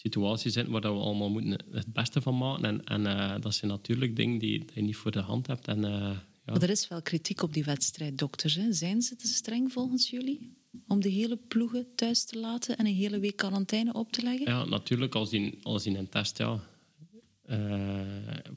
situatie 0.00 0.50
zitten 0.50 0.72
waar 0.72 0.80
dat 0.80 0.92
we 0.92 1.00
allemaal 1.00 1.30
moeten 1.30 1.64
het 1.70 1.92
beste 1.92 2.20
van 2.20 2.38
maken. 2.38 2.64
En, 2.64 2.84
en 2.84 3.06
eh, 3.06 3.40
dat 3.40 3.54
zijn 3.54 3.70
natuurlijk 3.70 4.16
dingen 4.16 4.38
die, 4.38 4.58
die 4.58 4.70
je 4.74 4.82
niet 4.82 4.96
voor 4.96 5.10
de 5.10 5.20
hand 5.20 5.46
hebt. 5.46 5.68
En, 5.68 5.84
eh, 5.84 5.90
ja. 5.90 6.52
Maar 6.52 6.62
er 6.62 6.70
is 6.70 6.88
wel 6.88 7.02
kritiek 7.02 7.42
op 7.42 7.52
die 7.52 7.64
wedstrijd, 7.64 8.18
dokters. 8.18 8.54
Hè? 8.54 8.72
Zijn 8.72 9.02
ze 9.02 9.16
te 9.16 9.26
streng 9.26 9.72
volgens 9.72 10.10
jullie? 10.10 10.58
Om 10.86 11.00
de 11.00 11.08
hele 11.08 11.36
ploegen 11.36 11.86
thuis 11.94 12.24
te 12.24 12.38
laten 12.38 12.76
en 12.76 12.86
een 12.86 12.94
hele 12.94 13.18
week 13.18 13.36
quarantaine 13.36 13.92
op 13.92 14.12
te 14.12 14.22
leggen? 14.22 14.46
Ja, 14.46 14.64
natuurlijk, 14.64 15.14
als 15.14 15.30
die, 15.30 15.58
als 15.62 15.82
die 15.82 15.98
een 15.98 16.08
test 16.08 16.38
ja, 16.38 16.60
eh, 17.46 18.00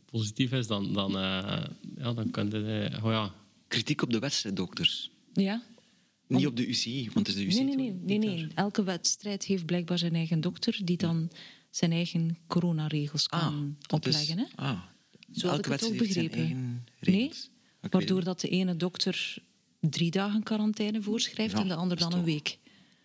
positief 0.06 0.52
is, 0.52 0.68
dan, 0.68 0.94
dan, 0.94 1.18
eh, 1.18 1.64
ja, 1.98 2.14
dan 2.14 2.32
kan 2.32 2.49
je... 2.49 2.90
eh, 2.91 3.06
oh 3.06 3.11
ja, 3.11 3.34
Kritiek 3.68 4.02
op 4.02 4.11
de 4.11 4.20
wedstrijddokters. 4.20 5.11
Ja. 5.34 5.61
Niet 6.38 6.48
op 6.48 6.56
de 6.58 6.68
UCI, 6.68 7.10
want 7.14 7.28
het 7.28 7.36
is 7.36 7.42
de 7.44 7.48
UCI. 7.48 7.64
Nee, 7.64 7.76
nee, 7.76 7.92
nee, 7.94 8.18
nee, 8.18 8.30
nee. 8.30 8.48
Elke 8.56 8.84
wedstrijd 8.84 9.46
heeft 9.46 9.66
blijkbaar 9.66 9.98
zijn 9.98 10.16
eigen 10.16 10.42
dokter 10.42 10.80
die 10.84 10.98
dan 10.98 11.30
zijn 11.70 11.92
eigen 11.92 12.38
coronaregels 12.48 13.28
kan 13.28 13.40
Ah, 13.40 13.54
is- 13.80 13.88
opleggen. 13.94 14.38
Hè? 14.38 14.46
Ah, 14.56 14.80
Zo 15.34 15.48
had 15.48 15.58
ik 15.60 15.66
het 15.66 15.84
ook 15.84 15.98
begrepen. 15.98 16.84
Nee, 17.02 17.32
waardoor 17.90 18.24
dat 18.24 18.40
de 18.42 18.50
ene 18.50 18.76
dokter 18.76 19.36
drie 19.80 20.12
dagen 20.12 20.44
quarantaine 20.44 21.02
voorschrijft 21.02 21.54
Ja, 21.54 21.62
en 21.62 21.68
de 21.68 21.76
ander 21.76 21.98
dan 21.98 22.10
is 22.12 22.16
een 22.18 22.24
week. 22.24 22.58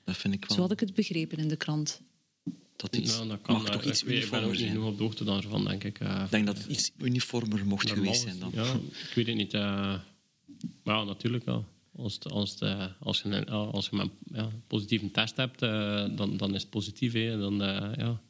Dat 0.04 0.16
vind 0.16 0.34
ik 0.34 0.44
wel. 0.44 0.56
Zo 0.56 0.62
had 0.62 0.72
ik 0.72 0.80
het 0.80 0.94
begrepen 0.94 1.38
in 1.38 1.48
de 1.48 1.56
krant. 1.56 2.00
dat 2.76 2.96
iets, 2.96 3.16
nou, 3.16 3.28
dat 3.28 3.40
kan, 3.40 3.54
mag 3.62 3.70
toch 3.70 3.84
iets 3.84 4.02
weet- 4.02 4.24
ik 4.24 4.30
ben 4.30 4.38
ook 4.40 4.44
uniformer 4.46 4.66
niet 4.72 4.80
zijn. 4.82 4.92
op 4.92 4.96
de 4.98 5.02
hoogte 5.02 5.24
daarvan, 5.24 5.64
denk 5.64 5.84
ik. 5.84 5.98
eh, 6.00 6.22
Ik 6.24 6.30
denk 6.30 6.46
dat 6.46 6.58
het 6.58 6.66
iets 6.66 6.90
uniformer 6.98 7.66
mocht 7.66 7.86
normaal 7.86 8.04
geweest 8.04 8.24
is- 8.26 8.30
zijn 8.38 8.38
dan. 8.52 8.64
Ja, 8.64 8.72
ik 9.08 9.12
weet 9.14 9.26
het 9.26 9.36
niet. 9.36 9.54
eh, 9.54 9.60
maar 10.82 10.96
ja, 10.96 11.04
natuurlijk 11.04 11.44
wel. 11.44 11.64
Als, 11.98 12.14
het- 12.14 12.30
als, 12.30 12.50
het, 12.50 12.60
eh, 12.62 12.84
als 13.00 13.20
je 13.22 13.28
een, 13.28 13.44
ja, 13.46 13.52
als 13.52 13.88
je 13.90 13.96
een 13.96 14.10
ja, 14.32 14.48
positieve 14.66 15.10
test 15.10 15.36
hebt, 15.36 15.62
eh, 15.62 16.06
dan, 16.16 16.36
dan 16.36 16.54
is 16.54 16.60
het 16.62 16.70
positief. 16.70 17.12
Hè. 17.12 17.38
Dan, 17.38 17.62
eh, 17.62 17.90
ja, 17.96 18.20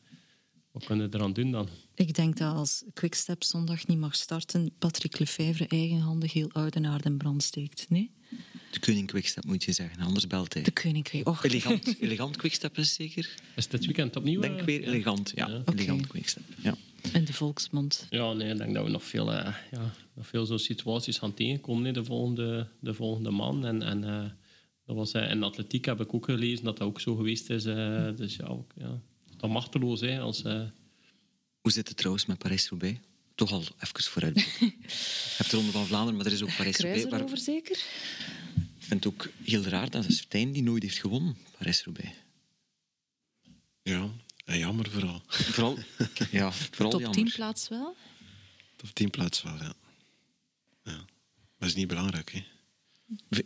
wat 0.71 0.85
kun 0.85 0.99
je 1.01 1.09
eraan 1.11 1.33
doen 1.33 1.51
dan? 1.51 1.69
Ik 1.95 2.15
denk 2.15 2.37
dat 2.37 2.55
als 2.55 2.85
Quickstep 2.93 3.43
zondag 3.43 3.87
niet 3.87 3.99
mag 3.99 4.15
starten, 4.15 4.71
Patrick 4.79 5.19
Lefevre 5.19 5.67
eigenhandig 5.67 6.33
heel 6.33 6.51
Oudenaarde 6.53 7.09
in 7.09 7.17
brand 7.19 7.43
steekt. 7.43 7.87
Nee? 7.89 8.11
De 8.71 8.81
koning 8.81 9.07
quickstep 9.07 9.45
moet 9.45 9.65
je 9.65 9.73
zeggen, 9.73 10.01
anders 10.03 10.27
belt 10.27 10.55
hij. 10.55 10.63
De 10.63 10.71
koning. 10.71 11.27
Och, 11.27 11.45
Elegant, 11.45 12.01
elegant 12.01 12.37
quickstep 12.37 12.79
is 12.79 12.95
zeker? 12.95 13.25
Is 13.57 13.63
het 13.63 13.71
dit 13.71 13.85
weekend 13.85 14.17
opnieuw? 14.17 14.41
Denk 14.41 14.59
eh? 14.59 14.65
weer 14.65 14.83
elegant, 14.83 15.33
ja. 15.35 15.49
Ja. 15.49 15.63
Elegant 15.65 16.07
quickstep, 16.07 16.43
ja. 16.63 16.75
In 17.13 17.25
de 17.25 17.33
volksmond. 17.33 18.07
Ja, 18.11 18.33
nee, 18.33 18.51
ik 18.53 18.57
denk 18.59 18.75
dat 18.75 18.85
we 18.85 18.91
nog 18.91 19.05
veel, 19.05 19.33
eh, 19.33 19.55
ja, 19.71 19.93
nog 20.15 20.27
veel 20.27 20.47
zo'n 20.47 20.59
situaties 20.59 21.19
gaan 21.19 21.35
tegenkomen 21.35 21.85
hè, 21.85 21.93
de, 21.93 22.05
volgende, 22.05 22.69
de 22.81 22.95
volgende 22.95 23.31
maand. 23.31 23.65
En, 23.65 23.83
en 23.83 24.05
eh, 24.05 24.31
dat 24.87 24.97
was, 24.97 25.13
eh, 25.13 25.31
in 25.31 25.43
atletiek 25.43 25.85
heb 25.85 26.01
ik 26.01 26.15
ook 26.15 26.25
gelezen 26.25 26.65
dat 26.65 26.77
dat 26.77 26.89
ook 26.89 27.01
zo 27.01 27.17
geweest 27.17 27.51
is. 27.51 27.65
eh, 27.65 28.09
dus 28.17 28.37
ja, 28.37 28.45
ook, 28.47 28.73
ja, 28.77 29.01
dat 29.37 29.51
machteloos. 29.51 30.01
Hè, 30.01 30.21
als, 30.21 30.43
eh, 30.43 30.63
Hoe 31.61 31.73
zit 31.73 31.89
het 31.89 31.97
trouwens 31.97 32.27
met 32.27 32.39
Parijs-Roubaix? 32.39 32.99
Toch 33.35 33.53
al 33.53 33.61
even 33.81 34.03
vooruit. 34.03 34.35
je 34.61 34.73
hebt 35.37 35.51
de 35.51 35.57
Ronde 35.57 35.73
van 35.73 35.87
Vlaanderen, 35.87 36.17
maar 36.17 36.27
er 36.27 36.33
is 36.33 36.43
ook 36.43 36.49
Kruis 36.49 36.77
Parijs-Roubaix. 36.77 37.11
waar- 37.11 37.19
erover 37.21 37.39
zeker? 37.39 37.77
Ik 38.79 38.85
vind 38.95 39.05
het 39.05 39.13
ook 39.13 39.29
heel 39.45 39.63
raar 39.63 39.91
dat 39.91 40.05
Stijn 40.09 40.53
die 40.53 40.63
nooit 40.63 40.83
heeft 40.83 40.99
gewonnen, 40.99 41.37
Parijs-Roubaix. 41.59 42.09
Ja, 43.83 44.11
en 44.49 44.59
jammer 44.59 44.91
vooral. 44.91 45.23
Vooral, 45.27 45.79
ja, 46.31 46.53
vooral 46.75 46.91
Top 46.91 47.01
jammer. 47.01 47.19
10 47.19 47.33
plaats 47.33 47.69
wel? 47.69 47.97
Op 48.83 48.91
tien 48.93 49.11
plaats 49.11 49.43
wel, 49.43 49.57
ja. 49.57 49.73
ja. 50.85 50.97
Maar 50.97 51.07
dat 51.59 51.69
is 51.69 51.75
niet 51.75 51.89
belangrijk, 51.89 52.33
hè. 52.33 52.45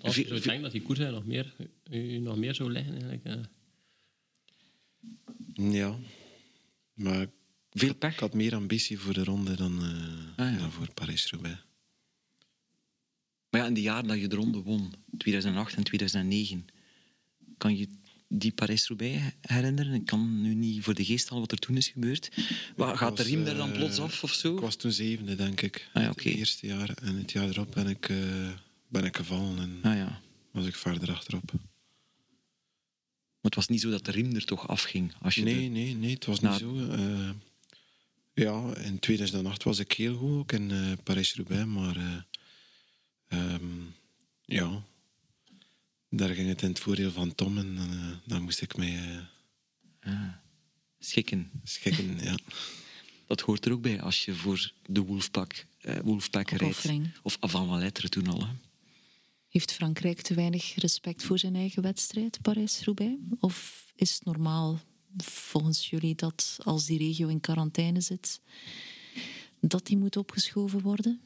Als 0.01 0.15
je 0.15 0.25
denken 0.25 0.63
dat 0.63 0.73
die 0.73 0.83
koers 0.83 0.99
er 0.99 1.13
nog 1.13 1.25
meer, 1.25 1.55
u 1.91 2.19
nog 2.19 2.37
meer 2.37 2.55
zou 2.55 2.73
liggen. 2.73 2.93
Eigenlijk, 2.93 3.25
eh. 3.25 3.41
Ja. 5.73 5.99
Maar 6.95 7.27
veel 7.71 7.95
pech. 7.95 8.13
ik 8.13 8.21
had 8.21 8.35
meer 8.35 8.55
ambitie 8.55 8.99
voor 8.99 9.13
de 9.15 9.25
ronde 9.25 9.57
dan, 9.57 9.83
eh, 9.83 10.45
Ah, 10.47 10.53
ja. 10.53 10.59
dan 10.59 10.73
voor 10.73 10.93
Parijs-Roubaix. 10.95 11.59
Maar 13.51 13.61
ja, 13.61 13.67
in 13.67 13.75
de 13.75 13.81
jaren 13.81 14.09
dat 14.09 14.21
je 14.21 14.29
de 14.29 14.37
ronde 14.37 14.59
won, 14.63 14.93
2008 15.19 15.75
en 15.75 15.85
2009, 15.85 16.67
kan 17.59 17.77
je 17.77 17.89
die 18.39 18.53
Parijs-Roubaix 18.53 19.23
herinneren? 19.41 19.95
Ik 19.95 20.07
kan 20.07 20.41
nu 20.43 20.55
niet 20.55 20.83
voor 20.83 20.95
de 20.95 21.05
geest 21.05 21.25
halen 21.29 21.41
wat 21.41 21.53
er 21.53 21.59
toen 21.59 21.77
is 21.77 21.89
gebeurd. 21.89 22.31
Maar 22.77 22.97
gaat 22.97 23.17
de 23.17 23.23
riem 23.23 23.45
daar 23.45 23.55
dan 23.57 23.71
eh, 23.73 23.77
plots 23.77 23.99
af 23.99 24.23
of 24.23 24.33
zo? 24.33 24.55
Ik 24.55 24.61
was 24.61 24.77
toen 24.77 24.93
zevende, 24.93 25.35
denk 25.35 25.61
ik. 25.61 25.89
Ah 25.93 26.03
ja. 26.03 26.09
Het 26.09 26.25
eerste 26.25 26.67
jaar. 26.67 26.91
En 27.03 27.17
het 27.17 27.33
jaar 27.33 27.49
erop 27.49 27.71
ben 27.75 27.87
ik, 27.87 28.09
eh, 28.09 28.17
ben 28.89 29.05
ik 29.05 29.17
gevallen 29.17 29.59
en 29.59 29.79
Ah 29.91 29.97
ja. 29.97 30.21
was 30.51 30.67
ik 30.67 30.77
verder 30.77 31.11
achterop. 31.13 31.53
Maar 31.53 33.51
het 33.51 33.55
was 33.55 33.69
niet 33.69 33.81
zo 33.81 33.91
dat 33.91 34.05
de 34.05 34.11
riem 34.11 34.35
er 34.35 34.45
toch 34.45 34.69
afging. 34.69 35.13
Als 35.21 35.35
je 35.35 35.43
Nee, 35.43 35.55
de- 35.63 35.69
nee, 35.69 35.95
nee, 35.95 36.15
het 36.15 36.25
was 36.25 36.41
Na- 36.41 36.51
niet 36.51 36.59
zo. 36.61 36.89
Eh, 36.91 37.31
ja, 38.35 38.77
in 38.77 38.99
2008 38.99 39.63
was 39.63 39.79
ik 39.79 39.93
heel 39.93 40.17
goed, 40.17 40.31
ook 40.39 40.53
in 40.53 40.73
Parijs-Roubaix, 41.03 41.65
maar 41.67 41.97
eh, 41.97 42.17
ehm, 43.29 43.65
ja, 44.45 44.83
daar 46.15 46.35
ging 46.35 46.49
het 46.49 46.63
in 46.63 46.69
het 46.69 46.79
voordeel 46.79 47.11
van 47.11 47.35
Tom 47.35 47.59
en 47.59 47.77
eh, 47.79 48.17
dan 48.25 48.43
moest 48.43 48.61
ik 48.61 48.77
mij 48.77 49.27
eh, 50.01 50.13
Schikken. 50.99 51.51
schikken. 51.65 52.19
ja. 52.25 52.37
Dat 53.27 53.41
hoort 53.41 53.65
er 53.65 53.73
ook 53.73 53.83
bij 53.83 54.01
als 54.01 54.25
je 54.25 54.35
voor 54.35 54.73
de 54.87 55.01
Wolfpack, 55.01 55.67
eh, 55.81 55.99
Wolfpack 55.99 56.51
rijdt. 56.51 56.89
Of 57.23 57.37
avant 57.41 57.71
la 57.71 57.77
lettre 57.77 58.09
toen 58.09 58.27
al. 58.27 58.41
Hè. 58.41 58.53
Heeft 59.49 59.73
Frankrijk 59.73 60.21
te 60.21 60.35
weinig 60.35 60.75
respect 60.75 61.23
voor 61.23 61.39
zijn 61.39 61.57
eigen 61.57 61.83
wedstrijd, 61.83 62.39
Parijs-Roubaix? 62.43 63.15
Of 63.41 63.87
is 63.97 64.15
het 64.15 64.25
normaal 64.25 64.81
volgens 65.17 65.91
jullie 65.91 66.15
dat 66.15 66.59
als 66.63 66.87
die 66.87 66.99
regio 66.99 67.29
in 67.29 67.41
quarantaine 67.41 68.01
zit, 68.01 68.41
dat 69.61 69.87
die 69.87 69.97
moet 69.97 70.17
opgeschoven 70.17 70.81
worden? 70.81 71.21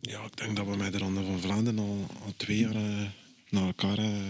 ja, 0.00 0.24
ik 0.24 0.36
denk 0.36 0.56
dat 0.56 0.66
we 0.66 0.76
met 0.76 0.92
de 0.92 0.98
Ronde 0.98 1.24
van 1.24 1.40
Vlaanderen 1.40 1.78
al, 1.78 2.06
al 2.24 2.32
twee 2.36 2.58
jaar 2.58 3.12
eh, 3.52 3.60
na 3.60 3.66
elkaar 3.66 3.98
eh, 3.98 4.28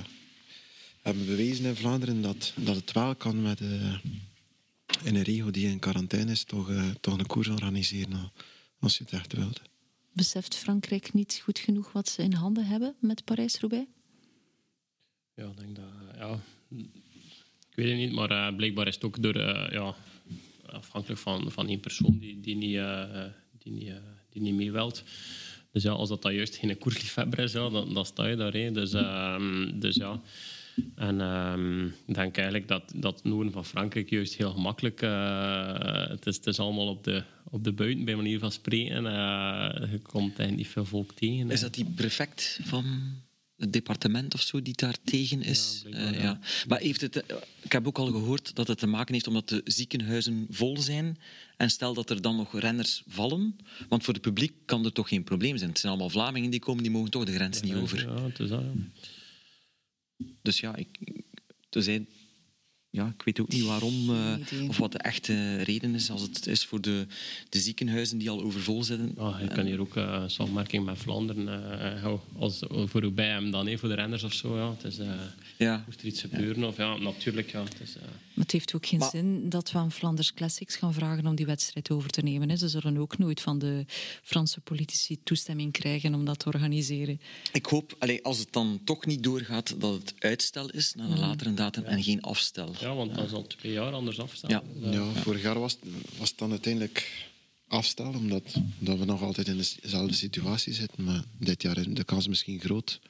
hebben 1.03 1.27
bewezen 1.27 1.65
in 1.65 1.77
Vlaanderen 1.77 2.23
dat, 2.23 2.53
dat 2.57 2.77
het 2.77 2.93
wel 2.93 3.15
kan 3.15 3.43
met 3.43 3.61
eh, 3.61 3.95
in 5.05 5.15
een 5.15 5.23
regio 5.23 5.51
die 5.51 5.67
in 5.67 5.79
quarantaine 5.79 6.31
is, 6.31 6.45
toch, 6.45 6.71
eh, 6.71 6.91
toch 7.01 7.19
een 7.19 7.27
koers 7.27 7.49
organiseren 7.49 8.33
als 8.79 8.99
je 8.99 9.05
het 9.05 9.13
echt 9.13 9.33
wilt. 9.33 9.61
Beseft 10.13 10.57
Frankrijk 10.57 11.13
niet 11.13 11.41
goed 11.45 11.59
genoeg 11.59 11.93
wat 11.93 12.09
ze 12.09 12.23
in 12.23 12.33
handen 12.33 12.67
hebben 12.67 12.95
met 12.99 13.25
Parijs-Roubaix? 13.25 13.87
Ja, 15.35 15.45
ik 15.45 15.59
denk 15.59 15.77
dat... 15.77 15.85
Ja, 16.17 16.41
ik 17.71 17.77
weet 17.77 17.89
het 17.89 17.97
niet, 17.97 18.13
maar 18.13 18.55
blijkbaar 18.55 18.87
is 18.87 18.95
het 18.95 19.05
ook 19.05 19.23
door... 19.23 19.39
ja, 19.73 19.95
afhankelijk 20.73 21.21
van, 21.21 21.53
van 21.53 21.69
één 21.69 21.81
persoon 21.81 22.19
die, 22.19 22.41
die, 22.41 22.57
niet, 22.57 22.77
eh, 22.77 23.25
die, 23.59 23.73
niet, 23.73 23.93
die 24.31 24.43
niet. 24.43 25.05
Dus 25.73 25.83
ja, 25.83 25.91
als 25.91 26.09
dat 26.09 26.23
dan 26.23 26.35
juist 26.35 26.57
geen 26.57 26.79
koersliefhebber 26.79 27.39
is, 27.39 27.53
ja, 27.53 27.69
dan, 27.69 27.95
dan 27.95 28.07
sta 28.07 28.27
je 28.27 28.37
daar. 28.37 28.53
hè. 28.53 28.73
Dus, 28.73 28.93
ehm, 28.93 29.79
dus 29.79 29.97
ja... 29.97 30.21
En 30.95 31.21
ehm, 31.21 31.85
ik 31.87 32.15
denk 32.15 32.35
eigenlijk 32.37 32.69
dat, 32.69 32.93
dat 32.95 33.15
het 33.15 33.25
noorden 33.25 33.53
van 33.53 33.65
Frankrijk 33.65 34.11
juist 34.11 34.35
heel 34.35 34.51
gemakkelijk... 34.53 35.03
eh, 35.03 36.09
het, 36.09 36.27
is, 36.27 36.37
het 36.37 36.47
is 36.47 36.59
allemaal 36.59 36.89
op 36.89 37.05
de, 37.05 37.23
op 37.51 37.65
de 37.65 37.73
buiten, 37.73 38.05
bij 38.05 38.17
manier 38.17 38.39
van 38.39 38.53
spreken. 38.53 39.07
Eh, 39.07 39.91
je 39.93 39.99
komt 40.03 40.39
eigenlijk 40.39 40.57
niet 40.57 40.69
veel 40.69 40.85
volk 40.85 41.13
tegen. 41.15 41.51
Is 41.51 41.61
dat 41.61 41.75
die 41.75 41.85
prefect 41.85 42.61
van 42.63 42.85
het 43.57 43.73
departement 43.73 44.35
of 44.35 44.41
zo 44.41 44.63
die 44.63 44.77
daar 44.77 44.97
tegen 45.05 45.43
is? 45.43 45.85
Ja, 45.87 45.97
Eh, 45.97 46.23
ja. 46.23 46.39
Maar 46.69 46.79
heeft 46.81 47.01
het, 47.01 47.25
ik 47.63 47.73
heb 47.73 47.87
ook 47.87 47.99
al 47.99 48.07
gehoord 48.07 48.55
dat 48.55 48.69
het 48.69 48.79
te 48.79 48.87
maken 48.87 49.15
heeft 49.15 49.27
omdat 49.27 49.49
de 49.49 49.61
ziekenhuizen 49.65 50.47
vol 50.51 50.79
zijn. 50.79 51.19
En 51.63 51.71
stel 51.71 51.95
dat 51.95 52.11
er 52.11 52.23
dan 52.23 52.37
nog 52.37 52.61
renners 52.61 53.03
vallen, 53.07 53.57
want 53.89 54.05
voor 54.05 54.15
het 54.15 54.23
publiek 54.23 54.53
kan 54.65 54.85
er 54.85 54.93
toch 54.93 55.09
geen 55.09 55.25
probleem 55.25 55.57
zijn. 55.57 55.71
Het 55.71 55.79
zijn 55.79 55.93
allemaal 55.93 56.11
Vlamingen 56.11 56.51
die 56.51 56.61
komen, 56.61 56.83
die 56.83 56.93
mogen 56.93 57.11
toch 57.11 57.25
de 57.25 57.33
grens 57.33 57.61
niet 57.61 57.75
over. 57.75 57.99
Ja, 57.99 58.23
het 58.23 58.39
is 58.39 58.49
dat, 58.49 58.61
ja. 58.61 58.73
Dus 60.43 60.61
ja, 60.61 60.77
ik, 60.77 60.99
ja, 62.95 63.07
ik 63.17 63.23
weet 63.23 63.41
ook 63.41 63.49
niet 63.49 63.65
waarom 63.65 64.11
eh, 64.11 64.69
of 64.69 64.77
wat 64.77 64.93
de 64.93 64.99
echte 64.99 65.57
reden 65.63 65.95
is. 65.95 66.11
Als 66.11 66.23
het 66.23 66.47
is 66.47 66.65
voor 66.65 66.81
de, 66.81 67.07
de 67.49 67.59
ziekenhuizen 67.61 68.19
die 68.19 68.31
al 68.31 68.43
overvol 68.43 68.85
zitten. 68.85 69.13
Ja, 69.17 69.39
je 69.41 69.49
kan 69.49 69.67
hier 69.67 69.81
ook 69.81 69.97
eh, 69.97 70.19
een 70.23 70.31
samenwerking 70.31 70.85
met 70.85 70.99
Vlaanderen. 70.99 71.49
eh, 71.49 72.03
ja, 72.03 72.17
als, 72.39 72.61
voor 72.69 73.13
bij 73.13 73.29
hem 73.29 73.51
dan, 73.51 73.67
hè, 73.67 73.79
voor 73.79 73.89
de 73.89 73.95
renners 73.95 74.23
of 74.23 74.33
zo. 74.33 74.57
Ja. 74.57 74.71
Het 74.71 74.85
is, 74.93 74.99
eh, 74.99 75.07
Ja. 75.59 75.83
moest 75.87 76.01
er 76.01 76.07
iets 76.07 76.21
gebeuren? 76.21 76.65
Of, 76.65 76.77
ja, 76.77 76.97
natuurlijk. 76.97 77.51
Ja, 77.51 77.63
het 77.65 77.81
is, 77.81 77.97
eh, 77.97 78.03
Maar 78.35 78.45
het 78.45 78.53
heeft 78.53 78.75
ook 78.75 78.87
geen 78.87 78.99
Maar- 78.99 79.11
zin 79.11 79.49
dat 79.49 79.71
we 79.73 79.79
aan 79.79 79.93
Flanders 79.93 80.35
Classics 80.35 80.77
gaan 80.77 80.95
vragen 80.95 81.27
om 81.27 81.35
die 81.35 81.47
wedstrijd 81.47 81.91
over 81.91 82.11
te 82.11 82.21
nemen. 82.23 82.49
Hè. 82.49 82.57
Ze 82.57 82.69
zullen 82.69 82.97
ook 82.97 83.19
nooit 83.19 83.41
van 83.41 83.59
de 83.59 83.85
Franse 84.23 84.61
politici 84.61 85.19
toestemming 85.25 85.73
krijgen 85.73 86.15
om 86.15 86.25
dat 86.25 86.39
te 86.39 86.47
organiseren. 86.47 87.21
Ik 87.53 87.67
hoop, 87.67 87.97
allee, 87.99 88.25
als 88.25 88.39
het 88.39 88.53
dan 88.53 88.81
toch 88.85 89.07
niet 89.07 89.23
doorgaat, 89.23 89.75
dat 89.81 89.93
het 89.95 90.15
uitstel 90.19 90.71
is 90.71 90.95
naar 90.95 91.11
een 91.11 91.19
latere 91.19 91.55
datum 91.55 91.85
en 91.85 92.03
geen 92.03 92.21
afstel. 92.23 92.75
Ja, 92.83 92.95
want 92.95 93.15
dat 93.15 93.25
is 93.27 93.33
al 93.33 93.47
twee 93.47 93.73
jaar 93.73 93.93
anders 93.93 94.21
afstaan. 94.21 94.51
Ja. 94.51 94.63
Ja, 94.91 95.05
vorig 95.13 95.43
jaar 95.43 95.59
was, 95.61 95.77
was 96.19 96.29
het 96.29 96.39
dan 96.39 96.51
uiteindelijk 96.51 97.29
afstel, 97.69 98.13
omdat 98.13 98.55
dat 98.79 98.99
we 98.99 99.05
nog 99.05 99.23
altijd 99.23 99.49
in 99.49 99.57
dezelfde 99.57 100.15
situatie 100.15 100.73
zitten. 100.73 101.05
Maar 101.05 101.25
dit 101.39 101.63
jaar 101.63 101.79
is 101.79 101.87
de 101.89 102.05
kans 102.05 102.29
misschien 102.29 102.61
groot 102.61 103.01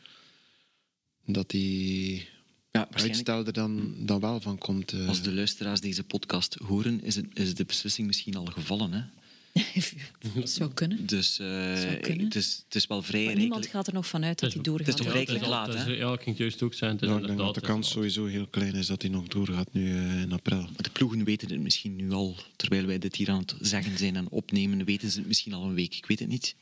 dat 1.26 1.50
die 1.50 2.28
Ja, 2.70 2.88
uitstel 2.92 3.46
er 3.46 3.52
dan, 3.52 3.94
dan 3.98 4.20
wel 4.20 4.40
van 4.40 4.58
komt. 4.58 4.92
eh. 4.92 5.08
Als 5.08 5.22
de 5.22 5.32
luisteraars 5.34 5.80
deze 5.80 6.02
podcast 6.04 6.54
horen, 6.54 7.02
is, 7.04 7.16
het, 7.16 7.26
is 7.34 7.54
de 7.54 7.64
beslissing 7.64 8.06
misschien 8.06 8.36
al 8.36 8.44
gevallen. 8.44 8.92
Hè? 8.92 9.02
Dat 10.34 10.50
zou 10.50 10.72
kunnen. 10.72 11.06
Dus 11.06 11.38
eh, 11.38 11.46
Zou 11.76 11.96
kunnen. 11.96 12.24
het, 12.24 12.34
is, 12.34 12.62
het 12.64 12.74
is 12.74 12.86
wel 12.86 13.02
vrij 13.02 13.24
Maar 13.24 13.34
niemand 13.36 13.66
gaat 13.66 13.86
er 13.86 13.92
nog 13.92 14.06
vanuit 14.06 14.38
dat 14.40 14.52
hij 14.52 14.62
doorgaat. 14.62 14.86
het 14.86 14.98
is 14.98 15.04
toch 15.06 15.42
al- 15.42 15.48
laat, 15.48 15.66
het 15.74 15.84
hè? 15.84 15.92
Ja, 15.92 16.12
ik 16.12 16.20
ging 16.20 16.38
juist 16.38 16.62
ook 16.62 16.74
ja, 16.74 16.90
ik 16.90 16.98
denk 17.26 17.38
dat 17.38 17.54
de 17.54 17.60
kans 17.60 17.90
sowieso 17.90 18.26
heel 18.26 18.46
klein 18.46 18.74
is 18.74 18.86
dat 18.86 19.02
hij 19.02 19.10
nog 19.10 19.26
doorgaat 19.28 19.72
nu 19.72 19.96
eh, 19.96 20.20
in 20.20 20.32
april. 20.32 20.68
De 20.76 20.90
ploegen 20.90 21.24
weten 21.24 21.50
het 21.50 21.60
misschien 21.60 21.96
nu 21.96 22.10
al, 22.12 22.36
terwijl 22.56 22.86
wij 22.86 22.98
dit 22.98 23.16
hier 23.16 23.30
aan 23.30 23.38
het 23.38 23.54
zeggen 23.60 23.98
zijn 23.98 24.16
en 24.16 24.28
opnemen, 24.30 24.84
weten 24.84 25.10
ze 25.10 25.18
het 25.18 25.26
misschien 25.28 25.52
al 25.52 25.64
een 25.64 25.74
week. 25.74 25.94
Ik 25.96 26.06
weet 26.06 26.18
het 26.18 26.28
niet. 26.28 26.54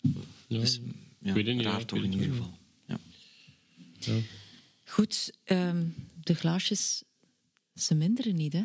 Ja, 0.00 0.58
Dus, 0.60 0.80
ja, 1.22 1.28
ik 1.28 1.34
weet 1.34 1.46
het 1.46 1.56
niet. 1.56 1.64
raar 1.64 1.84
toch 1.84 2.02
in 2.02 2.12
ieder 2.12 2.26
geval. 2.28 2.58
Ja. 2.86 2.98
Ja. 3.98 4.14
Goed, 4.84 5.32
ehm, 5.44 5.84
de 6.22 6.34
glaasjes, 6.34 7.02
ze 7.74 7.94
minderen 7.94 8.34
niet, 8.36 8.52
hè? 8.52 8.62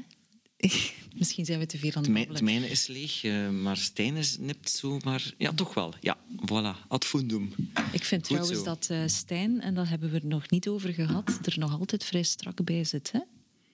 Misschien 1.22 1.46
zijn 1.46 1.60
we 1.60 1.66
te 1.66 1.78
veel 1.78 1.92
aan 1.94 1.96
Het 2.04 2.06
het 2.06 2.12
mij- 2.14 2.22
het 2.22 2.32
babbelen. 2.32 2.54
mijne 2.60 2.70
is 2.74 2.88
leeg, 2.88 3.24
eh, 3.24 3.50
maar 3.50 3.78
Stijn 3.78 4.16
is 4.16 4.38
nipt 4.38 4.70
zo, 4.70 5.00
maar 5.04 5.34
ja, 5.38 5.54
toch 5.54 5.74
wel. 5.74 5.94
Ja, 6.02 6.18
voilà, 6.46 6.88
ad 6.88 7.06
fundum. 7.06 7.54
Ik 7.92 8.04
vind 8.04 8.28
Goed 8.28 8.36
trouwens 8.38 8.58
zo. 8.60 8.64
dat 8.66 8.88
eh, 8.90 9.02
Stijn, 9.06 9.62
en 9.62 9.74
daar 9.74 9.90
hebben 9.90 10.10
we 10.10 10.16
het 10.16 10.24
nog 10.24 10.50
niet 10.50 10.68
over 10.68 10.94
gehad, 10.94 11.40
er 11.46 11.60
nog 11.60 11.80
altijd 11.80 12.04
vrij 12.04 12.24
strak 12.24 12.64
bij 12.64 12.84
zit. 12.84 13.12
Hè? 13.12 13.20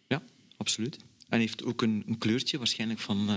Ja, 0.07 0.21
absoluut. 0.57 0.97
En 1.29 1.39
heeft 1.39 1.63
ook 1.63 1.81
een, 1.81 2.03
een 2.07 2.17
kleurtje 2.17 2.57
waarschijnlijk 2.57 2.99
van, 2.99 3.29
eh, 3.29 3.35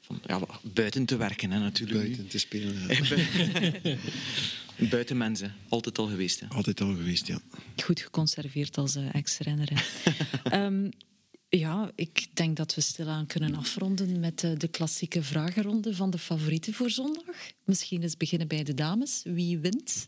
van 0.00 0.20
ja, 0.26 0.40
buiten 0.62 1.04
te 1.04 1.16
werken, 1.16 1.50
hè, 1.50 1.58
natuurlijk. 1.58 2.00
Buiten 2.00 2.28
te 2.28 2.38
spelen. 2.38 2.74
ja. 3.82 3.96
buiten 4.90 5.16
mensen, 5.16 5.54
altijd 5.68 5.98
al 5.98 6.06
geweest. 6.06 6.40
Hè. 6.40 6.46
Altijd 6.48 6.80
al 6.80 6.94
geweest, 6.94 7.26
ja. 7.26 7.38
Goed 7.84 8.00
geconserveerd 8.00 8.78
als 8.78 8.96
ex-renner. 9.12 9.72
Ja, 11.58 11.90
ik 11.94 12.28
denk 12.34 12.56
dat 12.56 12.74
we 12.74 12.80
stilaan 12.80 13.26
kunnen 13.26 13.54
afronden 13.54 14.20
met 14.20 14.44
eh, 14.44 14.52
de 14.56 14.68
klassieke 14.68 15.22
vragenronde 15.22 15.94
van 15.94 16.10
de 16.10 16.18
favorieten 16.18 16.72
voor 16.72 16.90
zondag. 16.90 17.24
Misschien 17.64 18.02
eens 18.02 18.16
beginnen 18.16 18.48
bij 18.48 18.64
de 18.64 18.74
dames. 18.74 19.22
Wie 19.24 19.58
wint? 19.58 20.06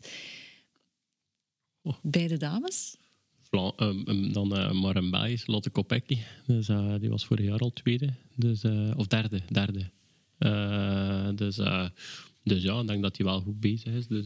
Oh. 1.81 1.95
Bij 2.01 2.27
de 2.27 2.37
dames? 2.37 2.95
Vla- 3.41 3.73
ehm, 3.75 4.01
ehm, 4.05 4.31
dan 4.31 4.49
Belgisch, 5.11 5.47
Lotte 5.47 5.69
Kopecky. 5.69 6.17
Dus, 6.45 6.69
eh, 6.69 6.95
die 6.99 7.09
was 7.09 7.25
vorig 7.25 7.45
jaar 7.45 7.59
al 7.59 7.73
tweede. 7.73 8.13
Dus, 8.35 8.63
of 8.95 9.07
derde. 9.07 9.41
derde. 9.51 9.91
Dus, 11.35 11.55
dus 12.43 12.63
ja, 12.63 12.79
ik 12.79 12.87
denk 12.87 13.01
dat 13.01 13.17
hij 13.17 13.25
wel 13.25 13.41
goed 13.41 13.59
bezig 13.59 13.93
is. 13.93 14.07
Dus 14.07 14.25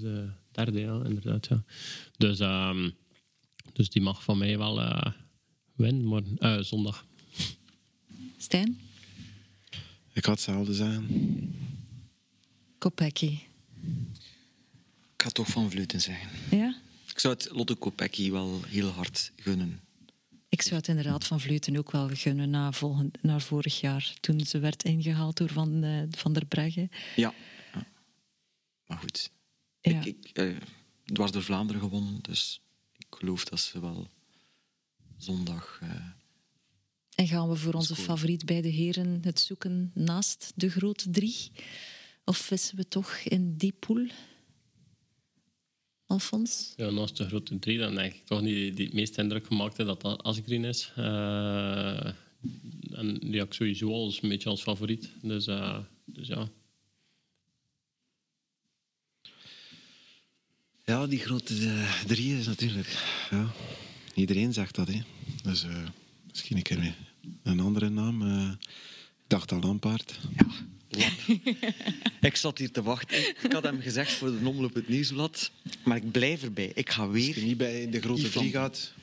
derde, 0.52 0.80
ja, 0.80 1.02
inderdaad. 1.06 1.48
Ja. 1.48 1.64
Dus, 2.18 2.40
ehm, 2.40 2.90
dus 3.74 3.90
die 3.90 4.02
mag 4.02 4.24
van 4.24 4.38
mij 4.38 4.58
wel 4.58 5.04
winnen, 5.76 6.66
zondag. 6.66 7.08
Stijn? 8.42 8.80
Ik 10.14 10.26
had 10.26 10.36
hetzelfde 10.36 10.74
zeggen. 10.74 11.56
Kopecky. 12.78 13.40
Ik 15.14 15.24
ga 15.24 15.30
toch 15.30 15.48
van 15.48 15.72
Vleuten 15.72 16.02
zeggen. 16.02 16.58
Ja? 16.58 16.82
Ik 17.08 17.20
zou 17.20 17.34
het 17.34 17.50
Lotte 17.52 17.76
Kopecky 17.76 18.32
wel 18.32 18.64
heel 18.64 18.90
hard 18.90 19.32
gunnen. 19.36 19.80
Ik 20.50 20.62
zou 20.62 20.76
het 20.76 20.88
inderdaad 20.88 21.26
van 21.26 21.40
Vleuten 21.40 21.78
ook 21.78 21.92
wel 21.92 22.10
gunnen 22.10 22.50
na, 22.50 22.72
volgend, 22.72 23.24
na 23.24 23.40
vorig 23.40 23.80
jaar, 23.80 24.14
toen 24.20 24.46
ze 24.46 24.60
werd 24.60 24.84
ingehaald 24.84 25.38
door 25.38 25.50
Van, 25.50 25.84
eh, 25.84 26.04
van 26.12 26.34
der 26.34 26.46
Breggen. 26.46 26.90
Ja. 27.16 27.34
ja. 27.74 27.88
Maar 28.86 28.98
goed. 28.98 29.32
Ja. 29.82 30.00
Ik, 30.00 30.06
ik, 30.06 30.30
eh, 30.38 30.56
dwars 31.04 31.32
door 31.32 31.44
Vlaanderen 31.44 31.82
gewonnen. 31.82 32.20
Dus 32.22 32.62
ik 32.98 33.08
geloof 33.10 33.44
dat 33.44 33.60
ze 33.60 33.80
wel 33.80 34.08
zondag... 35.18 35.80
eh, 35.82 36.19
En 37.20 37.28
gaan 37.28 37.50
we 37.50 37.56
voor 37.56 37.74
onze 37.74 37.96
favoriet 37.96 38.46
bij 38.46 38.62
de 38.62 38.68
heren 38.68 39.20
het 39.22 39.40
zoeken 39.40 39.92
naast 39.94 40.52
de 40.56 40.70
grote 40.70 41.10
drie? 41.10 41.52
Of 42.26 42.38
vissen 42.38 42.78
we 42.78 42.88
toch 42.88 43.12
in 43.12 43.58
die 43.58 43.74
pool? 43.80 44.08
Alfons? 46.06 46.74
Ja, 46.76 46.90
naast 46.90 47.18
de 47.18 47.28
grote 47.28 47.60
drie, 47.60 47.78
dan 47.78 47.96
denk 47.96 48.14
ik 48.14 48.26
toch 48.26 48.42
die, 48.42 48.74
die 48.74 48.86
het 48.86 48.94
meest 48.94 49.18
indruk 49.18 49.48
gemaakt 49.48 49.78
heeft 49.78 49.90
dat 49.90 50.02
dat 50.02 50.24
Asgreen 50.24 50.66
is. 50.66 50.92
Eh, 50.96 52.06
en 52.92 53.18
die 53.20 53.38
heb 53.38 53.48
ik 53.48 53.54
sowieso 53.54 53.92
als 53.92 54.22
een 54.22 54.30
beetje 54.30 54.50
als 54.50 54.62
favoriet. 54.62 55.10
Dus, 55.22 55.48
eh, 55.48 55.80
dus 56.06 56.28
ja. 56.28 56.50
Ja, 60.86 61.08
die 61.08 61.20
grote 61.20 61.54
eh, 61.54 62.04
drie 62.04 62.38
is 62.38 62.46
natuurlijk. 62.46 63.04
Ja. 63.30 63.52
Iedereen 64.16 64.54
zegt 64.54 64.76
dat, 64.76 64.88
hè. 64.88 65.02
Dus 65.44 65.64
eh, 65.64 65.88
misschien 66.30 66.58
een 66.58 66.64
keer 66.64 67.08
een 67.44 67.60
andere 67.60 67.90
naam. 67.90 68.22
eh, 68.22 68.52
ik 69.24 69.26
dacht 69.28 69.52
aan 69.52 69.60
Lampaard. 69.62 70.20
Ik 72.22 72.36
zat 72.36 72.58
hier 72.58 72.72
te 72.72 72.82
wachten. 72.84 73.18
Ik 73.44 73.52
had 73.52 73.64
hem 73.64 73.82
gezegd 73.82 74.12
voor 74.12 74.32
de 74.40 74.48
omloop 74.48 74.74
het 74.74 74.88
nieuwsblad. 74.90 75.52
Maar 75.84 75.98
ik 75.98 76.12
blijf 76.12 76.44
erbij. 76.44 76.72
Ik 76.74 76.90
ga 76.90 77.04
Als 77.06 77.18
je 77.26 77.34
weer... 77.34 77.44
niet 77.44 77.58
bij 77.58 77.90
de 77.90 78.00
grote 78.02 78.22
Yves 78.22 78.32
drie 78.32 78.44
Lampaard. 78.52 78.78
gaat, 78.78 78.94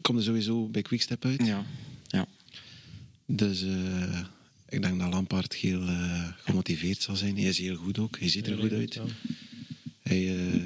kom 0.00 0.16
je 0.16 0.22
sowieso 0.22 0.66
bij 0.68 0.82
Quickstep 0.82 1.24
uit. 1.24 1.46
Ja, 1.46 1.64
ja. 2.06 2.26
Dus 3.26 3.62
eh, 3.62 4.20
ik 4.68 4.82
denk 4.82 4.98
dat 5.00 5.12
Lampaard 5.12 5.54
heel 5.54 5.82
eh, 5.86 6.28
gemotiveerd 6.36 7.02
zal 7.02 7.16
zijn. 7.16 7.36
Hij 7.36 7.48
is 7.48 7.58
heel 7.58 7.76
goed 7.76 7.98
ook. 7.98 8.18
Hij 8.18 8.28
ziet 8.28 8.46
er 8.46 8.58
goed 8.58 8.72
uit. 8.72 8.94
Ja. 8.94 9.04
Hij 10.02 10.36
eh, 10.36 10.62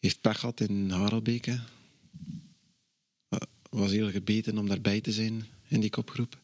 heeft 0.00 0.20
pech 0.20 0.38
gehad 0.38 0.60
in 0.60 0.90
Harelbeke. 0.90 1.60
Was 3.72 3.90
heel 3.90 4.10
gebeten 4.10 4.58
om 4.58 4.68
daarbij 4.68 5.00
te 5.00 5.12
zijn 5.12 5.46
in 5.68 5.80
die 5.80 5.90
kopgroep. 5.90 6.40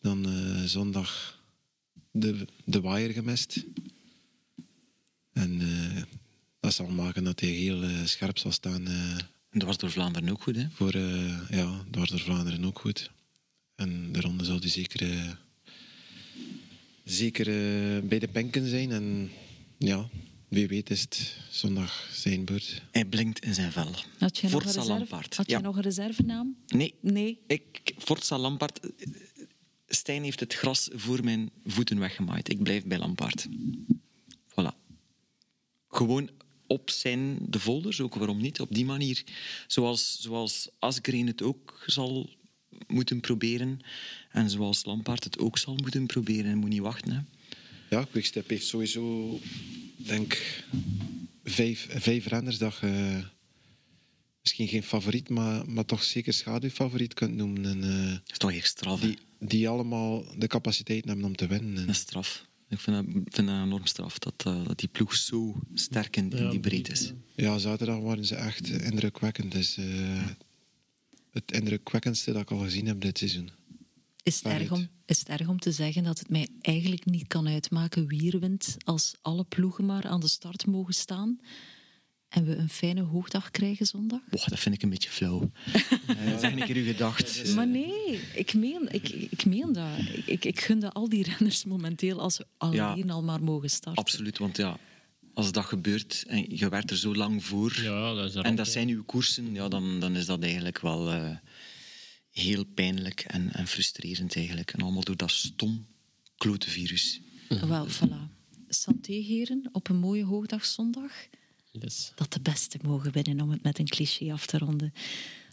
Dan 0.00 0.26
eh, 0.28 0.62
zondag 0.64 1.42
de, 2.10 2.46
de 2.64 2.80
waaier 2.80 3.12
gemist. 3.12 3.64
En 5.32 5.60
eh, 5.60 6.02
dat 6.60 6.74
zal 6.74 6.86
maken 6.86 7.24
dat 7.24 7.40
hij 7.40 7.48
heel 7.48 7.82
eh, 7.82 8.04
scherp 8.04 8.38
zal 8.38 8.52
staan 8.52 8.86
En 9.50 9.58
dwars 9.58 9.76
door 9.76 9.90
Vlaanderen 9.90 10.28
ook 10.28 10.42
goed, 10.42 10.56
hè? 10.56 10.66
voor 10.70 10.98
ja, 11.50 11.84
dwars 11.90 12.10
door 12.10 12.20
Vlaanderen 12.20 12.64
ook 12.64 12.78
goed. 12.78 13.10
En 13.74 14.12
de 14.12 14.20
ronde 14.20 14.44
zal 14.44 14.58
hij 14.58 14.68
zeker, 14.68 15.38
zeker 17.04 17.46
bij 18.06 18.18
de 18.18 18.28
penken 18.28 18.68
zijn. 18.68 18.90
En 18.90 19.30
ja, 19.78 20.08
wie 20.48 20.68
weet 20.68 20.90
is 20.90 21.00
het 21.00 21.36
zondag 21.50 22.08
zijn 22.12 22.44
beurt. 22.44 22.82
Hij 22.90 23.04
blinkt 23.04 23.44
in 23.44 23.54
zijn 23.54 23.72
vel. 23.72 23.90
Had 24.18 24.18
nog 24.18 24.42
een 24.42 24.50
Forza 24.50 24.66
reserve, 24.68 24.88
Lampaard. 24.88 25.36
had 25.36 25.50
Ja. 25.50 25.60
nog 25.60 25.76
een 25.76 25.82
reservenaam? 25.82 26.56
Nee, 26.66 26.94
Nee. 27.00 27.38
ik, 27.46 27.94
Forza 27.98 28.38
Lampaard... 28.38 28.80
eh, 28.80 29.06
Stijn 29.90 30.22
heeft 30.22 30.40
het 30.40 30.54
gras 30.54 30.88
voor 30.92 31.24
mijn 31.24 31.50
voeten 31.64 31.98
weggemaaid. 31.98 32.48
Ik 32.50 32.62
blijf 32.62 32.84
bij 32.84 32.98
Lampaard. 32.98 33.46
Voilà. 34.50 34.74
Gewoon 35.88 36.30
op 36.66 36.90
zijn 36.90 37.38
de 37.48 37.60
folders, 37.60 38.00
ook 38.00 38.14
waarom 38.14 38.40
niet, 38.40 38.60
op 38.60 38.74
die 38.74 38.84
manier. 38.84 39.24
Zoals, 39.66 40.20
zoals 40.20 40.68
Asgreen 40.78 41.26
het 41.26 41.42
ook 41.42 41.82
zal 41.86 42.30
moeten 42.86 43.20
proberen. 43.20 43.80
En 44.30 44.50
zoals 44.50 44.84
Lampaard 44.84 45.24
het 45.24 45.38
ook 45.38 45.58
zal 45.58 45.74
moeten 45.74 46.06
proberen. 46.06 46.50
En 46.50 46.58
moet 46.58 46.68
niet 46.70 46.80
wachten, 46.80 47.12
hè. 47.12 47.20
Ja, 47.90 48.04
Quickstep 48.04 48.48
heeft 48.48 48.66
sowieso, 48.66 49.38
denk 49.96 50.62
vijf, 51.44 51.86
vijf 51.90 52.26
renners 52.26 52.58
dat 52.58 52.76
je 52.80 53.22
misschien 54.40 54.68
geen 54.68 54.82
favoriet, 54.82 55.28
maar, 55.28 55.70
maar 55.70 55.84
toch 55.84 56.02
zeker 56.02 56.32
schaduwfavoriet 56.32 57.14
kunt 57.14 57.34
noemen. 57.36 57.64
En, 57.64 57.82
eh, 57.84 58.10
Dat 58.10 58.30
is 58.30 58.38
toch 58.38 58.52
echt 58.52 58.66
straf, 58.66 59.00
hè? 59.00 59.06
die, 59.06 59.18
die 59.38 59.68
allemaal 59.68 60.24
de 60.38 60.46
capaciteit 60.46 61.04
hebben 61.04 61.24
om 61.24 61.36
te 61.36 61.46
winnen. 61.46 61.76
En 61.76 61.86
Dat 61.86 61.94
is 61.94 62.00
straf. 62.00 62.46
Ik 62.68 62.78
vind 62.78 62.96
dat, 62.96 63.04
vind 63.12 63.48
dat 63.48 63.64
enorm 63.64 63.86
straf, 63.86 64.18
dat, 64.18 64.34
eh, 64.46 64.64
dat 64.66 64.78
die 64.78 64.88
ploeg 64.88 65.14
zo 65.14 65.60
sterk 65.74 66.16
in, 66.16 66.30
in 66.30 66.50
die 66.50 66.60
breedte 66.60 66.92
is. 66.92 67.12
ja, 67.34 67.58
zaterdag 67.58 67.98
waren 67.98 68.24
ze 68.24 68.34
echt 68.34 68.68
indrukwekkend. 68.68 69.52
Dus, 69.52 69.76
eh, 69.76 70.26
het 71.30 71.52
indrukwekkendste 71.52 72.32
dat 72.32 72.42
ik 72.42 72.50
al 72.50 72.58
gezien 72.58 72.86
heb 72.86 73.00
dit 73.00 73.18
seizoen. 73.18 73.50
Is 74.28 74.42
het, 74.42 74.52
erg 74.52 74.70
om, 74.70 74.88
is 75.06 75.18
het 75.18 75.28
erg 75.28 75.48
om 75.48 75.58
te 75.58 75.72
zeggen 75.72 76.04
dat 76.04 76.18
het 76.18 76.28
mij 76.28 76.48
eigenlijk 76.60 77.04
niet 77.04 77.26
kan 77.26 77.48
uitmaken 77.48 78.06
wie 78.06 78.32
er 78.32 78.40
wint 78.40 78.76
als 78.84 79.14
alle 79.22 79.44
ploegen 79.44 79.86
maar 79.86 80.06
aan 80.06 80.20
de 80.20 80.28
start 80.28 80.66
mogen 80.66 80.94
staan 80.94 81.40
en 82.28 82.44
we 82.44 82.56
een 82.56 82.68
fijne 82.68 83.02
hoogdag 83.02 83.50
krijgen 83.50 83.86
zondag? 83.86 84.20
Boah, 84.30 84.46
dat 84.46 84.58
vind 84.58 84.74
ik 84.74 84.82
een 84.82 84.90
beetje 84.90 85.10
flauw. 85.10 85.50
Eh, 86.06 86.38
zeg 86.38 86.52
een 86.52 86.64
keer 86.64 86.76
uw 86.76 86.84
gedacht. 86.84 87.54
Maar 87.54 87.66
nee, 87.66 88.20
ik 88.34 88.54
meen, 88.54 88.88
ik, 88.90 89.08
ik 89.08 89.44
meen 89.44 89.72
dat. 89.72 89.98
Ik, 89.98 90.26
ik, 90.26 90.44
ik 90.44 90.60
gun 90.60 90.80
dat 90.80 90.94
al 90.94 91.08
die 91.08 91.22
renners 91.22 91.64
momenteel 91.64 92.20
als 92.20 92.34
ze 92.34 92.46
alleen 92.56 93.10
al 93.10 93.22
maar 93.22 93.42
mogen 93.42 93.70
starten. 93.70 94.02
Absoluut, 94.02 94.38
want 94.38 94.56
ja, 94.56 94.78
als 95.34 95.52
dat 95.52 95.64
gebeurt 95.64 96.24
en 96.26 96.56
je 96.56 96.68
werkt 96.68 96.90
er 96.90 96.96
zo 96.96 97.14
lang 97.14 97.44
voor 97.44 97.80
Ja, 97.82 98.14
dat 98.14 98.28
is 98.28 98.34
en 98.34 98.54
dat 98.54 98.68
zijn 98.68 98.88
uw 98.88 99.04
koersen, 99.04 99.54
ja, 99.54 99.68
dan, 99.68 100.00
dan 100.00 100.16
is 100.16 100.26
dat 100.26 100.42
eigenlijk 100.42 100.80
wel 100.80 101.12
eh, 101.12 101.36
heel 102.30 102.64
pijnlijk 102.64 103.20
en, 103.20 103.52
en 103.52 103.66
frustrerend 103.66 104.36
eigenlijk. 104.36 104.72
En 104.72 104.80
allemaal 104.80 105.04
door 105.04 105.16
dat 105.16 105.30
stom 105.30 105.86
klote 106.36 106.70
virus. 106.70 107.20
Wel, 107.48 107.88
voilà. 107.88 108.36
Santé, 108.68 109.12
heren, 109.12 109.68
op 109.72 109.88
een 109.88 109.98
mooie 109.98 110.24
hoogdag 110.24 110.66
zondag. 110.66 111.12
Yes. 111.72 112.12
Dat 112.14 112.32
de 112.32 112.40
beste 112.40 112.78
mogen 112.82 113.12
winnen, 113.12 113.40
om 113.40 113.50
het 113.50 113.62
met 113.62 113.78
een 113.78 113.88
cliché 113.88 114.32
af 114.32 114.46
te 114.46 114.58
ronden. 114.58 114.92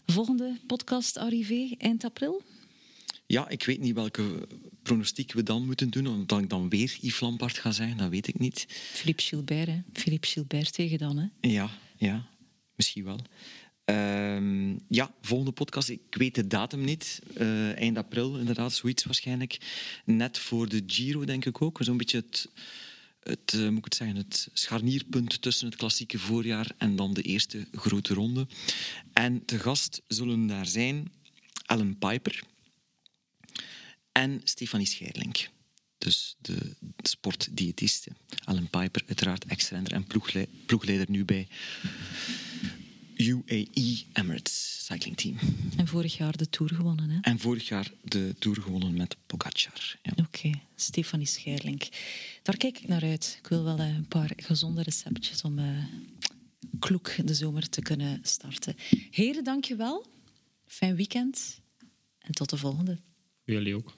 Volgende 0.06 0.60
podcast 0.66 1.16
arrivé 1.16 1.74
eind 1.78 2.04
april. 2.04 2.42
Ja, 3.26 3.48
ik 3.48 3.64
weet 3.64 3.80
niet 3.80 3.94
welke 3.94 4.48
pronostiek 4.82 5.32
we 5.32 5.42
dan 5.42 5.66
moeten 5.66 5.90
doen, 5.90 6.06
omdat 6.06 6.40
ik 6.40 6.50
dan 6.50 6.68
weer 6.68 6.98
Yves 7.00 7.20
Lampaard 7.20 7.58
ga 7.58 7.72
zeggen, 7.72 7.96
dat 7.96 8.10
weet 8.10 8.28
ik 8.28 8.38
niet. 8.38 8.66
Philippe 8.68 9.22
Gilbert, 9.22 9.68
hè. 9.68 9.80
Philippe 9.92 10.26
Gilbert 10.26 10.72
tegen 10.72 10.98
dan, 10.98 11.16
hè. 11.16 11.48
Ja, 11.48 11.70
ja, 11.96 12.26
misschien 12.74 13.04
wel. 13.04 13.20
Ehm, 13.86 14.76
ja, 14.88 15.14
volgende 15.22 15.52
podcast. 15.52 15.88
Ik 15.88 16.00
weet 16.10 16.34
de 16.34 16.46
datum 16.46 16.84
niet. 16.84 17.20
Eh, 17.34 17.76
eind 17.78 17.96
april, 17.96 18.38
inderdaad, 18.38 18.72
zoiets 18.72 19.04
waarschijnlijk. 19.04 19.58
Net 20.04 20.38
voor 20.38 20.68
de 20.68 20.82
Giro, 20.86 21.24
denk 21.24 21.44
ik 21.44 21.62
ook. 21.62 21.78
Zo'n 21.80 21.96
beetje 21.96 22.16
het, 22.16 22.48
het, 23.22 23.52
eh, 23.54 23.68
moet 23.68 23.78
ik 23.78 23.84
het, 23.84 23.94
zeggen, 23.94 24.16
het 24.16 24.48
scharnierpunt 24.52 25.42
tussen 25.42 25.66
het 25.66 25.76
klassieke 25.76 26.18
voorjaar 26.18 26.70
en 26.78 26.96
dan 26.96 27.14
de 27.14 27.22
eerste 27.22 27.66
grote 27.72 28.14
ronde. 28.14 28.46
En 29.12 29.44
te 29.44 29.58
gast 29.58 30.02
zullen 30.08 30.46
daar 30.46 30.66
zijn 30.66 31.12
Ellen 31.66 31.98
Piper 31.98 32.42
en 34.12 34.40
Stefanie 34.44 34.86
Scheirlink. 34.86 35.48
Dus 35.98 36.36
de 36.40 36.76
sportdiëtiste. 37.02 38.10
Ellen 38.44 38.70
Piper, 38.70 39.02
uiteraard 39.06 39.44
ex-renner 39.44 39.92
en 39.92 40.04
ploegle- 40.04 40.48
ploegleider 40.66 41.10
nu 41.10 41.24
bij 41.24 41.48
UAE 43.16 44.04
Emirates 44.12 44.84
Cycling 44.84 45.16
Team. 45.16 45.36
En 45.76 45.86
vorig 45.86 46.16
jaar 46.16 46.36
de 46.36 46.48
Tour 46.48 46.74
gewonnen, 46.74 47.10
hè. 47.10 47.18
En 47.20 47.38
vorig 47.38 47.68
jaar 47.68 47.90
de 48.02 48.34
Tour 48.38 48.62
gewonnen 48.62 48.96
met 48.96 49.16
Pogacar. 49.26 49.98
Ja. 50.02 50.12
Oké, 50.16 50.50
Stefanie 50.74 51.26
Scheirlink. 51.26 51.88
Daar 52.42 52.56
kijk 52.56 52.78
ik 52.78 52.88
naar 52.88 53.02
uit. 53.02 53.36
Ik 53.42 53.48
wil 53.48 53.64
wel 53.64 53.78
eh, 53.78 53.94
een 53.94 54.08
paar 54.08 54.32
gezonde 54.36 54.82
receptjes 54.82 55.42
om 55.42 55.58
eh 55.58 55.84
kloek 56.78 57.26
de 57.26 57.34
zomer 57.34 57.68
te 57.68 57.82
kunnen 57.82 58.20
starten. 58.22 58.74
Heren, 59.10 59.44
dank 59.44 59.64
je 59.64 59.76
wel. 59.76 60.06
Fijn 60.66 60.96
weekend. 60.96 61.60
En 62.18 62.32
tot 62.32 62.50
de 62.50 62.56
volgende. 62.56 62.98
Jullie 63.44 63.74
ook. 63.74 63.96